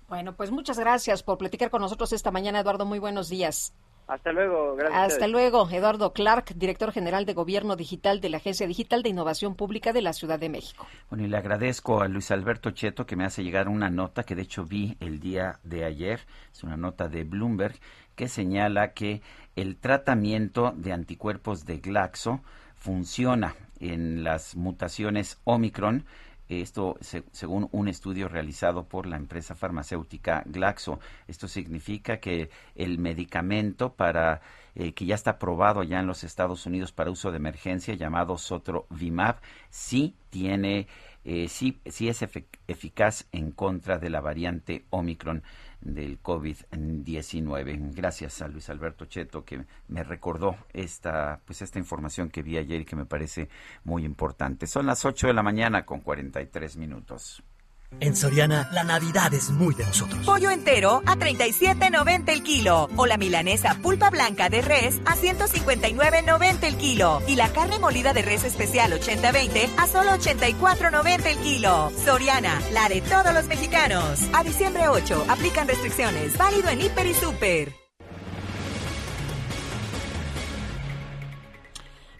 Bueno, 0.09 0.33
pues 0.33 0.51
muchas 0.51 0.79
gracias 0.79 1.21
por 1.21 1.37
platicar 1.37 1.69
con 1.69 1.81
nosotros 1.81 2.13
esta 2.13 2.31
mañana, 2.31 2.61
Eduardo. 2.61 2.85
Muy 2.85 2.99
buenos 2.99 3.29
días. 3.29 3.73
Hasta 4.07 4.31
luego, 4.31 4.75
gracias. 4.75 5.13
Hasta 5.13 5.27
luego, 5.27 5.69
Eduardo 5.69 6.13
Clark, 6.13 6.53
director 6.55 6.93
general 6.93 7.25
de 7.25 7.33
Gobierno 7.33 7.75
Digital 7.75 8.21
de 8.21 8.29
la 8.29 8.37
Agencia 8.37 8.65
Digital 8.65 9.03
de 9.03 9.09
Innovación 9.09 9.55
Pública 9.55 9.91
de 9.91 10.01
la 10.01 10.13
Ciudad 10.13 10.39
de 10.39 10.47
México. 10.47 10.87
Bueno, 11.09 11.25
y 11.25 11.27
le 11.27 11.35
agradezco 11.35 12.01
a 12.01 12.07
Luis 12.07 12.31
Alberto 12.31 12.71
Cheto 12.71 13.05
que 13.05 13.17
me 13.17 13.25
hace 13.25 13.43
llegar 13.43 13.67
una 13.67 13.89
nota 13.89 14.23
que 14.23 14.35
de 14.35 14.43
hecho 14.43 14.63
vi 14.63 14.95
el 15.01 15.19
día 15.19 15.59
de 15.63 15.83
ayer, 15.83 16.21
es 16.53 16.63
una 16.63 16.77
nota 16.77 17.09
de 17.09 17.25
Bloomberg, 17.25 17.75
que 18.15 18.29
señala 18.29 18.93
que 18.93 19.21
el 19.57 19.75
tratamiento 19.75 20.73
de 20.77 20.93
anticuerpos 20.93 21.65
de 21.65 21.79
Glaxo 21.79 22.41
funciona 22.75 23.55
en 23.79 24.23
las 24.23 24.55
mutaciones 24.55 25.39
Omicron 25.43 26.05
esto 26.49 26.97
según 27.31 27.67
un 27.71 27.87
estudio 27.87 28.27
realizado 28.27 28.85
por 28.85 29.05
la 29.05 29.17
empresa 29.17 29.55
farmacéutica 29.55 30.43
Glaxo. 30.45 30.99
Esto 31.27 31.47
significa 31.47 32.17
que 32.17 32.49
el 32.75 32.99
medicamento 32.99 33.93
para 33.93 34.41
eh, 34.75 34.93
que 34.93 35.05
ya 35.05 35.15
está 35.15 35.31
aprobado 35.31 35.83
ya 35.83 35.99
en 35.99 36.07
los 36.07 36.23
Estados 36.23 36.65
Unidos 36.65 36.91
para 36.91 37.11
uso 37.11 37.31
de 37.31 37.37
emergencia 37.37 37.95
llamado 37.95 38.37
Sotrovimab 38.37 39.37
sí 39.69 40.15
tiene 40.29 40.87
eh, 41.25 41.49
sí, 41.49 41.77
sí 41.85 42.07
es 42.07 42.23
eficaz 42.67 43.25
en 43.33 43.51
contra 43.51 43.97
de 43.97 44.09
la 44.09 44.21
variante 44.21 44.85
Omicron 44.91 45.43
del 45.81 46.21
COVID-19. 46.21 47.93
Gracias 47.93 48.41
a 48.41 48.47
Luis 48.47 48.69
Alberto 48.69 49.05
Cheto 49.05 49.43
que 49.43 49.65
me 49.87 50.03
recordó 50.03 50.55
esta, 50.73 51.41
pues 51.45 51.61
esta 51.61 51.79
información 51.79 52.29
que 52.29 52.43
vi 52.43 52.57
ayer 52.57 52.81
y 52.81 52.85
que 52.85 52.95
me 52.95 53.05
parece 53.05 53.49
muy 53.83 54.05
importante. 54.05 54.67
Son 54.67 54.85
las 54.85 55.05
8 55.05 55.27
de 55.27 55.33
la 55.33 55.43
mañana 55.43 55.85
con 55.85 56.01
43 56.01 56.77
minutos. 56.77 57.43
En 57.99 58.15
Soriana, 58.15 58.69
la 58.71 58.83
Navidad 58.83 59.33
es 59.33 59.49
muy 59.49 59.73
de 59.73 59.85
nosotros. 59.85 60.23
Pollo 60.25 60.51
entero 60.51 61.01
a 61.05 61.15
37.90 61.15 62.29
el 62.29 62.43
kilo. 62.43 62.89
O 62.95 63.05
la 63.07 63.17
milanesa 63.17 63.75
pulpa 63.81 64.09
blanca 64.09 64.49
de 64.49 64.61
res 64.61 65.01
a 65.05 65.15
159.90 65.15 66.63
el 66.63 66.77
kilo. 66.77 67.21
Y 67.27 67.35
la 67.35 67.49
carne 67.49 67.79
molida 67.79 68.13
de 68.13 68.21
res 68.21 68.43
especial 68.43 68.91
80-20 68.93 69.69
a 69.77 69.87
solo 69.87 70.11
84.90 70.11 71.25
el 71.25 71.37
kilo. 71.39 71.91
Soriana, 72.05 72.61
la 72.71 72.87
de 72.87 73.01
todos 73.01 73.33
los 73.33 73.45
mexicanos. 73.47 74.19
A 74.33 74.43
diciembre 74.43 74.87
8, 74.89 75.25
aplican 75.29 75.67
restricciones. 75.67 76.37
Válido 76.37 76.69
en 76.69 76.81
Hiper 76.81 77.07
y 77.07 77.13
Super. 77.13 77.86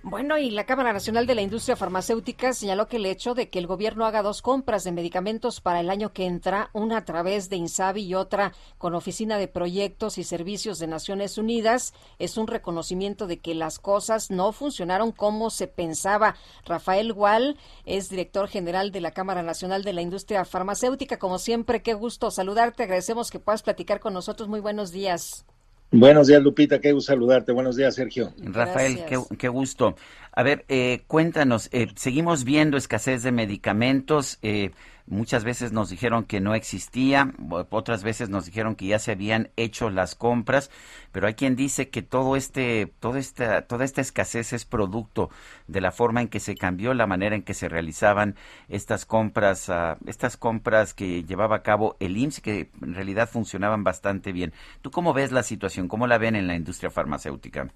Bueno, 0.10 0.38
y 0.38 0.52
la 0.52 0.66
Cámara 0.66 0.94
Nacional 0.94 1.28
de 1.28 1.36
la 1.36 1.42
Industria 1.42 1.76
Farmacéutica 1.76 2.54
señaló 2.54 2.88
que 2.88 2.96
el 2.96 3.06
hecho 3.06 3.34
de 3.34 3.50
que 3.50 3.60
el 3.60 3.68
gobierno 3.68 4.06
haga 4.06 4.22
dos 4.22 4.42
compras 4.42 4.86
de 4.86 4.94
medicamentos 4.94 5.60
para 5.60 5.82
el 5.82 5.90
año 5.90 6.14
que 6.14 6.26
entra, 6.26 6.70
una 6.72 7.00
a 7.00 7.04
través 7.04 7.50
de 7.50 7.58
INSABI 7.58 8.06
y 8.06 8.16
otra 8.16 8.54
con 8.78 8.96
Oficina 8.96 9.38
de 9.38 9.50
Proyectos 9.50 10.18
y 10.18 10.24
Servicios 10.24 10.80
de 10.80 10.88
Naciones 10.88 11.38
Unidas, 11.38 11.94
es 12.20 12.38
un 12.38 12.48
reconocimiento 12.48 13.28
de 13.28 13.40
que 13.40 13.54
las 13.54 13.80
cosas 13.80 14.32
no 14.32 14.54
funcionaron 14.54 15.12
como 15.12 15.50
se 15.50 15.68
pensaba. 15.68 16.38
Rafael 16.64 17.12
Gual 17.12 17.58
es 17.84 18.08
director 18.08 18.48
general 18.48 18.94
de 18.94 19.02
la 19.02 19.12
Cámara 19.12 19.44
Nacional 19.44 19.84
de 19.84 19.92
la 19.92 20.04
Industria 20.04 20.46
Farmacéutica. 20.46 21.20
Como 21.20 21.38
siempre, 21.38 21.82
qué 21.82 21.94
gusto 21.94 22.32
saludarte. 22.32 22.84
Agradecemos 22.84 23.30
que 23.30 23.40
puedas 23.40 23.62
platicar 23.62 24.00
con 24.00 24.14
nosotros. 24.14 24.48
Muy 24.48 24.62
buenos 24.62 24.94
días. 24.94 25.46
Buenos 25.92 26.28
días, 26.28 26.42
Lupita, 26.42 26.82
qué 26.82 26.92
gusto 26.92 27.14
saludarte. 27.14 27.54
Buenos 27.54 27.78
días, 27.78 27.96
Sergio. 27.96 28.34
Rafael, 28.44 29.06
qué, 29.38 29.48
gusto. 29.48 29.96
A 30.38 30.44
ver, 30.44 30.66
eh, 30.68 31.02
cuéntanos, 31.08 31.68
eh, 31.72 31.88
seguimos 31.96 32.44
viendo 32.44 32.78
escasez 32.78 33.24
de 33.24 33.32
medicamentos. 33.32 34.38
Eh, 34.44 34.70
Muchas 35.10 35.46
veces 35.46 35.72
nos 35.72 35.90
dijeron 35.90 36.26
que 36.26 36.42
no 36.42 36.54
existía, 36.54 37.34
otras 37.70 38.04
veces 38.04 38.28
nos 38.30 38.46
dijeron 38.46 38.76
que 38.76 38.88
ya 38.88 39.00
se 39.00 39.14
habían 39.14 39.52
hecho 39.56 39.90
las 39.90 40.16
compras, 40.16 40.70
pero 41.14 41.28
hay 41.28 41.34
quien 41.34 41.56
dice 41.56 41.90
que 41.90 42.02
todo 42.02 42.36
este, 42.36 42.88
toda 43.00 43.18
esta, 43.18 43.62
toda 43.62 43.86
esta 43.86 44.02
escasez 44.02 44.52
es 44.52 44.66
producto 44.66 45.30
de 45.68 45.80
la 45.80 45.94
forma 45.94 46.20
en 46.22 46.28
que 46.28 46.42
se 46.42 46.56
cambió 46.56 46.94
la 46.94 47.08
manera 47.08 47.38
en 47.38 47.44
que 47.44 47.54
se 47.54 47.70
realizaban 47.70 48.36
estas 48.68 49.06
compras, 49.06 49.70
ah, 49.70 49.98
estas 50.08 50.36
compras 50.36 50.94
que 50.94 51.24
llevaba 51.24 51.56
a 51.56 51.64
cabo 51.64 51.96
el 52.02 52.18
IMSS, 52.18 52.42
que 52.42 52.70
en 52.82 52.94
realidad 52.94 53.30
funcionaban 53.30 53.86
bastante 53.86 54.34
bien. 54.34 54.52
¿Tú 54.82 54.92
cómo 54.92 55.14
ves 55.14 55.32
la 55.32 55.44
situación? 55.44 55.88
¿Cómo 55.88 56.06
la 56.06 56.18
ven 56.18 56.36
en 56.36 56.48
la 56.48 56.56
industria 56.56 56.92
farmacéutica? 56.92 57.70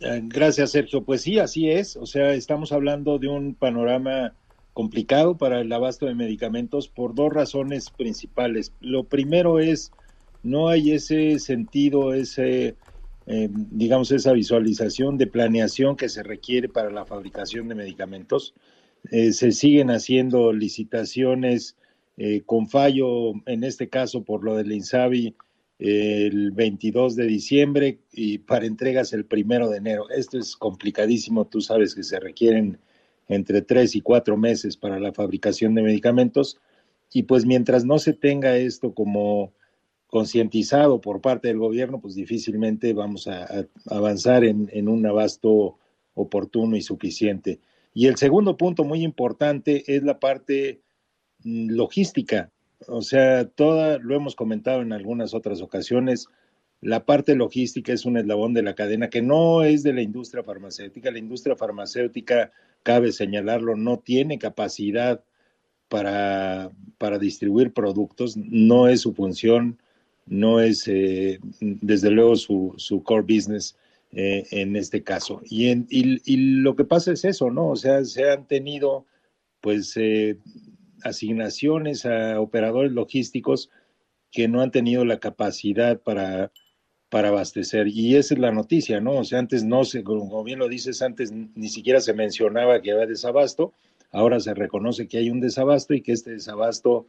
Eh, 0.00 0.20
gracias, 0.24 0.72
Sergio. 0.72 1.04
Pues 1.04 1.22
sí, 1.22 1.38
así 1.38 1.70
es. 1.70 1.96
O 1.96 2.06
sea, 2.06 2.32
estamos 2.34 2.72
hablando 2.72 3.18
de 3.18 3.28
un 3.28 3.54
panorama 3.54 4.34
complicado 4.72 5.36
para 5.36 5.60
el 5.60 5.72
abasto 5.72 6.06
de 6.06 6.14
medicamentos 6.14 6.88
por 6.88 7.14
dos 7.14 7.32
razones 7.32 7.90
principales. 7.90 8.72
Lo 8.80 9.04
primero 9.04 9.60
es, 9.60 9.92
no 10.42 10.68
hay 10.68 10.92
ese 10.92 11.38
sentido, 11.38 12.12
ese, 12.12 12.74
eh, 13.26 13.48
digamos, 13.50 14.10
esa 14.10 14.32
visualización 14.32 15.16
de 15.16 15.28
planeación 15.28 15.96
que 15.96 16.08
se 16.08 16.22
requiere 16.22 16.68
para 16.68 16.90
la 16.90 17.06
fabricación 17.06 17.68
de 17.68 17.76
medicamentos. 17.76 18.54
Eh, 19.10 19.32
se 19.32 19.52
siguen 19.52 19.90
haciendo 19.90 20.52
licitaciones 20.52 21.76
eh, 22.16 22.42
con 22.44 22.68
fallo, 22.68 23.32
en 23.46 23.64
este 23.64 23.88
caso 23.88 24.22
por 24.24 24.44
lo 24.44 24.56
del 24.56 24.72
INSABI, 24.72 25.34
el 25.86 26.50
22 26.52 27.14
de 27.14 27.26
diciembre 27.26 27.98
y 28.10 28.38
para 28.38 28.64
entregas 28.64 29.12
el 29.12 29.26
primero 29.26 29.68
de 29.68 29.76
enero. 29.76 30.08
Esto 30.08 30.38
es 30.38 30.56
complicadísimo, 30.56 31.46
tú 31.46 31.60
sabes 31.60 31.94
que 31.94 32.02
se 32.02 32.18
requieren 32.18 32.78
entre 33.28 33.60
tres 33.60 33.94
y 33.94 34.00
cuatro 34.00 34.38
meses 34.38 34.78
para 34.78 34.98
la 34.98 35.12
fabricación 35.12 35.74
de 35.74 35.82
medicamentos. 35.82 36.58
Y 37.12 37.24
pues 37.24 37.44
mientras 37.44 37.84
no 37.84 37.98
se 37.98 38.14
tenga 38.14 38.56
esto 38.56 38.94
como 38.94 39.52
concientizado 40.06 41.02
por 41.02 41.20
parte 41.20 41.48
del 41.48 41.58
gobierno, 41.58 42.00
pues 42.00 42.14
difícilmente 42.14 42.94
vamos 42.94 43.28
a, 43.28 43.66
avanzar 43.90 44.42
en, 44.42 44.70
en, 44.72 44.88
un 44.88 45.04
abasto 45.04 45.78
oportuno 46.14 46.76
y 46.76 46.80
suficiente. 46.80 47.60
Y 47.92 48.06
el 48.06 48.16
segundo 48.16 48.56
punto 48.56 48.84
muy 48.84 49.04
importante 49.04 49.84
es 49.94 50.02
la 50.02 50.18
parte 50.18 50.80
mm, 51.40 51.72
logística. 51.72 52.53
O 52.88 53.02
sea, 53.02 53.46
toda, 53.46 53.98
lo 53.98 54.14
hemos 54.14 54.34
comentado 54.34 54.82
en 54.82 54.92
algunas 54.92 55.34
otras 55.34 55.60
ocasiones, 55.62 56.28
la 56.80 57.06
parte 57.06 57.34
logística 57.34 57.92
es 57.92 58.04
un 58.04 58.18
eslabón 58.18 58.52
de 58.52 58.62
la 58.62 58.74
cadena 58.74 59.08
que 59.08 59.22
no 59.22 59.64
es 59.64 59.82
de 59.82 59.94
la 59.94 60.02
industria 60.02 60.42
farmacéutica. 60.42 61.10
La 61.10 61.18
industria 61.18 61.56
farmacéutica, 61.56 62.52
cabe 62.82 63.12
señalarlo, 63.12 63.74
no 63.74 63.98
tiene 64.00 64.38
capacidad 64.38 65.24
para, 65.88 66.70
para 66.98 67.18
distribuir 67.18 67.72
productos, 67.72 68.36
no 68.36 68.88
es 68.88 69.00
su 69.00 69.14
función, 69.14 69.78
no 70.26 70.60
es 70.60 70.86
eh, 70.88 71.38
desde 71.60 72.10
luego 72.10 72.36
su, 72.36 72.74
su 72.76 73.02
core 73.02 73.22
business 73.22 73.76
eh, 74.12 74.46
en 74.50 74.76
este 74.76 75.02
caso. 75.02 75.40
Y, 75.44 75.68
en, 75.68 75.86
y, 75.88 76.36
lo 76.36 76.76
que 76.76 76.84
pasa 76.84 77.12
es 77.12 77.24
eso, 77.24 77.50
¿no? 77.50 77.70
O 77.70 77.76
sea, 77.76 78.04
se 78.04 78.30
han 78.30 78.46
tenido 78.46 79.06
pues 79.60 79.96
eh, 79.96 80.36
asignaciones 81.04 82.06
a 82.06 82.40
operadores 82.40 82.92
logísticos 82.92 83.70
que 84.32 84.48
no 84.48 84.60
han 84.60 84.70
tenido 84.70 85.04
la 85.04 85.20
capacidad 85.20 86.00
para 86.00 86.50
para 87.14 87.28
abastecer. 87.28 87.86
Y 87.86 88.16
esa 88.16 88.34
es 88.34 88.40
la 88.40 88.50
noticia, 88.50 89.00
¿no? 89.00 89.12
O 89.12 89.22
sea, 89.22 89.38
antes 89.38 89.62
no 89.62 89.84
se, 89.84 90.02
como 90.02 90.42
bien 90.42 90.58
lo 90.58 90.68
dices, 90.68 91.00
antes 91.00 91.30
ni 91.30 91.68
siquiera 91.68 92.00
se 92.00 92.12
mencionaba 92.12 92.82
que 92.82 92.90
había 92.90 93.06
desabasto, 93.06 93.72
ahora 94.10 94.40
se 94.40 94.52
reconoce 94.52 95.06
que 95.06 95.18
hay 95.18 95.30
un 95.30 95.38
desabasto 95.38 95.94
y 95.94 96.00
que 96.00 96.10
este 96.10 96.32
desabasto 96.32 97.06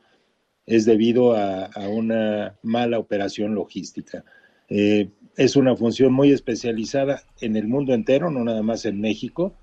es 0.68 0.86
debido 0.86 1.36
a, 1.36 1.72
una 1.90 2.56
mala 2.62 3.00
operación 3.00 3.56
logística. 3.56 4.24
Eh, 4.70 5.10
es 5.38 5.56
una 5.56 5.76
función 5.76 6.14
muy 6.14 6.32
especializada 6.32 7.24
en 7.42 7.56
el 7.56 7.68
mundo 7.68 7.96
entero, 7.96 8.30
no 8.30 8.44
nada 8.44 8.62
más 8.62 8.86
en 8.86 9.02
México, 9.02 9.56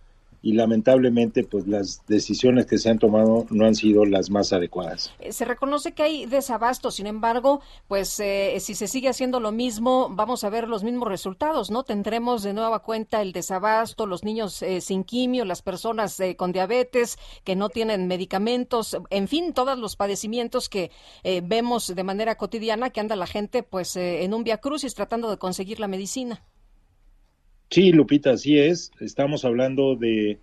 y 0.43 0.55
lamentablemente 0.55 1.45
pues 1.45 1.67
las 1.67 2.05
decisiones 2.07 2.67
que 2.67 2.79
se 2.79 2.91
han 2.91 2.99
tomado 2.99 3.47
no 3.51 3.65
han 3.65 3.75
sido 3.75 4.05
las 4.05 4.29
más 4.29 4.53
adecuadas. 4.53 5.15
Eh, 5.21 5.33
se 5.33 5.45
reconoce 5.45 5.93
que 5.93 6.03
hay 6.03 6.27
desabasto, 6.27 6.91
sin 6.91 7.07
embargo, 7.07 7.61
pues 7.89 8.19
eh, 8.21 8.57
si 8.61 8.75
se 8.75 8.89
sigue 8.89 9.09
haciendo 9.09 9.39
lo 9.41 9.53
mismo, 9.53 10.09
vamos 10.11 10.43
a 10.45 10.51
ver 10.51 10.69
los 10.69 10.83
mismos 10.83 11.09
resultados, 11.09 11.71
¿no? 11.71 11.85
Tendremos 11.85 12.43
de 12.43 12.53
nueva 12.53 12.81
cuenta 12.81 13.23
el 13.23 13.33
desabasto, 13.33 14.07
los 14.07 14.25
niños 14.25 14.63
eh, 14.63 14.81
sin 14.81 15.05
quimio, 15.05 15.45
las 15.45 15.63
personas 15.63 16.21
con 16.37 16.53
diabetes 16.53 17.19
que 17.45 17.57
no 17.57 17.69
tienen 17.69 18.09
medicamentos, 18.09 18.99
en 19.11 19.29
fin, 19.29 19.53
todos 19.53 19.79
los 19.79 19.97
padecimientos 19.97 20.69
que 20.69 20.91
vemos 21.43 21.95
de 21.95 22.05
manera 22.05 22.37
cotidiana 22.37 22.91
que 22.91 23.01
anda 23.01 23.17
la 23.17 23.27
gente 23.27 23.63
pues 23.63 23.97
en 23.97 24.35
un 24.35 24.45
via 24.45 24.59
crucis 24.59 24.95
tratando 24.95 25.31
de 25.31 25.39
conseguir 25.39 25.81
la 25.81 25.89
medicina. 25.89 26.43
Sí, 27.73 27.91
Lupita, 27.91 28.33
así 28.33 28.59
es. 28.59 28.93
Estamos 29.01 29.47
hablando 29.47 29.97
de 29.97 30.37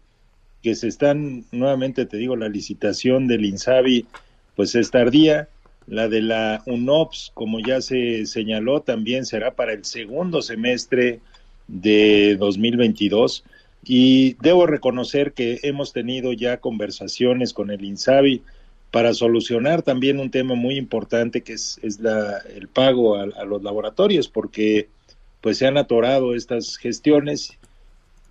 que 0.63 0.73
se 0.73 0.87
están, 0.87 1.45
nuevamente 1.51 2.07
te 2.07 2.17
digo, 2.17 2.35
la 2.35 2.49
licitación 2.49 3.27
del 3.27 3.45
INSABI, 3.45 4.07
pues 4.55 4.73
es 4.73 4.89
tardía. 4.89 5.47
La 5.85 6.07
de 6.07 6.23
la 6.23 6.63
UNOPS, 6.65 7.29
como 7.35 7.59
ya 7.59 7.81
se 7.81 8.25
señaló, 8.25 8.81
también 8.81 9.27
será 9.27 9.53
para 9.53 9.73
el 9.73 9.85
segundo 9.85 10.41
semestre 10.41 11.19
de 11.67 12.35
2022. 12.35 13.43
Y 13.83 14.33
debo 14.41 14.65
reconocer 14.65 15.33
que 15.33 15.59
hemos 15.61 15.93
tenido 15.93 16.33
ya 16.33 16.57
conversaciones 16.57 17.53
con 17.53 17.69
el 17.69 17.85
INSABI 17.85 18.41
para 18.89 19.13
solucionar 19.13 19.83
también 19.83 20.19
un 20.19 20.31
tema 20.31 20.55
muy 20.55 20.77
importante 20.77 21.41
que 21.41 21.53
es, 21.53 21.79
la, 21.99 22.39
el 22.55 22.69
pago 22.69 23.17
a, 23.17 23.45
los 23.45 23.61
laboratorios, 23.61 24.29
porque 24.29 24.89
pues 25.41 25.57
se 25.57 25.67
han 25.67 25.77
atorado 25.77 26.35
estas 26.35 26.77
gestiones 26.77 27.57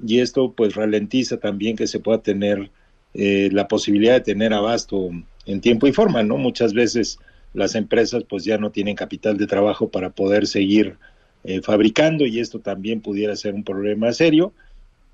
y 0.04 0.20
esto 0.20 0.52
pues 0.52 0.74
ralentiza 0.74 1.38
también 1.38 1.76
que 1.76 1.86
se 1.86 2.00
pueda 2.00 2.22
tener 2.22 2.70
eh, 3.14 3.48
la 3.52 3.68
posibilidad 3.68 4.14
de 4.14 4.20
tener 4.20 4.52
abasto 4.52 5.10
en 5.46 5.60
tiempo 5.60 5.86
y 5.86 5.92
forma, 5.92 6.22
¿no? 6.22 6.36
Muchas 6.36 6.74
veces 6.74 7.18
las 7.54 7.74
empresas 7.74 8.24
pues 8.28 8.44
ya 8.44 8.58
no 8.58 8.70
tienen 8.70 8.94
capital 8.94 9.36
de 9.38 9.46
trabajo 9.46 9.88
para 9.88 10.10
poder 10.10 10.46
seguir 10.46 10.96
eh, 11.44 11.62
fabricando 11.62 12.26
y 12.26 12.40
esto 12.40 12.60
también 12.60 13.00
pudiera 13.00 13.34
ser 13.36 13.54
un 13.54 13.64
problema 13.64 14.12
serio. 14.12 14.52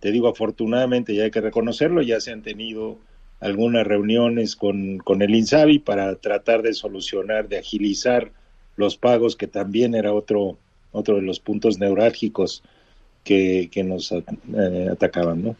Te 0.01 0.11
digo, 0.11 0.29
afortunadamente 0.29 1.15
ya 1.15 1.25
hay 1.25 1.31
que 1.31 1.41
reconocerlo, 1.41 2.03
ya 2.03 2.21
se 2.21 2.33
han 2.33 2.43
tenido 2.43 2.99
algunas 3.41 3.87
reuniones 3.87 4.57
con, 4.57 4.99
con 4.99 5.23
el 5.23 5.35
INSABI 5.35 5.79
para 5.79 6.15
tratar 6.17 6.63
de 6.63 6.75
solucionar, 6.75 7.49
de 7.49 7.59
agilizar 7.59 8.33
los 8.77 8.97
pagos, 8.97 9.37
que 9.37 9.47
también 9.47 9.95
era 9.95 10.13
otro, 10.13 10.59
otro 10.95 11.17
de 11.17 11.23
los 11.23 11.41
puntos 11.41 11.79
neurálgicos 11.79 12.63
que, 13.23 13.69
que 13.71 13.85
nos 13.85 14.11
eh, 14.13 14.89
atacaban, 14.91 15.45
¿no? 15.45 15.57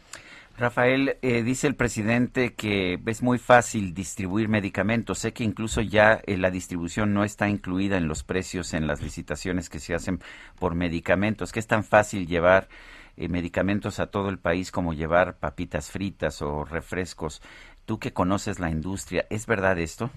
Rafael, 0.57 1.17
eh, 1.23 1.43
dice 1.43 1.67
el 1.67 1.75
presidente 1.75 2.55
que 2.55 3.01
es 3.07 3.23
muy 3.23 3.39
fácil 3.39 3.93
distribuir 3.93 4.49
medicamentos. 4.49 5.19
Sé 5.19 5.33
que 5.33 5.43
incluso 5.43 5.81
ya 5.81 6.23
eh, 6.27 6.37
la 6.37 6.53
distribución 6.53 7.13
no 7.13 7.25
está 7.25 7.49
incluida 7.49 7.97
en 7.97 8.07
los 8.07 8.23
precios 8.23 8.73
en 8.73 8.87
las 8.87 9.03
licitaciones 9.03 9.69
que 9.69 9.81
se 9.81 9.95
hacen 9.95 10.21
por 10.61 10.77
medicamentos. 10.77 11.51
Que 11.51 11.59
es 11.59 11.67
tan 11.67 11.83
fácil 11.83 12.29
llevar 12.29 12.69
eh, 13.17 13.29
medicamentos 13.29 13.99
a 13.99 14.07
todo 14.07 14.29
el 14.29 14.39
país 14.39 14.71
como 14.71 14.93
llevar 14.93 15.39
papitas 15.39 15.91
fritas 15.91 16.41
o 16.41 16.65
refrescos. 16.65 17.43
Tú 17.85 17.99
que 17.99 18.13
conoces 18.13 18.61
la 18.61 18.71
industria, 18.71 19.27
¿es 19.31 19.47
verdad 19.47 19.77
esto? 19.81 20.11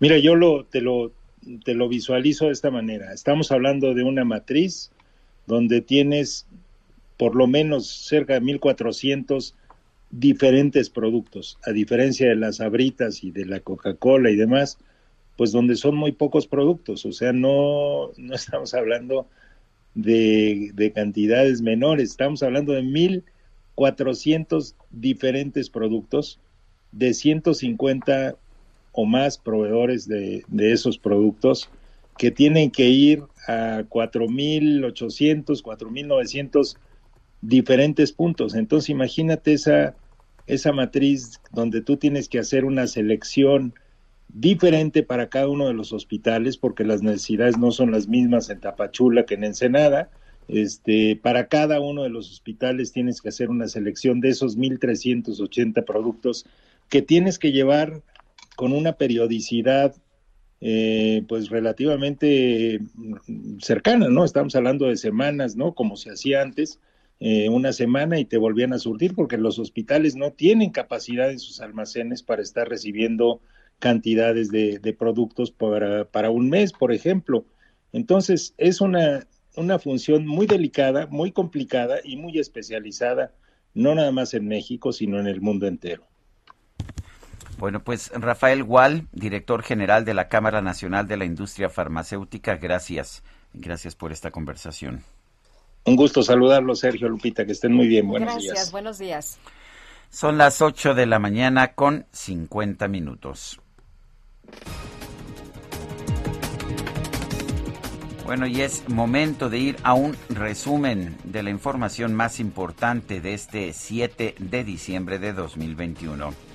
Mira, 0.00 0.18
yo 0.18 0.34
lo, 0.34 0.66
te, 0.66 0.82
lo, 0.82 1.12
te 1.64 1.74
lo 1.74 1.88
visualizo 1.88 2.46
de 2.46 2.52
esta 2.52 2.70
manera. 2.70 3.12
Estamos 3.12 3.50
hablando 3.52 3.94
de 3.94 4.02
una 4.02 4.24
matriz 4.24 4.90
donde 5.46 5.80
tienes 5.80 6.46
por 7.16 7.34
lo 7.36 7.46
menos 7.46 7.86
cerca 7.86 8.34
de 8.34 8.40
1.400 8.40 9.54
diferentes 10.10 10.90
productos, 10.90 11.58
a 11.64 11.70
diferencia 11.70 12.28
de 12.28 12.36
las 12.36 12.60
abritas 12.60 13.22
y 13.22 13.30
de 13.30 13.46
la 13.46 13.60
Coca-Cola 13.60 14.30
y 14.30 14.36
demás, 14.36 14.78
pues 15.36 15.52
donde 15.52 15.76
son 15.76 15.96
muy 15.96 16.12
pocos 16.12 16.46
productos, 16.46 17.06
o 17.06 17.12
sea, 17.12 17.32
no, 17.32 18.10
no 18.16 18.34
estamos 18.34 18.74
hablando 18.74 19.28
de, 19.94 20.70
de 20.74 20.92
cantidades 20.92 21.62
menores, 21.62 22.10
estamos 22.10 22.42
hablando 22.42 22.72
de 22.72 22.82
1.400 22.82 24.74
diferentes 24.90 25.70
productos, 25.70 26.40
de 26.92 27.14
150 27.14 28.36
o 28.92 29.04
más 29.06 29.38
proveedores 29.38 30.08
de, 30.08 30.44
esos 30.58 30.98
productos 30.98 31.70
que 32.18 32.30
tienen 32.30 32.70
que 32.70 32.88
ir 32.88 33.22
a 33.46 33.82
4.800, 33.88 35.62
4.900 35.62 36.76
diferentes 37.40 38.12
puntos. 38.12 38.54
Entonces 38.54 38.90
imagínate 38.90 39.54
esa, 39.54 39.94
esa 40.46 40.72
matriz 40.72 41.40
donde 41.52 41.80
tú 41.80 41.96
tienes 41.96 42.28
que 42.28 42.38
hacer 42.38 42.64
una 42.64 42.86
selección 42.86 43.74
diferente 44.28 45.02
para 45.02 45.28
cada 45.28 45.48
uno 45.48 45.66
de 45.66 45.74
los 45.74 45.92
hospitales 45.92 46.56
porque 46.56 46.84
las 46.84 47.02
necesidades 47.02 47.58
no 47.58 47.72
son 47.72 47.90
las 47.90 48.06
mismas 48.06 48.50
en 48.50 48.60
Tapachula 48.60 49.24
que 49.24 49.34
en 49.34 49.44
Ensenada. 49.44 50.10
Este, 50.48 51.16
para 51.16 51.46
cada 51.46 51.80
uno 51.80 52.02
de 52.02 52.10
los 52.10 52.30
hospitales 52.30 52.92
tienes 52.92 53.22
que 53.22 53.28
hacer 53.28 53.50
una 53.50 53.68
selección 53.68 54.20
de 54.20 54.30
esos 54.30 54.58
1.380 54.58 55.84
productos 55.84 56.44
que 56.88 57.02
tienes 57.02 57.38
que 57.38 57.52
llevar 57.52 58.02
con 58.60 58.74
una 58.74 58.92
periodicidad 58.92 59.94
eh, 60.60 61.24
pues 61.26 61.48
relativamente 61.48 62.78
cercana, 63.58 64.10
¿no? 64.10 64.22
Estamos 64.22 64.54
hablando 64.54 64.84
de 64.84 64.98
semanas, 64.98 65.56
¿no? 65.56 65.74
Como 65.74 65.96
se 65.96 66.10
hacía 66.10 66.42
antes, 66.42 66.78
eh, 67.20 67.48
una 67.48 67.72
semana 67.72 68.20
y 68.20 68.26
te 68.26 68.36
volvían 68.36 68.74
a 68.74 68.78
surtir 68.78 69.14
porque 69.14 69.38
los 69.38 69.58
hospitales 69.58 70.14
no 70.14 70.32
tienen 70.32 70.72
capacidad 70.72 71.30
en 71.30 71.38
sus 71.38 71.62
almacenes 71.62 72.22
para 72.22 72.42
estar 72.42 72.68
recibiendo 72.68 73.40
cantidades 73.78 74.50
de, 74.50 74.78
de 74.78 74.92
productos 74.92 75.50
para, 75.50 76.04
para, 76.04 76.28
un 76.28 76.50
mes, 76.50 76.74
por 76.74 76.92
ejemplo. 76.92 77.46
Entonces, 77.94 78.52
es 78.58 78.82
una, 78.82 79.26
una 79.56 79.78
función 79.78 80.26
muy 80.26 80.46
delicada, 80.46 81.06
muy 81.06 81.32
complicada 81.32 82.00
y 82.04 82.18
muy 82.18 82.38
especializada, 82.38 83.32
no 83.72 83.94
nada 83.94 84.12
más 84.12 84.34
en 84.34 84.48
México, 84.48 84.92
sino 84.92 85.18
en 85.18 85.28
el 85.28 85.40
mundo 85.40 85.66
entero. 85.66 86.09
Bueno, 87.60 87.84
pues 87.84 88.10
Rafael 88.14 88.64
Gual, 88.64 89.06
director 89.12 89.62
general 89.62 90.06
de 90.06 90.14
la 90.14 90.30
Cámara 90.30 90.62
Nacional 90.62 91.06
de 91.06 91.18
la 91.18 91.26
Industria 91.26 91.68
Farmacéutica, 91.68 92.56
gracias. 92.56 93.22
Gracias 93.52 93.94
por 93.94 94.12
esta 94.12 94.30
conversación. 94.30 95.04
Un 95.84 95.94
gusto 95.94 96.22
saludarlo, 96.22 96.74
Sergio 96.74 97.10
Lupita, 97.10 97.44
que 97.44 97.52
estén 97.52 97.74
muy 97.74 97.86
bien. 97.86 98.08
Buenos 98.08 98.32
Gracias, 98.32 98.72
buenos 98.72 98.98
días. 98.98 99.38
Son 100.08 100.38
las 100.38 100.62
8 100.62 100.94
de 100.94 101.04
la 101.04 101.18
mañana 101.18 101.74
con 101.74 102.06
50 102.12 102.88
minutos. 102.88 103.60
Bueno, 108.24 108.46
y 108.46 108.62
es 108.62 108.88
momento 108.88 109.50
de 109.50 109.58
ir 109.58 109.76
a 109.82 109.92
un 109.92 110.16
resumen 110.30 111.18
de 111.24 111.42
la 111.42 111.50
información 111.50 112.14
más 112.14 112.40
importante 112.40 113.20
de 113.20 113.34
este 113.34 113.74
7 113.74 114.36
de 114.38 114.64
diciembre 114.64 115.18
de 115.18 115.34
2021. 115.34 116.49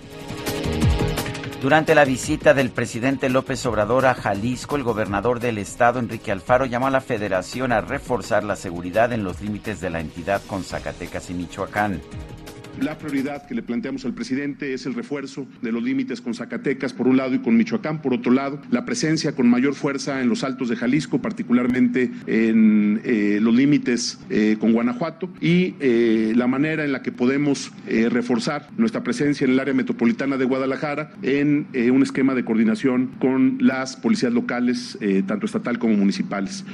Durante 1.65 1.95
la 1.95 2.05
visita 2.05 2.53
del 2.53 2.69
presidente 2.69 3.27
López 3.27 3.65
Obrador 3.65 4.05
a 4.05 4.13
Jalisco, 4.13 4.75
el 4.75 4.83
gobernador 4.83 5.39
del 5.39 5.57
estado, 5.57 5.97
Enrique 5.97 6.31
Alfaro, 6.31 6.67
llamó 6.67 6.85
a 6.85 6.91
la 6.91 7.01
federación 7.01 7.71
a 7.71 7.81
reforzar 7.81 8.43
la 8.43 8.55
seguridad 8.55 9.11
en 9.13 9.23
los 9.23 9.41
límites 9.41 9.81
de 9.81 9.89
la 9.89 9.99
entidad 9.99 10.43
con 10.45 10.63
Zacatecas 10.63 11.31
y 11.31 11.33
Michoacán. 11.33 12.03
La 12.81 12.97
prioridad 12.97 13.47
que 13.47 13.55
le 13.55 13.63
planteamos 13.63 14.03
al 14.03 14.13
presidente 14.13 14.73
es 14.73 14.85
el 14.85 14.95
refuerzo 14.95 15.47
de 15.61 15.71
los 15.71 15.81
límites 15.81 16.19
con 16.19 16.33
Zacatecas 16.33 16.91
por 16.91 17.07
un 17.07 17.15
lado 17.15 17.33
y 17.33 17.39
con 17.39 17.55
Michoacán 17.55 18.01
por 18.01 18.13
otro 18.13 18.33
lado, 18.33 18.59
la 18.69 18.83
presencia 18.85 19.33
con 19.33 19.47
mayor 19.49 19.75
fuerza 19.75 20.21
en 20.21 20.27
los 20.27 20.43
altos 20.43 20.67
de 20.67 20.75
Jalisco, 20.75 21.21
particularmente 21.21 22.11
en 22.27 23.01
eh, 23.05 23.39
los 23.41 23.55
límites 23.55 24.19
eh, 24.29 24.57
con 24.59 24.73
Guanajuato 24.73 25.29
y 25.39 25.75
eh, 25.79 26.33
la 26.35 26.47
manera 26.47 26.83
en 26.83 26.91
la 26.91 27.01
que 27.01 27.13
podemos 27.13 27.71
reforzar 27.85 28.67
nuestra 28.77 29.03
presencia 29.03 29.45
en 29.45 29.51
el 29.51 29.59
área 29.59 29.73
metropolitana 29.73 30.37
de 30.37 30.45
Guadalajara 30.45 31.13
en 31.21 31.67
un 31.91 32.03
esquema 32.03 32.33
de 32.35 32.43
coordinación 32.43 33.11
con 33.19 33.57
las 33.61 33.95
policías 33.95 34.33
locales, 34.33 34.97
tanto 35.27 35.45
estatal 35.45 35.79
como 35.79 35.95
municipales. 35.95 36.65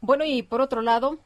Bueno, 0.00 0.24
y 0.24 0.42
por 0.42 0.60
otro 0.60 0.82
lado, 0.82 1.20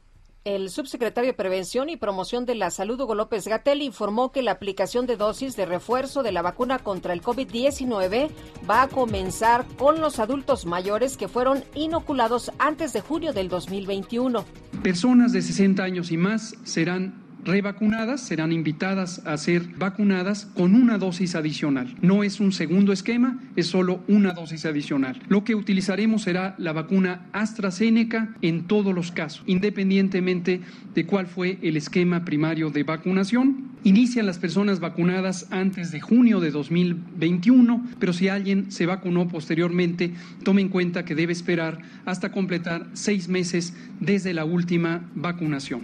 el 0.44 0.70
subsecretario 0.70 1.30
de 1.30 1.36
Prevención 1.36 1.90
y 1.90 1.96
Promoción 1.96 2.46
de 2.46 2.54
la 2.54 2.70
Salud, 2.70 3.00
Hugo 3.00 3.14
López 3.14 3.46
Gatel, 3.46 3.82
informó 3.82 4.32
que 4.32 4.42
la 4.42 4.52
aplicación 4.52 5.06
de 5.06 5.16
dosis 5.16 5.54
de 5.56 5.66
refuerzo 5.66 6.22
de 6.22 6.32
la 6.32 6.42
vacuna 6.42 6.78
contra 6.78 7.12
el 7.12 7.22
COVID-19 7.22 8.30
va 8.68 8.82
a 8.82 8.88
comenzar 8.88 9.66
con 9.76 10.00
los 10.00 10.18
adultos 10.18 10.64
mayores 10.64 11.16
que 11.16 11.28
fueron 11.28 11.64
inoculados 11.74 12.52
antes 12.58 12.92
de 12.92 13.02
junio 13.02 13.32
del 13.32 13.48
2021. 13.48 14.44
Personas 14.82 15.32
de 15.32 15.42
60 15.42 15.82
años 15.82 16.10
y 16.10 16.16
más 16.16 16.56
serán 16.64 17.29
revacunadas 17.44 18.20
serán 18.20 18.52
invitadas 18.52 19.22
a 19.26 19.36
ser 19.36 19.62
vacunadas 19.78 20.46
con 20.54 20.74
una 20.74 20.98
dosis 20.98 21.34
adicional. 21.34 21.94
No 22.02 22.22
es 22.22 22.40
un 22.40 22.52
segundo 22.52 22.92
esquema, 22.92 23.38
es 23.56 23.66
solo 23.66 24.02
una 24.08 24.32
dosis 24.32 24.66
adicional. 24.66 25.20
Lo 25.28 25.44
que 25.44 25.54
utilizaremos 25.54 26.22
será 26.22 26.54
la 26.58 26.72
vacuna 26.72 27.26
AstraZeneca 27.32 28.34
en 28.42 28.64
todos 28.64 28.94
los 28.94 29.12
casos, 29.12 29.42
independientemente 29.46 30.60
de 30.94 31.06
cuál 31.06 31.26
fue 31.26 31.58
el 31.62 31.76
esquema 31.76 32.24
primario 32.24 32.70
de 32.70 32.82
vacunación. 32.82 33.70
Inician 33.82 34.26
las 34.26 34.38
personas 34.38 34.78
vacunadas 34.78 35.46
antes 35.50 35.90
de 35.90 36.00
junio 36.00 36.40
de 36.40 36.50
2021, 36.50 37.86
pero 37.98 38.12
si 38.12 38.28
alguien 38.28 38.70
se 38.70 38.84
vacunó 38.84 39.26
posteriormente, 39.28 40.12
tome 40.44 40.60
en 40.60 40.68
cuenta 40.68 41.04
que 41.04 41.14
debe 41.14 41.32
esperar 41.32 41.78
hasta 42.04 42.30
completar 42.30 42.88
seis 42.92 43.28
meses 43.28 43.74
desde 43.98 44.34
la 44.34 44.44
última 44.44 45.08
vacunación. 45.14 45.80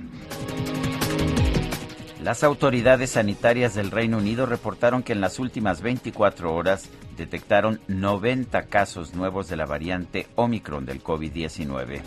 Las 2.27 2.43
autoridades 2.43 3.11
sanitarias 3.11 3.77
del 3.77 3.93
Reino 3.93 4.19
Unido 4.19 4.47
reportaron 4.47 5.05
que 5.05 5.13
en 5.13 5.21
las 5.21 5.39
últimas 5.39 5.81
24 5.81 6.53
horas 6.53 6.89
detectaron 7.17 7.81
90 7.87 8.65
casos 8.65 9.15
nuevos 9.15 9.47
de 9.47 9.57
la 9.57 9.65
variante 9.65 10.27
Omicron 10.35 10.85
del 10.85 11.05
COVID-19. 11.05 12.03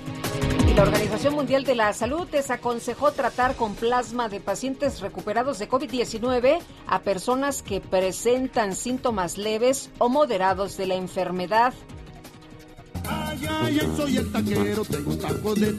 la 0.75 0.83
Organización 0.83 1.35
Mundial 1.35 1.63
de 1.63 1.75
la 1.75 1.93
Salud 1.93 2.27
desaconsejó 2.27 3.13
tratar 3.13 3.55
con 3.55 3.75
plasma 3.75 4.27
de 4.27 4.41
pacientes 4.41 4.99
recuperados 4.99 5.57
de 5.57 5.69
COVID-19 5.69 6.59
a 6.85 6.99
personas 6.99 7.63
que 7.63 7.79
presentan 7.79 8.75
síntomas 8.75 9.37
leves 9.37 9.89
o 9.99 10.09
moderados 10.09 10.75
de 10.75 10.87
la 10.87 10.95
enfermedad. 10.95 11.73
Ay, 13.07 13.47
ay, 13.49 13.79
soy 13.95 14.17
el 14.17 14.31
taquero, 14.31 14.83
tengo 14.85 15.55
de 15.55 15.69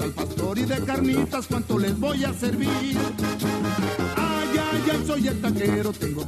al 0.00 0.10
pastor 0.12 0.58
y 0.58 0.64
de 0.64 0.84
carnitas, 0.84 1.46
¿cuánto 1.46 1.78
les 1.78 1.98
voy 1.98 2.24
a 2.24 2.32
servir? 2.32 2.96
Soy 5.06 5.28
el 5.28 5.40
taquero, 5.40 5.92
tengo 5.92 6.26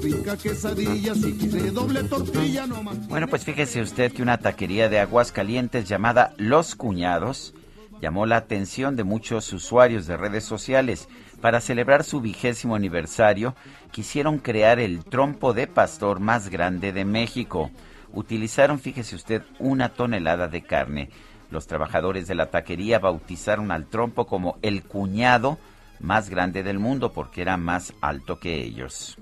quiere 1.35 1.71
doble 1.71 2.03
tortilla. 2.05 2.67
Bueno, 3.09 3.29
pues 3.29 3.45
fíjese 3.45 3.81
usted 3.81 4.13
que 4.13 4.23
una 4.23 4.39
taquería 4.39 4.89
de 4.89 4.99
aguas 4.99 5.31
calientes 5.31 5.89
llamada 5.89 6.35
Los 6.37 6.75
Cuñados 6.75 7.55
llamó 8.01 8.27
la 8.27 8.37
atención 8.37 8.97
de 8.97 9.05
muchos 9.05 9.53
usuarios 9.53 10.07
de 10.07 10.17
redes 10.17 10.45
sociales. 10.45 11.09
Para 11.41 11.61
celebrar 11.61 12.05
su 12.05 12.21
vigésimo 12.21 12.75
aniversario, 12.75 13.55
quisieron 13.91 14.39
crear 14.39 14.79
el 14.79 15.05
trompo 15.05 15.53
de 15.53 15.67
pastor 15.67 16.21
más 16.21 16.49
grande 16.49 16.93
de 16.93 17.05
México 17.05 17.71
utilizaron, 18.13 18.79
fíjese 18.79 19.17
usted, 19.17 19.43
una 19.59 19.91
tonelada 19.91 20.49
de 20.49 20.63
carne. 20.63 21.11
Los 21.51 21.67
trabajadores 21.67 22.27
de 22.27 22.35
la 22.35 22.51
taquería 22.51 22.99
bautizaron 22.99 23.71
al 23.71 23.87
trompo 23.87 24.27
como 24.27 24.59
el 24.63 24.83
cuñado 24.85 25.59
más 26.01 26.31
grande 26.31 26.63
del 26.63 26.79
mundo 26.79 27.13
porque 27.13 27.43
era 27.43 27.57
más 27.57 27.93
alto 28.01 28.39
que 28.39 28.63
ellos. 28.63 29.17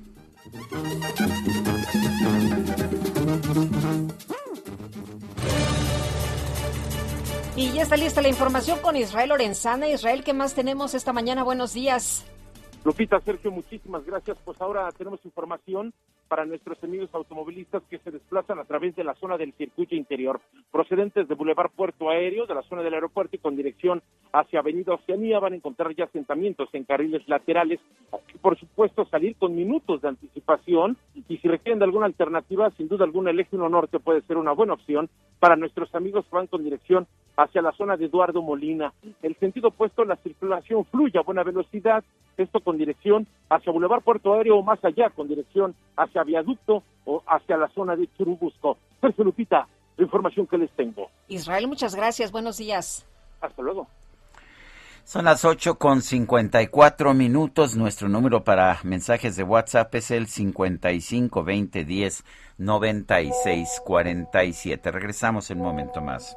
Y 7.57 7.73
ya 7.73 7.83
está 7.83 7.97
lista 7.97 8.23
la 8.23 8.29
información 8.29 8.79
con 8.81 8.97
Israel 8.97 9.29
Lorenzana. 9.29 9.89
Israel, 9.89 10.25
¿qué 10.25 10.33
más 10.33 10.55
tenemos 10.55 10.95
esta 10.95 11.13
mañana? 11.13 11.43
Buenos 11.43 11.75
días. 11.75 12.25
Lupita, 12.85 13.21
Sergio, 13.21 13.51
muchísimas 13.51 14.05
gracias. 14.07 14.39
Pues 14.45 14.59
ahora 14.63 14.89
tenemos 14.93 15.23
información 15.25 15.93
para 16.31 16.47
nuestros 16.47 16.83
amigos 16.85 17.11
automovilistas 17.13 17.83
que 17.91 17.99
se 17.99 18.13
desplazan 18.13 18.61
a 18.61 18.65
través 18.65 18.95
de 18.95 19.03
la 19.03 19.17
zona 19.17 19.37
del 19.37 19.53
circuito 19.55 19.97
interior, 19.97 20.41
procedentes 20.71 21.27
de 21.27 21.35
Boulevard 21.35 21.73
Puerto 21.75 22.09
Aéreo, 22.09 22.47
de 22.47 22.55
la 22.55 22.63
zona 22.63 22.83
del 22.83 22.95
aeropuerto 22.95 23.35
y 23.35 23.41
con 23.41 23.57
dirección 23.57 24.01
hacia 24.33 24.61
Avenida 24.61 24.95
Oceanía, 24.95 25.41
van 25.41 25.55
a 25.55 25.57
encontrar 25.57 25.93
ya 25.97 26.05
asentamientos 26.05 26.69
en 26.73 26.85
carriles 26.85 27.29
laterales. 27.29 27.81
Por 28.41 28.57
supuesto, 28.61 29.05
salir 29.07 29.35
con 29.35 29.57
minutos 29.57 30.03
de 30.03 30.09
anticipación 30.09 30.97
y 31.29 31.37
si 31.39 31.49
requieren 31.49 31.81
de 31.81 31.87
alguna 31.87 32.07
alternativa, 32.07 32.71
sin 32.77 32.87
duda 32.87 33.05
alguna, 33.05 33.33
el 33.33 33.41
eje 33.41 33.57
1 33.57 33.69
norte 33.69 33.99
puede 33.99 34.23
ser 34.23 34.37
una 34.37 34.53
buena 34.53 34.75
opción 34.75 35.11
para 35.41 35.57
nuestros 35.57 35.93
amigos 35.97 36.25
que 36.27 36.37
van 36.37 36.47
con 36.47 36.63
dirección 36.63 37.09
hacia 37.43 37.63
la 37.63 37.73
zona 37.73 37.97
de 37.97 38.05
Eduardo 38.07 38.43
Molina. 38.43 38.93
El 39.23 39.35
sentido 39.37 39.69
opuesto, 39.69 40.05
la 40.05 40.17
circulación 40.17 40.85
fluye 40.85 41.19
a 41.19 41.23
buena 41.23 41.43
velocidad, 41.43 42.05
esto 42.37 42.61
con 42.61 42.77
dirección 42.77 43.27
hacia 43.49 43.73
Boulevard 43.73 44.03
Puerto 44.03 44.35
Aéreo 44.35 44.59
o 44.59 44.63
más 44.63 44.85
allá, 44.85 45.11
con 45.11 45.27
dirección 45.27 45.75
hacia 45.97 46.23
Viaducto 46.23 46.83
o 47.07 47.23
hacia 47.27 47.57
la 47.57 47.69
zona 47.71 47.97
de 47.97 48.09
Churubusco. 48.17 48.77
Sergio 49.01 49.25
Lupita, 49.25 49.67
la 49.97 50.05
información 50.05 50.47
que 50.47 50.59
les 50.59 50.71
tengo. 50.73 51.09
Israel, 51.29 51.67
muchas 51.67 51.95
gracias. 51.95 52.31
Buenos 52.31 52.59
días. 52.59 53.07
Hasta 53.41 53.63
luego. 53.63 53.87
Son 55.05 55.25
las 55.25 55.45
8 55.45 55.77
con 55.77 56.03
54 56.03 57.15
minutos. 57.15 57.75
Nuestro 57.75 58.09
número 58.09 58.45
para 58.45 58.79
mensajes 58.85 59.35
de 59.35 59.43
WhatsApp 59.43 59.95
es 59.95 60.11
el 60.11 60.27
55 60.27 61.43
20 61.43 61.85
10 61.85 62.25
96 62.59 63.83
47. 63.85 64.91
Regresamos 64.91 65.51
en 65.51 65.61
un 65.61 65.67
momento 65.67 66.03
más. 66.03 66.37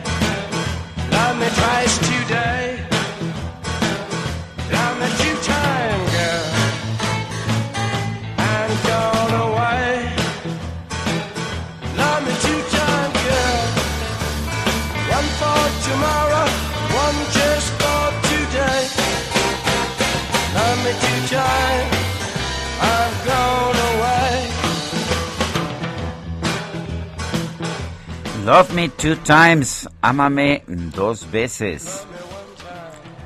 Love 28.45 28.73
Me 28.73 28.89
Two 28.89 29.17
Times, 29.17 29.87
Ámame 30.01 30.63
dos 30.67 31.29
veces. 31.29 32.07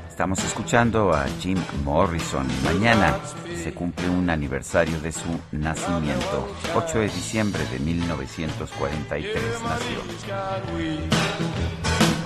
Estamos 0.09 0.43
escuchando 0.43 1.13
a 1.13 1.25
Jim 1.39 1.57
Morrison. 1.85 2.45
Mañana 2.65 3.15
se 3.63 3.73
cumple 3.73 4.09
un 4.09 4.29
aniversario 4.29 4.99
de 4.99 5.13
su 5.13 5.39
nacimiento. 5.53 6.49
8 6.75 6.99
de 6.99 7.07
diciembre 7.07 7.65
de 7.71 7.79
1943 7.79 9.43
nació. 9.63 10.01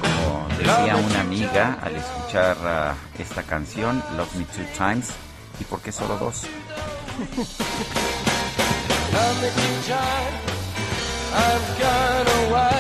Como 0.02 0.48
decía 0.58 0.96
una 0.96 1.22
amiga 1.22 1.78
al 1.84 1.96
escuchar 1.96 2.58
ah, 2.64 2.96
esta 3.20 3.44
canción, 3.44 4.02
Love 4.18 4.36
Me 4.36 4.46
Two 4.46 4.66
Times, 4.76 5.12
¿y 5.60 5.64
por 5.66 5.80
qué 5.82 5.92
solo 5.92 6.18
dos? 6.18 6.48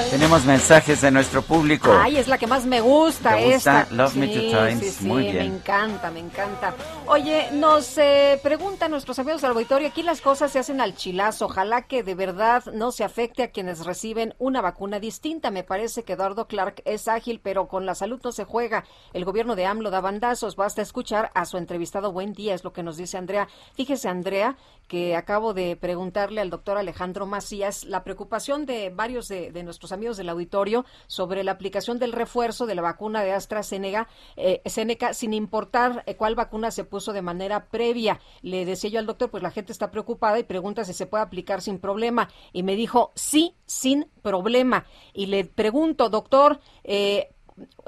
Tenemos 0.09 0.43
mensajes 0.43 1.01
de 1.01 1.11
nuestro 1.11 1.41
público. 1.43 1.93
Ay, 1.97 2.17
es 2.17 2.27
la 2.27 2.37
que 2.37 2.47
más 2.47 2.65
me 2.65 2.81
gusta 2.81 3.35
¿Te 3.37 3.53
gusta? 3.53 3.81
esta. 3.83 3.95
Love 3.95 4.15
Me 4.15 4.27
Two 4.27 4.41
Times. 4.49 4.79
Sí, 4.79 4.89
sí, 4.91 5.05
Muy 5.05 5.23
Me 5.25 5.31
bien. 5.31 5.45
encanta, 5.55 6.09
me 6.11 6.19
encanta. 6.19 6.73
Oye, 7.05 7.49
nos 7.53 7.97
eh, 7.99 8.39
preguntan 8.41 8.91
nuestros 8.91 9.17
amigos 9.19 9.41
del 9.41 9.51
auditorio, 9.51 9.87
aquí 9.87 10.01
las 10.03 10.19
cosas 10.19 10.51
se 10.51 10.59
hacen 10.59 10.81
al 10.81 10.95
chilazo. 10.95 11.45
Ojalá 11.45 11.83
que 11.83 12.03
de 12.03 12.15
verdad 12.15 12.63
no 12.73 12.91
se 12.91 13.03
afecte 13.03 13.43
a 13.43 13.51
quienes 13.51 13.85
reciben 13.85 14.33
una 14.39 14.61
vacuna 14.61 14.99
distinta. 14.99 15.51
Me 15.51 15.63
parece 15.63 16.03
que 16.03 16.13
Eduardo 16.13 16.47
Clark 16.47 16.81
es 16.85 17.07
ágil, 17.07 17.39
pero 17.41 17.67
con 17.67 17.85
la 17.85 17.93
salud 17.95 18.19
no 18.23 18.31
se 18.31 18.45
juega. 18.45 18.83
El 19.13 19.25
gobierno 19.25 19.55
de 19.55 19.67
AMLO 19.67 19.91
da 19.91 20.01
bandazos. 20.01 20.55
Basta 20.55 20.81
escuchar 20.81 21.31
a 21.35 21.45
su 21.45 21.57
entrevistado. 21.57 22.11
Buen 22.11 22.33
día, 22.33 22.55
es 22.55 22.63
lo 22.63 22.73
que 22.73 22.83
nos 22.83 22.97
dice 22.97 23.17
Andrea. 23.17 23.47
Fíjese, 23.75 24.09
Andrea, 24.09 24.57
que 24.89 25.15
acabo 25.15 25.53
de 25.53 25.75
preguntarle 25.75 26.41
al 26.41 26.49
doctor 26.49 26.77
Alejandro 26.77 27.27
Macías 27.27 27.85
la 27.85 28.03
preocupación 28.03 28.65
de 28.65 28.89
varios 28.89 29.27
de, 29.27 29.63
nuestros 29.63 29.91
amigos 29.91 30.17
del 30.17 30.29
auditorio 30.29 30.83
sobre 31.05 31.43
la 31.43 31.51
aplicación 31.51 31.99
del 31.99 32.11
refuerzo 32.11 32.65
de 32.65 32.73
la 32.73 32.81
vacuna 32.81 33.21
de 33.23 33.31
AstraZeneca, 33.31 34.07
eh, 34.35 34.61
Zeneca, 34.67 35.13
sin 35.13 35.33
importar 35.33 36.03
eh, 36.07 36.15
cuál 36.15 36.33
vacuna 36.33 36.71
se 36.71 36.85
puso 36.85 37.13
de 37.13 37.21
manera 37.21 37.67
previa. 37.67 38.19
Le 38.41 38.65
decía 38.65 38.89
yo 38.89 38.99
al 38.99 39.05
doctor, 39.05 39.29
pues 39.29 39.43
la 39.43 39.51
gente 39.51 39.71
está 39.71 39.91
preocupada 39.91 40.39
y 40.39 40.43
pregunta 40.43 40.83
si 40.83 40.93
se 40.93 41.05
puede 41.05 41.23
aplicar 41.23 41.61
sin 41.61 41.77
problema. 41.77 42.27
Y 42.51 42.63
me 42.63 42.75
dijo, 42.75 43.11
sí, 43.13 43.55
sin 43.67 44.07
problema. 44.23 44.87
Y 45.13 45.27
le 45.27 45.45
pregunto, 45.45 46.09
doctor, 46.09 46.61
eh, 46.83 47.29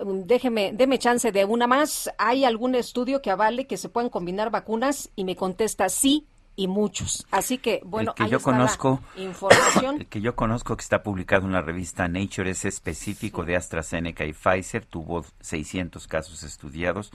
déjeme, 0.05 0.71
deme 0.71 0.99
chance 0.99 1.31
de 1.31 1.45
una 1.45 1.65
más. 1.65 2.11
¿Hay 2.19 2.45
algún 2.45 2.75
estudio 2.75 3.23
que 3.23 3.31
avale 3.31 3.65
que 3.65 3.77
se 3.77 3.89
puedan 3.89 4.11
combinar 4.11 4.51
vacunas? 4.51 5.09
Y 5.15 5.23
me 5.23 5.35
contesta 5.35 5.89
sí 5.89 6.27
y 6.61 6.67
muchos. 6.67 7.25
Así 7.31 7.57
que, 7.57 7.81
bueno, 7.83 8.11
el 8.11 8.15
que 8.15 8.23
ahí 8.23 8.29
yo 8.29 8.37
está 8.37 8.51
la 8.51 8.57
conozco, 8.57 8.99
información. 9.17 9.95
el 10.01 10.05
que 10.07 10.21
yo 10.21 10.35
conozco 10.35 10.75
que 10.77 10.81
está 10.83 11.01
publicado 11.01 11.45
en 11.47 11.53
la 11.53 11.61
revista 11.61 12.07
Nature 12.07 12.51
es 12.51 12.65
específico 12.65 13.43
de 13.43 13.55
AstraZeneca 13.55 14.25
y 14.25 14.33
Pfizer, 14.33 14.85
tuvo 14.85 15.25
600 15.39 16.07
casos 16.07 16.43
estudiados 16.43 17.11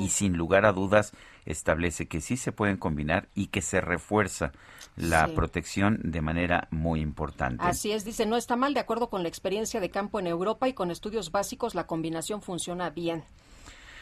y 0.00 0.08
sin 0.08 0.36
lugar 0.36 0.66
a 0.66 0.72
dudas 0.72 1.12
establece 1.46 2.08
que 2.08 2.20
sí 2.20 2.36
se 2.36 2.52
pueden 2.52 2.76
combinar 2.76 3.28
y 3.34 3.46
que 3.46 3.62
se 3.62 3.80
refuerza 3.80 4.52
la 4.96 5.26
Sí. 5.26 5.32
protección 5.34 6.00
de 6.02 6.20
manera 6.20 6.66
muy 6.70 7.00
importante. 7.00 7.64
Así 7.64 7.92
es, 7.92 8.04
dice, 8.04 8.26
no 8.26 8.36
está 8.36 8.56
mal, 8.56 8.74
de 8.74 8.80
acuerdo 8.80 9.08
con 9.10 9.22
la 9.22 9.28
experiencia 9.28 9.80
de 9.80 9.90
campo 9.90 10.18
en 10.18 10.26
Europa 10.26 10.68
y 10.68 10.72
con 10.72 10.90
estudios 10.90 11.30
básicos, 11.30 11.74
la 11.76 11.86
combinación 11.86 12.42
funciona 12.42 12.90
bien. 12.90 13.24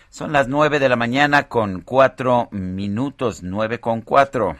Son 0.08 0.32
las 0.32 0.48
9 0.48 0.78
de 0.78 0.88
la 0.88 0.96
mañana 0.96 1.48
con 1.48 1.80
cuatro 1.82 2.48
minutos, 2.52 3.42
9 3.42 3.80
con 3.80 4.00
cuatro. 4.02 4.56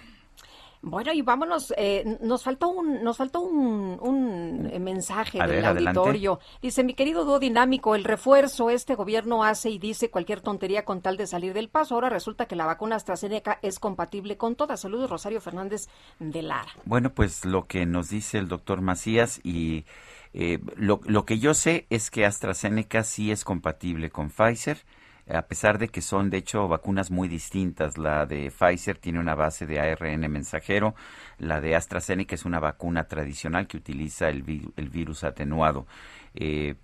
Bueno, 0.89 1.13
y 1.13 1.21
vámonos, 1.21 1.75
eh, 1.77 2.05
nos 2.21 2.45
faltó 2.45 2.69
un, 2.69 3.03
nos 3.03 3.17
faltó 3.17 3.41
un, 3.41 3.99
un, 4.01 4.71
eh, 4.73 4.79
mensaje 4.79 5.41
A 5.41 5.47
del 5.49 5.57
ver, 5.57 5.65
adelante. 5.67 5.99
auditorio. 5.99 6.39
Dice, 6.63 6.85
mi 6.85 6.95
querido 6.95 7.25
dúo 7.25 7.41
dinámico, 7.41 7.97
el 7.97 8.05
refuerzo 8.05 8.71
este 8.71 8.95
gobierno 8.95 9.43
hace 9.43 9.69
y 9.69 9.79
dice 9.79 10.11
cualquier 10.11 10.41
tontería 10.43 10.85
con 10.85 11.01
tal 11.01 11.17
de 11.17 11.27
salir 11.27 11.55
del 11.55 11.69
paso. 11.71 11.97
Ahora 11.97 12.09
resulta 12.09 12.47
que 12.47 12.55
la 12.55 12.67
vacuna 12.67 12.95
AstraZeneca 12.95 13.59
es 13.63 13.81
compatible 13.81 14.37
con 14.37 14.55
todas. 14.55 14.79
Saludos, 14.79 15.11
Rosario 15.11 15.41
Fernández 15.41 15.89
de 16.21 16.43
Lara. 16.43 16.71
Bueno, 16.85 17.13
pues 17.13 17.45
lo 17.45 17.67
que 17.67 17.85
nos 17.85 18.09
dice 18.09 18.39
el 18.39 18.47
doctor 18.47 18.81
Macías 18.81 19.41
y 19.43 19.87
eh, 20.35 20.61
lo, 20.77 21.01
lo 21.05 21.25
que 21.25 21.41
yo 21.41 21.55
sé 21.55 21.87
es 21.91 22.13
que 22.13 22.25
AstraZeneca 22.25 23.03
sí 23.03 23.33
es 23.33 23.43
compatible 23.43 24.11
con 24.11 24.31
Pfizer, 24.31 24.79
a 25.29 25.43
pesar 25.43 25.79
de 25.79 25.89
que 25.89 26.01
son 26.03 26.31
de 26.31 26.39
hecho 26.39 26.69
vacunas 26.69 27.11
muy 27.11 27.29
distintas. 27.29 27.99
La 27.99 28.27
de 28.27 28.51
Pfizer 28.51 28.99
tiene 28.99 29.19
una 29.19 29.35
base 29.35 29.67
de 29.67 29.81
ARN 29.81 30.21
mensajero, 30.31 30.95
la 31.39 31.61
de 31.61 31.75
AstraZeneca 31.75 32.35
es 32.35 32.45
una 32.45 32.61
vacuna 32.61 33.05
tradicional 33.05 33.67
que 33.67 33.77
utiliza 33.77 34.29
el, 34.29 34.43
vi- 34.43 34.69
el 34.77 34.89
virus 34.89 35.25
atenuado. 35.25 35.87
Eh, 36.35 36.75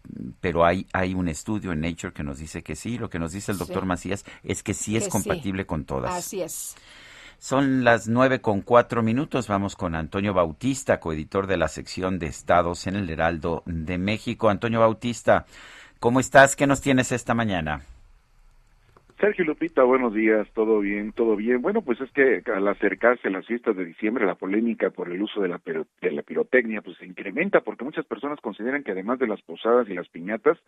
pero 0.41 0.65
hay, 0.65 0.87
hay 0.95 1.13
un 1.15 1.29
estudio 1.29 1.73
en 1.73 1.81
Nature 1.83 2.13
que 2.15 2.23
nos 2.23 2.39
dice 2.39 2.63
que 2.63 2.75
sí, 2.75 2.97
lo 2.99 3.11
que 3.11 3.19
nos 3.19 3.33
dice 3.33 3.53
el 3.53 3.59
doctor 3.59 3.83
Sí. 3.83 3.87
Macías 3.87 4.25
es 4.43 4.63
que 4.63 4.73
sí 4.75 4.97
es 4.97 5.05
Que 5.05 5.11
sí. 5.11 5.11
compatible 5.11 5.67
con 5.67 5.85
todas. 5.85 6.13
Así 6.15 6.41
es. 6.41 6.75
Son 7.39 7.83
las 7.85 8.07
nueve 8.09 8.41
con 8.41 8.63
cuatro 8.63 9.03
minutos. 9.03 9.49
Vamos 9.49 9.75
con 9.77 9.95
Antonio 9.97 10.33
Bautista, 10.33 11.01
coeditor 11.01 11.47
de 11.49 11.57
la 11.57 11.67
sección 11.69 12.19
de 12.21 12.27
estados 12.29 12.87
en 12.87 12.95
el 12.97 13.11
Heraldo 13.11 13.63
de 13.67 13.99
México. 13.99 14.49
Antonio 14.49 14.79
Bautista, 14.81 15.45
¿cómo 15.99 16.21
estás? 16.21 16.55
¿Qué 16.57 16.67
nos 16.69 16.81
tienes 16.81 17.11
esta 17.13 17.35
mañana? 17.35 17.83
Sergio 19.23 19.45
Lupita, 19.45 19.85
buenos 19.85 20.13
días, 20.13 20.49
todo 20.53 20.81
bien, 20.81 21.13
todo 21.13 21.37
bien. 21.37 21.63
Bueno, 21.63 21.83
pues 21.83 22.01
es 22.01 22.11
que 22.11 22.43
al 22.53 22.67
acercarse 22.67 23.31
las 23.31 23.47
fiestas 23.47 23.77
de 23.77 23.85
diciembre, 23.85 24.27
la 24.27 24.35
polémica 24.35 24.91
por 24.91 25.09
el 25.13 25.23
uso 25.23 25.41
de 25.41 25.47
la, 25.47 25.61
de 25.65 26.11
la 26.11 26.23
pirotecnia 26.23 26.83
pues 26.83 26.97
se 26.99 27.07
incrementa 27.07 27.61
porque 27.61 27.85
muchas 27.85 28.05
personas 28.05 28.41
consideran 28.41 28.83
que 28.83 28.91
además 28.91 29.21
de 29.21 29.29
las 29.29 29.41
posadas 29.43 29.89
y 29.89 29.95
las 29.95 30.09
piñatas, 30.09 30.59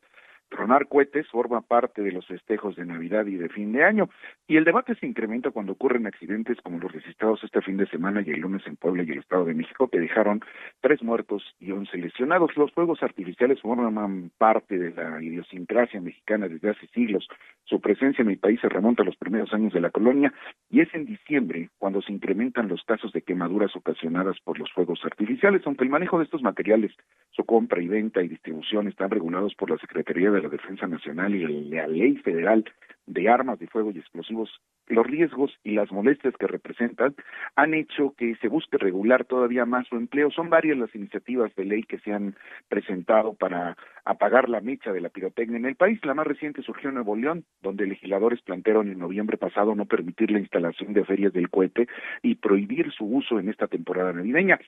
tronar 0.55 0.87
cohetes 0.87 1.27
forma 1.29 1.63
parte 1.63 2.01
de 2.01 2.13
los 2.13 2.27
festejos 2.27 2.77
de 2.77 2.87
Navidad 2.87 3.27
y 3.27 3.35
de 3.35 3.49
fin 3.49 3.73
de 3.73 3.83
año. 3.83 4.09
Y 4.47 4.57
el 4.57 4.65
debate 4.65 4.95
se 4.95 5.07
incrementa 5.07 5.51
cuando 5.51 5.73
ocurren 5.73 6.07
accidentes 6.07 6.59
como 6.63 6.79
los 6.79 6.93
registrados 6.93 7.43
este 7.43 7.61
fin 7.61 7.77
de 7.77 7.89
semana 7.89 8.23
y 8.25 8.31
el 8.31 8.41
lunes 8.41 8.63
en 8.67 8.77
Puebla 8.77 9.03
y 9.03 9.11
el 9.11 9.19
Estado 9.19 9.45
de 9.47 9.55
México, 9.55 9.89
que 9.89 9.99
dejaron 9.99 10.41
tres 10.81 11.03
muertos 11.03 11.43
y 11.59 11.73
once 11.73 11.99
lesionados. 11.99 12.57
Los 12.57 12.71
fuegos 12.73 13.03
artificiales 13.03 13.61
forman 13.61 14.31
parte 14.39 14.79
de 14.79 14.93
la 14.93 15.21
idiosincrasia 15.21 16.01
mexicana 16.01 16.47
desde 16.47 16.71
hace 16.71 16.87
siglos. 16.95 17.27
Su 17.65 17.81
presencia 17.81 18.23
en 18.23 18.31
el 18.31 18.39
país 18.39 18.61
se 18.61 18.69
remonta 18.69 19.03
a 19.03 19.07
los 19.07 19.17
primeros 19.17 19.53
años 19.53 19.73
de 19.73 19.81
la 19.81 19.91
colonia 19.91 20.33
y 20.71 20.83
es 20.83 20.95
en 20.95 21.05
diciembre 21.05 21.71
cuando 21.79 22.01
se 22.01 22.13
incrementan 22.13 22.69
los 22.69 22.85
casos 22.85 23.13
de 23.13 23.23
quemaduras 23.23 23.75
ocasionadas 23.75 24.37
por 24.45 24.59
los 24.59 24.71
fuegos 24.73 25.01
artificiales, 25.05 25.63
aunque 25.65 25.83
el 25.83 25.91
manejo 25.91 26.19
de 26.19 26.25
estos 26.25 26.43
materiales, 26.43 26.93
su 27.31 27.45
compra 27.45 27.83
y 27.83 27.89
venta 27.89 28.23
y 28.23 28.29
distribución 28.29 28.87
están 28.87 29.11
regulados 29.11 29.55
por 29.57 29.71
la 29.71 29.79
Secretaría 29.79 30.31
de 30.31 30.44
la 30.45 30.51
Defensa 30.51 30.87
Nacional 30.87 31.35
y 31.35 31.71
la 31.71 31.87
Ley 31.87 32.17
Federal 32.17 32.65
de 33.07 33.29
Armas 33.29 33.59
de 33.59 33.67
Fuego 33.67 33.91
y 33.91 33.99
Explosivos, 33.99 34.51
los 34.87 35.07
riesgos 35.07 35.53
y 35.63 35.73
las 35.73 35.91
molestias 35.91 36.35
que 36.39 36.47
representan 36.47 37.15
han 37.57 37.75
hecho 37.75 38.15
que 38.17 38.35
se 38.37 38.49
busque 38.49 38.77
regular 38.79 39.25
todavía 39.25 39.65
más 39.65 39.87
su 39.89 39.97
empleo. 39.97 40.31
Son 40.31 40.51
varias 40.51 40.77
las 40.77 40.95
iniciativas 40.95 41.55
de 41.55 41.65
ley 41.65 41.83
que 41.83 41.99
se 42.01 42.13
han 42.13 42.35
presentado 42.69 43.35
para 43.35 43.77
apagar 44.05 44.49
la 44.49 44.61
mecha 44.61 44.93
de 44.93 45.01
la 45.01 45.09
pirotecnia 45.09 45.57
en 45.57 45.67
el 45.67 45.77
país. 45.77 45.99
La 46.05 46.15
más 46.15 46.27
reciente 46.27 46.63
surgió 46.63 46.91
en 46.91 46.97
Nuevo 46.97 47.17
León, 47.17 47.45
donde 47.63 47.87
legisladores 47.87 48.43
plantearon 48.43 48.91
en 48.91 48.99
noviembre 48.99 49.39
pasado 49.39 49.75
no 49.75 49.87
permitir 49.87 50.31
la 50.31 50.41
instalación 50.41 50.93
de 50.93 51.05
ferias 51.05 51.33
del 51.33 51.51
cohete 51.51 51.89
y 52.23 52.35
prohibir 52.35 52.93
su 52.93 53.07
uso 53.07 53.39
en 53.39 53.49
esta 53.49 53.67
temporada 53.67 54.13
navideña. 54.13 54.59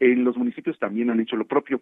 En 0.00 0.24
los 0.24 0.36
municipios 0.36 0.78
también 0.78 1.10
han 1.10 1.20
hecho 1.20 1.36
lo 1.36 1.46
propio. 1.46 1.80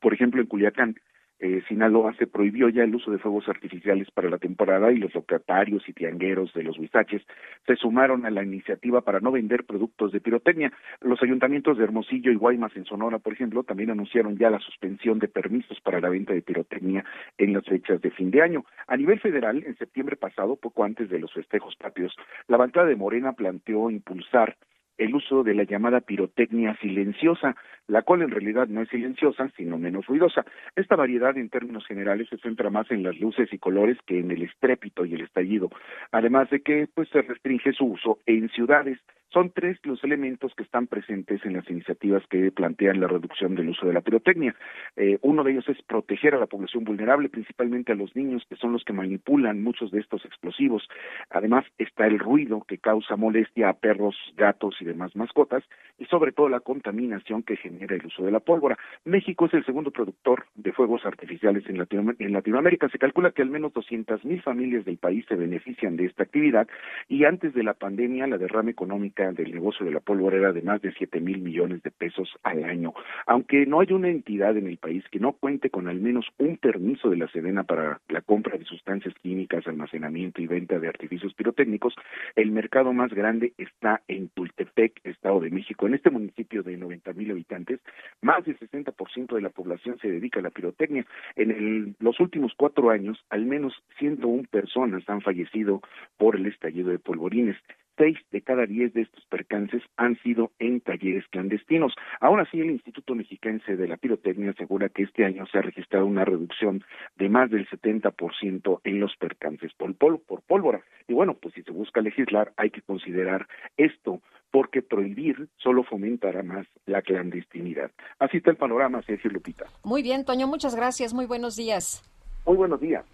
Por 0.00 0.14
ejemplo, 0.14 0.40
en 0.40 0.46
Culiacán, 0.46 0.96
eh, 1.40 1.62
Sinaloa 1.68 2.14
se 2.14 2.26
prohibió 2.26 2.68
ya 2.68 2.84
el 2.84 2.94
uso 2.94 3.10
de 3.10 3.18
fuegos 3.18 3.48
artificiales 3.48 4.10
para 4.10 4.28
la 4.28 4.38
temporada 4.38 4.92
y 4.92 4.98
los 4.98 5.14
locatarios 5.14 5.88
y 5.88 5.94
tiangueros 5.94 6.52
de 6.52 6.62
los 6.62 6.78
huizaches 6.78 7.22
se 7.66 7.76
sumaron 7.76 8.26
a 8.26 8.30
la 8.30 8.44
iniciativa 8.44 9.00
para 9.00 9.20
no 9.20 9.32
vender 9.32 9.64
productos 9.64 10.12
de 10.12 10.20
pirotecnia. 10.20 10.72
Los 11.00 11.22
ayuntamientos 11.22 11.78
de 11.78 11.84
Hermosillo 11.84 12.30
y 12.30 12.36
Guaymas 12.36 12.76
en 12.76 12.84
Sonora, 12.84 13.18
por 13.18 13.32
ejemplo, 13.32 13.62
también 13.62 13.90
anunciaron 13.90 14.36
ya 14.36 14.50
la 14.50 14.58
suspensión 14.58 15.18
de 15.18 15.28
permisos 15.28 15.80
para 15.80 16.00
la 16.00 16.10
venta 16.10 16.34
de 16.34 16.42
pirotecnia 16.42 17.04
en 17.38 17.54
las 17.54 17.64
fechas 17.64 18.00
de 18.02 18.10
fin 18.10 18.30
de 18.30 18.42
año. 18.42 18.64
A 18.86 18.96
nivel 18.96 19.18
federal, 19.18 19.64
en 19.64 19.76
septiembre 19.78 20.16
pasado, 20.16 20.56
poco 20.56 20.84
antes 20.84 21.08
de 21.08 21.18
los 21.18 21.32
festejos 21.32 21.74
patrios, 21.76 22.14
la 22.48 22.58
bancada 22.58 22.86
de 22.86 22.96
Morena 22.96 23.32
planteó 23.32 23.90
impulsar 23.90 24.56
el 25.00 25.14
uso 25.14 25.42
de 25.42 25.54
la 25.54 25.64
llamada 25.64 26.00
pirotecnia 26.00 26.76
silenciosa, 26.76 27.56
la 27.88 28.02
cual 28.02 28.22
en 28.22 28.30
realidad 28.30 28.68
no 28.68 28.82
es 28.82 28.88
silenciosa, 28.90 29.50
sino 29.56 29.78
menos 29.78 30.06
ruidosa. 30.06 30.44
Esta 30.76 30.94
variedad 30.94 31.36
en 31.36 31.48
términos 31.48 31.86
generales 31.86 32.28
se 32.28 32.36
centra 32.36 32.68
más 32.68 32.90
en 32.90 33.02
las 33.02 33.18
luces 33.18 33.50
y 33.52 33.58
colores 33.58 33.96
que 34.06 34.20
en 34.20 34.30
el 34.30 34.42
estrépito 34.42 35.06
y 35.06 35.14
el 35.14 35.22
estallido, 35.22 35.70
además 36.12 36.50
de 36.50 36.60
que 36.60 36.86
pues 36.94 37.08
se 37.08 37.22
restringe 37.22 37.72
su 37.72 37.86
uso 37.86 38.18
en 38.26 38.50
ciudades. 38.50 38.98
Son 39.32 39.50
tres 39.50 39.78
los 39.84 40.02
elementos 40.02 40.52
que 40.56 40.64
están 40.64 40.88
presentes 40.88 41.44
en 41.44 41.52
las 41.52 41.68
iniciativas 41.70 42.26
que 42.28 42.50
plantean 42.50 43.00
la 43.00 43.06
reducción 43.06 43.54
del 43.54 43.68
uso 43.68 43.86
de 43.86 43.92
la 43.92 44.00
pirotecnia. 44.00 44.56
Eh, 44.96 45.18
uno 45.22 45.44
de 45.44 45.52
ellos 45.52 45.68
es 45.68 45.80
proteger 45.82 46.34
a 46.34 46.38
la 46.38 46.46
población 46.46 46.82
vulnerable, 46.82 47.28
principalmente 47.28 47.92
a 47.92 47.94
los 47.94 48.14
niños, 48.16 48.44
que 48.48 48.56
son 48.56 48.72
los 48.72 48.82
que 48.82 48.92
manipulan 48.92 49.62
muchos 49.62 49.92
de 49.92 50.00
estos 50.00 50.24
explosivos. 50.24 50.88
Además 51.30 51.64
está 51.78 52.08
el 52.08 52.18
ruido 52.18 52.62
que 52.66 52.78
causa 52.78 53.14
molestia 53.14 53.68
a 53.68 53.74
perros, 53.74 54.16
gatos 54.36 54.74
y 54.80 54.84
demás 54.84 55.14
mascotas, 55.14 55.62
y 55.96 56.06
sobre 56.06 56.32
todo 56.32 56.48
la 56.48 56.60
contaminación 56.60 57.44
que 57.44 57.56
genera 57.56 57.94
el 57.94 58.06
uso 58.06 58.24
de 58.24 58.32
la 58.32 58.40
pólvora. 58.40 58.78
México 59.04 59.46
es 59.46 59.54
el 59.54 59.64
segundo 59.64 59.92
productor 59.92 60.46
de 60.56 60.72
fuegos 60.72 61.06
artificiales 61.06 61.64
en, 61.68 61.86
en 62.18 62.32
Latinoamérica. 62.32 62.88
Se 62.88 62.98
calcula 62.98 63.30
que 63.30 63.42
al 63.42 63.50
menos 63.50 63.72
200 63.74 64.24
mil 64.24 64.42
familias 64.42 64.84
del 64.84 64.96
país 64.96 65.24
se 65.28 65.36
benefician 65.36 65.96
de 65.96 66.06
esta 66.06 66.24
actividad 66.24 66.66
y 67.08 67.24
antes 67.24 67.54
de 67.54 67.62
la 67.62 67.74
pandemia 67.74 68.26
la 68.26 68.36
derrama 68.36 68.70
económica 68.70 69.19
del 69.28 69.52
negocio 69.52 69.84
de 69.84 69.92
la 69.92 70.00
pólvora 70.00 70.38
era 70.38 70.52
de 70.52 70.62
más 70.62 70.80
de 70.80 70.92
siete 70.92 71.20
mil 71.20 71.42
millones 71.42 71.82
de 71.82 71.90
pesos 71.90 72.28
al 72.42 72.64
año. 72.64 72.94
Aunque 73.26 73.66
no 73.66 73.80
hay 73.80 73.92
una 73.92 74.08
entidad 74.08 74.56
en 74.56 74.66
el 74.66 74.78
país 74.78 75.04
que 75.10 75.20
no 75.20 75.32
cuente 75.32 75.68
con 75.68 75.88
al 75.88 76.00
menos 76.00 76.26
un 76.38 76.56
permiso 76.56 77.10
de 77.10 77.18
la 77.18 77.28
Sedena 77.28 77.64
para 77.64 78.00
la 78.08 78.22
compra 78.22 78.56
de 78.56 78.64
sustancias 78.64 79.14
químicas, 79.22 79.66
almacenamiento 79.66 80.40
y 80.40 80.46
venta 80.46 80.78
de 80.78 80.88
artificios 80.88 81.34
pirotécnicos, 81.34 81.94
el 82.34 82.50
mercado 82.50 82.92
más 82.92 83.12
grande 83.12 83.52
está 83.58 84.02
en 84.08 84.28
Tultepec, 84.30 85.00
Estado 85.04 85.40
de 85.40 85.50
México. 85.50 85.86
En 85.86 85.94
este 85.94 86.10
municipio 86.10 86.62
de 86.62 86.78
90 86.78 87.12
mil 87.12 87.30
habitantes, 87.30 87.80
más 88.22 88.44
del 88.44 88.58
60% 88.58 89.34
de 89.34 89.42
la 89.42 89.50
población 89.50 89.98
se 90.00 90.10
dedica 90.10 90.40
a 90.40 90.42
la 90.42 90.50
pirotecnia. 90.50 91.04
En 91.36 91.94
los 92.00 92.18
últimos 92.20 92.52
cuatro 92.56 92.90
años, 92.90 93.22
al 93.28 93.44
menos 93.44 93.74
101 93.98 94.44
personas 94.50 95.02
han 95.08 95.20
fallecido 95.20 95.82
por 96.16 96.36
el 96.36 96.46
estallido 96.46 96.90
de 96.90 96.98
polvorines 96.98 97.56
seis 98.00 98.16
de 98.30 98.40
cada 98.40 98.64
diez 98.64 98.94
de 98.94 99.02
estos 99.02 99.26
percances 99.26 99.82
han 99.98 100.16
sido 100.22 100.52
en 100.58 100.80
talleres 100.80 101.26
clandestinos. 101.28 101.92
Aún 102.20 102.40
así, 102.40 102.58
el 102.58 102.70
Instituto 102.70 103.14
Mexicense 103.14 103.76
de 103.76 103.86
la 103.86 103.98
Pirotecnia 103.98 104.52
asegura 104.52 104.88
que 104.88 105.02
este 105.02 105.26
año 105.26 105.44
se 105.46 105.58
ha 105.58 105.62
registrado 105.62 106.06
una 106.06 106.24
reducción 106.24 106.82
de 107.16 107.28
más 107.28 107.50
del 107.50 107.68
70% 107.68 108.80
en 108.84 109.00
los 109.00 109.14
percances 109.16 109.72
por, 109.74 109.94
por 109.96 110.40
pólvora. 110.42 110.80
Y 111.08 111.12
bueno, 111.12 111.34
pues 111.34 111.54
si 111.54 111.62
se 111.62 111.72
busca 111.72 112.00
legislar, 112.00 112.54
hay 112.56 112.70
que 112.70 112.80
considerar 112.80 113.46
esto, 113.76 114.22
porque 114.50 114.80
prohibir 114.80 115.48
solo 115.58 115.84
fomentará 115.84 116.42
más 116.42 116.66
la 116.86 117.02
clandestinidad. 117.02 117.90
Así 118.18 118.38
está 118.38 118.50
el 118.50 118.56
panorama, 118.56 119.02
Sergio 119.02 119.30
Lupita. 119.30 119.66
Muy 119.84 120.02
bien, 120.02 120.24
Toño, 120.24 120.46
muchas 120.46 120.74
gracias. 120.74 121.12
Muy 121.12 121.26
buenos 121.26 121.54
días. 121.54 122.02
Muy 122.46 122.56
buenos 122.56 122.80
días. 122.80 123.04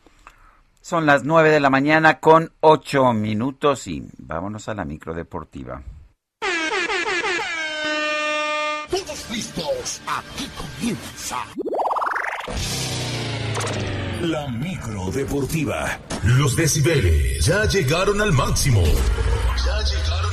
Son 0.89 1.05
las 1.05 1.25
nueve 1.25 1.51
de 1.51 1.59
la 1.59 1.69
mañana 1.69 2.21
con 2.21 2.53
ocho 2.61 3.13
minutos 3.13 3.89
y 3.89 4.05
vámonos 4.19 4.69
a 4.69 4.75
la 4.75 4.85
micro 4.85 5.15
deportiva. 5.15 5.83
Todos 8.89 9.31
listos, 9.33 10.01
aquí 10.07 10.49
comienza. 10.57 11.39
La 14.21 14.47
micro 14.47 15.11
deportiva. 15.11 15.99
Los 16.23 16.55
decibeles 16.55 17.45
ya 17.45 17.65
llegaron 17.65 18.21
al 18.21 18.31
máximo. 18.31 18.85
Ya 18.85 19.83
llegaron 19.83 20.26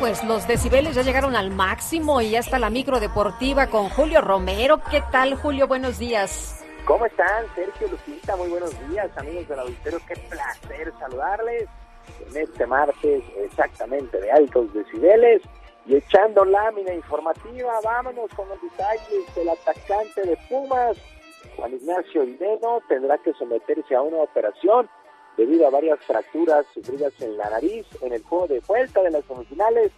pues 0.00 0.24
los 0.24 0.48
decibeles 0.48 0.94
ya 0.94 1.02
llegaron 1.02 1.36
al 1.36 1.50
máximo 1.50 2.22
y 2.22 2.30
ya 2.30 2.38
está 2.38 2.58
la 2.58 2.70
micro 2.70 3.00
deportiva 3.00 3.66
con 3.66 3.90
Julio 3.90 4.22
Romero. 4.22 4.80
¿Qué 4.90 5.02
tal, 5.12 5.34
Julio? 5.34 5.68
Buenos 5.68 5.98
días. 5.98 6.64
¿Cómo 6.86 7.04
están, 7.04 7.44
Sergio 7.54 7.86
Lupita? 7.88 8.34
Muy 8.34 8.48
buenos 8.48 8.72
días, 8.88 9.10
amigos 9.18 9.46
del 9.46 9.58
auditorio. 9.58 10.00
Qué 10.08 10.14
placer 10.30 10.92
saludarles 10.98 11.68
en 12.26 12.36
este 12.38 12.66
martes 12.66 13.22
exactamente 13.44 14.18
de 14.18 14.32
altos 14.32 14.72
decibeles 14.72 15.42
y 15.84 15.96
echando 15.96 16.46
lámina 16.46 16.94
informativa. 16.94 17.78
Vámonos 17.84 18.30
con 18.34 18.48
los 18.48 18.60
detalles 18.62 19.34
del 19.34 19.50
atacante 19.50 20.22
de 20.22 20.38
Pumas. 20.48 20.96
Juan 21.56 21.74
Ignacio 21.74 22.24
Indeno 22.24 22.80
tendrá 22.88 23.18
que 23.18 23.34
someterse 23.34 23.94
a 23.94 24.00
una 24.00 24.16
operación 24.16 24.88
debido 25.36 25.66
a 25.66 25.70
varias 25.70 25.98
fracturas 26.00 26.66
sufridas 26.74 27.12
en 27.20 27.36
la 27.36 27.50
nariz 27.50 27.86
en 28.02 28.12
el 28.12 28.22
juego 28.22 28.46
de 28.48 28.60
vuelta 28.60 29.02
de 29.02 29.10
las 29.10 29.24
semifinales 29.24 29.92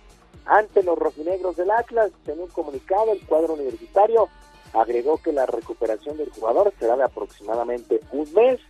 ante 0.45 0.83
los 0.83 0.99
rojinegros 0.99 1.57
del 1.57 1.71
Atlas. 1.71 2.11
En 2.27 2.41
un 2.41 2.49
comunicado, 2.49 3.13
el 3.13 3.25
cuadro 3.27 3.55
universitario 3.55 4.29
agregó 4.73 5.19
que 5.19 5.33
la 5.33 5.47
recuperación 5.47 6.17
del 6.17 6.31
jugador 6.31 6.73
será 6.79 6.97
de 6.97 7.05
aproximadamente 7.05 8.01
un 8.13 8.33
mes. 8.33 8.61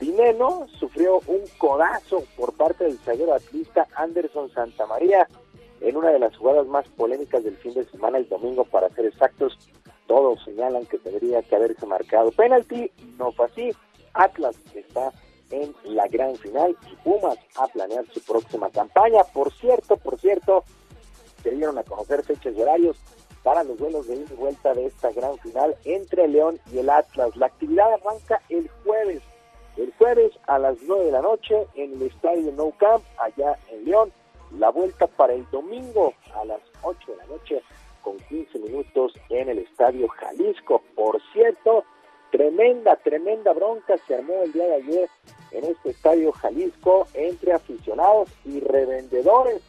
Dineno 0.00 0.66
sufrió 0.78 1.20
un 1.26 1.42
codazo 1.58 2.24
por 2.36 2.54
parte 2.54 2.84
del 2.84 2.98
zaguero 2.98 3.34
atlista 3.34 3.86
Anderson 3.94 4.50
Santamaría 4.52 5.28
en 5.80 5.96
una 5.96 6.10
de 6.10 6.18
las 6.18 6.36
jugadas 6.36 6.66
más 6.66 6.86
polémicas 6.96 7.42
del 7.42 7.56
fin 7.56 7.74
de 7.74 7.84
semana, 7.84 8.18
el 8.18 8.28
domingo 8.28 8.64
para 8.64 8.88
ser 8.90 9.06
exactos. 9.06 9.58
Todos 10.06 10.42
señalan 10.44 10.86
que 10.86 10.98
tendría 10.98 11.42
que 11.42 11.56
haberse 11.56 11.86
marcado 11.86 12.30
penalti, 12.32 12.90
no 13.18 13.32
fue 13.32 13.46
así. 13.46 13.70
Atlas 14.14 14.56
está 14.74 15.12
en 15.52 15.74
la 15.84 16.08
gran 16.08 16.34
final 16.36 16.76
y 16.90 16.96
Pumas 16.96 17.38
a 17.56 17.68
planear 17.68 18.04
su 18.12 18.20
próxima 18.22 18.70
campaña. 18.70 19.22
Por 19.32 19.52
cierto, 19.52 19.96
por 19.96 20.18
cierto, 20.18 20.64
se 21.42 21.50
dieron 21.50 21.78
a 21.78 21.84
conocer 21.84 22.24
fechas 22.24 22.54
y 22.56 22.62
horarios 22.62 22.96
para 23.42 23.64
los 23.64 23.78
vuelos 23.78 24.06
de 24.06 24.16
ida 24.16 24.32
y 24.32 24.36
vuelta 24.36 24.72
de 24.74 24.86
esta 24.86 25.10
gran 25.12 25.36
final 25.38 25.76
entre 25.84 26.28
León 26.28 26.58
y 26.72 26.78
el 26.78 26.90
Atlas. 26.90 27.36
La 27.36 27.46
actividad 27.46 27.92
arranca 27.92 28.40
el 28.48 28.68
jueves, 28.84 29.22
el 29.76 29.92
jueves 29.98 30.32
a 30.46 30.58
las 30.58 30.76
9 30.82 31.06
de 31.06 31.12
la 31.12 31.22
noche 31.22 31.66
en 31.74 31.92
el 31.94 32.02
estadio 32.02 32.52
No 32.52 32.70
Camp, 32.78 33.04
allá 33.18 33.58
en 33.70 33.84
León. 33.84 34.12
La 34.58 34.70
vuelta 34.70 35.06
para 35.06 35.32
el 35.32 35.48
domingo 35.50 36.12
a 36.34 36.44
las 36.44 36.60
8 36.82 37.12
de 37.12 37.16
la 37.16 37.26
noche 37.26 37.62
con 38.02 38.18
15 38.18 38.58
minutos 38.58 39.14
en 39.30 39.48
el 39.48 39.58
estadio 39.58 40.08
Jalisco. 40.08 40.82
Por 40.94 41.20
cierto, 41.32 41.84
tremenda, 42.32 42.96
tremenda 42.96 43.52
bronca 43.52 43.96
se 44.06 44.16
armó 44.16 44.42
el 44.42 44.52
día 44.52 44.64
de 44.64 44.74
ayer 44.74 45.08
en 45.52 45.64
este 45.64 45.90
estadio 45.90 46.32
Jalisco 46.32 47.06
entre 47.14 47.52
aficionados 47.52 48.28
y 48.44 48.58
revendedores. 48.60 49.62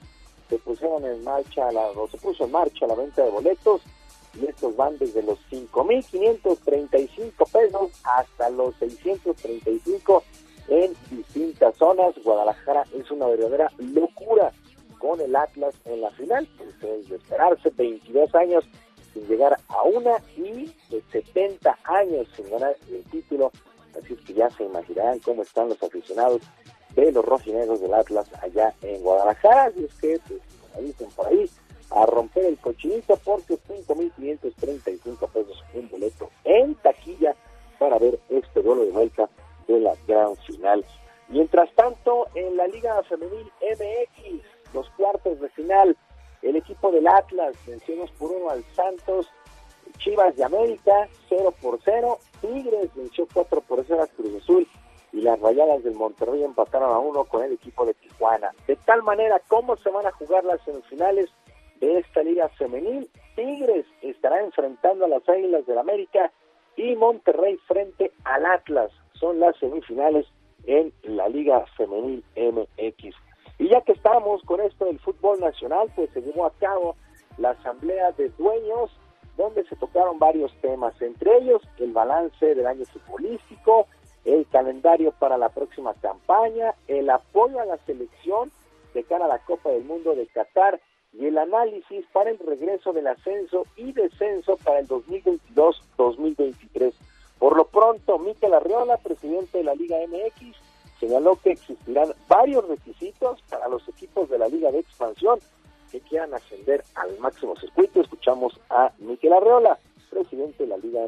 Se 0.50 0.58
pusieron 0.58 1.06
en 1.06 1.24
marcha, 1.24 1.72
la, 1.72 1.92
o 1.92 2.08
puso 2.08 2.46
en 2.46 2.52
marcha 2.52 2.88
la 2.88 2.96
venta 2.96 3.24
de 3.24 3.30
boletos 3.30 3.82
y 4.40 4.46
estos 4.46 4.76
van 4.76 4.98
desde 4.98 5.22
los 5.22 5.38
5.535 5.52 7.52
pesos 7.52 7.92
hasta 8.04 8.50
los 8.50 8.76
635 8.78 10.24
en 10.70 10.94
distintas 11.12 11.76
zonas. 11.76 12.16
Guadalajara 12.24 12.86
es 12.94 13.12
una 13.12 13.28
verdadera 13.28 13.70
locura 13.78 14.52
con 15.00 15.20
el 15.20 15.36
Atlas 15.36 15.76
en 15.86 16.00
la 16.00 16.12
final, 16.12 16.48
pues 16.58 17.10
de 17.10 17.18
esperarse 17.18 17.70
22 17.72 18.34
años 18.36 18.64
sin 19.14 19.28
llegar 19.28 19.58
a 19.68 19.84
una 19.84 20.18
y 20.36 20.74
de 20.90 21.02
70 21.12 21.78
años 21.84 22.28
sin 22.36 22.50
ganar 22.50 22.76
el 22.90 23.04
título 23.06 23.52
Así 23.98 24.14
es 24.14 24.22
que 24.22 24.34
ya 24.34 24.50
se 24.50 24.64
imaginarán 24.64 25.20
cómo 25.20 25.44
están 25.44 25.70
los 25.70 25.82
aficionados 25.82 26.42
de 26.96 27.12
los 27.12 27.24
rojinegros 27.24 27.82
del 27.82 27.94
Atlas 27.94 28.28
allá 28.42 28.74
en 28.82 29.02
Guadalajara. 29.02 29.72
Y 29.76 29.86
es 29.86 29.94
que, 29.96 30.20
pues, 30.28 30.42
como 30.74 30.88
dicen 30.88 31.10
por 31.16 31.28
ahí, 31.28 31.50
a 31.92 32.06
romper 32.06 32.46
el 32.46 32.58
cochinito 32.58 33.20
porque 33.24 33.56
5.535 33.56 35.30
pesos 35.30 35.64
un 35.74 35.90
boleto 35.90 36.30
en 36.44 36.74
taquilla 36.76 37.36
para 37.78 38.00
ver 38.00 38.20
este 38.30 38.62
duelo 38.62 38.86
de 38.86 38.92
vuelta 38.92 39.30
de 39.68 39.80
la 39.80 39.94
gran 40.08 40.36
final. 40.38 40.84
Mientras 41.30 41.72
tanto, 41.76 42.28
en 42.36 42.58
la 42.58 42.68
Liga 42.68 43.02
Femenil 43.04 43.52
MX, 43.62 44.74
los 44.74 44.90
cuartos 44.92 45.40
de 45.40 45.50
final, 45.50 45.96
el 46.44 46.56
equipo 46.58 46.92
del 46.92 47.08
Atlas 47.08 47.56
venció 47.66 47.96
por 48.20 48.32
uno 48.32 48.50
al 48.50 48.64
Santos 48.76 49.30
Chivas 49.98 50.36
de 50.36 50.44
América 50.44 51.08
0 51.30 51.54
por 51.62 51.80
0, 51.84 52.20
Tigres 52.42 52.94
venció 52.96 53.28
4 53.34 53.62
por 53.62 53.84
0 53.86 54.04
a 54.04 54.08
Cruz 54.08 54.42
Azul 54.42 54.68
y 55.12 55.22
las 55.22 55.40
Rayadas 55.40 55.84
del 55.84 55.94
Monterrey 55.94 56.44
empataron 56.44 56.92
a 56.92 57.00
1 57.00 57.26
con 57.26 57.44
el 57.44 57.54
equipo 57.54 57.86
de 57.86 57.94
Tijuana. 57.94 58.52
De 58.68 58.76
tal 58.76 59.04
manera, 59.04 59.40
¿cómo 59.48 59.78
se 59.78 59.90
van 59.90 60.06
a 60.08 60.12
jugar 60.12 60.44
las 60.44 60.62
semifinales 60.64 61.30
de 61.80 62.00
esta 62.00 62.24
liga 62.24 62.50
femenil? 62.50 63.10
Tigres 63.36 63.86
estará 64.02 64.42
enfrentando 64.42 65.06
a 65.06 65.08
las 65.10 65.28
Águilas 65.30 65.66
del 65.66 65.78
América 65.78 66.32
y 66.76 66.96
Monterrey 66.96 67.58
frente 67.68 68.12
al 68.24 68.46
Atlas. 68.46 68.92
Son 69.14 69.40
las 69.40 69.56
semifinales 69.58 70.26
en 70.66 70.92
la 71.04 71.30
Liga 71.30 71.66
Femenil 71.78 72.24
MX. 72.36 73.16
Y 73.64 73.70
ya 73.70 73.80
que 73.80 73.94
estamos 73.94 74.44
con 74.44 74.60
esto 74.60 74.84
del 74.84 75.00
fútbol 75.00 75.40
nacional, 75.40 75.90
pues 75.96 76.10
se 76.10 76.22
llevó 76.22 76.46
a 76.46 76.52
cabo 76.52 76.98
la 77.38 77.52
asamblea 77.52 78.12
de 78.12 78.28
dueños 78.32 78.92
donde 79.38 79.64
se 79.70 79.78
tocaron 79.78 80.20
varios 80.20 80.52
temas, 80.60 81.02
entre 81.02 81.38
ellos 81.38 81.62
el 81.80 81.94
balance 81.94 82.56
del 82.56 82.68
año 82.68 82.84
futbolístico, 82.84 83.88
el 84.26 84.46
calendario 84.50 85.14
para 85.14 85.38
la 85.38 85.48
próxima 85.48 85.94
campaña, 85.94 86.74
el 86.90 87.10
apoyo 87.10 87.62
a 87.62 87.66
la 87.66 87.78
selección 87.86 88.52
de 88.94 89.06
cara 89.06 89.24
a 89.26 89.30
la 89.30 89.40
Copa 89.40 89.70
del 89.70 89.86
Mundo 89.86 90.14
de 90.14 90.28
Qatar 90.28 90.82
y 91.14 91.28
el 91.28 91.38
análisis 91.38 92.06
para 92.12 92.32
el 92.32 92.40
regreso 92.40 92.92
del 92.92 93.08
ascenso 93.08 93.66
y 93.78 93.94
descenso 93.94 94.58
para 94.58 94.80
el 94.80 94.90
2022-2023. 94.90 96.94
Por 97.40 97.56
lo 97.56 97.64
pronto, 97.68 98.20
Miquel 98.20 98.56
Arriola, 98.56 98.98
presidente 98.98 99.60
de 99.60 99.64
la 99.64 99.74
Liga 99.74 100.00
MX, 100.06 100.73
señaló 101.00 101.38
que 101.44 101.52
existirán 101.52 102.14
varios 102.28 102.68
requisitos 102.68 103.42
para 103.50 103.68
los 103.68 103.88
equipos 103.90 104.30
de 104.30 104.38
la 104.38 104.48
Liga 104.48 104.72
de 104.72 104.80
Expansión 104.80 105.40
que 105.92 106.02
quieran 106.02 106.34
ascender 106.34 106.84
al 106.96 107.18
máximo 107.20 107.56
circuito. 107.56 108.02
Escuchamos 108.02 108.60
a 108.70 108.92
Miquel 109.00 109.34
Arreola, 109.34 109.78
presidente 110.10 110.64
de 110.64 110.70
la 110.70 110.78
Liga 110.78 111.02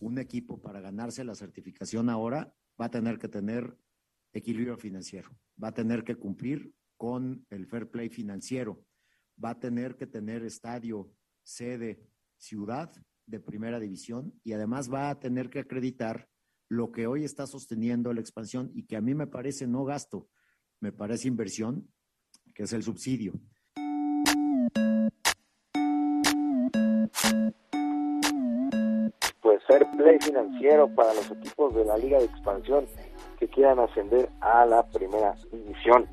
un 0.00 0.18
equipo 0.18 0.58
para 0.58 0.80
ganarse 0.80 1.24
la 1.24 1.34
certificación 1.34 2.08
ahora 2.08 2.52
va 2.80 2.86
a 2.86 2.90
tener 2.90 3.18
que 3.18 3.28
tener 3.28 3.76
equilibrio 4.32 4.76
financiero, 4.76 5.30
va 5.62 5.68
a 5.68 5.74
tener 5.74 6.04
que 6.04 6.16
cumplir 6.16 6.72
con 6.96 7.46
el 7.50 7.66
fair 7.66 7.90
play 7.90 8.08
financiero, 8.08 8.84
va 9.42 9.50
a 9.50 9.58
tener 9.58 9.96
que 9.96 10.06
tener 10.06 10.42
estadio, 10.44 11.12
sede, 11.42 12.02
ciudad 12.36 12.92
de 13.26 13.40
primera 13.40 13.78
división 13.78 14.32
y 14.42 14.52
además 14.52 14.92
va 14.92 15.10
a 15.10 15.18
tener 15.18 15.50
que 15.50 15.60
acreditar 15.60 16.28
lo 16.68 16.92
que 16.92 17.06
hoy 17.06 17.24
está 17.24 17.46
sosteniendo 17.46 18.12
la 18.12 18.20
expansión 18.20 18.70
y 18.74 18.84
que 18.84 18.96
a 18.96 19.00
mí 19.00 19.14
me 19.14 19.26
parece 19.26 19.66
no 19.66 19.84
gasto, 19.84 20.28
me 20.80 20.92
parece 20.92 21.28
inversión, 21.28 21.88
que 22.54 22.64
es 22.64 22.72
el 22.72 22.82
subsidio. 22.82 23.32
Pues 29.40 29.62
fair 29.66 29.86
play 29.96 30.18
financiero 30.20 30.94
para 30.94 31.14
los 31.14 31.30
equipos 31.30 31.74
de 31.74 31.84
la 31.84 31.96
Liga 31.96 32.18
de 32.18 32.24
Expansión 32.26 32.86
que 33.38 33.48
quieran 33.48 33.78
ascender 33.78 34.28
a 34.40 34.66
la 34.66 34.82
primera 34.84 35.34
división. 35.52 36.08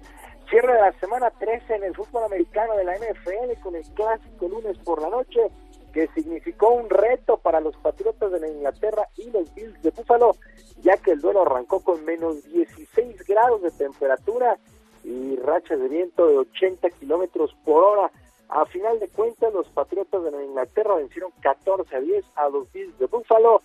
Cierre 0.50 0.74
de 0.74 0.82
la 0.82 0.92
semana 1.00 1.32
13 1.32 1.76
en 1.76 1.84
el 1.84 1.96
fútbol 1.96 2.24
americano 2.26 2.76
de 2.76 2.84
la 2.84 2.96
NFL 2.96 3.62
con 3.64 3.76
el 3.76 3.84
clásico 3.94 4.48
lunes 4.48 4.78
por 4.80 5.02
la 5.02 5.10
noche 5.10 5.50
que 5.96 6.08
significó 6.14 6.72
un 6.72 6.90
reto 6.90 7.38
para 7.38 7.62
los 7.62 7.76
Patriotas 7.78 8.30
de 8.30 8.52
Inglaterra 8.52 9.08
y 9.16 9.32
los 9.32 9.54
Bills 9.56 9.82
de 9.82 9.92
Buffalo, 9.92 10.36
ya 10.82 10.98
que 10.98 11.12
el 11.12 11.22
duelo 11.22 11.44
arrancó 11.44 11.80
con 11.80 12.04
menos 12.04 12.44
16 12.52 13.26
grados 13.26 13.62
de 13.62 13.72
temperatura 13.72 14.58
y 15.06 15.38
rachas 15.38 15.80
de 15.80 15.88
viento 15.88 16.28
de 16.28 16.38
80 16.40 16.90
kilómetros 16.90 17.56
por 17.64 17.82
hora. 17.82 18.12
A 18.50 18.66
final 18.66 19.00
de 19.00 19.08
cuentas, 19.08 19.54
los 19.54 19.70
Patriotas 19.70 20.22
de 20.22 20.44
Inglaterra 20.44 20.96
vencieron 20.96 21.32
14 21.40 21.96
a 21.96 22.00
10 22.02 22.26
a 22.36 22.50
los 22.50 22.70
Bills 22.74 23.00
de 23.00 23.06
Buffalo. 23.06 23.62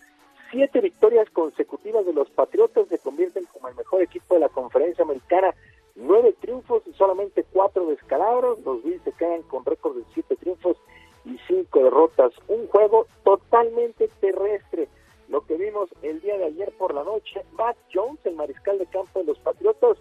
Siete 0.50 0.80
victorias 0.80 1.30
consecutivas 1.30 2.04
de 2.04 2.12
los 2.12 2.28
Patriotas 2.30 2.88
se 2.88 2.98
convierten 2.98 3.44
como 3.52 3.68
el 3.68 3.76
mejor 3.76 4.02
equipo 4.02 4.34
de 4.34 4.40
la 4.40 4.48
conferencia 4.48 5.04
americana. 5.04 5.54
Nueve 5.94 6.34
triunfos 6.40 6.82
y 6.86 6.92
solamente 6.94 7.44
cuatro 7.52 7.86
descalabros. 7.86 8.58
Los 8.64 8.82
Bills 8.82 9.02
se 9.04 9.12
quedan 9.12 9.42
con 9.42 9.64
récord 9.64 9.96
de 9.96 10.04
siete 10.12 10.34
triunfos 10.34 10.76
y 11.24 11.38
cinco 11.46 11.84
derrotas. 11.84 12.32
Un 12.48 12.66
juego 12.66 13.06
totalmente 13.22 14.08
terrestre. 14.20 14.88
Lo 15.28 15.42
que 15.46 15.54
vimos 15.54 15.88
el 16.02 16.20
día 16.20 16.36
de 16.36 16.46
ayer 16.46 16.72
por 16.76 16.94
la 16.94 17.04
noche, 17.04 17.42
Matt 17.52 17.76
Jones, 17.94 18.18
el 18.24 18.34
mariscal 18.34 18.78
de 18.78 18.86
campo 18.86 19.20
de 19.20 19.26
los 19.26 19.38
Patriotas, 19.38 19.98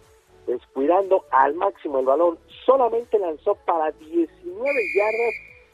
descuidando 0.48 1.26
al 1.30 1.54
máximo 1.54 2.00
el 2.00 2.08
balón, 2.08 2.40
solamente 2.66 3.20
lanzó 3.20 3.54
para 3.66 3.92
19 3.92 4.74
yardas, 4.96 5.34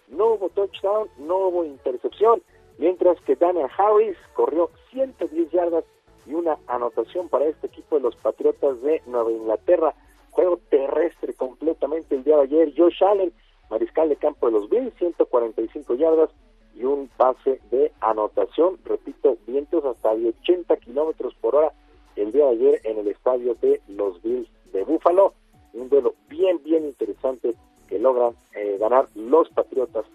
no 0.10 0.34
hubo 0.34 0.50
touchdown, 0.50 1.10
no 1.20 1.48
hubo 1.48 1.64
intercepción, 1.64 2.42
mientras 2.78 3.20
que 3.22 3.36
Daniel 3.36 3.70
Harris 3.78 4.18
corrió 4.34 4.70
110 4.92 5.52
yardas 5.52 5.84
y 6.26 6.34
una 6.34 6.58
anotación 6.68 7.30
para 7.30 7.46
este 7.46 7.68
equipo 7.68 7.96
de 7.96 8.02
los 8.02 8.16
Patriotas 8.16 8.82
de 8.82 9.02
Nueva 9.06 9.32
Inglaterra. 9.32 9.94
Juego 10.32 10.60
terrestre 10.70 11.34
completamente 11.34 12.16
el 12.16 12.24
día 12.24 12.38
de 12.38 12.44
ayer. 12.44 12.74
Josh 12.76 13.04
Allen 13.04 13.32
mariscal 13.70 14.10
de 14.10 14.16
campo 14.16 14.48
de 14.48 14.54
los 14.54 14.70
Bills, 14.70 14.94
145 14.98 15.96
yardas 15.96 16.30
y 16.76 16.84
un 16.84 17.08
pase 17.18 17.60
de 17.72 17.92
anotación, 18.02 18.78
repito, 18.84 19.38
vientos 19.48 19.86
hasta 19.86 20.16
de 20.16 20.30
80 20.42 20.76
kilómetros 20.78 21.34
por 21.36 21.56
hora 21.56 21.72
el 22.16 22.32
día 22.32 22.46
de 22.46 22.52
ayer 22.52 22.82
en 22.84 23.00
el 23.00 23.08
estadio 23.08 23.56
de 23.56 23.82
los 23.88 24.22
Bills 24.22 24.50
de 24.72 24.84
Búfalo, 24.84 25.34
un 25.74 25.90
duelo 25.90 26.16
bien, 26.30 26.62
bien 26.64 26.86
interesante 26.86 27.54
que 27.88 28.00
logran 28.00 28.34
eh, 28.54 28.78
ganar 28.80 29.08
los 29.16 29.50
Patriotas. 29.50 30.06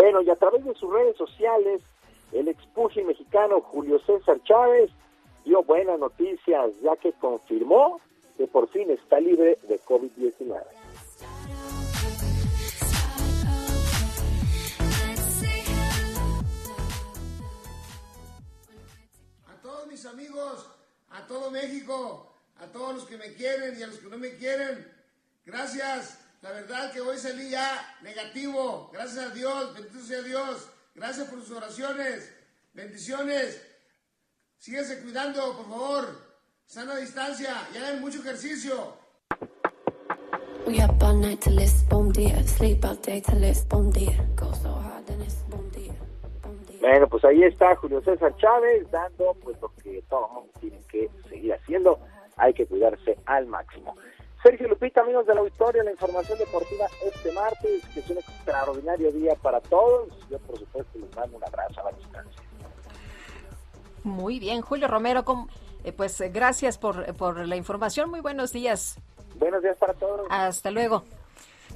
Bueno, 0.00 0.22
y 0.22 0.30
a 0.30 0.36
través 0.36 0.64
de 0.64 0.74
sus 0.76 0.90
redes 0.90 1.14
sociales, 1.18 1.82
el 2.32 2.48
expulso 2.48 3.04
mexicano 3.04 3.60
Julio 3.60 3.98
César 3.98 4.42
Chávez 4.44 4.90
dio 5.44 5.62
buenas 5.62 5.98
noticias, 5.98 6.70
ya 6.80 6.96
que 6.96 7.12
confirmó 7.12 8.00
que 8.38 8.46
por 8.46 8.66
fin 8.70 8.90
está 8.90 9.20
libre 9.20 9.58
de 9.68 9.78
COVID-19. 9.80 10.62
mis 19.90 20.06
amigos, 20.06 20.66
a 21.10 21.26
todo 21.26 21.50
México, 21.50 22.32
a 22.56 22.66
todos 22.68 22.94
los 22.94 23.04
que 23.04 23.18
me 23.18 23.34
quieren 23.34 23.78
y 23.78 23.82
a 23.82 23.88
los 23.88 23.98
que 23.98 24.08
no 24.08 24.16
me 24.16 24.34
quieren. 24.36 24.86
Gracias. 25.44 26.29
La 26.42 26.52
verdad 26.52 26.90
que 26.90 27.00
hoy 27.00 27.18
salí 27.18 27.50
ya 27.50 27.96
negativo. 28.02 28.88
Gracias 28.92 29.26
a 29.26 29.34
Dios. 29.34 29.74
Bendito 29.74 30.00
sea 30.00 30.22
Dios. 30.22 30.70
Gracias 30.94 31.28
por 31.28 31.40
sus 31.40 31.56
oraciones. 31.56 32.34
Bendiciones. 32.72 33.62
Síguense 34.56 35.02
cuidando, 35.02 35.56
por 35.56 35.68
favor. 35.68 36.30
Sana 36.64 36.96
distancia 36.96 37.68
y 37.74 37.76
hagan 37.76 38.00
mucho 38.00 38.20
ejercicio. 38.20 38.94
Bueno, 46.80 47.08
pues 47.08 47.24
ahí 47.24 47.42
está 47.42 47.76
Julio 47.76 48.00
César 48.02 48.34
Chávez 48.36 48.90
dando 48.90 49.34
pues 49.42 49.60
lo 49.60 49.70
que 49.82 50.02
todo 50.08 50.26
el 50.26 50.32
mundo 50.32 50.52
tiene 50.60 50.80
que 50.88 51.10
seguir 51.28 51.52
haciendo. 51.52 52.00
Hay 52.36 52.54
que 52.54 52.66
cuidarse 52.66 53.18
al 53.26 53.46
máximo. 53.46 53.94
Sergio 54.42 54.68
Lupita, 54.68 55.02
amigos 55.02 55.26
de 55.26 55.34
la 55.34 55.40
auditorio, 55.40 55.82
la 55.82 55.90
información 55.90 56.38
deportiva 56.38 56.86
este 57.06 57.32
martes, 57.32 57.82
que 57.92 58.00
es 58.00 58.10
un 58.10 58.18
extraordinario 58.18 59.12
día 59.12 59.34
para 59.34 59.60
todos. 59.60 60.08
Yo, 60.30 60.38
por 60.40 60.58
supuesto, 60.58 60.98
les 60.98 61.14
mando 61.14 61.36
un 61.36 61.44
abrazo 61.44 61.80
a 61.80 61.90
la 61.90 61.96
distancia. 61.96 62.42
Muy 64.02 64.38
bien, 64.38 64.62
Julio 64.62 64.88
Romero, 64.88 65.24
eh, 65.84 65.92
pues 65.92 66.20
eh, 66.20 66.30
gracias 66.30 66.78
por, 66.78 67.14
por 67.16 67.46
la 67.46 67.56
información. 67.56 68.08
Muy 68.08 68.20
buenos 68.20 68.52
días. 68.52 68.98
Buenos 69.36 69.62
días 69.62 69.76
para 69.78 69.92
todos. 69.94 70.26
Hasta 70.30 70.70
luego. 70.70 71.04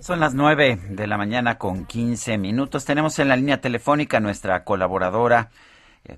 Son 0.01 0.21
las 0.21 0.35
nueve 0.35 0.79
de 0.91 1.07
la 1.07 1.17
mañana 1.17 1.59
con 1.59 1.87
quince 1.87 2.39
minutos. 2.39 2.85
Tenemos 2.85 3.19
en 3.19 3.29
la 3.29 3.37
línea 3.37 3.61
telefónica 3.61 4.21
nuestra 4.21 4.65
colaboradora, 4.65 5.51
eh, 5.51 5.53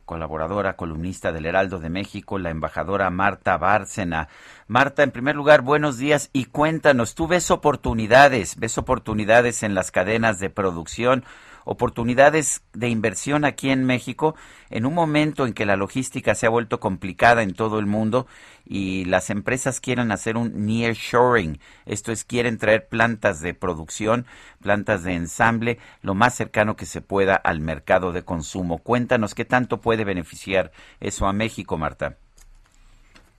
colaboradora, 0.05 0.77
columnista 0.77 1.33
del 1.33 1.47
Heraldo 1.47 1.79
de 1.79 1.91
México, 1.91 2.39
la 2.39 2.51
embajadora 2.51 3.09
Marta 3.11 3.57
Bárcena. 3.57 4.29
Marta, 4.67 5.03
en 5.03 5.13
primer 5.13 5.37
lugar, 5.37 5.63
buenos 5.63 5.99
días 5.99 6.29
y 6.33 6.47
cuéntanos, 6.47 7.15
¿tú 7.15 7.29
ves 7.29 7.51
oportunidades, 7.51 8.57
ves 8.57 8.79
oportunidades 8.79 9.63
en 9.63 9.75
las 9.75 9.91
cadenas 9.91 10.41
de 10.41 10.51
producción? 10.51 11.25
Oportunidades 11.67 12.63
de 12.73 12.89
inversión 12.89 13.45
aquí 13.45 13.71
en 13.71 13.85
México 13.85 14.37
en 14.71 14.87
un 14.87 14.95
momento 14.95 15.47
en 15.47 15.53
que 15.53 15.67
la 15.67 15.77
logística 15.77 16.35
se 16.35 16.47
ha 16.47 16.51
vuelto 16.51 16.81
complicada 16.81 17.43
en 17.43 17.55
todo 17.55 17.79
el 17.81 17.87
mundo 17.87 18.27
y 18.65 19.05
las 19.05 19.31
empresas 19.31 19.81
quieren 19.81 20.13
hacer 20.13 20.37
un 20.37 20.65
nearshoring, 20.65 21.59
esto 21.85 22.13
es 22.13 22.25
quieren 22.25 22.57
traer 22.57 22.87
plantas 22.87 23.41
de 23.41 23.53
producción, 23.53 24.27
plantas 24.63 25.03
de 25.03 25.15
ensamble 25.15 25.79
lo 26.03 26.15
más 26.15 26.35
cercano 26.35 26.77
que 26.77 26.87
se 26.87 27.01
pueda 27.01 27.35
al 27.35 27.61
mercado 27.61 28.13
de 28.13 28.23
consumo. 28.23 28.79
Cuéntanos 28.79 29.35
qué 29.35 29.45
tanto 29.45 29.81
puede 29.81 30.05
beneficiar 30.05 30.71
eso 31.01 31.27
a 31.27 31.33
México, 31.33 31.77
Marta. 31.77 32.17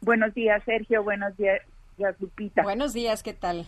Buenos 0.02 0.34
días, 0.34 0.62
Sergio. 0.66 1.02
Buenos 1.02 1.36
días, 1.38 1.62
Lupita. 2.20 2.64
Buenos 2.64 2.94
días, 2.94 3.24
¿qué 3.24 3.34
tal? 3.34 3.68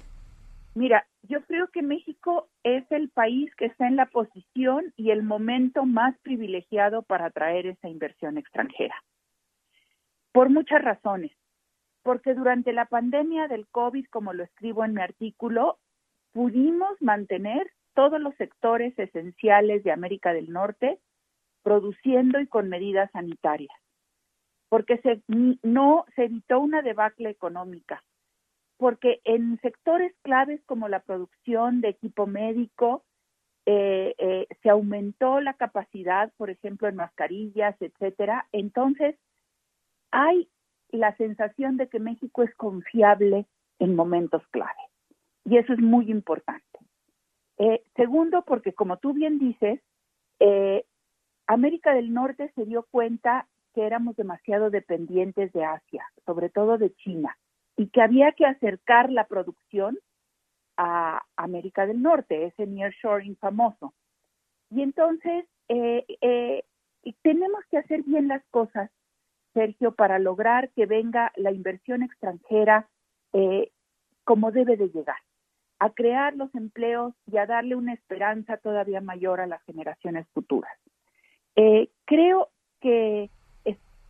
Mira, 0.75 1.07
yo 1.23 1.43
creo 1.45 1.67
que 1.69 1.81
México 1.81 2.49
es 2.63 2.89
el 2.91 3.09
país 3.09 3.53
que 3.55 3.65
está 3.65 3.87
en 3.87 3.95
la 3.95 4.05
posición 4.05 4.93
y 4.95 5.11
el 5.11 5.23
momento 5.23 5.85
más 5.85 6.17
privilegiado 6.19 7.01
para 7.03 7.25
atraer 7.25 7.67
esa 7.67 7.89
inversión 7.89 8.37
extranjera. 8.37 8.95
Por 10.31 10.49
muchas 10.49 10.81
razones. 10.81 11.31
Porque 12.03 12.33
durante 12.33 12.71
la 12.71 12.85
pandemia 12.85 13.47
del 13.47 13.67
COVID, 13.67 14.05
como 14.09 14.31
lo 14.33 14.43
escribo 14.43 14.85
en 14.85 14.93
mi 14.93 15.01
artículo, 15.01 15.79
pudimos 16.31 17.01
mantener 17.01 17.69
todos 17.93 18.21
los 18.21 18.33
sectores 18.35 18.97
esenciales 18.97 19.83
de 19.83 19.91
América 19.91 20.33
del 20.33 20.49
Norte 20.49 20.99
produciendo 21.63 22.39
y 22.39 22.47
con 22.47 22.69
medidas 22.69 23.11
sanitarias. 23.11 23.75
Porque 24.69 24.99
se, 24.99 25.21
no 25.27 26.05
se 26.15 26.25
evitó 26.25 26.59
una 26.59 26.81
debacle 26.81 27.29
económica, 27.29 28.03
porque 28.80 29.19
en 29.26 29.60
sectores 29.60 30.15
claves 30.22 30.61
como 30.65 30.88
la 30.88 31.01
producción 31.01 31.81
de 31.81 31.89
equipo 31.89 32.26
médico, 32.26 33.03
eh, 33.65 34.15
eh, 34.18 34.47
se 34.64 34.69
aumentó 34.69 35.41
la 35.41 35.53
capacidad, 35.56 36.31
por 36.38 36.49
ejemplo, 36.49 36.88
en 36.88 36.95
mascarillas, 36.95 37.76
etcétera. 37.81 38.47
Entonces, 38.53 39.18
hay 40.11 40.47
la 40.91 41.14
sensación 41.18 41.76
de 41.76 41.89
que 41.89 41.99
México 41.99 42.41
es 42.41 42.56
confiable 42.56 43.45
en 43.80 43.97
momentos 43.97 44.47
clave. 44.47 44.80
Y 45.43 45.57
eso 45.57 45.73
es 45.73 45.80
muy 45.80 46.10
importante. 46.10 46.80
Eh, 47.57 47.84
segundo, 47.97 48.43
porque 48.43 48.72
como 48.72 48.95
tú 48.95 49.11
bien 49.11 49.39
dices, 49.39 49.81
América 51.47 51.93
del 51.93 52.14
Norte 52.14 52.49
se 52.56 52.64
dio 52.64 52.88
cuenta 52.89 53.45
que 53.73 53.85
éramos 53.85 54.15
demasiado 54.15 54.69
dependientes 54.69 55.51
de 55.51 55.65
Asia, 55.65 56.06
sobre 56.26 56.47
todo 56.47 56.77
de 56.77 56.93
China 56.95 57.35
y 57.80 57.88
que 57.88 58.01
había 58.01 58.34
que 58.34 58.45
acercar 58.45 59.10
la 59.10 59.23
producción 59.23 59.97
a 60.76 61.23
América 61.38 61.85
del 61.85 62.01
Norte, 62.01 62.47
ese 62.47 62.68
nearshoring 62.68 63.38
famoso. 63.38 63.93
Y 64.69 64.81
entonces, 64.81 65.45
eh, 65.69 66.06
eh, 66.19 66.64
tenemos 67.22 67.61
que 67.72 67.77
hacer 67.77 68.03
bien 68.03 68.27
las 68.27 68.43
cosas, 68.51 68.91
Sergio, 69.53 69.93
para 69.93 70.19
lograr 70.19 70.72
que 70.72 70.88
venga 70.88 71.31
la 71.38 71.53
inversión 71.53 72.03
extranjera 72.03 72.89
eh, 73.31 73.72
como 74.26 74.51
debe 74.51 74.76
de 74.76 74.89
llegar, 74.89 75.22
a 75.80 75.89
crear 75.91 76.35
los 76.35 76.53
empleos 76.56 77.14
y 77.31 77.38
a 77.38 77.45
darle 77.45 77.76
una 77.76 77.93
esperanza 77.93 78.57
todavía 78.57 78.99
mayor 78.99 79.39
a 79.39 79.47
las 79.47 79.64
generaciones 79.64 80.27
futuras. 80.34 80.77
Creo 82.06 82.49
que 82.81 83.30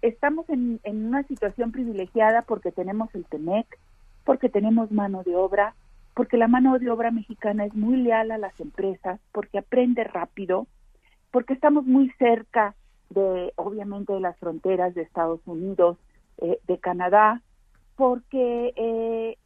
estamos 0.02 0.50
en, 0.50 0.80
en, 0.84 1.06
una 1.06 1.24
situación 1.24 1.72
privilegiada 1.72 2.44
porque 2.44 2.72
tenemos 2.72 3.14
el 3.16 3.26
TEMEC, 3.26 3.80
porque 4.24 4.50
tenemos 4.50 4.92
mano 4.92 5.24
de 5.24 5.36
obra, 5.36 5.76
porque 6.14 6.38
la 6.38 6.48
mano 6.48 6.78
de 6.80 6.90
obra 6.90 7.12
mexicana 7.12 7.66
es 7.66 7.74
muy 7.74 7.98
leal 7.98 8.32
a 8.32 8.38
las 8.38 8.60
empresas, 8.60 9.20
porque 9.32 9.60
aprende 9.60 10.04
rápido, 10.04 10.68
porque 11.32 11.54
estamos 11.54 11.86
muy 11.86 12.10
cerca 12.18 12.76
de, 13.10 13.54
obviamente, 13.56 14.14
de 14.14 14.20
las 14.20 14.38
fronteras 14.38 14.94
de 14.96 15.02
Estados 15.02 15.42
Unidos, 15.46 15.98
eh, 16.38 16.60
de 16.68 16.78
Canadá, 16.78 17.42
porque 17.96 18.74
eh, 18.76 19.38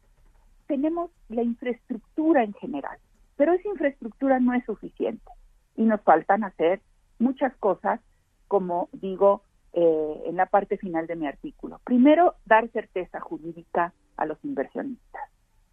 tenemos 0.66 1.10
la 1.28 1.42
infraestructura 1.42 2.44
en 2.44 2.52
general, 2.54 2.98
pero 3.36 3.52
esa 3.52 3.68
infraestructura 3.68 4.38
no 4.38 4.54
es 4.54 4.64
suficiente 4.64 5.30
y 5.76 5.82
nos 5.82 6.00
faltan 6.02 6.44
hacer 6.44 6.80
muchas 7.18 7.54
cosas, 7.56 8.00
como 8.48 8.88
digo 8.92 9.42
eh, 9.76 10.22
en 10.26 10.36
la 10.36 10.46
parte 10.46 10.76
final 10.76 11.06
de 11.06 11.16
mi 11.16 11.26
artículo. 11.26 11.80
Primero, 11.84 12.34
dar 12.46 12.68
certeza 12.70 13.20
jurídica 13.20 13.92
a 14.16 14.24
los 14.24 14.38
inversionistas. 14.44 15.22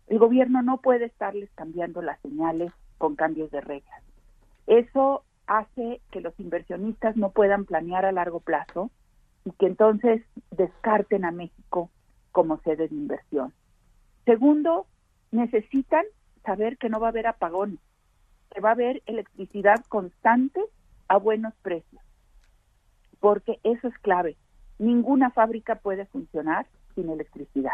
El 0.08 0.20
gobierno 0.20 0.62
no 0.62 0.78
puede 0.82 1.06
estarles 1.06 1.50
cambiando 1.56 2.02
las 2.02 2.20
señales 2.22 2.72
con 2.98 3.16
cambios 3.16 3.52
de 3.52 3.62
reglas. 3.62 4.04
Eso 4.68 5.24
hace 5.48 6.02
que 6.12 6.22
los 6.22 6.38
inversionistas 6.40 7.16
no 7.16 7.32
puedan 7.32 7.66
planear 7.66 8.06
a 8.06 8.12
largo 8.12 8.40
plazo 8.40 8.90
y 9.46 9.52
que 9.52 9.68
entonces 9.68 10.24
descarten 10.52 11.26
a 11.26 11.32
México 11.32 11.90
como 12.32 12.58
sede 12.62 12.88
de 12.88 12.96
inversión. 12.96 13.54
Segundo, 14.26 14.86
necesitan 15.32 16.06
saber 16.44 16.78
que 16.78 16.90
no 16.90 17.00
va 17.00 17.08
a 17.08 17.10
haber 17.10 17.28
apagón, 17.28 17.80
que 18.50 18.62
va 18.62 18.70
a 18.70 18.74
haber 18.74 19.02
electricidad 19.06 19.84
constante 19.90 20.62
a 21.08 21.18
buenos 21.18 21.54
precios, 21.62 22.02
porque 23.22 23.60
eso 23.64 23.88
es 23.88 23.98
clave. 24.00 24.36
Ninguna 24.80 25.32
fábrica 25.32 25.76
puede 25.76 26.06
funcionar 26.08 26.66
sin 26.96 27.10
electricidad. 27.10 27.72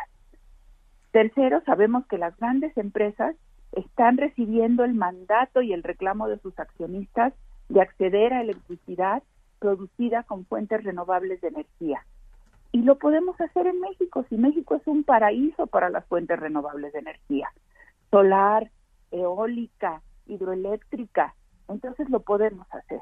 Tercero, 1.12 1.64
sabemos 1.66 2.06
que 2.06 2.20
las 2.20 2.38
grandes 2.38 2.78
empresas 2.78 3.36
están 3.72 4.18
recibiendo 4.18 4.84
el 4.84 4.94
mandato 4.94 5.62
y 5.62 5.74
el 5.74 5.82
reclamo 5.82 6.28
de 6.28 6.38
sus 6.40 6.60
accionistas 6.60 7.34
de 7.70 7.82
acceder 7.82 8.34
a 8.34 8.42
electricidad 8.42 9.24
producida 9.60 10.24
con 10.24 10.46
fuentes 10.46 10.84
renovables 10.84 11.42
de 11.42 11.48
energía. 11.48 12.06
Y 12.72 12.84
lo 12.84 12.98
podemos 12.98 13.40
hacer 13.42 13.66
en 13.68 13.80
México, 13.80 14.26
si 14.30 14.38
México 14.38 14.76
es 14.76 14.86
un 14.86 15.04
paraíso 15.04 15.68
para 15.68 15.90
las 15.90 16.06
fuentes 16.06 16.40
renovables 16.40 16.94
de 16.94 17.00
energía, 17.00 17.50
solar, 18.12 18.70
eólica, 19.12 20.02
hidroeléctrica, 20.28 21.34
entonces 21.70 22.10
lo 22.10 22.20
podemos 22.20 22.68
hacer. 22.74 23.00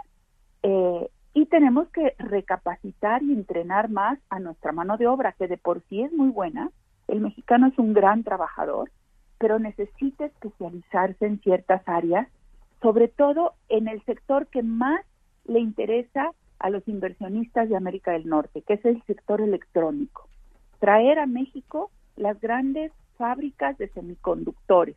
Eh, 0.64 1.10
y 1.36 1.46
tenemos 1.46 1.88
que 1.90 2.16
recapacitar 2.18 3.22
y 3.22 3.34
entrenar 3.34 3.90
más 3.90 4.18
a 4.32 4.40
nuestra 4.40 4.72
mano 4.72 4.98
de 4.98 5.06
obra, 5.06 5.34
que 5.34 5.48
de 5.48 5.58
por 5.58 5.84
sí 5.90 6.02
es 6.02 6.12
muy 6.12 6.30
buena. 6.30 6.72
El 7.08 7.22
mexicano 7.22 7.68
es 7.68 7.78
un 7.78 7.94
gran 7.94 8.24
trabajador, 8.24 8.90
pero 9.38 9.60
necesita 9.60 10.26
especializarse 10.26 11.28
en 11.28 11.40
ciertas 11.42 11.88
áreas 11.88 12.28
sobre 12.82 13.08
todo 13.08 13.54
en 13.68 13.88
el 13.88 14.04
sector 14.06 14.48
que 14.48 14.62
más 14.62 15.02
le 15.46 15.60
interesa 15.60 16.32
a 16.60 16.70
los 16.70 16.88
inversionistas 16.88 17.68
de 17.68 17.76
América 17.76 18.12
del 18.12 18.28
Norte, 18.28 18.62
que 18.62 18.76
es 18.76 18.86
el 18.86 19.02
sector 19.04 19.42
electrónico. 19.42 20.30
Traer 20.80 21.20
a 21.20 21.26
México 21.26 21.90
las 22.16 22.40
grandes 22.40 22.92
fábricas 23.18 23.78
de 23.78 23.88
semiconductores. 23.90 24.96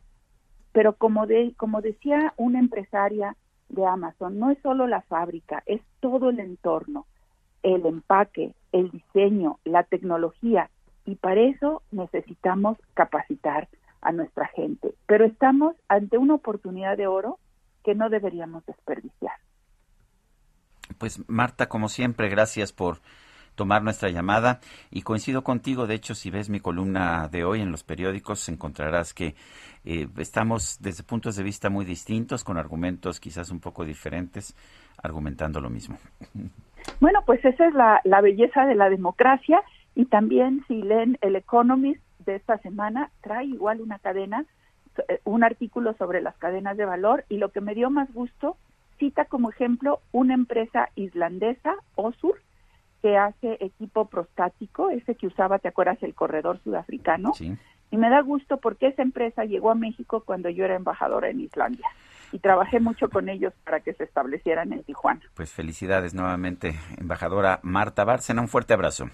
Pero 0.71 0.93
como, 0.93 1.25
de, 1.25 1.53
como 1.57 1.81
decía 1.81 2.33
una 2.37 2.59
empresaria 2.59 3.35
de 3.69 3.85
Amazon, 3.85 4.39
no 4.39 4.51
es 4.51 4.57
solo 4.61 4.87
la 4.87 5.01
fábrica, 5.01 5.63
es 5.65 5.81
todo 5.99 6.29
el 6.29 6.39
entorno, 6.39 7.05
el 7.63 7.85
empaque, 7.85 8.53
el 8.71 8.91
diseño, 8.91 9.59
la 9.63 9.83
tecnología, 9.83 10.69
y 11.05 11.15
para 11.15 11.41
eso 11.41 11.81
necesitamos 11.91 12.77
capacitar 12.93 13.67
a 14.01 14.11
nuestra 14.11 14.47
gente. 14.47 14.93
Pero 15.07 15.25
estamos 15.25 15.75
ante 15.87 16.17
una 16.17 16.35
oportunidad 16.35 16.97
de 16.97 17.07
oro 17.07 17.39
que 17.83 17.95
no 17.95 18.09
deberíamos 18.09 18.65
desperdiciar. 18.65 19.33
Pues 20.97 21.27
Marta, 21.29 21.69
como 21.69 21.87
siempre, 21.87 22.29
gracias 22.29 22.73
por 22.73 22.99
tomar 23.59 23.83
nuestra 23.83 24.07
llamada 24.07 24.61
y 24.89 25.01
coincido 25.01 25.43
contigo, 25.43 25.85
de 25.85 25.95
hecho, 25.95 26.15
si 26.15 26.31
ves 26.31 26.49
mi 26.49 26.61
columna 26.61 27.27
de 27.27 27.43
hoy 27.43 27.59
en 27.59 27.71
los 27.71 27.83
periódicos, 27.83 28.47
encontrarás 28.47 29.13
que 29.13 29.35
eh, 29.83 30.07
estamos 30.15 30.77
desde 30.79 31.03
puntos 31.03 31.35
de 31.35 31.43
vista 31.43 31.69
muy 31.69 31.83
distintos, 31.83 32.45
con 32.45 32.55
argumentos 32.55 33.19
quizás 33.19 33.51
un 33.51 33.59
poco 33.59 33.83
diferentes, 33.83 34.55
argumentando 35.03 35.59
lo 35.59 35.69
mismo. 35.69 35.97
Bueno, 37.01 37.19
pues 37.25 37.43
esa 37.43 37.67
es 37.67 37.73
la, 37.73 38.21
belleza 38.21 38.65
de 38.65 38.75
la 38.75 38.89
democracia 38.89 39.61
y 39.93 40.05
también 40.05 40.63
si 40.69 40.81
leen 40.81 41.17
el 41.19 41.35
Economist 41.35 42.01
de 42.19 42.35
esta 42.37 42.59
semana, 42.59 43.11
trae 43.19 43.43
igual 43.43 43.81
una 43.81 43.99
cadena 43.99 44.45
eh, 45.09 45.19
un 45.25 45.43
artículo 45.43 45.95
sobre 45.95 46.21
las 46.21 46.37
cadenas 46.37 46.77
de 46.77 46.85
valor 46.85 47.25
y 47.27 47.39
lo 47.39 47.49
que 47.49 47.59
me 47.59 47.75
dio 47.75 47.89
más 47.89 48.09
gusto 48.13 48.55
cita 48.99 49.25
como 49.25 49.49
ejemplo 49.49 49.99
una 50.13 50.33
empresa 50.33 50.91
islandesa, 50.95 51.75
Osur, 51.95 52.39
que 53.01 53.17
hace 53.17 53.57
equipo 53.59 54.05
prostático, 54.05 54.89
ese 54.89 55.15
que 55.15 55.27
usaba, 55.27 55.59
¿te 55.59 55.67
acuerdas? 55.67 56.01
El 56.01 56.13
corredor 56.13 56.59
sudafricano. 56.63 57.31
Y 57.91 57.97
me 57.97 58.09
da 58.09 58.21
gusto 58.21 58.57
porque 58.57 58.87
esa 58.87 59.01
empresa 59.01 59.45
llegó 59.45 59.71
a 59.71 59.75
México 59.75 60.23
cuando 60.25 60.49
yo 60.49 60.65
era 60.65 60.75
embajadora 60.75 61.29
en 61.29 61.39
Islandia 61.39 61.87
y 62.31 62.39
trabajé 62.39 62.79
mucho 62.79 63.09
con 63.09 63.29
ellos 63.29 63.53
para 63.63 63.79
que 63.79 63.93
se 63.93 64.03
establecieran 64.03 64.71
en 64.73 64.83
Tijuana. 64.83 65.21
Pues 65.33 65.51
felicidades 65.51 66.13
nuevamente, 66.13 66.75
embajadora 66.97 67.59
Marta 67.63 68.03
Bárcena. 68.03 68.41
Un 68.41 68.47
fuerte 68.47 68.73
abrazo. 68.73 69.09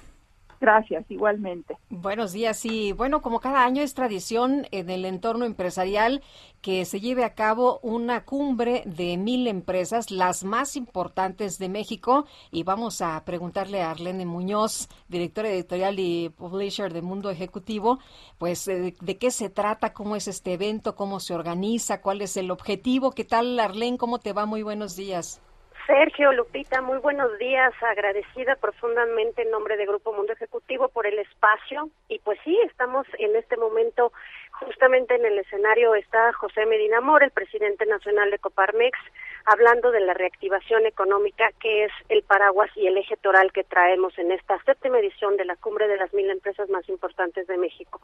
Gracias, 0.60 1.06
igualmente. 1.10 1.77
Buenos 1.90 2.32
días. 2.34 2.65
Y 2.65 2.91
bueno, 2.94 3.22
como 3.22 3.40
cada 3.40 3.64
año 3.64 3.82
es 3.82 3.94
tradición 3.94 4.68
en 4.72 4.90
el 4.90 5.06
entorno 5.06 5.45
empresarial 5.45 6.22
que 6.61 6.86
se 6.86 6.99
lleve 6.99 7.23
a 7.23 7.36
cabo 7.36 7.80
una 7.84 8.26
cumbre 8.26 8.84
de 8.86 9.18
mil 9.18 9.48
empresas, 9.48 10.11
las 10.11 10.44
más 10.44 10.76
importantes 10.76 11.60
de 11.60 11.69
México. 11.69 12.26
Y 12.52 12.64
vamos 12.64 13.02
a 13.02 13.23
preguntarle 13.26 13.82
a 13.82 13.91
Arlene 13.91 14.26
Muñoz, 14.26 14.88
directora 15.07 15.49
editorial 15.49 15.99
y 15.99 16.30
publisher 16.30 16.91
de 16.94 17.02
Mundo 17.02 17.30
Ejecutivo, 17.30 17.99
pues 18.38 18.65
de, 18.65 18.95
de 18.99 19.18
qué 19.18 19.32
se 19.32 19.49
trata, 19.49 19.94
cómo 19.94 20.15
es 20.15 20.27
este 20.27 20.53
evento, 20.53 20.95
cómo 20.95 21.19
se 21.19 21.36
organiza, 21.36 22.02
cuál 22.02 22.22
es 22.22 22.38
el 22.38 22.49
objetivo. 22.49 23.11
¿Qué 23.11 23.26
tal, 23.26 23.60
Arlene? 23.60 23.98
¿Cómo 23.98 24.19
te 24.19 24.34
va? 24.34 24.45
Muy 24.45 24.64
buenos 24.64 24.95
días. 24.95 25.41
Sergio, 25.86 26.32
Lupita, 26.34 26.82
muy 26.82 26.98
buenos 26.98 27.38
días. 27.38 27.72
Agradecida 27.84 28.56
profundamente 28.56 29.44
en 29.44 29.52
nombre 29.52 29.78
de 29.78 29.86
Grupo 29.86 30.14
Mundo 30.14 30.34
Ejecutivo 30.34 30.88
por 30.90 31.06
el 31.06 31.20
espacio. 31.20 31.90
Y 32.10 32.18
pues 32.20 32.40
sí, 32.44 32.60
estamos 32.66 33.06
en 33.20 33.36
este 33.36 33.56
momento 33.56 34.12
justamente 34.60 35.15
en 35.15 35.26
el 35.26 35.40
escenario 35.40 35.95
está 35.95 36.34
José 36.34 36.65
Medina 36.65 37.02
Mor, 37.02 37.23
el 37.23 37.32
presidente 37.32 37.86
nacional 37.86 38.32
de 38.32 38.40
Coparmex, 38.40 38.98
hablando 39.45 39.91
de 39.91 39.99
la 39.99 40.14
reactivación 40.14 40.86
económica, 40.86 41.52
que 41.60 41.86
es 41.86 41.91
el 42.10 42.23
paraguas 42.23 42.69
y 42.76 42.88
el 42.88 42.98
eje 42.98 43.15
toral 43.18 43.52
que 43.52 43.64
traemos 43.64 44.18
en 44.18 44.32
esta 44.32 44.61
séptima 44.64 44.99
edición 44.99 45.38
de 45.38 45.45
la 45.45 45.56
Cumbre 45.56 45.88
de 45.88 45.98
las 45.98 46.14
Mil 46.14 46.30
Empresas 46.30 46.69
Más 46.69 46.88
Importantes 46.90 47.48
de 47.48 47.57
México. 47.57 48.02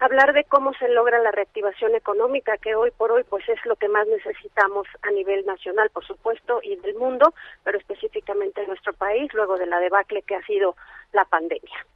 Hablar 0.00 0.32
de 0.32 0.44
cómo 0.44 0.72
se 0.74 0.88
logra 0.88 1.18
la 1.20 1.30
reactivación 1.30 1.94
económica, 1.94 2.56
que 2.58 2.74
hoy 2.74 2.90
por 2.90 3.12
hoy 3.12 3.24
pues 3.24 3.48
es 3.48 3.64
lo 3.66 3.76
que 3.76 3.88
más 3.88 4.06
necesitamos 4.08 4.88
a 5.02 5.10
nivel 5.10 5.46
nacional, 5.46 5.90
por 5.90 6.04
supuesto, 6.04 6.60
y 6.62 6.76
del 6.76 6.94
mundo, 6.94 7.34
pero 7.62 7.78
específicamente 7.78 8.62
en 8.62 8.68
nuestro 8.68 8.92
país, 8.92 9.32
luego 9.34 9.56
de 9.56 9.66
la 9.66 9.78
debacle 9.78 10.22
que 10.22 10.34
ha 10.34 10.42
sido 10.42 10.74
la 11.12 11.24
pandemia. 11.24 11.86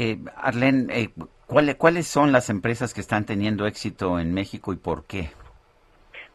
Eh, 0.00 0.16
Arlene, 0.36 0.86
eh, 0.96 1.10
¿cuáles 1.76 2.06
son 2.06 2.30
las 2.30 2.50
empresas 2.50 2.94
que 2.94 3.00
están 3.00 3.26
teniendo 3.26 3.66
éxito 3.66 4.20
en 4.20 4.32
México 4.32 4.72
y 4.72 4.76
por 4.76 5.06
qué? 5.06 5.32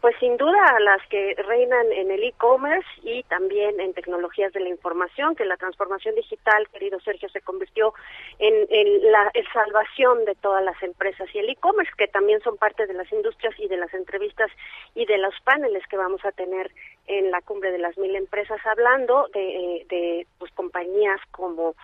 Pues 0.03 0.17
sin 0.19 0.35
duda 0.35 0.81
las 0.81 1.01
que 1.07 1.33
reinan 1.47 1.89
en 1.93 2.11
el 2.11 2.21
e-commerce 2.25 2.89
y 3.03 3.23
también 3.23 3.79
en 3.79 3.93
tecnologías 3.93 4.51
de 4.51 4.59
la 4.59 4.67
información, 4.67 5.33
que 5.33 5.45
la 5.45 5.55
transformación 5.55 6.13
digital, 6.15 6.67
querido 6.73 6.99
Sergio, 6.99 7.29
se 7.29 7.39
convirtió 7.39 7.93
en, 8.37 9.09
la 9.09 9.31
salvación 9.53 10.25
de 10.25 10.35
todas 10.35 10.61
las 10.61 10.75
empresas. 10.83 11.33
Y 11.33 11.39
el 11.39 11.49
e-commerce, 11.49 11.93
que 11.97 12.09
también 12.09 12.41
son 12.41 12.57
parte 12.57 12.85
de 12.85 12.93
las 12.93 13.09
industrias 13.13 13.57
y 13.57 13.69
de 13.69 13.77
las 13.77 13.93
entrevistas 13.93 14.51
y 14.93 15.05
de 15.05 15.17
los 15.19 15.33
paneles 15.45 15.87
que 15.87 15.95
vamos 15.95 16.19
a 16.25 16.33
tener 16.33 16.69
en 17.07 17.31
la 17.31 17.39
cumbre 17.39 17.71
de 17.71 17.77
las 17.77 17.97
mil 17.97 18.13
empresas, 18.13 18.59
hablando 18.65 19.29
de, 19.33 19.85
de 19.89 20.27
pues, 20.37 20.51
compañías 20.51 21.19
como 21.31 21.75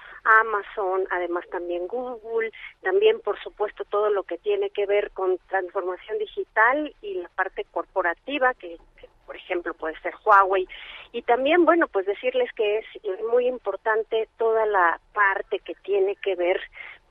Amazon, 0.42 1.08
además 1.12 1.46
también 1.50 1.88
Google, 1.88 2.52
también 2.82 3.22
por 3.22 3.40
supuesto 3.40 3.86
todo 3.86 4.10
lo 4.10 4.24
que 4.24 4.38
tiene 4.38 4.72
que 4.72 4.86
ver 4.86 5.12
con 5.12 5.38
transformación 5.48 6.18
digital 6.18 6.94
y 7.02 7.16
la 7.16 7.30
parte 7.30 7.66
corporativa 7.72 8.09
que, 8.60 8.78
por 9.26 9.36
ejemplo, 9.36 9.74
puede 9.74 10.00
ser 10.02 10.14
Huawei. 10.24 10.68
Y 11.12 11.22
también, 11.24 11.66
bueno, 11.66 11.88
pues 11.88 12.06
decirles 12.06 12.52
que 12.54 12.80
es 12.80 12.86
muy 13.32 13.48
importante 13.48 14.28
toda 14.38 14.66
la 14.66 15.00
parte 15.14 15.60
que 15.60 15.76
tiene 15.76 16.16
que 16.16 16.36
ver 16.36 16.60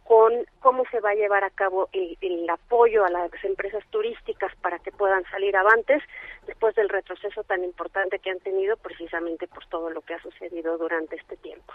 con 0.08 0.32
cómo 0.60 0.84
se 0.90 1.00
va 1.00 1.10
a 1.10 1.14
llevar 1.14 1.44
a 1.44 1.50
cabo 1.50 1.90
el, 1.92 2.16
el, 2.22 2.48
apoyo 2.48 3.04
a 3.04 3.10
las 3.10 3.30
empresas 3.44 3.84
turísticas 3.90 4.50
para 4.62 4.78
que 4.78 4.90
puedan 4.90 5.22
salir 5.24 5.54
avantes 5.54 6.02
después 6.46 6.74
del 6.76 6.88
retroceso 6.88 7.44
tan 7.44 7.62
importante 7.62 8.18
que 8.18 8.30
han 8.30 8.40
tenido 8.40 8.78
precisamente 8.78 9.46
por 9.46 9.66
todo 9.66 9.90
lo 9.90 10.00
que 10.00 10.14
ha 10.14 10.22
sucedido 10.22 10.78
durante 10.78 11.16
este 11.16 11.36
tiempo. 11.36 11.74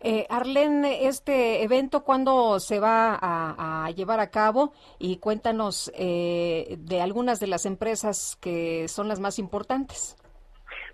Eh, 0.00 0.26
Arlene, 0.28 1.06
este 1.06 1.62
evento, 1.62 2.04
¿cuándo 2.04 2.60
se 2.60 2.78
va 2.78 3.18
a, 3.20 3.86
a 3.86 3.90
llevar 3.90 4.20
a 4.20 4.30
cabo? 4.30 4.72
Y 4.98 5.16
cuéntanos 5.16 5.90
eh, 5.94 6.76
de 6.78 7.00
algunas 7.00 7.40
de 7.40 7.46
las 7.46 7.64
empresas 7.64 8.36
que 8.40 8.86
son 8.88 9.08
las 9.08 9.20
más 9.20 9.38
importantes. 9.38 10.16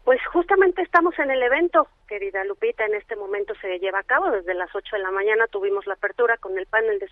Pues 0.05 0.19
justamente 0.33 0.83
estamos 0.83 1.17
en 1.19 1.31
el 1.31 1.43
evento, 1.43 1.87
querida 2.09 2.43
Lupita, 2.45 2.85
en 2.85 2.95
este 2.95 3.17
momento 3.17 3.55
se 3.61 3.79
lleva 3.79 4.01
a 4.01 4.03
cabo, 4.03 4.31
desde 4.31 4.55
las 4.55 4.75
8 4.75 4.97
de 4.97 5.03
la 5.03 5.11
mañana 5.11 5.47
tuvimos 5.47 5.87
la 5.87 5.95
apertura 5.95 6.37
con 6.39 6.59
el 6.59 6.67
panel 6.67 6.99
de 6.99 7.09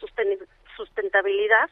sustentabilidad, 0.76 1.68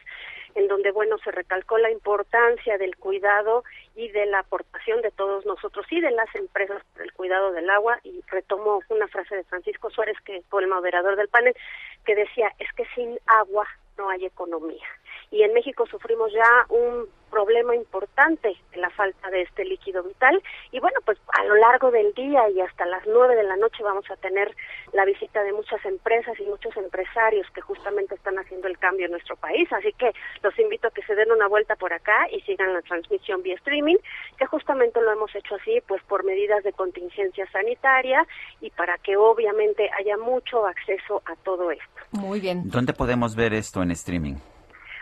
en 0.55 0.68
donde, 0.68 0.93
bueno, 0.93 1.16
se 1.18 1.32
recalcó 1.32 1.78
la 1.78 1.90
importancia 1.90 2.78
del 2.78 2.97
cuidado 2.97 3.64
y 3.94 4.09
de 4.09 4.26
la 4.26 4.40
aportación 4.40 5.01
de 5.01 5.10
todos 5.10 5.47
nosotros 5.47 5.86
y 5.90 6.01
de 6.01 6.10
las 6.10 6.32
empresas 6.34 6.82
por 6.93 7.02
el 7.02 7.12
cuidado 7.12 7.51
del 7.52 7.70
agua, 7.70 7.98
y 8.05 8.22
retomo 8.28 8.82
una 8.90 9.09
frase 9.09 9.36
de 9.36 9.44
Francisco 9.44 9.90
Suárez, 9.90 10.18
que 10.20 10.43
fue 10.51 10.62
el 10.62 10.68
moderador 10.68 11.16
del 11.16 11.28
panel, 11.28 11.56
que 12.05 12.14
decía, 12.14 12.52
es 12.59 12.70
que 12.74 12.84
sin 12.94 13.18
agua 13.26 13.66
no 13.98 14.09
hay 14.10 14.24
economía. 14.24 14.86
Y 15.31 15.43
en 15.43 15.52
México 15.55 15.86
sufrimos 15.86 16.32
ya 16.32 16.66
un 16.68 17.09
problema 17.31 17.74
importante 17.74 18.56
de 18.73 18.77
la 18.78 18.89
falta 18.90 19.28
de 19.31 19.43
este 19.43 19.64
líquido 19.64 20.02
vital. 20.02 20.40
Y 20.70 20.81
bueno 20.81 21.01
pues 21.05 21.18
a 21.32 21.44
lo 21.44 21.56
largo 21.56 21.90
del 21.90 22.14
día 22.14 22.48
y 22.51 22.60
hasta 22.60 22.86
las 22.86 23.06
nueve 23.06 23.35
de 23.36 23.43
la 23.43 23.56
noche 23.56 23.82
vamos 23.82 24.09
a 24.10 24.16
tener 24.16 24.55
la 24.93 25.05
visita 25.05 25.43
de 25.43 25.52
muchas 25.52 25.85
empresas 25.85 26.39
y 26.39 26.44
muchos 26.44 26.77
empresarios 26.77 27.47
que 27.51 27.60
justamente 27.60 28.14
están 28.14 28.39
haciendo 28.39 28.68
el 28.68 28.78
cambio 28.78 29.06
en 29.06 29.12
nuestro 29.12 29.36
país. 29.36 29.70
Así 29.73 29.93
que 29.94 30.12
los 30.43 30.59
invito 30.59 30.89
a 30.89 30.90
que 30.93 31.02
se 31.02 31.14
den 31.14 31.32
una 31.32 31.48
vuelta 31.48 31.77
por 31.77 31.93
acá 31.93 32.27
y 32.31 32.40
sigan 32.43 32.73
la 32.73 32.82
transmisión 32.82 33.43
vía 33.43 33.56
streaming 33.56 33.97
que 34.39 34.47
justamente 34.47 35.01
lo 35.01 35.12
hemos 35.12 35.35
hecho 35.35 35.56
así 35.56 35.82
pues 35.86 36.02
por 36.05 36.24
medidas 36.24 36.62
de 36.64 36.73
contingencia 36.73 37.47
sanitaria 37.51 38.27
y 38.60 38.70
para 38.70 38.98
que 38.98 39.16
obviamente 39.16 39.90
haya 39.98 40.16
mucho 40.16 40.66
acceso 40.66 41.23
a 41.27 41.36
todo 41.36 41.70
esto. 41.70 41.95
Muy 42.18 42.40
bien. 42.40 42.68
¿Dónde 42.70 42.93
podemos 42.93 43.36
ver 43.36 43.55
esto 43.55 43.82
en 43.82 43.93
streaming? 43.93 44.34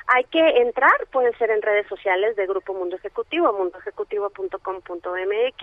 Hay 0.07 0.25
que 0.25 0.47
entrar, 0.61 0.93
pueden 1.11 1.33
ser 1.39 1.51
en 1.51 1.63
redes 1.63 1.87
sociales 1.89 2.37
de 2.37 2.47
Grupo 2.47 2.75
Mundo 2.75 2.97
Ejecutivo, 2.97 3.51
mundoejecutivo.com.mx 3.55 5.63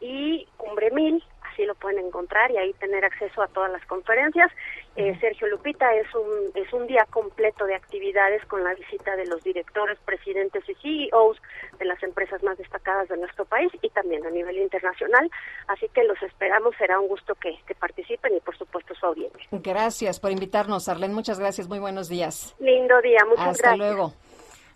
y 0.00 0.48
Cumbre 0.56 0.90
Mil, 0.90 1.22
así 1.56 1.64
lo 1.64 1.74
pueden 1.74 2.04
encontrar 2.04 2.50
y 2.50 2.58
ahí 2.58 2.72
tener 2.74 3.04
acceso 3.04 3.42
a 3.42 3.48
todas 3.48 3.72
las 3.72 3.84
conferencias. 3.86 4.52
Eh, 4.96 5.16
Sergio 5.20 5.48
Lupita 5.48 5.94
es 5.94 6.06
un, 6.14 6.50
es 6.54 6.70
un 6.72 6.86
día 6.86 7.06
completo 7.10 7.64
de 7.64 7.74
actividades 7.74 8.44
con 8.46 8.62
la 8.62 8.74
visita 8.74 9.16
de 9.16 9.26
los 9.26 9.42
directores, 9.42 9.98
presidentes 10.04 10.62
y 10.68 10.74
CEOs 10.74 11.40
de 11.78 11.84
las 11.86 12.02
empresas 12.02 12.42
más 12.42 12.58
destacadas 12.58 13.08
de 13.08 13.16
nuestro 13.16 13.44
país 13.46 13.70
y 13.82 13.88
también 13.90 14.24
a 14.26 14.30
nivel 14.30 14.58
internacional. 14.58 15.30
Así 15.68 15.88
que 15.94 16.04
los 16.04 16.20
esperamos, 16.22 16.74
será 16.76 17.00
un 17.00 17.08
gusto 17.08 17.34
que, 17.34 17.58
que 17.66 17.74
participen 17.74 18.36
y 18.36 18.40
por 18.40 18.56
supuesto 18.56 18.94
su 18.94 19.06
audiencia. 19.06 19.46
Gracias 19.50 20.20
por 20.20 20.30
invitarnos, 20.30 20.88
Arlene. 20.88 21.14
Muchas 21.14 21.38
gracias, 21.38 21.68
muy 21.68 21.78
buenos 21.78 22.08
días. 22.08 22.54
Lindo 22.58 23.00
día, 23.00 23.24
muchas 23.26 23.48
Hasta 23.48 23.68
gracias. 23.68 23.78
luego. 23.78 24.12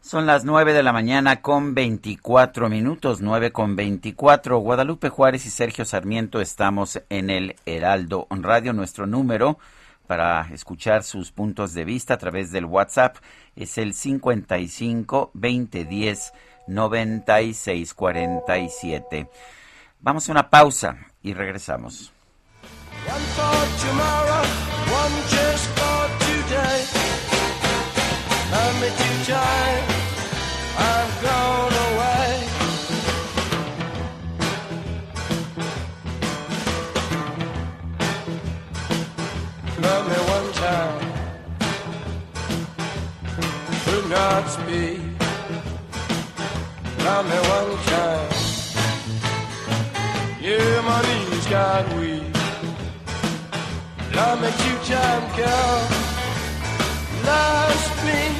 Son 0.03 0.27
las 0.27 0.45
nueve 0.45 0.73
de 0.73 0.83
la 0.83 0.95
mañana 0.95 1.43
con 1.43 1.75
24 1.75 2.71
minutos, 2.71 3.21
nueve 3.21 3.53
con 3.53 3.77
24. 3.77 4.59
Guadalupe 4.59 5.11
Juárez 5.11 5.45
y 5.45 5.51
Sergio 5.51 5.85
Sarmiento 5.85 6.41
estamos 6.41 7.03
en 7.11 7.29
el 7.29 7.55
Heraldo 7.67 8.27
Radio. 8.31 8.73
Nuestro 8.73 9.07
número 9.07 9.59
para 10.07 10.49
escuchar 10.53 11.05
sus 11.05 11.33
puntos 11.33 11.75
de 11.75 11.85
vista 11.85 12.15
a 12.15 12.19
través 12.19 12.51
del 12.51 12.65
WhatsApp 12.65 13.19
es 13.55 13.77
el 13.77 13.93
55 13.93 15.33
2010 15.35 16.33
96 16.67 17.95
47. 17.95 19.29
Vamos 20.01 20.29
a 20.29 20.33
una 20.33 20.49
pausa 20.49 20.97
y 21.23 21.35
regresamos. 21.35 22.11
One 29.33 29.90
do 44.41 44.47
not 44.47 44.51
speak. 44.51 45.01
Love 47.05 47.27
me 47.27 47.39
one 47.57 47.79
time, 47.87 48.29
yeah, 50.41 50.81
my 50.83 51.03
knees 51.03 51.47
got 51.47 51.85
weak. 51.99 52.23
Love 54.15 54.41
me 54.43 54.51
two 54.63 54.79
time, 54.93 55.37
girl. 55.37 55.89
Lost 57.25 58.05
me 58.05 58.40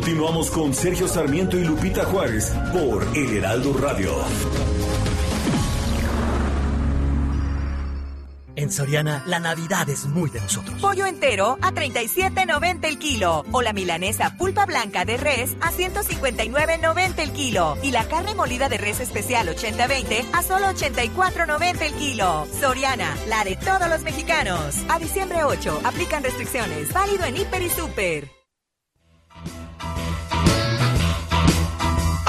Continuamos 0.00 0.50
con 0.50 0.72
Sergio 0.72 1.06
Sarmiento 1.06 1.58
y 1.58 1.64
Lupita 1.64 2.06
Juárez 2.06 2.54
por 2.72 3.06
El 3.14 3.36
Heraldo 3.36 3.74
Radio. 3.74 4.10
En 8.56 8.72
Soriana, 8.72 9.22
la 9.26 9.40
Navidad 9.40 9.90
es 9.90 10.06
muy 10.06 10.30
de 10.30 10.40
nosotros. 10.40 10.80
Pollo 10.80 11.04
entero 11.04 11.58
a 11.60 11.72
37.90 11.72 12.84
el 12.86 12.98
kilo. 12.98 13.44
O 13.52 13.60
la 13.60 13.74
milanesa 13.74 14.38
pulpa 14.38 14.64
blanca 14.64 15.04
de 15.04 15.18
res 15.18 15.54
a 15.60 15.70
159.90 15.70 17.18
el 17.18 17.32
kilo. 17.32 17.76
Y 17.82 17.90
la 17.90 18.04
carne 18.08 18.34
molida 18.34 18.70
de 18.70 18.78
res 18.78 19.00
especial 19.00 19.54
80-20 19.54 20.24
a 20.32 20.42
solo 20.42 20.68
84.90 20.68 21.82
el 21.82 21.92
kilo. 21.92 22.46
Soriana, 22.58 23.14
la 23.28 23.44
de 23.44 23.56
todos 23.56 23.90
los 23.90 24.00
mexicanos. 24.00 24.76
A 24.88 24.98
diciembre 24.98 25.44
8, 25.44 25.82
aplican 25.84 26.22
restricciones. 26.22 26.90
Válido 26.90 27.26
en 27.26 27.36
Hiper 27.36 27.60
y 27.60 27.68
Super. 27.68 28.39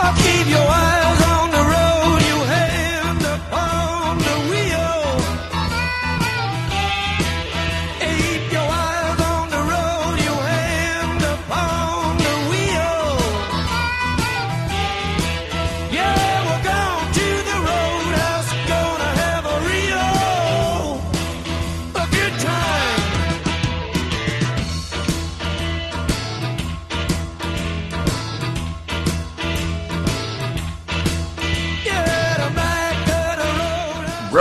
I'll 0.03 0.15
keep 0.15 0.47
your 0.47 0.67
eyes 0.67 1.10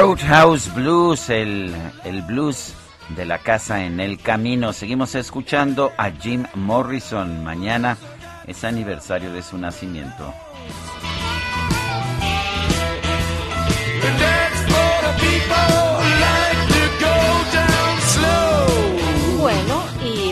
Roadhouse 0.01 0.73
Blues, 0.75 1.29
el, 1.29 1.75
el 2.05 2.23
blues 2.23 2.73
de 3.11 3.27
la 3.27 3.37
casa 3.37 3.85
en 3.85 4.01
el 4.01 4.19
camino. 4.19 4.73
Seguimos 4.73 5.15
escuchando 5.15 5.93
a 5.99 6.11
Jim 6.11 6.47
Morrison. 6.55 7.45
Mañana 7.45 7.99
es 8.47 8.65
aniversario 8.65 9.31
de 9.31 9.43
su 9.43 9.59
nacimiento. 9.59 10.33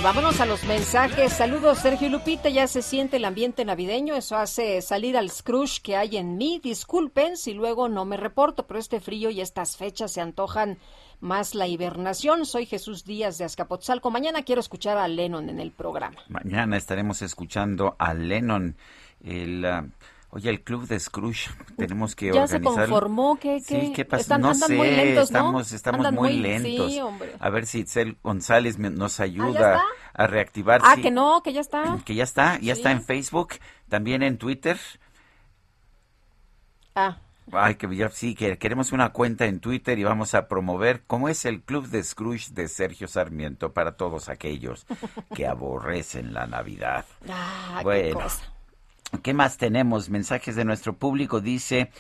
Vámonos 0.03 0.41
a 0.41 0.47
los 0.47 0.65
mensajes. 0.65 1.33
Saludos, 1.33 1.79
Sergio 1.79 2.09
Lupita. 2.09 2.49
Ya 2.49 2.67
se 2.67 2.83
siente 2.83 3.17
el 3.17 3.25
ambiente 3.25 3.65
navideño. 3.65 4.15
Eso 4.15 4.37
hace 4.37 4.81
salir 4.83 5.17
al 5.17 5.31
Scrooge 5.31 5.81
que 5.83 5.97
hay 5.97 6.17
en 6.17 6.37
mí. 6.37 6.61
Disculpen 6.63 7.37
si 7.37 7.55
luego 7.55 7.89
no 7.89 8.05
me 8.05 8.17
reporto, 8.17 8.67
pero 8.67 8.79
este 8.79 9.01
frío 9.01 9.31
y 9.31 9.41
estas 9.41 9.77
fechas 9.77 10.13
se 10.13 10.21
antojan 10.21 10.79
más 11.21 11.55
la 11.55 11.67
hibernación. 11.67 12.47
Soy 12.47 12.67
Jesús 12.67 13.05
Díaz 13.05 13.39
de 13.39 13.45
Azcapotzalco. 13.45 14.11
Mañana 14.11 14.43
quiero 14.43 14.61
escuchar 14.61 14.99
a 14.99 15.09
Lennon 15.09 15.49
en 15.49 15.59
el 15.59 15.73
programa. 15.73 16.17
Mañana 16.29 16.77
estaremos 16.77 17.23
escuchando 17.23 17.97
a 17.99 18.15
Lennon. 18.15 18.77
El. 19.25 19.65
ah, 19.65 19.87
Oye, 20.31 20.51
el 20.51 20.63
club 20.63 20.87
de 20.87 21.01
Scrooge, 21.01 21.49
tenemos 21.79 22.15
que 22.15 22.27
ya 22.27 22.47
se 22.47 22.57
organizar. 22.57 22.87
conformó, 22.89 23.39
¿qué, 23.41 23.63
qué? 23.67 23.81
Sí, 23.87 23.93
¿qué 23.95 24.05
pasa? 24.05 24.21
Están, 24.21 24.43
no 24.43 24.51
andan 24.51 24.69
sé, 24.69 24.77
muy 24.77 24.91
lentos, 24.91 25.31
¿no? 25.31 25.39
estamos, 25.39 25.73
estamos 25.73 25.99
Andan 26.07 26.15
muy, 26.15 26.33
lentos. 26.35 26.93
Sí, 26.93 27.01
hombre. 27.01 27.35
A 27.41 27.49
ver 27.49 27.65
si 27.65 27.79
Itzel 27.81 28.19
González 28.23 28.79
nos 28.79 29.21
ayuda 29.21 29.77
está? 29.77 29.83
a 30.13 30.27
reactivar. 30.27 30.83
Ah, 30.85 30.97
sí, 30.97 31.03
que 31.03 31.11
no, 31.11 31.43
que 31.43 31.55
ya 31.55 31.63
está. 31.63 31.99
que 32.05 32.15
ya 32.15 32.25
está, 32.25 32.55
ya 32.61 32.75
Sí. 32.75 32.81
está 32.81 32.91
en 32.93 33.03
Facebook, 33.03 33.55
también 33.89 34.23
en 34.23 34.37
Twitter. 34.37 34.79
Ah, 36.95 37.19
Ay, 37.53 37.77
que 37.77 37.97
ya 37.97 38.11
sí, 38.11 38.35
que 38.35 38.59
queremos 38.59 38.93
una 38.93 39.09
cuenta 39.15 39.47
en 39.47 39.61
Twitter 39.61 39.99
y 39.99 40.05
vamos 40.05 40.35
a 40.35 40.49
promover 40.49 41.05
cómo 41.07 41.31
es 41.31 41.47
el 41.47 41.63
club 41.63 41.87
de 41.89 42.03
Scrooge 42.03 42.53
de 42.53 42.69
Sergio 42.69 43.09
Sarmiento 43.09 43.73
para 43.73 43.97
todos 43.97 44.29
aquellos 44.29 44.85
que 45.35 45.47
aborrecen 45.47 46.35
la 46.35 46.47
Navidad. 46.47 47.07
ah 47.31 47.77
qué 47.79 47.85
Bueno. 47.85 48.21
cosa. 48.21 48.53
¿Qué 49.23 49.33
más 49.33 49.57
tenemos? 49.57 50.11
Mensajes 50.11 50.55
de 50.55 50.67
nuestro 50.67 50.99
público. 50.99 51.41
Dice, 51.41 51.91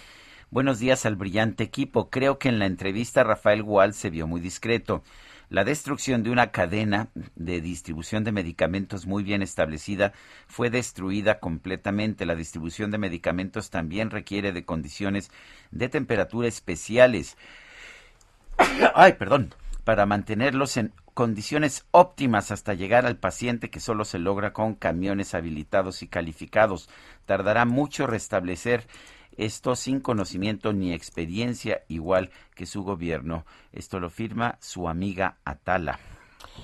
buenos 0.50 0.78
días 0.78 1.06
al 1.06 1.16
brillante 1.16 1.64
equipo. 1.64 2.10
Creo 2.10 2.38
que 2.38 2.50
en 2.50 2.58
la 2.58 2.66
entrevista 2.66 3.24
Rafael 3.24 3.62
Gual 3.62 3.94
se 3.94 4.10
vio 4.10 4.26
muy 4.26 4.42
discreto. 4.42 5.02
La 5.48 5.64
destrucción 5.64 6.22
de 6.22 6.30
una 6.30 6.50
cadena 6.50 7.08
de 7.34 7.62
distribución 7.62 8.24
de 8.24 8.32
medicamentos 8.32 9.06
muy 9.06 9.22
bien 9.22 9.40
establecida 9.40 10.12
fue 10.48 10.68
destruida 10.68 11.40
completamente. 11.40 12.26
La 12.26 12.34
distribución 12.34 12.90
de 12.90 12.98
medicamentos 12.98 13.70
también 13.70 14.10
requiere 14.10 14.52
de 14.52 14.66
condiciones 14.66 15.30
de 15.70 15.88
temperatura 15.88 16.46
especiales. 16.46 17.38
Ay, 18.94 19.14
perdón. 19.14 19.54
Para 19.84 20.04
mantenerlos 20.04 20.76
en 20.76 20.92
condiciones 21.18 21.84
óptimas 21.90 22.52
hasta 22.52 22.74
llegar 22.74 23.04
al 23.04 23.16
paciente 23.16 23.70
que 23.70 23.80
solo 23.80 24.04
se 24.04 24.20
logra 24.20 24.52
con 24.52 24.76
camiones 24.76 25.34
habilitados 25.34 26.04
y 26.04 26.06
calificados. 26.06 26.88
Tardará 27.26 27.64
mucho 27.64 28.06
restablecer 28.06 28.86
esto 29.36 29.74
sin 29.74 29.98
conocimiento 29.98 30.72
ni 30.72 30.92
experiencia, 30.92 31.82
igual 31.88 32.30
que 32.54 32.66
su 32.66 32.84
gobierno. 32.84 33.44
Esto 33.72 33.98
lo 33.98 34.10
firma 34.10 34.58
su 34.60 34.88
amiga 34.88 35.38
Atala. 35.44 35.98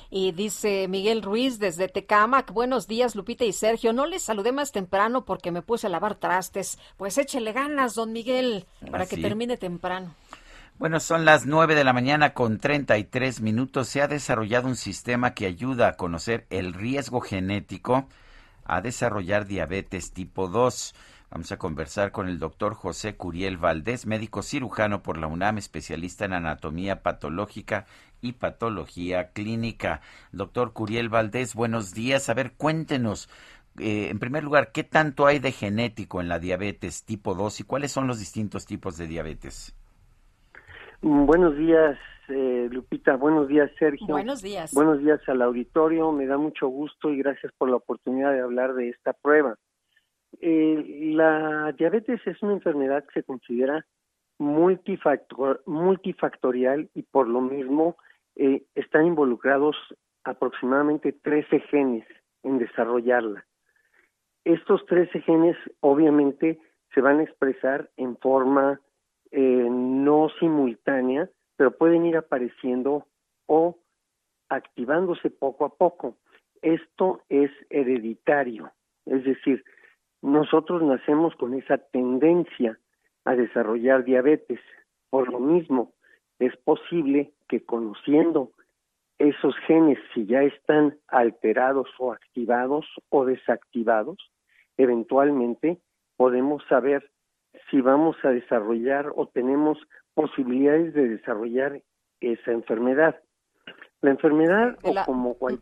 Y 0.08 0.30
dice 0.30 0.86
Miguel 0.86 1.22
Ruiz 1.22 1.58
desde 1.58 1.88
Tecamac, 1.88 2.52
buenos 2.52 2.86
días 2.86 3.16
Lupita 3.16 3.44
y 3.44 3.52
Sergio, 3.52 3.92
no 3.92 4.06
les 4.06 4.22
saludé 4.22 4.52
más 4.52 4.70
temprano 4.70 5.24
porque 5.24 5.50
me 5.50 5.62
puse 5.62 5.88
a 5.88 5.90
lavar 5.90 6.14
trastes. 6.14 6.78
Pues 6.96 7.18
échele 7.18 7.52
ganas, 7.52 7.96
don 7.96 8.12
Miguel, 8.12 8.66
para 8.88 9.06
que 9.06 9.16
termine 9.16 9.56
temprano. 9.56 10.14
Bueno, 10.76 10.98
son 10.98 11.24
las 11.24 11.46
9 11.46 11.76
de 11.76 11.84
la 11.84 11.92
mañana 11.92 12.34
con 12.34 12.58
33 12.58 13.40
minutos. 13.40 13.86
Se 13.86 14.02
ha 14.02 14.08
desarrollado 14.08 14.66
un 14.66 14.74
sistema 14.74 15.32
que 15.32 15.46
ayuda 15.46 15.86
a 15.86 15.96
conocer 15.96 16.46
el 16.50 16.74
riesgo 16.74 17.20
genético 17.20 18.08
a 18.64 18.80
desarrollar 18.80 19.46
diabetes 19.46 20.12
tipo 20.12 20.48
2. 20.48 20.94
Vamos 21.30 21.52
a 21.52 21.58
conversar 21.58 22.10
con 22.10 22.28
el 22.28 22.40
doctor 22.40 22.74
José 22.74 23.14
Curiel 23.14 23.56
Valdés, 23.56 24.04
médico 24.04 24.42
cirujano 24.42 25.00
por 25.04 25.16
la 25.16 25.28
UNAM, 25.28 25.58
especialista 25.58 26.24
en 26.24 26.32
anatomía 26.32 27.02
patológica 27.02 27.86
y 28.20 28.32
patología 28.32 29.30
clínica. 29.30 30.00
Doctor 30.32 30.72
Curiel 30.72 31.08
Valdés, 31.08 31.54
buenos 31.54 31.94
días. 31.94 32.28
A 32.28 32.34
ver, 32.34 32.54
cuéntenos, 32.54 33.28
eh, 33.78 34.08
en 34.10 34.18
primer 34.18 34.42
lugar, 34.42 34.72
¿qué 34.72 34.82
tanto 34.82 35.26
hay 35.26 35.38
de 35.38 35.52
genético 35.52 36.20
en 36.20 36.28
la 36.28 36.40
diabetes 36.40 37.04
tipo 37.04 37.36
2 37.36 37.60
y 37.60 37.62
cuáles 37.62 37.92
son 37.92 38.08
los 38.08 38.18
distintos 38.18 38.66
tipos 38.66 38.96
de 38.96 39.06
diabetes? 39.06 39.72
Mm, 41.04 41.26
Buenos 41.26 41.54
días, 41.56 41.98
eh, 42.28 42.68
Lupita. 42.70 43.16
Buenos 43.16 43.46
días, 43.46 43.70
Sergio. 43.78 44.06
Buenos 44.08 44.40
días. 44.40 44.72
Buenos 44.72 45.00
días 45.00 45.20
al 45.28 45.42
auditorio. 45.42 46.10
Me 46.12 46.24
da 46.26 46.38
mucho 46.38 46.66
gusto 46.68 47.10
y 47.10 47.18
gracias 47.18 47.52
por 47.58 47.68
la 47.68 47.76
oportunidad 47.76 48.32
de 48.32 48.40
hablar 48.40 48.72
de 48.72 48.88
esta 48.88 49.12
prueba. 49.12 49.56
Eh, 50.40 51.10
la 51.14 51.72
diabetes 51.72 52.26
es 52.26 52.42
una 52.42 52.54
enfermedad 52.54 53.04
que 53.04 53.20
se 53.20 53.22
considera 53.22 53.84
multifactor- 54.38 55.60
multifactorial 55.66 56.88
y 56.94 57.02
por 57.02 57.28
lo 57.28 57.42
mismo 57.42 57.96
eh, 58.36 58.64
están 58.74 59.04
involucrados 59.06 59.76
aproximadamente 60.24 61.12
13 61.12 61.60
genes 61.70 62.06
en 62.42 62.58
desarrollarla. 62.58 63.44
Estos 64.44 64.84
13 64.86 65.20
genes 65.20 65.56
obviamente 65.80 66.58
se 66.94 67.00
van 67.02 67.20
a 67.20 67.24
expresar 67.24 67.90
en 67.98 68.16
forma 68.16 68.80
eh, 69.36 69.68
no 69.68 70.28
simultánea, 70.38 71.28
pero 71.56 71.76
pueden 71.76 72.06
ir 72.06 72.16
apareciendo 72.16 73.08
o 73.46 73.76
activándose 74.48 75.28
poco 75.28 75.64
a 75.64 75.74
poco. 75.74 76.18
Esto 76.62 77.20
es 77.28 77.50
hereditario, 77.68 78.70
es 79.06 79.24
decir, 79.24 79.64
nosotros 80.22 80.82
nacemos 80.84 81.34
con 81.34 81.54
esa 81.54 81.78
tendencia 81.78 82.78
a 83.24 83.34
desarrollar 83.34 84.04
diabetes. 84.04 84.60
Por 85.10 85.28
lo 85.28 85.40
mismo, 85.40 85.92
es 86.38 86.56
posible 86.58 87.32
que 87.48 87.64
conociendo 87.64 88.52
esos 89.18 89.56
genes, 89.66 89.98
si 90.14 90.26
ya 90.26 90.44
están 90.44 90.96
alterados 91.08 91.88
o 91.98 92.12
activados 92.12 92.86
o 93.08 93.24
desactivados, 93.24 94.30
eventualmente 94.76 95.78
podemos 96.16 96.64
saber 96.68 97.10
si 97.70 97.80
vamos 97.80 98.16
a 98.24 98.28
desarrollar 98.30 99.12
o 99.16 99.26
tenemos 99.28 99.78
posibilidades 100.14 100.94
de 100.94 101.08
desarrollar 101.08 101.82
esa 102.20 102.52
enfermedad. 102.52 103.16
La 104.00 104.10
enfermedad, 104.10 104.76
la- 104.82 105.02
o 105.02 105.06
como 105.06 105.34
cual- 105.34 105.60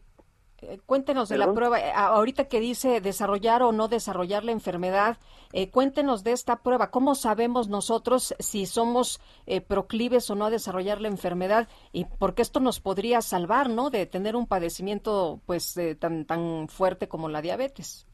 Eh, 0.65 0.79
Cuéntenos 0.87 1.29
de 1.29 1.39
la 1.39 1.53
prueba, 1.53 1.81
eh, 1.81 1.91
ahorita 1.93 2.45
que 2.47 2.61
dice 2.61 3.01
desarrollar 3.01 3.65
o 3.65 3.73
no 3.73 3.89
desarrollar 3.89 4.45
la 4.45 4.53
enfermedad, 4.53 5.17
eh, 5.53 5.71
cuéntenos 5.73 6.23
de 6.23 6.31
esta 6.31 6.63
prueba, 6.63 6.93
¿cómo 6.93 7.17
sabemos 7.17 7.67
nosotros 7.69 8.33
si 8.39 8.67
somos 8.67 9.21
eh, 9.47 9.61
proclives 9.61 10.31
o 10.31 10.37
no 10.37 10.45
a 10.47 10.51
desarrollar 10.51 11.01
la 11.01 11.09
enfermedad? 11.09 11.67
Y 11.91 12.05
porque 12.05 12.43
esto 12.43 12.61
nos 12.61 12.79
podría 12.79 13.23
salvar, 13.23 13.71
¿no? 13.71 13.91
De 13.91 14.07
tener 14.07 14.37
un 14.37 14.47
padecimiento 14.47 15.41
pues 15.47 15.77
eh, 15.79 15.97
tan, 15.97 16.27
tan 16.27 16.69
fuerte 16.69 17.09
como 17.09 17.29
la 17.29 17.43
diabetes. 17.43 18.07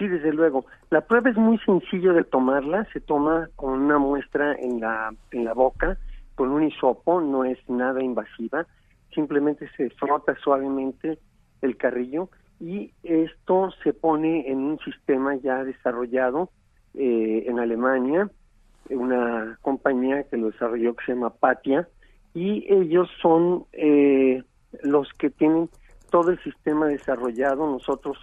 Sí, 0.00 0.08
desde 0.08 0.32
luego. 0.32 0.64
La 0.88 1.02
prueba 1.02 1.28
es 1.28 1.36
muy 1.36 1.58
sencillo 1.58 2.14
de 2.14 2.24
tomarla. 2.24 2.86
Se 2.94 3.00
toma 3.00 3.50
con 3.54 3.78
una 3.78 3.98
muestra 3.98 4.54
en 4.54 4.80
la, 4.80 5.12
en 5.30 5.44
la 5.44 5.52
boca, 5.52 5.98
con 6.36 6.48
un 6.48 6.62
hisopo, 6.62 7.20
no 7.20 7.44
es 7.44 7.58
nada 7.68 8.02
invasiva. 8.02 8.66
Simplemente 9.14 9.68
se 9.76 9.90
frota 9.90 10.34
suavemente 10.42 11.18
el 11.60 11.76
carrillo 11.76 12.30
y 12.58 12.94
esto 13.02 13.72
se 13.84 13.92
pone 13.92 14.50
en 14.50 14.60
un 14.60 14.78
sistema 14.78 15.34
ya 15.34 15.64
desarrollado 15.64 16.48
eh, 16.94 17.44
en 17.46 17.58
Alemania, 17.58 18.30
una 18.88 19.58
compañía 19.60 20.22
que 20.22 20.38
lo 20.38 20.50
desarrolló 20.50 20.96
que 20.96 21.04
se 21.04 21.12
llama 21.12 21.28
Patia, 21.28 21.86
y 22.32 22.64
ellos 22.72 23.10
son 23.20 23.66
eh, 23.72 24.42
los 24.82 25.12
que 25.18 25.28
tienen 25.28 25.68
todo 26.10 26.30
el 26.30 26.42
sistema 26.42 26.86
desarrollado. 26.86 27.70
Nosotros 27.70 28.16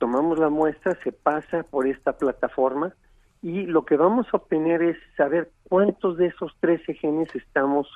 tomamos 0.00 0.38
la 0.38 0.48
muestra, 0.48 0.98
se 1.04 1.12
pasa 1.12 1.62
por 1.62 1.86
esta 1.86 2.14
plataforma 2.14 2.94
y 3.42 3.66
lo 3.66 3.84
que 3.84 3.96
vamos 3.96 4.26
a 4.32 4.38
obtener 4.38 4.82
es 4.82 4.96
saber 5.14 5.50
cuántos 5.68 6.16
de 6.16 6.28
esos 6.28 6.56
13 6.60 6.94
genes 6.94 7.28
estamos 7.34 7.86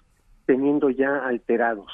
teniendo 0.45 0.91
ya 0.91 1.27
alterados. 1.27 1.91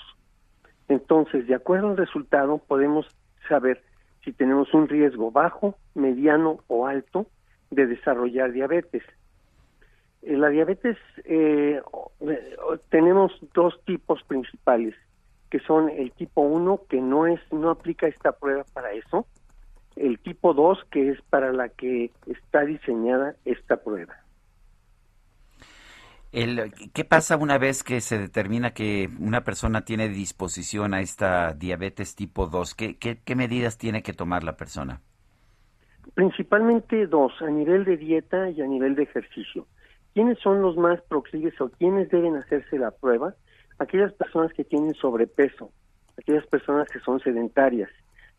Entonces, 0.88 1.46
de 1.46 1.54
acuerdo 1.54 1.90
al 1.90 1.96
resultado, 1.96 2.58
podemos 2.58 3.06
saber 3.48 3.82
si 4.24 4.32
tenemos 4.32 4.74
un 4.74 4.88
riesgo 4.88 5.30
bajo, 5.30 5.76
mediano 5.94 6.58
o 6.66 6.88
alto 6.88 7.26
de 7.70 7.86
desarrollar 7.86 8.50
diabetes. 8.50 9.04
Eh, 10.22 10.36
La 10.36 10.48
diabetes 10.48 10.98
eh, 11.24 11.80
eh, 12.20 12.56
tenemos 12.88 13.32
dos 13.54 13.80
tipos 13.84 14.24
principales, 14.24 14.96
que 15.50 15.60
son 15.60 15.88
el 15.88 16.10
tipo 16.12 16.40
1 16.40 16.80
que 16.88 17.00
no 17.00 17.28
es 17.28 17.40
no 17.52 17.70
aplica 17.70 18.08
esta 18.08 18.32
prueba 18.32 18.64
para 18.74 18.92
eso, 18.92 19.26
el 19.96 20.18
tipo 20.18 20.54
2 20.54 20.78
que 20.90 21.10
es 21.10 21.22
para 21.30 21.52
la 21.52 21.68
que 21.68 22.10
está 22.26 22.64
diseñada 22.64 23.34
esta 23.44 23.76
prueba. 23.76 24.14
El, 26.32 26.72
¿Qué 26.94 27.04
pasa 27.04 27.36
una 27.36 27.58
vez 27.58 27.82
que 27.82 28.00
se 28.00 28.16
determina 28.16 28.70
que 28.72 29.08
una 29.18 29.42
persona 29.42 29.84
tiene 29.84 30.08
disposición 30.08 30.94
a 30.94 31.00
esta 31.00 31.54
diabetes 31.54 32.14
tipo 32.14 32.46
2? 32.46 32.74
¿Qué, 32.74 32.96
qué, 32.98 33.18
qué 33.24 33.34
medidas 33.34 33.78
tiene 33.78 34.02
que 34.02 34.12
tomar 34.12 34.44
la 34.44 34.56
persona? 34.56 35.00
Principalmente 36.14 37.06
dos, 37.06 37.32
a 37.40 37.50
nivel 37.50 37.84
de 37.84 37.96
dieta 37.96 38.48
y 38.50 38.62
a 38.62 38.66
nivel 38.66 38.94
de 38.94 39.02
ejercicio. 39.02 39.66
¿Quiénes 40.14 40.38
son 40.38 40.62
los 40.62 40.76
más 40.76 41.00
proclives 41.02 41.60
o 41.60 41.68
quiénes 41.68 42.08
deben 42.10 42.36
hacerse 42.36 42.78
la 42.78 42.90
prueba? 42.90 43.34
Aquellas 43.78 44.12
personas 44.12 44.52
que 44.52 44.64
tienen 44.64 44.94
sobrepeso, 44.94 45.70
aquellas 46.18 46.46
personas 46.46 46.88
que 46.88 47.00
son 47.00 47.20
sedentarias, 47.20 47.90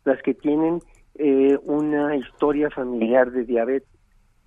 las 0.04 0.20
que 0.22 0.34
tienen 0.34 0.80
eh, 1.14 1.58
una 1.62 2.16
historia 2.16 2.70
familiar 2.70 3.30
de 3.30 3.44
diabetes. 3.44 3.88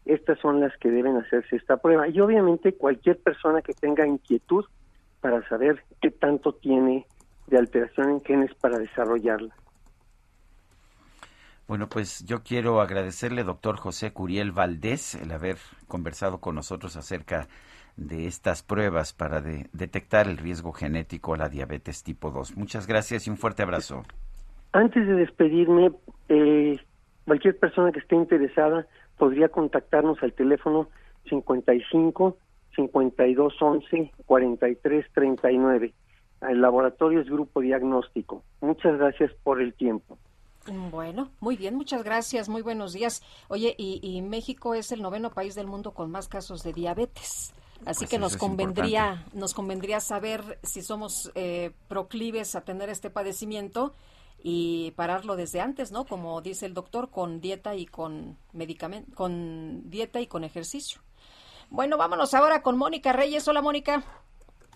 Estas 0.06 0.40
son 0.40 0.60
las 0.60 0.76
que 0.78 0.92
deben 0.92 1.18
hacerse 1.18 1.56
esta 1.56 1.78
prueba. 1.78 2.08
Y 2.08 2.20
obviamente 2.20 2.74
cualquier 2.74 3.20
persona 3.20 3.62
que 3.62 3.74
tenga 3.74 4.06
inquietud 4.06 4.66
para 5.20 5.48
saber 5.50 5.84
qué 6.02 6.12
tanto 6.12 6.54
tiene 6.54 7.08
de 7.48 7.58
alteración 7.58 8.10
en 8.10 8.22
genes 8.22 8.54
para 8.56 8.78
desarrollarla. 8.78 9.56
Bueno, 11.68 11.90
pues 11.90 12.24
yo 12.26 12.44
quiero 12.44 12.80
agradecerle, 12.80 13.44
doctor 13.44 13.78
José 13.78 14.14
Curiel 14.14 14.52
Valdés, 14.52 15.16
el 15.16 15.32
haber 15.32 15.58
conversado 15.88 16.40
con 16.40 16.54
nosotros 16.54 16.96
acerca 16.96 17.48
de 17.98 18.28
estas 18.28 18.62
pruebas 18.62 19.14
para 19.14 19.42
detectar 19.42 20.28
el 20.28 20.38
riesgo 20.38 20.74
genético 20.74 21.34
a 21.34 21.38
la 21.38 21.50
diabetes 21.50 22.04
tipo 22.04 22.30
2. 22.30 22.56
Muchas 22.56 22.86
gracias 22.86 23.26
y 23.26 23.32
un 23.32 23.38
fuerte 23.38 23.64
abrazo. 23.64 24.04
Antes 24.76 25.08
de 25.08 25.14
despedirme, 25.14 25.94
eh, 26.28 26.78
cualquier 27.26 27.58
persona 27.58 27.94
que 27.94 28.00
esté 28.00 28.18
interesada 28.18 28.86
podría 29.18 29.48
contactarnos 29.48 30.22
al 30.22 30.34
teléfono 30.34 30.90
55 31.30 32.36
52 32.76 33.62
11 33.62 34.12
43 34.26 35.06
39. 35.14 35.94
El 36.50 36.62
laboratorio 36.62 37.22
es 37.22 37.28
Grupo 37.28 37.62
Diagnóstico. 37.62 38.44
Muchas 38.60 38.98
gracias 38.98 39.32
por 39.44 39.62
el 39.62 39.74
tiempo. 39.74 40.18
Bueno, 40.92 41.30
muy 41.40 41.56
bien, 41.56 41.76
muchas 41.76 42.04
gracias, 42.04 42.50
muy 42.50 42.62
buenos 42.62 42.92
días. 42.92 43.24
Oye, 43.48 43.76
y, 43.78 44.22
México 44.24 44.76
es 44.76 44.92
el 44.92 45.02
noveno 45.02 45.30
país 45.30 45.56
del 45.56 45.68
mundo 45.68 45.92
con 45.92 46.12
más 46.12 46.28
casos 46.28 46.64
de 46.64 46.74
diabetes. 46.74 47.54
Así 47.86 48.00
pues 48.00 48.10
que 48.10 48.20
nos 48.20 48.36
convendría, 48.36 49.24
nos 49.32 49.54
convendría 49.54 50.02
saber 50.02 50.60
si 50.64 50.82
somos 50.82 51.32
eh, 51.34 51.72
proclives 51.88 52.56
a 52.56 52.62
tener 52.66 52.90
este 52.90 53.10
padecimiento 53.10 53.94
y 54.48 54.92
pararlo 54.92 55.36
desde 55.36 55.60
antes, 55.60 55.92
¿no? 55.92 56.06
Como 56.06 56.40
dice 56.40 56.68
el 56.68 56.76
doctor, 56.76 57.10
con 57.10 57.42
dieta 57.42 57.74
y 57.74 57.88
con 57.88 58.38
medicamento, 58.54 59.12
con 59.16 59.90
dieta 59.90 60.22
y 60.22 60.28
con 60.28 60.44
ejercicio. 60.44 61.02
Bueno, 61.72 61.98
vámonos 61.98 62.36
ahora 62.36 62.62
con 62.62 62.78
Mónica 62.78 63.12
Reyes. 63.12 63.48
Hola, 63.48 63.64
Mónica. 63.64 64.04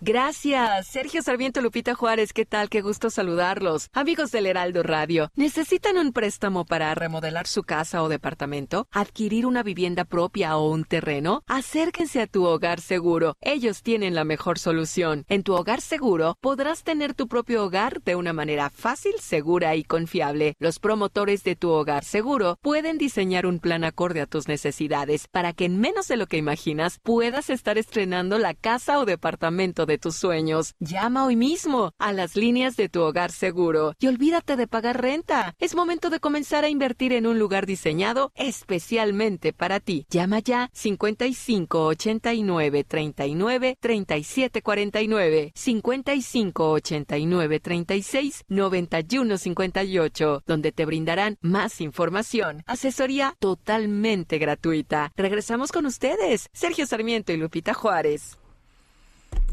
Gracias. 0.02 0.86
Sergio 0.86 1.20
Sarmiento 1.20 1.60
Lupita 1.60 1.94
Juárez, 1.94 2.32
¿qué 2.32 2.46
tal? 2.46 2.70
Qué 2.70 2.80
gusto 2.80 3.10
saludarlos. 3.10 3.90
Amigos 3.92 4.30
del 4.30 4.46
Heraldo 4.46 4.82
Radio, 4.82 5.30
¿necesitan 5.34 5.98
un 5.98 6.14
préstamo 6.14 6.64
para 6.64 6.94
remodelar 6.94 7.46
su 7.46 7.64
casa 7.64 8.02
o 8.02 8.08
departamento? 8.08 8.88
¿Adquirir 8.92 9.44
una 9.44 9.62
vivienda 9.62 10.06
propia 10.06 10.56
o 10.56 10.70
un 10.70 10.84
terreno? 10.84 11.42
Acérquense 11.46 12.22
a 12.22 12.26
tu 12.26 12.44
hogar 12.44 12.80
seguro. 12.80 13.36
Ellos 13.42 13.82
tienen 13.82 14.14
la 14.14 14.24
mejor 14.24 14.58
solución. 14.58 15.26
En 15.28 15.42
tu 15.42 15.52
hogar 15.52 15.82
seguro 15.82 16.38
podrás 16.40 16.82
tener 16.82 17.12
tu 17.12 17.28
propio 17.28 17.62
hogar 17.62 18.00
de 18.00 18.16
una 18.16 18.32
manera 18.32 18.70
fácil, 18.70 19.12
segura 19.20 19.76
y 19.76 19.84
confiable. 19.84 20.54
Los 20.58 20.78
promotores 20.78 21.44
de 21.44 21.56
tu 21.56 21.68
hogar 21.68 22.04
seguro 22.04 22.56
pueden 22.62 22.96
diseñar 22.96 23.44
un 23.44 23.58
plan 23.58 23.84
acorde 23.84 24.22
a 24.22 24.26
tus 24.26 24.48
necesidades 24.48 25.28
para 25.28 25.52
que 25.52 25.66
en 25.66 25.78
menos 25.78 26.08
de 26.08 26.16
lo 26.16 26.26
que 26.26 26.38
imaginas 26.38 26.98
puedas 27.02 27.50
estar 27.50 27.76
estrenando 27.76 28.38
la 28.38 28.54
casa 28.54 28.98
o 28.98 29.04
departamento 29.04 29.84
de 29.84 29.89
tus 29.98 30.16
sueños. 30.16 30.74
Llama 30.78 31.24
hoy 31.24 31.36
mismo 31.36 31.92
a 31.98 32.12
las 32.12 32.36
líneas 32.36 32.76
de 32.76 32.88
tu 32.88 33.00
hogar 33.02 33.32
seguro 33.32 33.94
y 33.98 34.06
olvídate 34.06 34.56
de 34.56 34.66
pagar 34.66 35.00
renta. 35.00 35.54
Es 35.58 35.74
momento 35.74 36.10
de 36.10 36.20
comenzar 36.20 36.64
a 36.64 36.68
invertir 36.68 37.12
en 37.12 37.26
un 37.26 37.38
lugar 37.38 37.66
diseñado 37.66 38.32
especialmente 38.34 39.52
para 39.52 39.80
ti. 39.80 40.06
Llama 40.10 40.40
ya 40.40 40.70
55 40.72 41.86
89 41.86 42.84
39 42.84 43.76
37 43.80 44.62
49 44.62 45.52
55 45.54 46.70
89 46.70 47.60
36 47.60 48.44
91 48.48 49.38
58 49.38 50.42
donde 50.46 50.72
te 50.72 50.84
brindarán 50.84 51.38
más 51.40 51.80
información. 51.80 52.62
Asesoría 52.66 53.36
totalmente 53.38 54.38
gratuita. 54.38 55.12
Regresamos 55.16 55.72
con 55.72 55.86
ustedes, 55.86 56.48
Sergio 56.52 56.86
Sarmiento 56.86 57.32
y 57.32 57.36
Lupita 57.36 57.74
Juárez. 57.74 58.39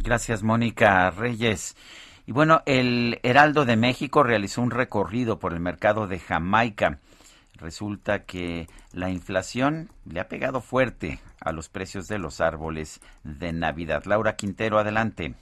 Gracias, 0.08 0.42
Mónica 0.42 1.10
Reyes. 1.10 1.76
Y 2.26 2.32
bueno, 2.32 2.62
el 2.66 3.20
Heraldo 3.24 3.66
de 3.66 3.76
México 3.76 4.24
realizó 4.24 4.62
un 4.62 4.72
recorrido 4.72 5.38
por 5.38 5.52
el 5.52 5.60
mercado 5.60 6.08
de 6.08 6.18
Jamaica. 6.18 7.00
Resulta 7.56 8.24
que 8.24 8.70
la 8.94 9.10
inflación 9.10 9.90
le 10.06 10.22
ha 10.22 10.30
pegado 10.30 10.62
fuerte 10.62 11.20
a 11.42 11.52
los 11.52 11.68
precios 11.68 12.08
de 12.08 12.20
los 12.20 12.40
árboles 12.40 13.02
de 13.26 13.52
Navidad. 13.52 14.06
Laura 14.06 14.38
Quintero, 14.38 14.80
adelante. 14.80 15.34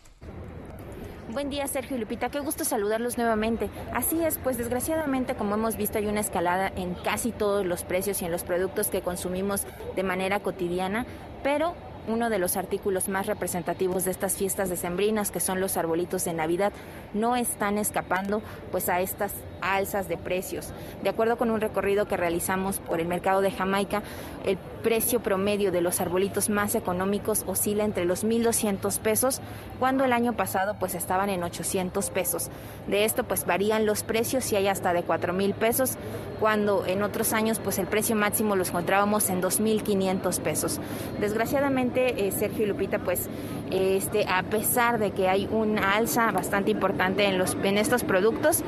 Buen 1.32 1.52
día, 1.52 1.68
Sergio 1.68 2.00
Lupita. 2.00 2.30
Qué 2.30 2.40
gusto 2.40 2.66
saludarlos 2.66 3.20
nuevamente. 3.20 3.70
Así 3.94 4.26
es, 4.26 4.40
pues 4.40 4.58
desgraciadamente, 4.58 5.36
como 5.36 5.54
hemos 5.54 5.78
visto, 5.78 6.00
hay 6.00 6.08
una 6.08 6.22
escalada 6.22 6.72
en 6.76 6.96
casi 6.96 7.32
todos 7.32 7.68
los 7.68 7.84
precios 7.84 8.20
y 8.24 8.26
en 8.26 8.32
los 8.32 8.44
productos 8.44 8.88
que 8.88 9.04
consumimos 9.04 9.68
de 9.96 10.02
manera 10.02 10.40
cotidiana, 10.40 11.06
pero 11.44 11.76
uno 12.08 12.30
de 12.30 12.40
los 12.40 12.58
artículos 12.58 13.10
más 13.10 13.26
representativos 13.26 14.06
de 14.06 14.12
estas 14.12 14.36
fiestas 14.36 14.70
decembrinas, 14.70 15.32
que 15.32 15.40
son 15.40 15.60
los 15.60 15.78
arbolitos 15.78 16.26
de 16.26 16.34
Navidad, 16.34 16.74
no 17.14 17.36
están 17.36 17.78
escapando 17.78 18.42
pues 18.72 18.90
a 18.90 19.02
estas 19.02 19.34
alzas 19.74 20.08
de 20.08 20.18
precios. 20.18 20.74
De 21.04 21.10
acuerdo 21.10 21.38
con 21.38 21.52
un 21.52 21.62
recorrido 21.62 22.08
que 22.08 22.18
realizamos 22.18 22.80
por 22.80 23.00
el 23.00 23.08
mercado 23.08 23.42
de 23.42 23.52
Jamaica, 23.52 24.04
el 24.46 24.58
precio 24.84 25.20
promedio 25.22 25.72
de 25.72 25.82
los 25.82 26.00
arbolitos 26.00 26.50
más 26.50 26.76
económicos 26.76 27.44
oscila 27.48 27.84
entre 27.84 28.06
los 28.06 28.24
1.200 28.24 29.00
pesos, 29.00 29.42
cuando 29.80 30.04
el 30.04 30.14
año 30.14 30.34
pasado 30.34 30.76
pues 30.80 30.94
estaban 30.94 31.30
en 31.30 31.44
800 31.44 32.10
pesos. 32.12 32.50
De 32.88 33.06
esto 33.06 33.24
pues 33.24 33.46
varían 33.46 33.86
los 33.86 34.04
precios 34.04 34.52
y 34.52 34.56
hay 34.56 34.68
hasta 34.68 34.94
de 34.94 35.04
4.000 35.04 35.54
pesos, 35.56 35.98
cuando 36.40 36.86
en 36.86 37.02
otros 37.02 37.34
años 37.34 37.60
pues 37.60 37.80
el 37.80 37.88
precio 37.88 38.16
máximo 38.16 38.56
lo 38.56 38.64
encontrábamos 38.64 39.30
en 39.30 39.42
2.500 39.42 40.40
pesos. 40.42 40.80
Desgraciadamente, 41.20 42.28
eh, 42.28 42.32
Sergio 42.32 42.66
y 42.66 42.68
Lupita, 42.68 43.00
pues 43.00 43.30
este, 43.72 44.26
a 44.28 44.44
pesar 44.44 45.00
de 45.00 45.12
que 45.12 45.28
hay 45.28 45.48
una 45.52 45.96
alza 45.96 46.32
bastante 46.32 46.72
importante 46.72 47.26
en, 47.26 47.38
los, 47.38 47.58
en 47.64 47.78
estos 47.78 48.04
productos, 48.04 48.64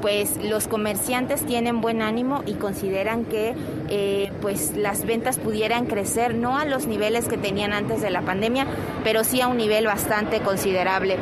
pues 0.00 0.36
los 0.42 0.68
comerciantes 0.68 1.44
tienen 1.44 1.80
buen 1.80 2.02
ánimo 2.02 2.42
y 2.46 2.54
consideran 2.54 3.24
que 3.24 3.54
eh, 3.88 4.30
pues 4.40 4.76
las 4.76 5.04
ventas 5.04 5.38
pudieran 5.38 5.86
crecer 5.86 6.34
no 6.34 6.58
a 6.58 6.64
los 6.64 6.86
niveles 6.86 7.26
que 7.26 7.36
tenían 7.36 7.72
antes 7.72 8.00
de 8.00 8.10
la 8.10 8.22
pandemia, 8.22 8.66
pero 9.04 9.24
sí 9.24 9.40
a 9.40 9.48
un 9.48 9.56
nivel 9.56 9.86
bastante 9.86 10.40
considerable 10.40 11.16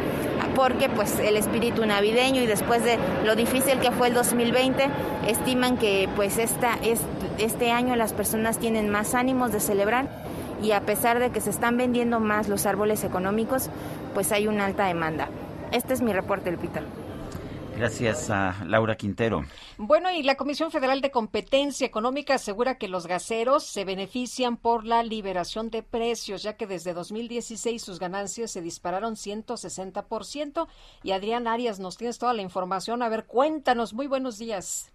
porque 0.55 0.89
pues 0.89 1.19
el 1.19 1.37
espíritu 1.37 1.85
navideño 1.85 2.43
y 2.43 2.47
después 2.47 2.83
de 2.83 2.99
lo 3.25 3.37
difícil 3.37 3.79
que 3.79 3.93
fue 3.93 4.09
el 4.09 4.15
2020 4.15 4.89
estiman 5.29 5.77
que 5.77 6.09
pues 6.17 6.39
esta, 6.39 6.75
es, 6.83 7.01
este 7.39 7.71
año 7.71 7.95
las 7.95 8.15
personas 8.15 8.59
tienen 8.59 8.89
más 8.89 9.15
ánimos 9.15 9.53
de 9.53 9.61
celebrar 9.61 10.09
y 10.63 10.73
a 10.73 10.81
pesar 10.81 11.19
de 11.19 11.31
que 11.31 11.43
se 11.43 11.51
están 11.51 11.77
vendiendo 11.77 12.21
más 12.21 12.49
los 12.49 12.65
árboles 12.65 13.05
económicos 13.05 13.69
pues 14.15 14.33
hay 14.33 14.49
una 14.49 14.65
alta 14.65 14.87
demanda. 14.87 15.29
Este 15.73 15.93
es 15.93 16.01
mi 16.01 16.13
reporte, 16.13 16.51
Lupita. 16.51 16.81
Gracias 17.77 18.31
a 18.31 18.65
Laura 18.65 18.97
Quintero. 18.97 19.43
Bueno, 19.77 20.11
y 20.11 20.23
la 20.23 20.37
Comisión 20.37 20.71
Federal 20.71 21.03
de 21.03 21.11
Competencia 21.11 21.87
Económica 21.87 22.35
asegura 22.35 22.79
que 22.79 22.89
los 22.89 23.07
gaseros 23.07 23.67
se 23.67 23.85
benefician 23.85 24.57
por 24.57 24.87
la 24.87 25.03
liberación 25.03 25.69
de 25.69 25.83
precios, 25.83 26.43
ya 26.43 26.57
que 26.57 26.67
desde 26.67 26.95
2016 26.95 27.83
sus 27.83 27.99
ganancias 28.01 28.51
se 28.51 28.63
dispararon 28.63 29.15
160%. 29.15 30.69
Y 31.03 31.11
Adrián 31.11 31.47
Arias, 31.47 31.79
nos 31.79 31.99
tienes 31.99 32.19
toda 32.19 32.33
la 32.33 32.41
información. 32.41 33.03
A 33.03 33.11
ver, 33.11 33.27
cuéntanos. 33.27 33.93
Muy 33.93 34.07
buenos 34.07 34.39
días. 34.39 34.91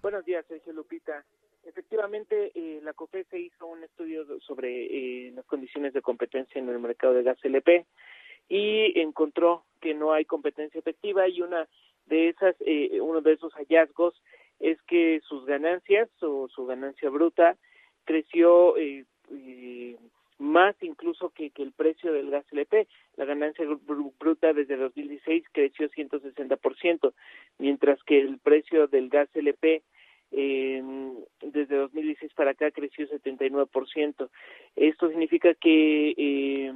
Buenos 0.00 0.24
días, 0.24 0.46
Sergio 0.48 0.72
Lupita. 0.72 1.26
Efectivamente, 1.64 2.52
eh, 2.54 2.80
la 2.82 2.94
COFESE 2.94 3.38
hizo 3.38 3.66
un 3.66 3.84
estudio 3.84 4.24
sobre 4.40 5.26
eh, 5.26 5.32
las 5.32 5.44
condiciones 5.44 5.92
de 5.92 6.00
competencia 6.00 6.58
en 6.58 6.70
el 6.70 6.78
mercado 6.78 7.12
de 7.12 7.22
gas 7.22 7.38
LP 7.42 7.84
y 8.48 8.98
encontró 8.98 9.66
que 9.80 9.92
no 9.92 10.12
hay 10.12 10.24
competencia 10.24 10.78
efectiva 10.78 11.28
y 11.28 11.42
una 11.42 11.68
de 12.08 12.28
esas, 12.30 12.56
eh, 12.60 13.00
uno 13.00 13.20
de 13.20 13.32
esos 13.34 13.52
hallazgos 13.54 14.20
es 14.60 14.80
que 14.82 15.20
sus 15.28 15.44
ganancias 15.46 16.08
o 16.22 16.48
su 16.48 16.66
ganancia 16.66 17.10
bruta 17.10 17.56
creció 18.04 18.76
eh, 18.76 19.04
eh, 19.30 19.96
más 20.38 20.74
incluso 20.82 21.30
que, 21.30 21.50
que, 21.50 21.62
el 21.62 21.72
precio 21.72 22.12
del 22.12 22.30
gas 22.30 22.44
LP. 22.52 22.88
La 23.16 23.24
ganancia 23.24 23.64
bruta 24.18 24.52
desde 24.52 24.76
2016 24.76 25.44
creció 25.52 25.90
160%, 25.90 27.12
mientras 27.58 28.02
que 28.04 28.20
el 28.20 28.38
precio 28.38 28.86
del 28.86 29.08
gas 29.08 29.28
LP 29.34 29.82
eh, 30.30 30.82
desde 31.40 31.76
2016 31.76 32.32
para 32.34 32.52
acá 32.52 32.70
creció 32.70 33.08
79%. 33.08 34.28
Esto 34.76 35.08
significa 35.08 35.54
que 35.54 36.14
eh, 36.16 36.74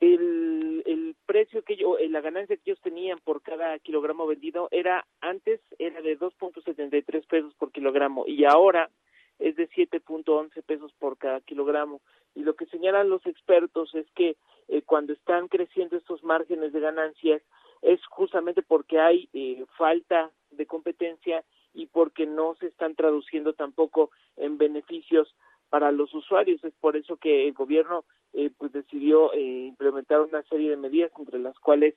el, 0.00 0.82
el 0.86 1.16
precio 1.26 1.62
que 1.62 1.76
yo, 1.76 1.98
eh, 1.98 2.08
la 2.08 2.20
ganancia 2.20 2.56
que 2.56 2.70
ellos 2.70 2.80
tenían 2.82 3.18
por 3.24 3.42
cada 3.42 3.78
kilogramo 3.78 4.26
vendido 4.26 4.68
era 4.70 5.06
antes 5.20 5.60
era 5.78 6.00
de 6.02 6.18
2.73 6.18 7.26
pesos 7.26 7.54
por 7.54 7.72
kilogramo 7.72 8.24
y 8.26 8.44
ahora 8.44 8.90
es 9.38 9.56
de 9.56 9.68
7.11 9.68 10.62
pesos 10.64 10.92
por 10.98 11.18
cada 11.18 11.40
kilogramo. 11.40 12.00
Y 12.34 12.40
lo 12.40 12.54
que 12.54 12.66
señalan 12.66 13.08
los 13.08 13.24
expertos 13.26 13.94
es 13.94 14.06
que 14.12 14.36
eh, 14.68 14.82
cuando 14.82 15.12
están 15.12 15.48
creciendo 15.48 15.96
estos 15.96 16.22
márgenes 16.22 16.72
de 16.72 16.80
ganancias, 16.80 17.42
es 17.82 18.04
justamente 18.06 18.62
porque 18.62 18.98
hay 18.98 19.28
eh, 19.32 19.64
falta 19.76 20.30
de 20.50 20.66
competencia 20.66 21.44
y 21.74 21.86
porque 21.86 22.26
no 22.26 22.54
se 22.56 22.66
están 22.66 22.94
traduciendo 22.94 23.52
tampoco 23.52 24.10
en 24.36 24.56
beneficios 24.56 25.34
para 25.68 25.92
los 25.92 26.12
usuarios. 26.14 26.62
Es 26.64 26.74
por 26.80 26.96
eso 26.96 27.16
que 27.16 27.46
el 27.46 27.52
gobierno 27.52 28.04
eh, 28.32 28.50
pues 28.56 28.72
decidió 28.72 29.32
eh, 29.32 29.66
implementar 29.68 30.20
una 30.20 30.42
serie 30.44 30.70
de 30.70 30.76
medidas 30.76 31.12
entre 31.18 31.38
las 31.38 31.58
cuales 31.58 31.94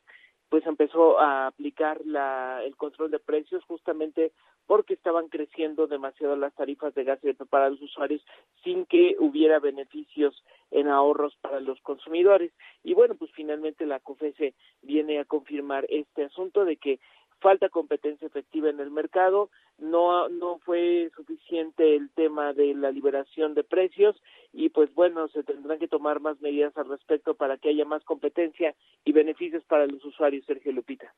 pues 0.49 0.65
empezó 0.65 1.19
a 1.19 1.47
aplicar 1.47 1.99
la, 2.05 2.63
el 2.63 2.75
control 2.75 3.11
de 3.11 3.19
precios 3.19 3.63
justamente 3.65 4.31
porque 4.65 4.93
estaban 4.93 5.29
creciendo 5.29 5.87
demasiado 5.87 6.35
las 6.35 6.53
tarifas 6.53 6.93
de 6.93 7.03
gas 7.03 7.19
para 7.49 7.69
los 7.69 7.81
usuarios 7.81 8.23
sin 8.63 8.85
que 8.85 9.15
hubiera 9.19 9.59
beneficios 9.59 10.43
en 10.69 10.87
ahorros 10.87 11.35
para 11.41 11.59
los 11.59 11.79
consumidores. 11.81 12.51
Y 12.83 12.93
bueno, 12.93 13.15
pues 13.15 13.31
finalmente 13.31 13.87
la 13.87 13.99
COFESE 13.99 14.53
viene 14.83 15.19
a 15.19 15.25
confirmar 15.25 15.87
este 15.89 16.25
asunto 16.25 16.65
de 16.65 16.77
que 16.77 16.99
falta 17.39 17.69
competencia 17.69 18.27
efectiva 18.27 18.69
en 18.69 18.79
el 18.79 18.91
mercado, 18.91 19.49
no, 19.77 20.29
no 20.29 20.59
fue 20.59 21.09
suficiente 21.15 21.95
el 21.95 22.09
tema 22.11 22.53
de 22.53 22.73
la 22.75 22.91
liberación 22.91 23.53
de 23.53 23.63
precios 23.63 24.15
y 24.53 24.69
pues 24.69 24.93
bueno, 24.93 25.27
se 25.29 25.43
tendrán 25.43 25.79
que 25.79 25.87
tomar 25.87 26.19
más 26.19 26.39
medidas 26.41 26.75
al 26.77 26.89
respecto 26.89 27.33
para 27.33 27.57
que 27.57 27.69
haya 27.69 27.85
más 27.85 28.03
competencia 28.03 28.75
y 29.05 29.11
beneficios 29.11 29.63
para 29.65 29.87
los 29.87 30.03
usuarios, 30.03 30.45
Sergio 30.45 30.71
Lupita. 30.71 31.13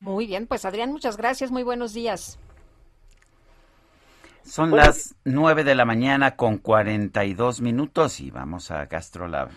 Muy 0.00 0.26
bien, 0.26 0.46
pues 0.46 0.64
Adrián, 0.64 0.92
muchas 0.92 1.16
gracias, 1.16 1.50
muy 1.50 1.62
buenos 1.62 1.94
días. 1.94 2.38
Son 4.42 4.70
las 4.70 5.16
nueve 5.24 5.64
de 5.64 5.74
la 5.74 5.84
mañana 5.84 6.36
con 6.36 6.58
cuarenta 6.58 7.24
y 7.24 7.34
dos 7.34 7.60
minutos 7.60 8.20
y 8.20 8.30
vamos 8.30 8.70
a 8.70 8.86
Gastrolab. 8.86 9.50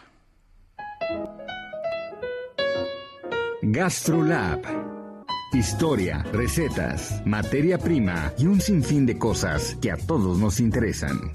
Gastrolab 3.61 4.89
Historia, 5.52 6.24
recetas, 6.32 7.24
materia 7.26 7.80
prima 7.80 8.32
y 8.38 8.45
un 8.45 8.61
sinfín 8.61 9.08
de 9.08 9.18
cosas 9.18 9.76
que 9.82 9.92
a 9.92 9.98
todos 9.98 10.38
nos 10.38 10.60
interesan. 10.60 11.34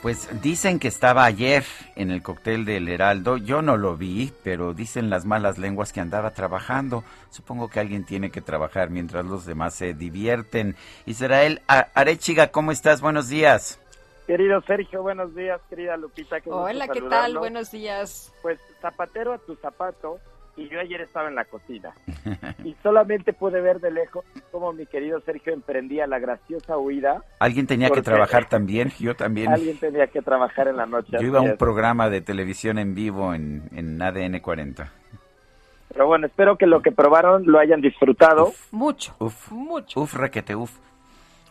Pues 0.00 0.28
dicen 0.40 0.78
que 0.78 0.86
estaba 0.86 1.24
ayer 1.24 1.64
en 1.96 2.12
el 2.12 2.22
cóctel 2.22 2.64
del 2.64 2.88
Heraldo. 2.88 3.38
Yo 3.38 3.60
no 3.60 3.76
lo 3.76 3.96
vi, 3.96 4.32
pero 4.44 4.72
dicen 4.72 5.10
las 5.10 5.24
malas 5.24 5.58
lenguas 5.58 5.92
que 5.92 6.00
andaba 6.00 6.30
trabajando. 6.30 7.02
Supongo 7.30 7.68
que 7.68 7.80
alguien 7.80 8.04
tiene 8.04 8.30
que 8.30 8.40
trabajar 8.40 8.88
mientras 8.88 9.24
los 9.24 9.46
demás 9.46 9.74
se 9.74 9.94
divierten. 9.94 10.76
Israel 11.06 11.60
Arechiga, 11.66 12.52
¿cómo 12.52 12.70
estás? 12.70 13.00
Buenos 13.00 13.28
días. 13.28 13.81
Querido 14.32 14.62
Sergio, 14.62 15.02
buenos 15.02 15.34
días, 15.34 15.60
querida 15.68 15.94
Lupita. 15.98 16.38
Hola, 16.46 16.88
¿qué 16.88 17.02
tal? 17.02 17.36
Buenos 17.36 17.70
días. 17.70 18.32
Pues 18.40 18.58
zapatero 18.80 19.34
a 19.34 19.38
tu 19.38 19.56
zapato, 19.56 20.20
y 20.56 20.70
yo 20.70 20.80
ayer 20.80 21.02
estaba 21.02 21.28
en 21.28 21.34
la 21.34 21.44
cocina 21.44 21.92
y 22.64 22.74
solamente 22.82 23.34
pude 23.34 23.60
ver 23.60 23.78
de 23.80 23.90
lejos 23.90 24.24
cómo 24.50 24.72
mi 24.72 24.86
querido 24.86 25.20
Sergio 25.20 25.52
emprendía 25.52 26.06
la 26.06 26.18
graciosa 26.18 26.78
huida. 26.78 27.22
Alguien 27.40 27.66
tenía 27.66 27.90
que 27.90 28.00
trabajar 28.00 28.48
también, 28.48 28.90
yo 28.98 29.14
también. 29.14 29.52
Alguien 29.52 29.76
tenía 29.78 30.06
que 30.06 30.22
trabajar 30.22 30.66
en 30.66 30.78
la 30.78 30.86
noche. 30.86 31.10
Yo 31.12 31.26
iba 31.26 31.40
a 31.40 31.42
un 31.42 31.58
programa 31.58 32.08
de 32.08 32.22
televisión 32.22 32.78
en 32.78 32.94
vivo 32.94 33.34
en, 33.34 33.64
en 33.76 34.00
ADN 34.00 34.40
40. 34.40 34.90
Pero 35.92 36.06
bueno, 36.06 36.26
espero 36.26 36.56
que 36.56 36.64
lo 36.64 36.80
que 36.80 36.90
probaron 36.90 37.42
lo 37.44 37.58
hayan 37.58 37.82
disfrutado. 37.82 38.50
mucho. 38.70 39.14
Uf, 39.18 39.52
mucho. 39.52 40.00
Uf, 40.00 40.14
requete, 40.14 40.54
uf. 40.54 40.72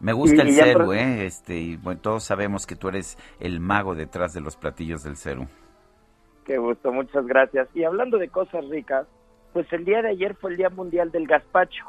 Me 0.01 0.13
gusta 0.13 0.41
el 0.41 0.53
ceru, 0.53 0.93
¿eh? 0.93 1.25
Este, 1.25 1.55
y 1.55 1.77
bueno, 1.77 2.01
todos 2.01 2.23
sabemos 2.23 2.65
que 2.65 2.75
tú 2.75 2.87
eres 2.87 3.19
el 3.39 3.59
mago 3.59 3.93
detrás 3.93 4.33
de 4.33 4.41
los 4.41 4.57
platillos 4.57 5.03
del 5.03 5.15
ceru. 5.15 5.45
Qué 6.43 6.57
gusto, 6.57 6.91
muchas 6.91 7.25
gracias. 7.27 7.67
Y 7.75 7.83
hablando 7.83 8.17
de 8.17 8.29
cosas 8.29 8.67
ricas, 8.67 9.05
pues 9.53 9.71
el 9.71 9.85
día 9.85 10.01
de 10.01 10.09
ayer 10.09 10.33
fue 10.33 10.51
el 10.51 10.57
Día 10.57 10.69
Mundial 10.69 11.11
del 11.11 11.27
Gazpacho. 11.27 11.85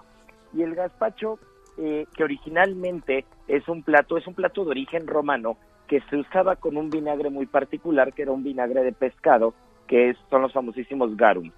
Y 0.52 0.60
el 0.60 0.74
gazpacho, 0.74 1.38
eh, 1.78 2.04
que 2.14 2.24
originalmente 2.24 3.24
es 3.48 3.66
un 3.66 3.82
plato, 3.82 4.18
es 4.18 4.26
un 4.26 4.34
plato 4.34 4.64
de 4.64 4.72
origen 4.72 5.06
romano, 5.06 5.56
que 5.88 6.02
se 6.10 6.18
usaba 6.18 6.56
con 6.56 6.76
un 6.76 6.90
vinagre 6.90 7.30
muy 7.30 7.46
particular, 7.46 8.12
que 8.12 8.22
era 8.22 8.32
un 8.32 8.42
vinagre 8.42 8.82
de 8.82 8.92
pescado, 8.92 9.54
que 9.86 10.14
son 10.28 10.42
los 10.42 10.52
famosísimos 10.52 11.16
garum. 11.16 11.50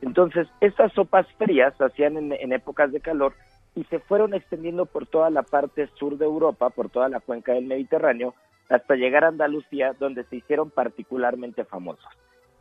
Entonces, 0.00 0.48
estas 0.62 0.90
sopas 0.94 1.26
frías 1.36 1.74
se 1.76 1.84
hacían 1.84 2.32
en 2.32 2.52
épocas 2.52 2.92
de 2.92 3.00
calor 3.00 3.34
y 3.78 3.84
se 3.84 4.00
fueron 4.00 4.34
extendiendo 4.34 4.86
por 4.86 5.06
toda 5.06 5.30
la 5.30 5.44
parte 5.44 5.88
sur 5.94 6.18
de 6.18 6.24
Europa, 6.24 6.68
por 6.70 6.90
toda 6.90 7.08
la 7.08 7.20
cuenca 7.20 7.52
del 7.52 7.66
Mediterráneo, 7.66 8.34
hasta 8.68 8.96
llegar 8.96 9.22
a 9.22 9.28
Andalucía, 9.28 9.94
donde 10.00 10.24
se 10.24 10.36
hicieron 10.36 10.70
particularmente 10.70 11.64
famosos. 11.64 12.04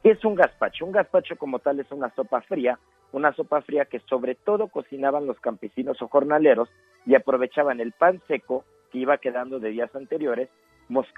¿Qué 0.03 0.11
es 0.11 0.23
un 0.23 0.35
gazpacho? 0.35 0.85
Un 0.85 0.91
gazpacho 0.91 1.35
como 1.35 1.57
tal 1.57 1.79
es 1.79 1.91
una 1.91 2.13
sopa 2.13 2.41
fría, 2.41 2.77
una 3.13 3.33
sopa 3.33 3.63
fría 3.63 3.85
que 3.85 3.99
sobre 4.01 4.35
todo 4.35 4.67
cocinaban 4.67 5.25
los 5.25 5.39
campesinos 5.39 5.99
o 6.03 6.07
jornaleros 6.07 6.69
y 7.07 7.15
aprovechaban 7.15 7.79
el 7.79 7.93
pan 7.93 8.21
seco 8.27 8.63
que 8.91 8.99
iba 8.99 9.17
quedando 9.17 9.59
de 9.59 9.69
días 9.69 9.95
anteriores, 9.95 10.49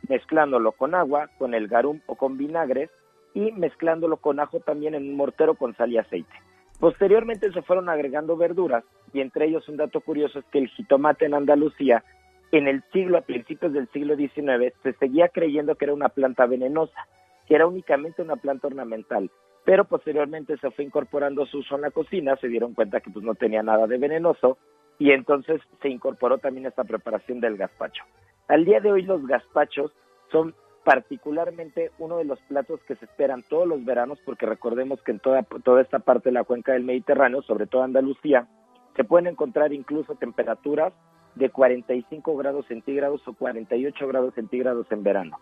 mezclándolo 0.07 0.71
con 0.71 0.95
agua, 0.95 1.29
con 1.37 1.53
el 1.53 1.67
garum 1.67 1.99
o 2.07 2.15
con 2.15 2.37
vinagres 2.37 2.89
y 3.33 3.51
mezclándolo 3.51 4.15
con 4.15 4.39
ajo 4.39 4.61
también 4.61 4.95
en 4.95 5.09
un 5.09 5.17
mortero 5.17 5.55
con 5.55 5.75
sal 5.75 5.91
y 5.91 5.97
aceite. 5.97 6.48
Posteriormente 6.79 7.51
se 7.51 7.61
fueron 7.61 7.89
agregando 7.89 8.37
verduras 8.37 8.83
y 9.13 9.21
entre 9.21 9.45
ellos 9.45 9.67
un 9.67 9.77
dato 9.77 10.01
curioso 10.01 10.39
es 10.39 10.45
que 10.45 10.59
el 10.59 10.69
jitomate 10.69 11.25
en 11.25 11.33
Andalucía 11.33 12.03
en 12.51 12.67
el 12.67 12.83
siglo, 12.91 13.17
a 13.17 13.21
principios 13.21 13.73
del 13.73 13.87
siglo 13.89 14.15
XIX, 14.15 14.73
se 14.81 14.93
seguía 14.93 15.29
creyendo 15.29 15.75
que 15.75 15.85
era 15.85 15.93
una 15.93 16.09
planta 16.09 16.45
venenosa, 16.45 17.07
que 17.47 17.55
era 17.55 17.67
únicamente 17.67 18.21
una 18.21 18.37
planta 18.37 18.67
ornamental, 18.67 19.29
pero 19.65 19.85
posteriormente 19.85 20.57
se 20.57 20.71
fue 20.71 20.85
incorporando 20.85 21.45
su 21.45 21.59
uso 21.59 21.75
en 21.75 21.81
la 21.81 21.91
cocina, 21.91 22.35
se 22.37 22.47
dieron 22.47 22.73
cuenta 22.73 23.01
que 23.01 23.11
pues 23.11 23.23
no 23.23 23.35
tenía 23.35 23.61
nada 23.61 23.85
de 23.85 23.97
venenoso 23.97 24.57
y 24.97 25.11
entonces 25.11 25.61
se 25.81 25.89
incorporó 25.89 26.39
también 26.39 26.65
esta 26.65 26.83
preparación 26.83 27.39
del 27.39 27.57
gazpacho. 27.57 28.03
Al 28.47 28.65
día 28.65 28.79
de 28.79 28.91
hoy 28.91 29.03
los 29.03 29.25
gazpachos 29.27 29.91
son 30.31 30.55
particularmente 30.83 31.91
uno 31.99 32.17
de 32.17 32.25
los 32.25 32.39
platos 32.41 32.79
que 32.87 32.95
se 32.95 33.05
esperan 33.05 33.43
todos 33.43 33.67
los 33.67 33.83
veranos, 33.83 34.19
porque 34.25 34.45
recordemos 34.45 35.01
que 35.03 35.11
en 35.11 35.19
toda, 35.19 35.43
toda 35.63 35.81
esta 35.81 35.99
parte 35.99 36.29
de 36.29 36.33
la 36.33 36.43
cuenca 36.43 36.73
del 36.73 36.83
Mediterráneo, 36.83 37.41
sobre 37.41 37.67
todo 37.67 37.83
Andalucía, 37.83 38.47
se 38.95 39.03
pueden 39.03 39.27
encontrar 39.27 39.73
incluso 39.73 40.15
temperaturas 40.15 40.93
de 41.35 41.49
45 41.49 42.35
grados 42.37 42.65
centígrados 42.67 43.25
o 43.27 43.33
48 43.33 44.07
grados 44.07 44.33
centígrados 44.33 44.85
en 44.91 45.03
verano. 45.03 45.37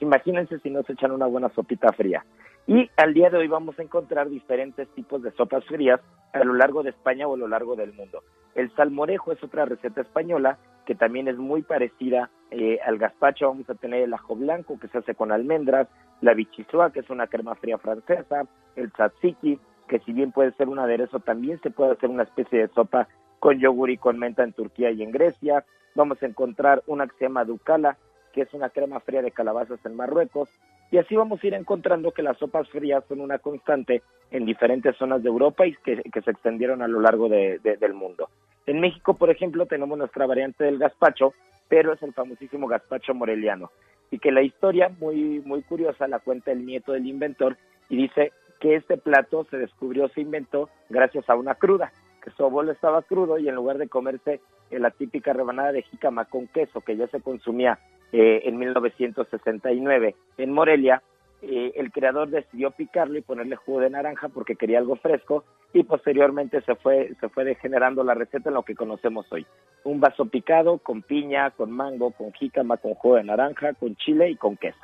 Imagínense 0.00 0.58
si 0.60 0.70
nos 0.70 0.88
echan 0.88 1.12
una 1.12 1.26
buena 1.26 1.50
sopita 1.50 1.92
fría. 1.92 2.24
Y 2.66 2.88
al 2.96 3.14
día 3.14 3.30
de 3.30 3.38
hoy 3.38 3.48
vamos 3.48 3.78
a 3.78 3.82
encontrar 3.82 4.28
diferentes 4.28 4.88
tipos 4.94 5.22
de 5.22 5.32
sopas 5.32 5.64
frías 5.64 6.00
a 6.32 6.44
lo 6.44 6.54
largo 6.54 6.82
de 6.82 6.90
España 6.90 7.26
o 7.26 7.34
a 7.34 7.38
lo 7.38 7.48
largo 7.48 7.74
del 7.74 7.92
mundo. 7.92 8.22
El 8.54 8.74
salmorejo 8.74 9.32
es 9.32 9.42
otra 9.42 9.64
receta 9.64 10.00
española 10.00 10.58
que 10.86 10.94
también 10.94 11.28
es 11.28 11.36
muy 11.36 11.62
parecida 11.62 12.30
eh, 12.50 12.78
al 12.84 12.98
gazpacho. 12.98 13.48
Vamos 13.48 13.68
a 13.70 13.74
tener 13.74 14.02
el 14.02 14.14
ajo 14.14 14.34
blanco 14.34 14.78
que 14.78 14.88
se 14.88 14.98
hace 14.98 15.14
con 15.14 15.30
almendras, 15.30 15.88
la 16.20 16.34
bichisua 16.34 16.92
que 16.92 17.00
es 17.00 17.10
una 17.10 17.26
crema 17.26 17.54
fría 17.54 17.78
francesa, 17.78 18.46
el 18.76 18.90
tzatziki 18.92 19.58
que 19.90 19.98
si 20.00 20.12
bien 20.12 20.30
puede 20.30 20.52
ser 20.52 20.68
un 20.68 20.78
aderezo, 20.78 21.18
también 21.18 21.60
se 21.62 21.70
puede 21.70 21.92
hacer 21.92 22.08
una 22.08 22.22
especie 22.22 22.60
de 22.60 22.68
sopa 22.68 23.08
con 23.40 23.58
yogur 23.58 23.90
y 23.90 23.96
con 23.96 24.18
menta 24.18 24.44
en 24.44 24.52
Turquía 24.52 24.92
y 24.92 25.02
en 25.02 25.10
Grecia. 25.10 25.64
Vamos 25.96 26.22
a 26.22 26.26
encontrar 26.26 26.84
una 26.86 27.08
que 27.08 27.16
se 27.18 27.24
llama 27.24 27.44
ducala, 27.44 27.98
que 28.32 28.42
es 28.42 28.54
una 28.54 28.70
crema 28.70 29.00
fría 29.00 29.20
de 29.20 29.32
calabazas 29.32 29.84
en 29.84 29.96
Marruecos. 29.96 30.48
Y 30.90 30.98
así 30.98 31.14
vamos 31.14 31.42
a 31.42 31.46
ir 31.46 31.54
encontrando 31.54 32.10
que 32.10 32.22
las 32.22 32.36
sopas 32.38 32.68
frías 32.68 33.04
son 33.08 33.20
una 33.20 33.38
constante 33.38 34.02
en 34.30 34.44
diferentes 34.44 34.96
zonas 34.96 35.22
de 35.22 35.28
Europa 35.28 35.66
y 35.66 35.76
que, 35.84 36.02
se 36.02 36.30
extendieron 36.30 36.82
a 36.82 36.88
lo 36.88 37.00
largo 37.00 37.28
del 37.28 37.94
mundo. 37.94 38.28
En 38.66 38.80
México, 38.80 39.14
por 39.14 39.30
ejemplo, 39.30 39.66
tenemos 39.66 39.96
nuestra 39.96 40.26
variante 40.26 40.64
del 40.64 40.78
gazpacho, 40.78 41.32
pero 41.68 41.92
es 41.92 42.02
el 42.02 42.12
famosísimo 42.12 42.66
gazpacho 42.66 43.14
moreliano. 43.14 43.70
Y 44.10 44.18
que 44.18 44.32
la 44.32 44.42
historia, 44.42 44.90
muy, 45.00 45.40
muy 45.44 45.62
curiosa, 45.62 46.08
la 46.08 46.18
cuenta 46.18 46.50
el 46.50 46.66
nieto 46.66 46.92
del 46.92 47.06
inventor 47.06 47.56
y 47.88 47.96
dice 47.96 48.32
que 48.58 48.74
este 48.74 48.96
plato 48.96 49.46
se 49.50 49.58
descubrió, 49.58 50.08
se 50.08 50.20
inventó 50.20 50.68
gracias 50.88 51.30
a 51.30 51.36
una 51.36 51.54
cruda, 51.54 51.92
que 52.22 52.30
su 52.32 52.44
abuelo 52.44 52.72
estaba 52.72 53.02
crudo 53.02 53.38
y 53.38 53.48
en 53.48 53.54
lugar 53.54 53.78
de 53.78 53.88
comerse 53.88 54.40
la 54.70 54.90
típica 54.90 55.32
rebanada 55.32 55.72
de 55.72 55.82
jícama 55.82 56.24
con 56.26 56.48
queso 56.48 56.80
que 56.80 56.96
ya 56.96 57.06
se 57.08 57.20
consumía 57.20 57.78
eh, 58.12 58.42
en 58.44 58.58
1969 58.58 60.14
en 60.38 60.52
Morelia, 60.52 61.02
eh, 61.42 61.72
el 61.76 61.90
creador 61.90 62.28
decidió 62.28 62.70
picarlo 62.70 63.16
y 63.16 63.22
ponerle 63.22 63.56
jugo 63.56 63.80
de 63.80 63.88
naranja 63.88 64.28
porque 64.28 64.56
quería 64.56 64.78
algo 64.78 64.96
fresco 64.96 65.44
y 65.72 65.84
posteriormente 65.84 66.60
se 66.62 66.74
fue, 66.74 67.14
se 67.18 67.28
fue 67.30 67.44
degenerando 67.44 68.04
la 68.04 68.14
receta 68.14 68.50
en 68.50 68.54
lo 68.54 68.62
que 68.62 68.74
conocemos 68.74 69.26
hoy. 69.32 69.46
Un 69.84 70.00
vaso 70.00 70.26
picado 70.26 70.78
con 70.78 71.00
piña, 71.02 71.50
con 71.52 71.70
mango, 71.70 72.10
con 72.10 72.32
jícama, 72.32 72.76
con 72.76 72.94
jugo 72.94 73.16
de 73.16 73.24
naranja, 73.24 73.72
con 73.74 73.96
chile 73.96 74.28
y 74.28 74.36
con 74.36 74.56
queso. 74.56 74.78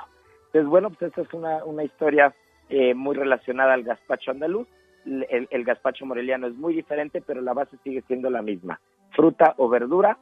Entonces, 0.47 0.67
bueno, 0.67 0.89
pues 0.89 1.03
esta 1.03 1.21
es 1.21 1.33
una, 1.33 1.63
una 1.63 1.83
historia 1.83 2.33
eh, 2.69 2.95
muy 2.95 3.15
relacionada 3.15 3.73
al 3.73 3.83
gazpacho 3.83 4.31
andaluz. 4.31 4.67
El, 5.05 5.47
el 5.51 5.63
gazpacho 5.63 6.05
moreliano 6.05 6.47
es 6.47 6.55
muy 6.55 6.73
diferente, 6.73 7.21
pero 7.21 7.41
la 7.41 7.53
base 7.53 7.77
sigue 7.83 8.01
siendo 8.07 8.29
la 8.31 8.41
misma. 8.41 8.79
Fruta 9.11 9.53
o 9.57 9.69
verdura 9.69 10.17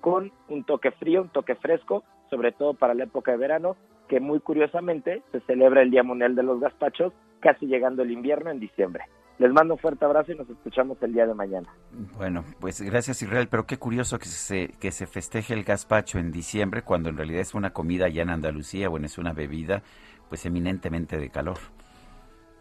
con 0.00 0.32
un 0.48 0.64
toque 0.64 0.90
frío, 0.92 1.22
un 1.22 1.28
toque 1.30 1.54
fresco, 1.54 2.04
sobre 2.30 2.52
todo 2.52 2.74
para 2.74 2.94
la 2.94 3.04
época 3.04 3.32
de 3.32 3.38
verano, 3.38 3.76
que 4.08 4.20
muy 4.20 4.40
curiosamente 4.40 5.22
se 5.32 5.40
celebra 5.40 5.82
el 5.82 5.90
Día 5.90 6.02
Mundial 6.02 6.34
de 6.34 6.42
los 6.42 6.60
Gazpachos 6.60 7.12
casi 7.40 7.66
llegando 7.66 8.02
el 8.02 8.10
invierno 8.10 8.50
en 8.50 8.60
diciembre. 8.60 9.04
Les 9.38 9.52
mando 9.52 9.74
un 9.74 9.78
fuerte 9.78 10.04
abrazo 10.04 10.32
y 10.32 10.34
nos 10.34 10.50
escuchamos 10.50 11.00
el 11.00 11.12
día 11.12 11.24
de 11.24 11.34
mañana. 11.34 11.68
Bueno, 12.16 12.44
pues 12.58 12.80
gracias 12.82 13.22
Israel, 13.22 13.46
pero 13.48 13.66
qué 13.66 13.76
curioso 13.76 14.18
que 14.18 14.26
se, 14.26 14.68
que 14.80 14.90
se 14.90 15.06
festeje 15.06 15.54
el 15.54 15.62
gazpacho 15.62 16.18
en 16.18 16.32
diciembre 16.32 16.82
cuando 16.82 17.08
en 17.08 17.16
realidad 17.16 17.42
es 17.42 17.54
una 17.54 17.70
comida 17.70 18.06
allá 18.06 18.22
en 18.22 18.30
Andalucía, 18.30 18.88
bueno, 18.88 19.06
es 19.06 19.16
una 19.16 19.32
bebida 19.32 19.82
pues 20.28 20.44
eminentemente 20.44 21.18
de 21.18 21.30
calor. 21.30 21.58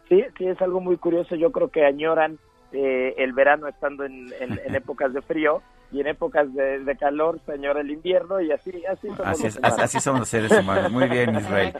Sí, 0.07 0.23
sí, 0.37 0.47
es 0.47 0.61
algo 0.61 0.79
muy 0.79 0.97
curioso. 0.97 1.35
Yo 1.35 1.51
creo 1.51 1.69
que 1.69 1.83
añoran 1.83 2.37
eh, 2.71 3.15
el 3.17 3.33
verano 3.33 3.67
estando 3.67 4.03
en, 4.03 4.27
en, 4.39 4.59
épocas 4.75 5.13
de 5.13 5.21
frío 5.21 5.61
y 5.91 6.01
en 6.01 6.07
épocas 6.07 6.53
de, 6.53 6.97
calor 6.99 7.39
se 7.45 7.53
añora 7.53 7.81
el 7.81 7.89
invierno 7.91 8.41
y 8.41 8.51
así 8.51 8.83
así 8.85 9.07
somos, 9.07 9.21
así, 9.21 9.43
los 9.43 9.79
así 9.79 9.99
somos 10.01 10.19
los 10.21 10.29
seres 10.29 10.51
humanos. 10.51 10.91
Muy 10.91 11.07
bien, 11.07 11.35
Israel. 11.35 11.73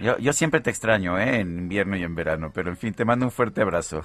Yo, 0.00 0.16
yo 0.18 0.32
siempre 0.32 0.60
te 0.60 0.70
extraño, 0.70 1.18
¿eh? 1.18 1.40
en 1.40 1.58
invierno 1.58 1.96
y 1.96 2.04
en 2.04 2.14
verano, 2.14 2.50
pero 2.54 2.70
en 2.70 2.76
fin, 2.76 2.94
te 2.94 3.04
mando 3.04 3.26
un 3.26 3.32
fuerte 3.32 3.62
abrazo. 3.62 4.02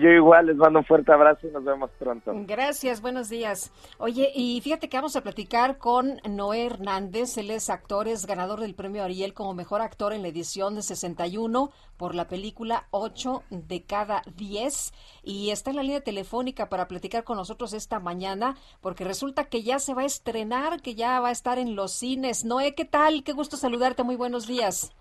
Yo 0.00 0.08
igual 0.10 0.46
les 0.46 0.56
mando 0.56 0.78
un 0.78 0.84
fuerte 0.84 1.12
abrazo 1.12 1.46
y 1.46 1.50
nos 1.50 1.64
vemos 1.64 1.90
pronto. 1.98 2.32
Gracias, 2.46 3.02
buenos 3.02 3.28
días. 3.28 3.72
Oye, 3.98 4.30
y 4.34 4.60
fíjate 4.60 4.88
que 4.88 4.96
vamos 4.96 5.16
a 5.16 5.22
platicar 5.22 5.78
con 5.78 6.20
Noé 6.28 6.66
Hernández, 6.66 7.36
él 7.36 7.50
es 7.50 7.68
actor, 7.68 8.08
es 8.08 8.26
ganador 8.26 8.60
del 8.60 8.74
premio 8.74 9.02
Ariel 9.02 9.34
como 9.34 9.54
mejor 9.54 9.82
actor 9.82 10.12
en 10.12 10.22
la 10.22 10.28
edición 10.28 10.74
de 10.74 10.82
61 10.82 11.70
por 11.96 12.14
la 12.14 12.28
película 12.28 12.86
8 12.90 13.42
de 13.50 13.82
cada 13.82 14.22
10 14.36 14.92
y 15.22 15.50
está 15.50 15.70
en 15.70 15.76
la 15.76 15.82
línea 15.82 16.00
telefónica 16.00 16.68
para 16.68 16.88
platicar 16.88 17.24
con 17.24 17.36
nosotros 17.36 17.72
esta 17.72 18.00
mañana 18.00 18.56
porque 18.80 19.04
resulta 19.04 19.44
que 19.44 19.62
ya 19.62 19.78
se 19.78 19.94
va 19.94 20.02
a 20.02 20.06
estrenar, 20.06 20.80
que 20.80 20.94
ya 20.94 21.20
va 21.20 21.28
a 21.28 21.32
estar 21.32 21.58
en 21.58 21.76
los 21.76 21.92
cines. 21.92 22.44
Noé, 22.44 22.74
¿qué 22.74 22.84
tal? 22.84 23.24
Qué 23.24 23.32
gusto 23.32 23.56
saludarte, 23.56 24.02
muy 24.02 24.16
buenos 24.16 24.46
días. 24.46 24.92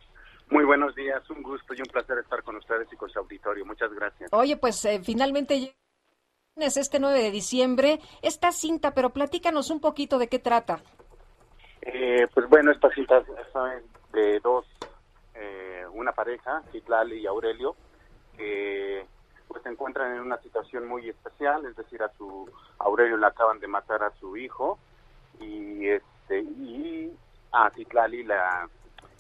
Muy 0.52 0.66
buenos 0.66 0.94
días, 0.96 1.28
un 1.30 1.42
gusto 1.42 1.74
y 1.74 1.80
un 1.80 1.88
placer 1.88 2.18
estar 2.18 2.44
con 2.44 2.58
ustedes 2.58 2.92
y 2.92 2.98
con 2.98 3.10
su 3.10 3.18
auditorio. 3.20 3.66
Muchas 3.66 3.90
gracias. 3.94 4.30
Oye, 4.34 4.58
pues 4.58 4.84
eh, 4.84 5.00
finalmente 5.02 5.74
es 6.58 6.76
este 6.76 7.00
9 7.00 7.24
de 7.24 7.32
diciembre 7.32 8.00
esta 8.22 8.52
cinta, 8.52 8.94
pero 8.94 9.12
platícanos 9.12 9.70
un 9.70 9.80
poquito 9.80 10.20
de 10.20 10.28
qué 10.28 10.40
trata. 10.40 10.82
Eh, 11.82 12.28
pues 12.34 12.50
bueno, 12.50 12.70
esta 12.74 12.90
cinta 12.90 13.20
es 13.20 14.12
de 14.12 14.42
dos, 14.42 14.66
eh, 15.36 15.86
una 15.94 16.12
pareja, 16.12 16.62
Citlali 16.74 17.22
y 17.22 17.28
Aurelio, 17.28 17.78
que 18.36 19.06
pues 19.48 19.64
se 19.64 19.70
encuentran 19.70 20.14
en 20.16 20.20
una 20.20 20.38
situación 20.42 20.86
muy 20.86 21.08
especial, 21.08 21.66
es 21.66 21.78
decir, 21.78 22.04
a 22.04 22.12
su 22.18 22.52
Aurelio 22.80 23.16
le 23.16 23.28
acaban 23.28 23.62
de 23.62 23.68
matar 23.68 24.04
a 24.04 24.12
su 24.20 24.36
hijo 24.36 24.78
y 25.40 25.88
este 25.88 26.42
y 26.42 27.10
a 27.54 27.70
Citlali 27.70 28.24
la 28.24 28.70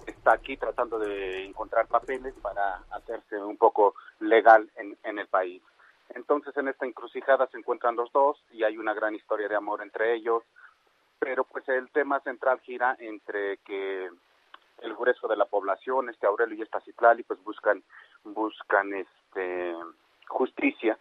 está 0.07 0.33
aquí 0.33 0.57
tratando 0.57 0.99
de 0.99 1.45
encontrar 1.45 1.87
papeles 1.87 2.33
para 2.41 2.83
hacerse 2.91 3.37
un 3.37 3.57
poco 3.57 3.95
legal 4.19 4.69
en, 4.75 4.97
en 5.03 5.19
el 5.19 5.27
país. 5.27 5.61
Entonces 6.09 6.55
en 6.57 6.67
esta 6.67 6.85
encrucijada 6.85 7.47
se 7.47 7.57
encuentran 7.57 7.95
los 7.95 8.11
dos 8.11 8.37
y 8.51 8.63
hay 8.63 8.77
una 8.77 8.93
gran 8.93 9.15
historia 9.15 9.47
de 9.47 9.55
amor 9.55 9.81
entre 9.81 10.13
ellos, 10.13 10.43
pero 11.19 11.43
pues 11.43 11.67
el 11.69 11.89
tema 11.91 12.19
central 12.21 12.59
gira 12.61 12.95
entre 12.99 13.57
que 13.57 14.09
el 14.81 14.95
grueso 14.95 15.27
de 15.27 15.37
la 15.37 15.45
población, 15.45 16.09
este 16.09 16.27
Aurelio 16.27 16.55
y 16.55 16.61
esta 16.63 16.81
Citlali, 16.81 17.23
pues 17.23 17.41
buscan 17.43 17.83
buscan 18.23 18.93
este 18.93 19.75
justicia 20.27 20.97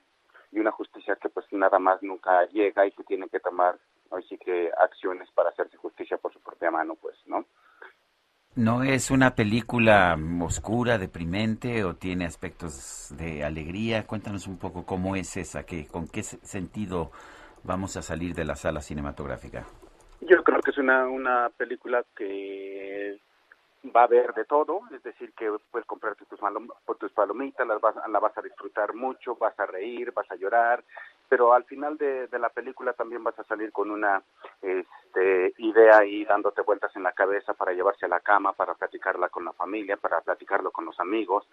y 0.52 0.58
una 0.58 0.70
justicia 0.70 1.16
que 1.16 1.28
pues 1.28 1.46
nada 1.52 1.78
más 1.78 2.02
nunca 2.02 2.44
llega 2.46 2.86
y 2.86 2.92
que 2.92 3.04
tienen 3.04 3.28
que 3.28 3.40
tomar 3.40 3.78
hoy 4.10 4.22
sí 4.28 4.36
que 4.38 4.70
acciones 4.78 5.30
para 5.30 5.50
hacerse 5.50 5.76
justicia 5.76 6.18
por 6.18 6.32
su 6.32 6.40
propia 6.40 6.70
mano, 6.70 6.96
pues, 6.96 7.16
¿no? 7.26 7.44
¿No 8.56 8.82
es 8.82 9.12
una 9.12 9.36
película 9.36 10.18
oscura, 10.42 10.98
deprimente 10.98 11.84
o 11.84 11.94
tiene 11.94 12.26
aspectos 12.26 13.14
de 13.16 13.44
alegría? 13.44 14.06
Cuéntanos 14.08 14.48
un 14.48 14.58
poco 14.58 14.84
cómo 14.84 15.14
es 15.14 15.36
esa, 15.36 15.64
que, 15.64 15.86
con 15.86 16.08
qué 16.08 16.24
sentido 16.24 17.12
vamos 17.62 17.96
a 17.96 18.02
salir 18.02 18.34
de 18.34 18.44
la 18.44 18.56
sala 18.56 18.80
cinematográfica. 18.80 19.66
Yo 20.20 20.42
creo 20.42 20.60
que 20.60 20.72
es 20.72 20.78
una, 20.78 21.06
una 21.06 21.48
película 21.56 22.04
que 22.16 23.20
va 23.94 24.02
a 24.02 24.04
haber 24.04 24.34
de 24.34 24.44
todo, 24.44 24.80
es 24.94 25.02
decir, 25.04 25.32
que 25.32 25.48
puedes 25.70 25.86
comprarte 25.86 26.24
tus, 26.26 26.40
tus 26.98 27.12
palomitas, 27.12 27.66
las 27.66 27.80
vas, 27.80 27.94
la 28.10 28.18
vas 28.18 28.36
a 28.36 28.42
disfrutar 28.42 28.94
mucho, 28.94 29.36
vas 29.36 29.58
a 29.60 29.66
reír, 29.66 30.12
vas 30.12 30.30
a 30.30 30.34
llorar, 30.34 30.82
pero 31.30 31.54
al 31.54 31.62
final 31.62 31.96
de, 31.96 32.28
la 32.40 32.48
película 32.48 32.92
también 32.92 33.22
vas 33.22 33.38
a 33.38 33.44
salir 33.44 33.70
con 33.70 33.92
una 33.92 34.20
este, 34.60 35.54
idea 35.58 36.04
y 36.04 36.24
dándote 36.24 36.60
vueltas 36.62 36.94
en 36.96 37.04
la 37.04 37.12
cabeza 37.12 37.54
para 37.54 37.72
llevarse 37.72 38.06
a 38.06 38.08
la 38.08 38.18
cama, 38.18 38.52
para 38.52 38.74
platicarla 38.74 39.28
con 39.28 39.44
la 39.44 39.52
familia, 39.52 39.96
para 39.96 40.20
platicarlo 40.22 40.72
con 40.72 40.86
los 40.86 40.98
amigos, 40.98 41.46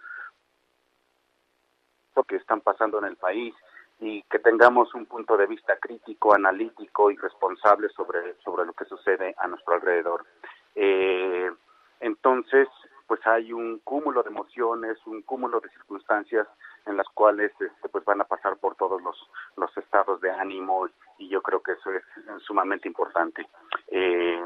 lo 2.16 2.24
que 2.24 2.34
están 2.34 2.60
pasando 2.60 2.98
en 2.98 3.04
el 3.04 3.16
país 3.16 3.54
y 4.00 4.22
que 4.24 4.40
tengamos 4.40 4.92
un 4.94 5.06
punto 5.06 5.36
de 5.36 5.46
vista 5.46 5.76
crítico, 5.76 6.34
analítico 6.34 7.12
y 7.12 7.16
responsable 7.16 7.88
sobre, 7.90 8.34
sobre 8.42 8.66
lo 8.66 8.72
que 8.72 8.84
sucede 8.84 9.36
a 9.38 9.46
nuestro 9.46 9.74
alrededor. 9.74 10.26
Eh, 10.74 11.52
entonces, 12.00 12.66
pues 13.06 13.24
hay 13.28 13.52
un 13.52 13.78
cúmulo 13.84 14.24
de 14.24 14.30
emociones, 14.30 14.98
un 15.06 15.22
cúmulo 15.22 15.60
de 15.60 15.68
circunstancias 15.68 16.48
en 16.88 16.96
las 16.96 17.08
cuales 17.10 17.52
este, 17.60 17.88
pues 17.88 18.04
van 18.04 18.20
a 18.20 18.24
pasar 18.24 18.56
por 18.56 18.74
todos 18.76 19.00
los, 19.02 19.16
los 19.56 19.76
estados 19.76 20.20
de 20.20 20.30
ánimo 20.30 20.88
y 21.18 21.28
yo 21.28 21.42
creo 21.42 21.62
que 21.62 21.72
eso 21.72 21.90
es 21.92 22.02
sumamente 22.46 22.88
importante. 22.88 23.46
Eh, 23.88 24.40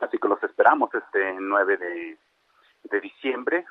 así 0.00 0.18
que 0.18 0.28
los 0.28 0.42
esperamos 0.42 0.90
este 0.94 1.34
9 1.38 1.76
de, 1.76 2.18
de 2.84 3.00
diciembre 3.00 3.64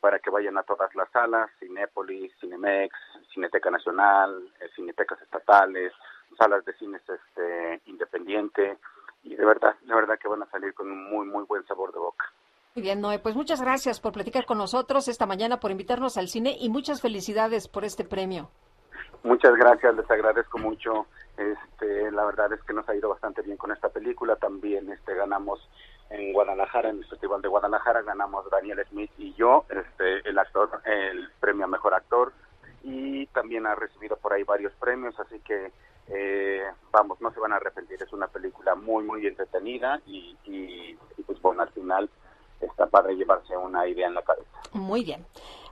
para 0.00 0.18
que 0.18 0.30
vayan 0.30 0.56
a 0.58 0.62
todas 0.62 0.94
las 0.94 1.10
salas, 1.10 1.50
Cinépolis, 1.58 2.32
Cinemex, 2.40 2.94
Cineteca 3.32 3.70
Nacional, 3.70 4.52
eh, 4.60 4.68
Cinetecas 4.74 5.20
Estatales, 5.22 5.92
salas 6.36 6.64
de 6.64 6.72
cines 6.74 7.02
este, 7.08 7.80
independiente, 7.86 8.78
y 9.22 9.34
de 9.34 9.44
verdad, 9.44 9.74
de 9.82 9.94
verdad 9.94 10.18
que 10.18 10.28
van 10.28 10.42
a 10.42 10.50
salir 10.50 10.72
con 10.74 10.90
un 10.90 11.10
muy, 11.10 11.26
muy 11.26 11.44
buen 11.44 11.66
sabor 11.66 11.92
de 11.92 11.98
boca. 11.98 12.32
Muy 12.74 12.82
bien, 12.82 13.00
Noé, 13.00 13.18
pues 13.18 13.34
muchas 13.34 13.60
gracias 13.60 13.98
por 14.00 14.12
platicar 14.12 14.46
con 14.46 14.58
nosotros 14.58 15.08
esta 15.08 15.26
mañana, 15.26 15.58
por 15.58 15.70
invitarnos 15.70 16.16
al 16.16 16.28
cine 16.28 16.56
y 16.58 16.68
muchas 16.68 17.00
felicidades 17.00 17.66
por 17.66 17.84
este 17.84 18.04
premio. 18.04 18.50
Muchas 19.24 19.54
gracias, 19.56 19.96
les 19.96 20.10
agradezco 20.10 20.58
mucho. 20.58 21.06
Este, 21.36 22.10
la 22.12 22.24
verdad 22.24 22.52
es 22.52 22.62
que 22.62 22.72
nos 22.72 22.88
ha 22.88 22.94
ido 22.94 23.08
bastante 23.08 23.42
bien 23.42 23.56
con 23.56 23.72
esta 23.72 23.88
película. 23.88 24.36
También 24.36 24.90
este, 24.92 25.14
ganamos 25.14 25.68
en 26.10 26.32
Guadalajara, 26.32 26.90
en 26.90 26.98
el 26.98 27.06
Festival 27.06 27.42
de 27.42 27.48
Guadalajara, 27.48 28.02
ganamos 28.02 28.48
Daniel 28.50 28.84
Smith 28.88 29.10
y 29.18 29.34
yo, 29.34 29.64
este, 29.68 30.28
el 30.28 30.38
actor, 30.38 30.80
el 30.84 31.30
premio 31.40 31.64
a 31.64 31.68
mejor 31.68 31.94
actor. 31.94 32.32
Y 32.82 33.26
también 33.28 33.66
ha 33.66 33.74
recibido 33.74 34.16
por 34.16 34.32
ahí 34.32 34.44
varios 34.44 34.72
premios, 34.74 35.18
así 35.18 35.40
que 35.40 35.72
eh, 36.08 36.62
vamos, 36.90 37.20
no 37.20 37.30
se 37.32 37.40
van 37.40 37.52
a 37.52 37.56
arrepentir, 37.56 38.02
es 38.02 38.12
una 38.12 38.28
película 38.28 38.74
muy, 38.74 39.04
muy 39.04 39.26
entretenida 39.26 40.00
y, 40.06 40.36
y, 40.44 40.96
pues 41.26 41.40
bueno, 41.42 41.62
al 41.62 41.70
final 41.70 42.08
está 42.66 42.86
para 42.86 43.10
llevarse 43.12 43.56
una 43.56 43.86
idea 43.86 44.06
en 44.06 44.14
la 44.14 44.22
cabeza. 44.22 44.48
Muy 44.72 45.04
bien. 45.04 45.24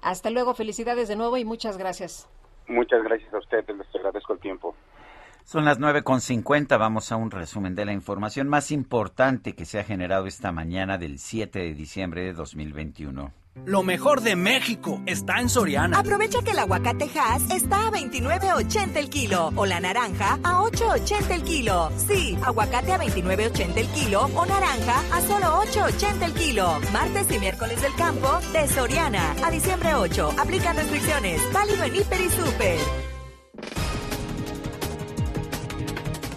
Hasta 0.02 0.30
luego, 0.30 0.54
felicidades 0.54 1.08
de 1.08 1.16
nuevo 1.16 1.36
y 1.36 1.44
muchas 1.44 1.76
gracias. 1.78 2.28
Muchas 2.68 3.02
gracias 3.02 3.32
a 3.32 3.38
ustedes, 3.38 3.76
les 3.76 3.94
agradezco 3.94 4.32
el 4.32 4.40
tiempo. 4.40 4.74
Son 5.44 5.64
las 5.64 5.78
9.50, 5.78 6.76
vamos 6.76 7.12
a 7.12 7.16
un 7.16 7.30
resumen 7.30 7.76
de 7.76 7.84
la 7.84 7.92
información 7.92 8.48
más 8.48 8.72
importante 8.72 9.54
que 9.54 9.64
se 9.64 9.78
ha 9.78 9.84
generado 9.84 10.26
esta 10.26 10.50
mañana 10.50 10.98
del 10.98 11.20
7 11.20 11.60
de 11.60 11.74
diciembre 11.74 12.22
de 12.22 12.32
2021. 12.32 13.32
Lo 13.64 13.82
mejor 13.82 14.20
de 14.20 14.36
México 14.36 15.00
está 15.06 15.40
en 15.40 15.48
Soriana. 15.48 15.98
Aprovecha 15.98 16.40
que 16.42 16.50
el 16.50 16.58
aguacate 16.58 17.10
Hass 17.18 17.50
está 17.50 17.88
a 17.88 17.90
29.80 17.90 18.96
el 18.96 19.10
kilo 19.10 19.52
o 19.56 19.66
la 19.66 19.80
naranja 19.80 20.38
a 20.44 20.60
8.80 20.62 21.30
el 21.30 21.42
kilo. 21.42 21.90
Sí, 22.06 22.38
aguacate 22.42 22.92
a 22.92 22.98
29.80 22.98 23.76
el 23.76 23.88
kilo 23.88 24.30
o 24.34 24.46
naranja 24.46 25.02
a 25.12 25.20
solo 25.22 25.62
8.80 25.64 26.22
el 26.22 26.34
kilo. 26.34 26.78
Martes 26.92 27.30
y 27.34 27.38
miércoles 27.38 27.80
del 27.82 27.94
campo 27.94 28.38
de 28.52 28.68
Soriana. 28.68 29.34
A 29.44 29.50
diciembre 29.50 29.94
8. 29.94 30.34
Aplican 30.38 30.76
restricciones. 30.76 31.40
Válido 31.52 31.84
en 31.84 31.96
Hiper 31.96 32.20
y 32.20 32.30
Super. 32.30 33.15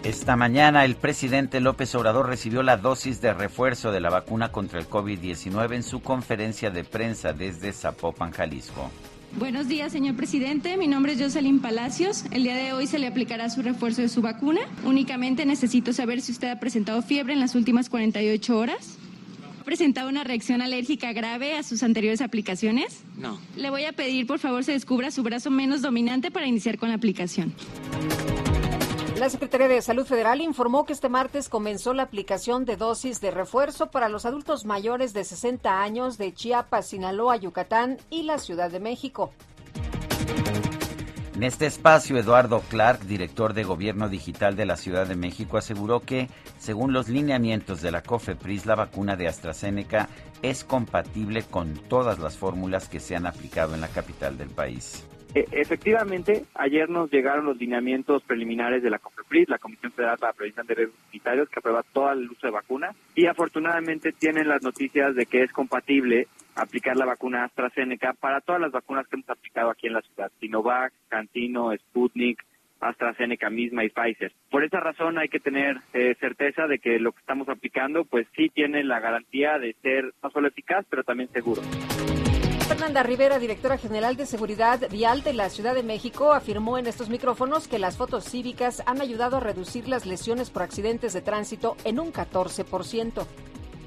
Esta 0.03 0.37
mañana 0.37 0.85
el 0.85 0.95
presidente 0.95 1.59
López 1.59 1.93
Obrador 1.93 2.27
recibió 2.27 2.63
la 2.63 2.77
dosis 2.77 3.19
de 3.19 3.33
refuerzo 3.33 3.91
de 3.91 3.99
la 3.99 4.09
vacuna 4.09 4.49
contra 4.49 4.79
el 4.79 4.87
COVID-19 4.87 5.75
en 5.75 5.83
su 5.83 6.01
conferencia 6.01 6.71
de 6.71 6.85
prensa 6.85 7.33
desde 7.33 7.73
Zapopan, 7.73 8.31
Jalisco. 8.31 8.89
Buenos 9.37 9.67
días, 9.67 9.91
señor 9.91 10.15
presidente. 10.15 10.77
Mi 10.77 10.87
nombre 10.87 11.13
es 11.13 11.21
Jocelyn 11.21 11.59
Palacios. 11.59 12.23
El 12.31 12.43
día 12.43 12.55
de 12.55 12.71
hoy 12.71 12.87
se 12.87 12.97
le 12.97 13.07
aplicará 13.07 13.49
su 13.49 13.61
refuerzo 13.61 14.01
de 14.01 14.07
su 14.07 14.21
vacuna. 14.21 14.61
Únicamente 14.85 15.45
necesito 15.45 15.91
saber 15.91 16.21
si 16.21 16.31
usted 16.31 16.49
ha 16.49 16.61
presentado 16.61 17.01
fiebre 17.01 17.33
en 17.33 17.41
las 17.41 17.53
últimas 17.53 17.89
48 17.89 18.57
horas. 18.57 18.97
¿Ha 19.59 19.63
presentado 19.65 20.07
una 20.07 20.23
reacción 20.23 20.61
alérgica 20.61 21.11
grave 21.11 21.57
a 21.57 21.63
sus 21.63 21.83
anteriores 21.83 22.21
aplicaciones? 22.21 23.03
No. 23.17 23.37
Le 23.57 23.69
voy 23.69 23.83
a 23.83 23.91
pedir, 23.91 24.25
por 24.25 24.39
favor, 24.39 24.63
se 24.63 24.71
descubra 24.71 25.11
su 25.11 25.23
brazo 25.23 25.51
menos 25.51 25.81
dominante 25.81 26.31
para 26.31 26.47
iniciar 26.47 26.77
con 26.77 26.87
la 26.87 26.95
aplicación. 26.95 27.53
La 29.19 29.29
Secretaría 29.29 29.67
de 29.67 29.81
Salud 29.81 30.05
Federal 30.05 30.39
informó 30.39 30.85
que 30.85 30.93
este 30.93 31.09
martes 31.09 31.49
comenzó 31.49 31.93
la 31.93 32.03
aplicación 32.03 32.63
de 32.63 32.77
dosis 32.77 33.19
de 33.19 33.31
refuerzo 33.31 33.91
para 33.91 34.07
los 34.07 34.25
adultos 34.25 34.63
mayores 34.63 35.11
de 35.11 35.25
60 35.25 35.81
años 35.81 36.17
de 36.17 36.33
Chiapas, 36.33 36.87
Sinaloa, 36.87 37.35
Yucatán 37.35 37.97
y 38.09 38.23
la 38.23 38.37
Ciudad 38.37 38.71
de 38.71 38.79
México. 38.79 39.33
En 41.35 41.43
este 41.43 41.65
espacio, 41.65 42.15
Eduardo 42.17 42.61
Clark, 42.69 43.01
director 43.01 43.53
de 43.53 43.65
Gobierno 43.65 44.07
Digital 44.07 44.55
de 44.55 44.65
la 44.65 44.77
Ciudad 44.77 45.05
de 45.05 45.17
México, 45.17 45.57
aseguró 45.57 45.99
que, 45.99 46.29
según 46.57 46.93
los 46.93 47.09
lineamientos 47.09 47.81
de 47.81 47.91
la 47.91 48.01
COFEPRIS, 48.01 48.65
la 48.65 48.75
vacuna 48.75 49.17
de 49.17 49.27
AstraZeneca 49.27 50.07
es 50.41 50.63
compatible 50.63 51.43
con 51.43 51.73
todas 51.73 52.19
las 52.19 52.37
fórmulas 52.37 52.87
que 52.87 53.01
se 53.01 53.17
han 53.17 53.25
aplicado 53.25 53.75
en 53.75 53.81
la 53.81 53.89
capital 53.89 54.37
del 54.37 54.49
país. 54.49 55.08
E, 55.35 55.45
efectivamente, 55.51 56.45
ayer 56.55 56.89
nos 56.89 57.11
llegaron 57.11 57.45
los 57.45 57.57
lineamientos 57.57 58.23
preliminares 58.23 58.81
de 58.81 58.89
la 58.89 58.99
COFEPRIS, 58.99 59.49
la 59.49 59.59
Comisión 59.59 59.91
Federal 59.91 60.17
para 60.17 60.31
la 60.31 60.37
Prevención 60.37 60.65
de 60.65 60.75
Riesgos 60.75 60.99
Sanitarios, 61.05 61.49
que 61.49 61.59
aprueba 61.59 61.83
todo 61.93 62.11
el 62.11 62.29
uso 62.29 62.47
de 62.47 62.51
vacunas, 62.51 62.95
y 63.15 63.27
afortunadamente 63.27 64.11
tienen 64.11 64.47
las 64.47 64.63
noticias 64.63 65.15
de 65.15 65.25
que 65.25 65.43
es 65.43 65.51
compatible 65.51 66.27
aplicar 66.55 66.97
la 66.97 67.05
vacuna 67.05 67.45
AstraZeneca 67.45 68.13
para 68.13 68.41
todas 68.41 68.61
las 68.61 68.71
vacunas 68.71 69.07
que 69.07 69.15
hemos 69.17 69.29
aplicado 69.29 69.69
aquí 69.69 69.87
en 69.87 69.93
la 69.93 70.01
ciudad, 70.01 70.31
Sinovac, 70.39 70.93
Cantino, 71.07 71.71
Sputnik, 71.75 72.43
AstraZeneca 72.79 73.49
misma 73.49 73.83
y 73.83 73.89
Pfizer. 73.89 74.31
Por 74.49 74.63
esa 74.63 74.79
razón 74.79 75.17
hay 75.19 75.27
que 75.27 75.39
tener 75.39 75.77
eh, 75.93 76.15
certeza 76.19 76.65
de 76.67 76.79
que 76.79 76.99
lo 76.99 77.11
que 77.11 77.19
estamos 77.19 77.49
aplicando 77.49 78.05
pues 78.05 78.27
sí 78.35 78.49
tiene 78.49 78.83
la 78.83 78.99
garantía 78.99 79.59
de 79.59 79.73
ser 79.81 80.13
no 80.23 80.29
solo 80.31 80.47
eficaz, 80.47 80.85
pero 80.89 81.03
también 81.03 81.29
seguro. 81.29 81.61
Fernanda 82.69 83.01
Rivera, 83.01 83.39
directora 83.39 83.79
general 83.79 84.15
de 84.15 84.27
Seguridad 84.27 84.91
Vial 84.91 85.23
de 85.23 85.33
la 85.33 85.49
Ciudad 85.49 85.73
de 85.73 85.81
México, 85.81 86.33
afirmó 86.33 86.77
en 86.77 86.85
estos 86.85 87.09
micrófonos 87.09 87.67
que 87.67 87.79
las 87.79 87.97
fotos 87.97 88.25
cívicas 88.25 88.83
han 88.85 89.01
ayudado 89.01 89.37
a 89.37 89.39
reducir 89.39 89.87
las 89.87 90.05
lesiones 90.05 90.51
por 90.51 90.61
accidentes 90.61 91.13
de 91.13 91.21
tránsito 91.21 91.75
en 91.83 91.99
un 91.99 92.13
14% 92.13 93.25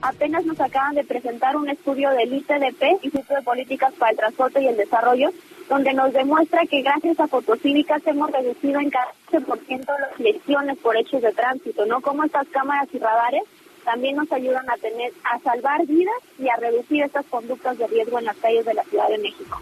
apenas 0.03 0.45
nos 0.45 0.61
acaban 0.61 0.97
de 0.97 1.05
presentar 1.05 1.57
un 1.57 1.71
estudio 1.71 2.11
del 2.11 2.35
ICDP, 2.35 3.05
Instituto 3.05 3.35
de 3.35 3.43
Políticas 3.43 3.93
para 3.95 4.11
el 4.11 4.17
Transporte 4.17 4.61
y 4.61 4.67
el 4.67 4.77
Desarrollo, 4.77 5.31
donde 5.69 5.95
nos 5.95 6.13
demuestra 6.13 6.67
que 6.67 6.83
gracias 6.83 7.21
a 7.21 7.29
fotocívicas 7.29 8.05
hemos 8.07 8.31
reducido 8.33 8.81
en 8.81 8.91
14% 9.31 9.87
las 9.87 10.19
lesiones 10.19 10.77
por 10.79 10.97
hechos 10.97 11.23
de 11.23 11.31
tránsito, 11.31 11.87
¿no? 11.87 12.01
Como 12.01 12.25
estas 12.25 12.49
cámaras 12.49 12.89
y 12.93 12.99
radares 12.99 13.45
también 13.85 14.17
nos 14.17 14.31
ayudan 14.33 14.69
a 14.71 14.77
tener, 14.77 15.13
a 15.25 15.39
salvar 15.41 15.87
vidas 15.87 16.15
y 16.39 16.49
a 16.49 16.57
reducir 16.57 17.03
estas 17.03 17.27
conductas 17.27 17.79
de 17.79 17.87
riesgo 17.87 18.19
en 18.19 18.27
las 18.27 18.37
calles 18.37 18.65
de 18.65 18.75
la 18.75 18.85
Ciudad 18.85 19.09
de 19.09 19.19
México. 19.19 19.61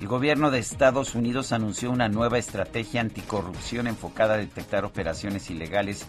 El 0.00 0.08
gobierno 0.08 0.50
de 0.50 0.58
Estados 0.58 1.14
Unidos 1.14 1.52
anunció 1.52 1.90
una 1.90 2.08
nueva 2.08 2.38
estrategia 2.38 3.00
anticorrupción 3.00 3.86
enfocada 3.86 4.34
a 4.34 4.38
detectar 4.38 4.84
operaciones 4.84 5.50
ilegales 5.50 6.06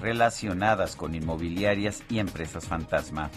relacionadas 0.00 0.96
con 0.96 1.14
inmobiliarias 1.14 2.02
y 2.08 2.18
empresas 2.18 2.66
fantasma. 2.66 3.30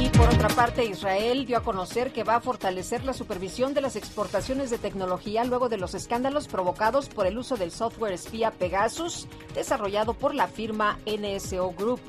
Y 0.00 0.08
por 0.08 0.28
otra 0.28 0.48
parte, 0.48 0.84
Israel 0.84 1.46
dio 1.46 1.58
a 1.58 1.62
conocer 1.62 2.12
que 2.12 2.24
va 2.24 2.36
a 2.36 2.40
fortalecer 2.40 3.04
la 3.04 3.12
supervisión 3.12 3.74
de 3.74 3.82
las 3.82 3.96
exportaciones 3.96 4.70
de 4.70 4.78
tecnología 4.78 5.44
luego 5.44 5.68
de 5.68 5.76
los 5.76 5.94
escándalos 5.94 6.48
provocados 6.48 7.08
por 7.08 7.26
el 7.26 7.38
uso 7.38 7.56
del 7.56 7.70
software 7.70 8.14
espía 8.14 8.50
Pegasus, 8.50 9.28
desarrollado 9.54 10.14
por 10.14 10.34
la 10.34 10.48
firma 10.48 10.98
NSO 11.06 11.72
Group. 11.72 12.00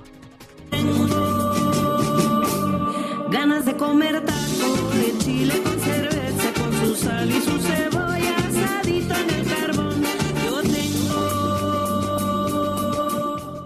Ganas 3.29 3.65
de 3.65 3.75
comer 3.77 4.25
taco 4.25 4.89
de 4.95 5.17
chile 5.19 5.61
con 5.63 5.79
cerveza, 5.79 6.53
con 6.53 6.73
su 6.73 6.95
sal 6.95 7.31
y 7.31 7.41
su 7.41 7.59
cebolla 7.59 8.00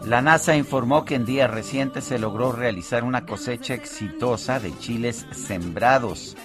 La 0.06 0.22
NASA 0.22 0.56
informó 0.56 1.04
que 1.04 1.16
en 1.16 1.26
días 1.26 1.50
recientes 1.50 2.04
se 2.04 2.20
logró 2.20 2.52
realizar 2.52 3.04
una 3.04 3.26
cosecha 3.26 3.74
exitosa 3.74 4.60
de 4.60 4.78
chiles 4.78 5.26
sembrados, 5.32 6.38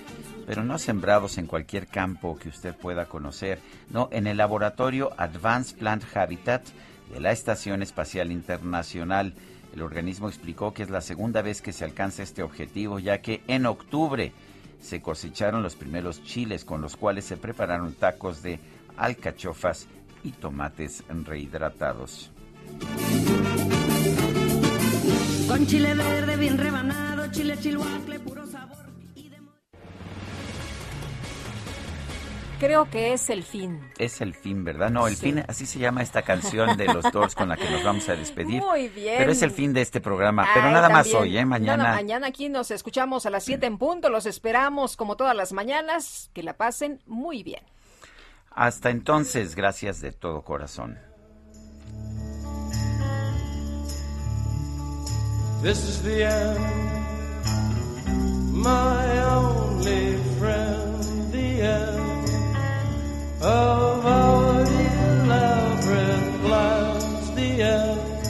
pero 0.46 0.64
no 0.64 0.78
sembrados 0.78 1.36
en 1.36 1.46
cualquier 1.46 1.86
campo 1.86 2.38
que 2.38 2.48
usted 2.48 2.74
pueda 2.74 3.04
conocer, 3.04 3.60
no, 3.90 4.08
en 4.12 4.26
el 4.26 4.38
laboratorio 4.38 5.10
Advanced 5.18 5.76
Plant 5.76 6.04
Habitat 6.16 6.62
de 7.12 7.20
la 7.20 7.32
Estación 7.32 7.82
Espacial 7.82 8.32
Internacional. 8.32 9.34
El 9.74 9.82
organismo 9.82 10.30
explicó 10.30 10.72
que 10.72 10.82
es 10.82 10.88
la 10.88 11.02
segunda 11.02 11.42
vez 11.42 11.60
que 11.60 11.74
se 11.74 11.84
alcanza 11.84 12.22
este 12.22 12.42
objetivo, 12.42 12.98
ya 12.98 13.20
que 13.20 13.42
en 13.46 13.66
octubre 13.66 14.32
se 14.80 15.02
cosecharon 15.02 15.62
los 15.62 15.76
primeros 15.76 16.24
chiles 16.24 16.64
con 16.64 16.80
los 16.80 16.96
cuales 16.96 17.26
se 17.26 17.36
prepararon 17.36 17.92
tacos 17.92 18.42
de 18.42 18.58
alcachofas 18.96 19.86
y 20.24 20.30
tomates 20.32 21.04
rehidratados. 21.10 22.30
Con 25.48 25.66
chile 25.66 25.94
verde 25.94 26.36
bien 26.36 26.58
rebanado, 26.58 27.30
chile 27.32 27.58
chilhuacle, 27.60 28.20
puro 28.20 28.46
sabor. 28.46 28.76
Creo 32.60 32.90
que 32.90 33.14
es 33.14 33.30
el 33.30 33.42
fin. 33.42 33.80
Es 33.96 34.20
el 34.20 34.34
fin, 34.34 34.64
¿verdad? 34.64 34.90
No, 34.90 35.06
el 35.08 35.16
Sí. 35.16 35.22
fin, 35.32 35.42
así 35.48 35.64
se 35.64 35.78
llama 35.78 36.02
esta 36.02 36.20
canción 36.20 36.76
de 36.76 36.92
los 36.92 37.10
Doors 37.10 37.34
con 37.34 37.48
la 37.48 37.56
que 37.56 37.70
nos 37.70 37.82
vamos 37.82 38.06
a 38.10 38.14
despedir. 38.16 38.60
Muy 38.62 38.88
bien. 38.90 39.14
Pero 39.16 39.32
es 39.32 39.40
el 39.40 39.50
fin 39.50 39.72
de 39.72 39.80
este 39.80 40.02
programa. 40.02 40.46
Pero 40.52 40.66
Ay, 40.66 40.74
nada 40.74 40.90
más 40.90 41.12
hoy, 41.14 41.38
¿eh? 41.38 41.40
No, 41.40 41.46
no, 41.46 41.50
Mañana. 41.52 41.84
mañana 41.94 42.26
aquí 42.26 42.50
nos 42.50 42.70
escuchamos 42.70 43.24
a 43.24 43.30
las 43.30 43.44
7 43.44 43.64
en 43.64 43.78
punto. 43.78 44.10
Los 44.10 44.26
esperamos 44.26 44.98
como 44.98 45.16
todas 45.16 45.34
las 45.34 45.54
mañanas. 45.54 46.30
Que 46.34 46.42
la 46.42 46.52
pasen 46.58 47.00
muy 47.06 47.42
bien. 47.42 47.62
Hasta 48.50 48.90
entonces, 48.90 49.54
gracias 49.56 50.02
de 50.02 50.12
todo 50.12 50.42
corazón. 50.42 50.98
This 55.62 55.84
is 55.84 56.02
the 56.02 56.24
end, 56.24 56.58
my 58.50 59.18
only 59.26 60.16
friend, 60.38 61.30
the 61.30 61.60
end 61.60 62.28
of 63.42 64.06
our 64.06 64.62
elaborate 64.62 66.40
plans, 66.40 67.30
the 67.36 67.60
end 67.60 68.26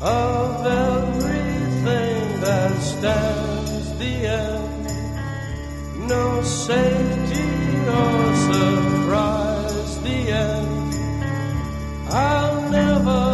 of 0.00 0.64
everything 0.64 2.40
that 2.40 2.80
stands, 2.80 3.98
the 3.98 4.26
end, 4.26 6.08
no 6.08 6.42
safety 6.42 7.48
or 8.00 8.34
surprise, 8.48 10.00
the 10.00 10.32
end. 10.32 10.94
I'll 12.08 12.70
never 12.70 13.33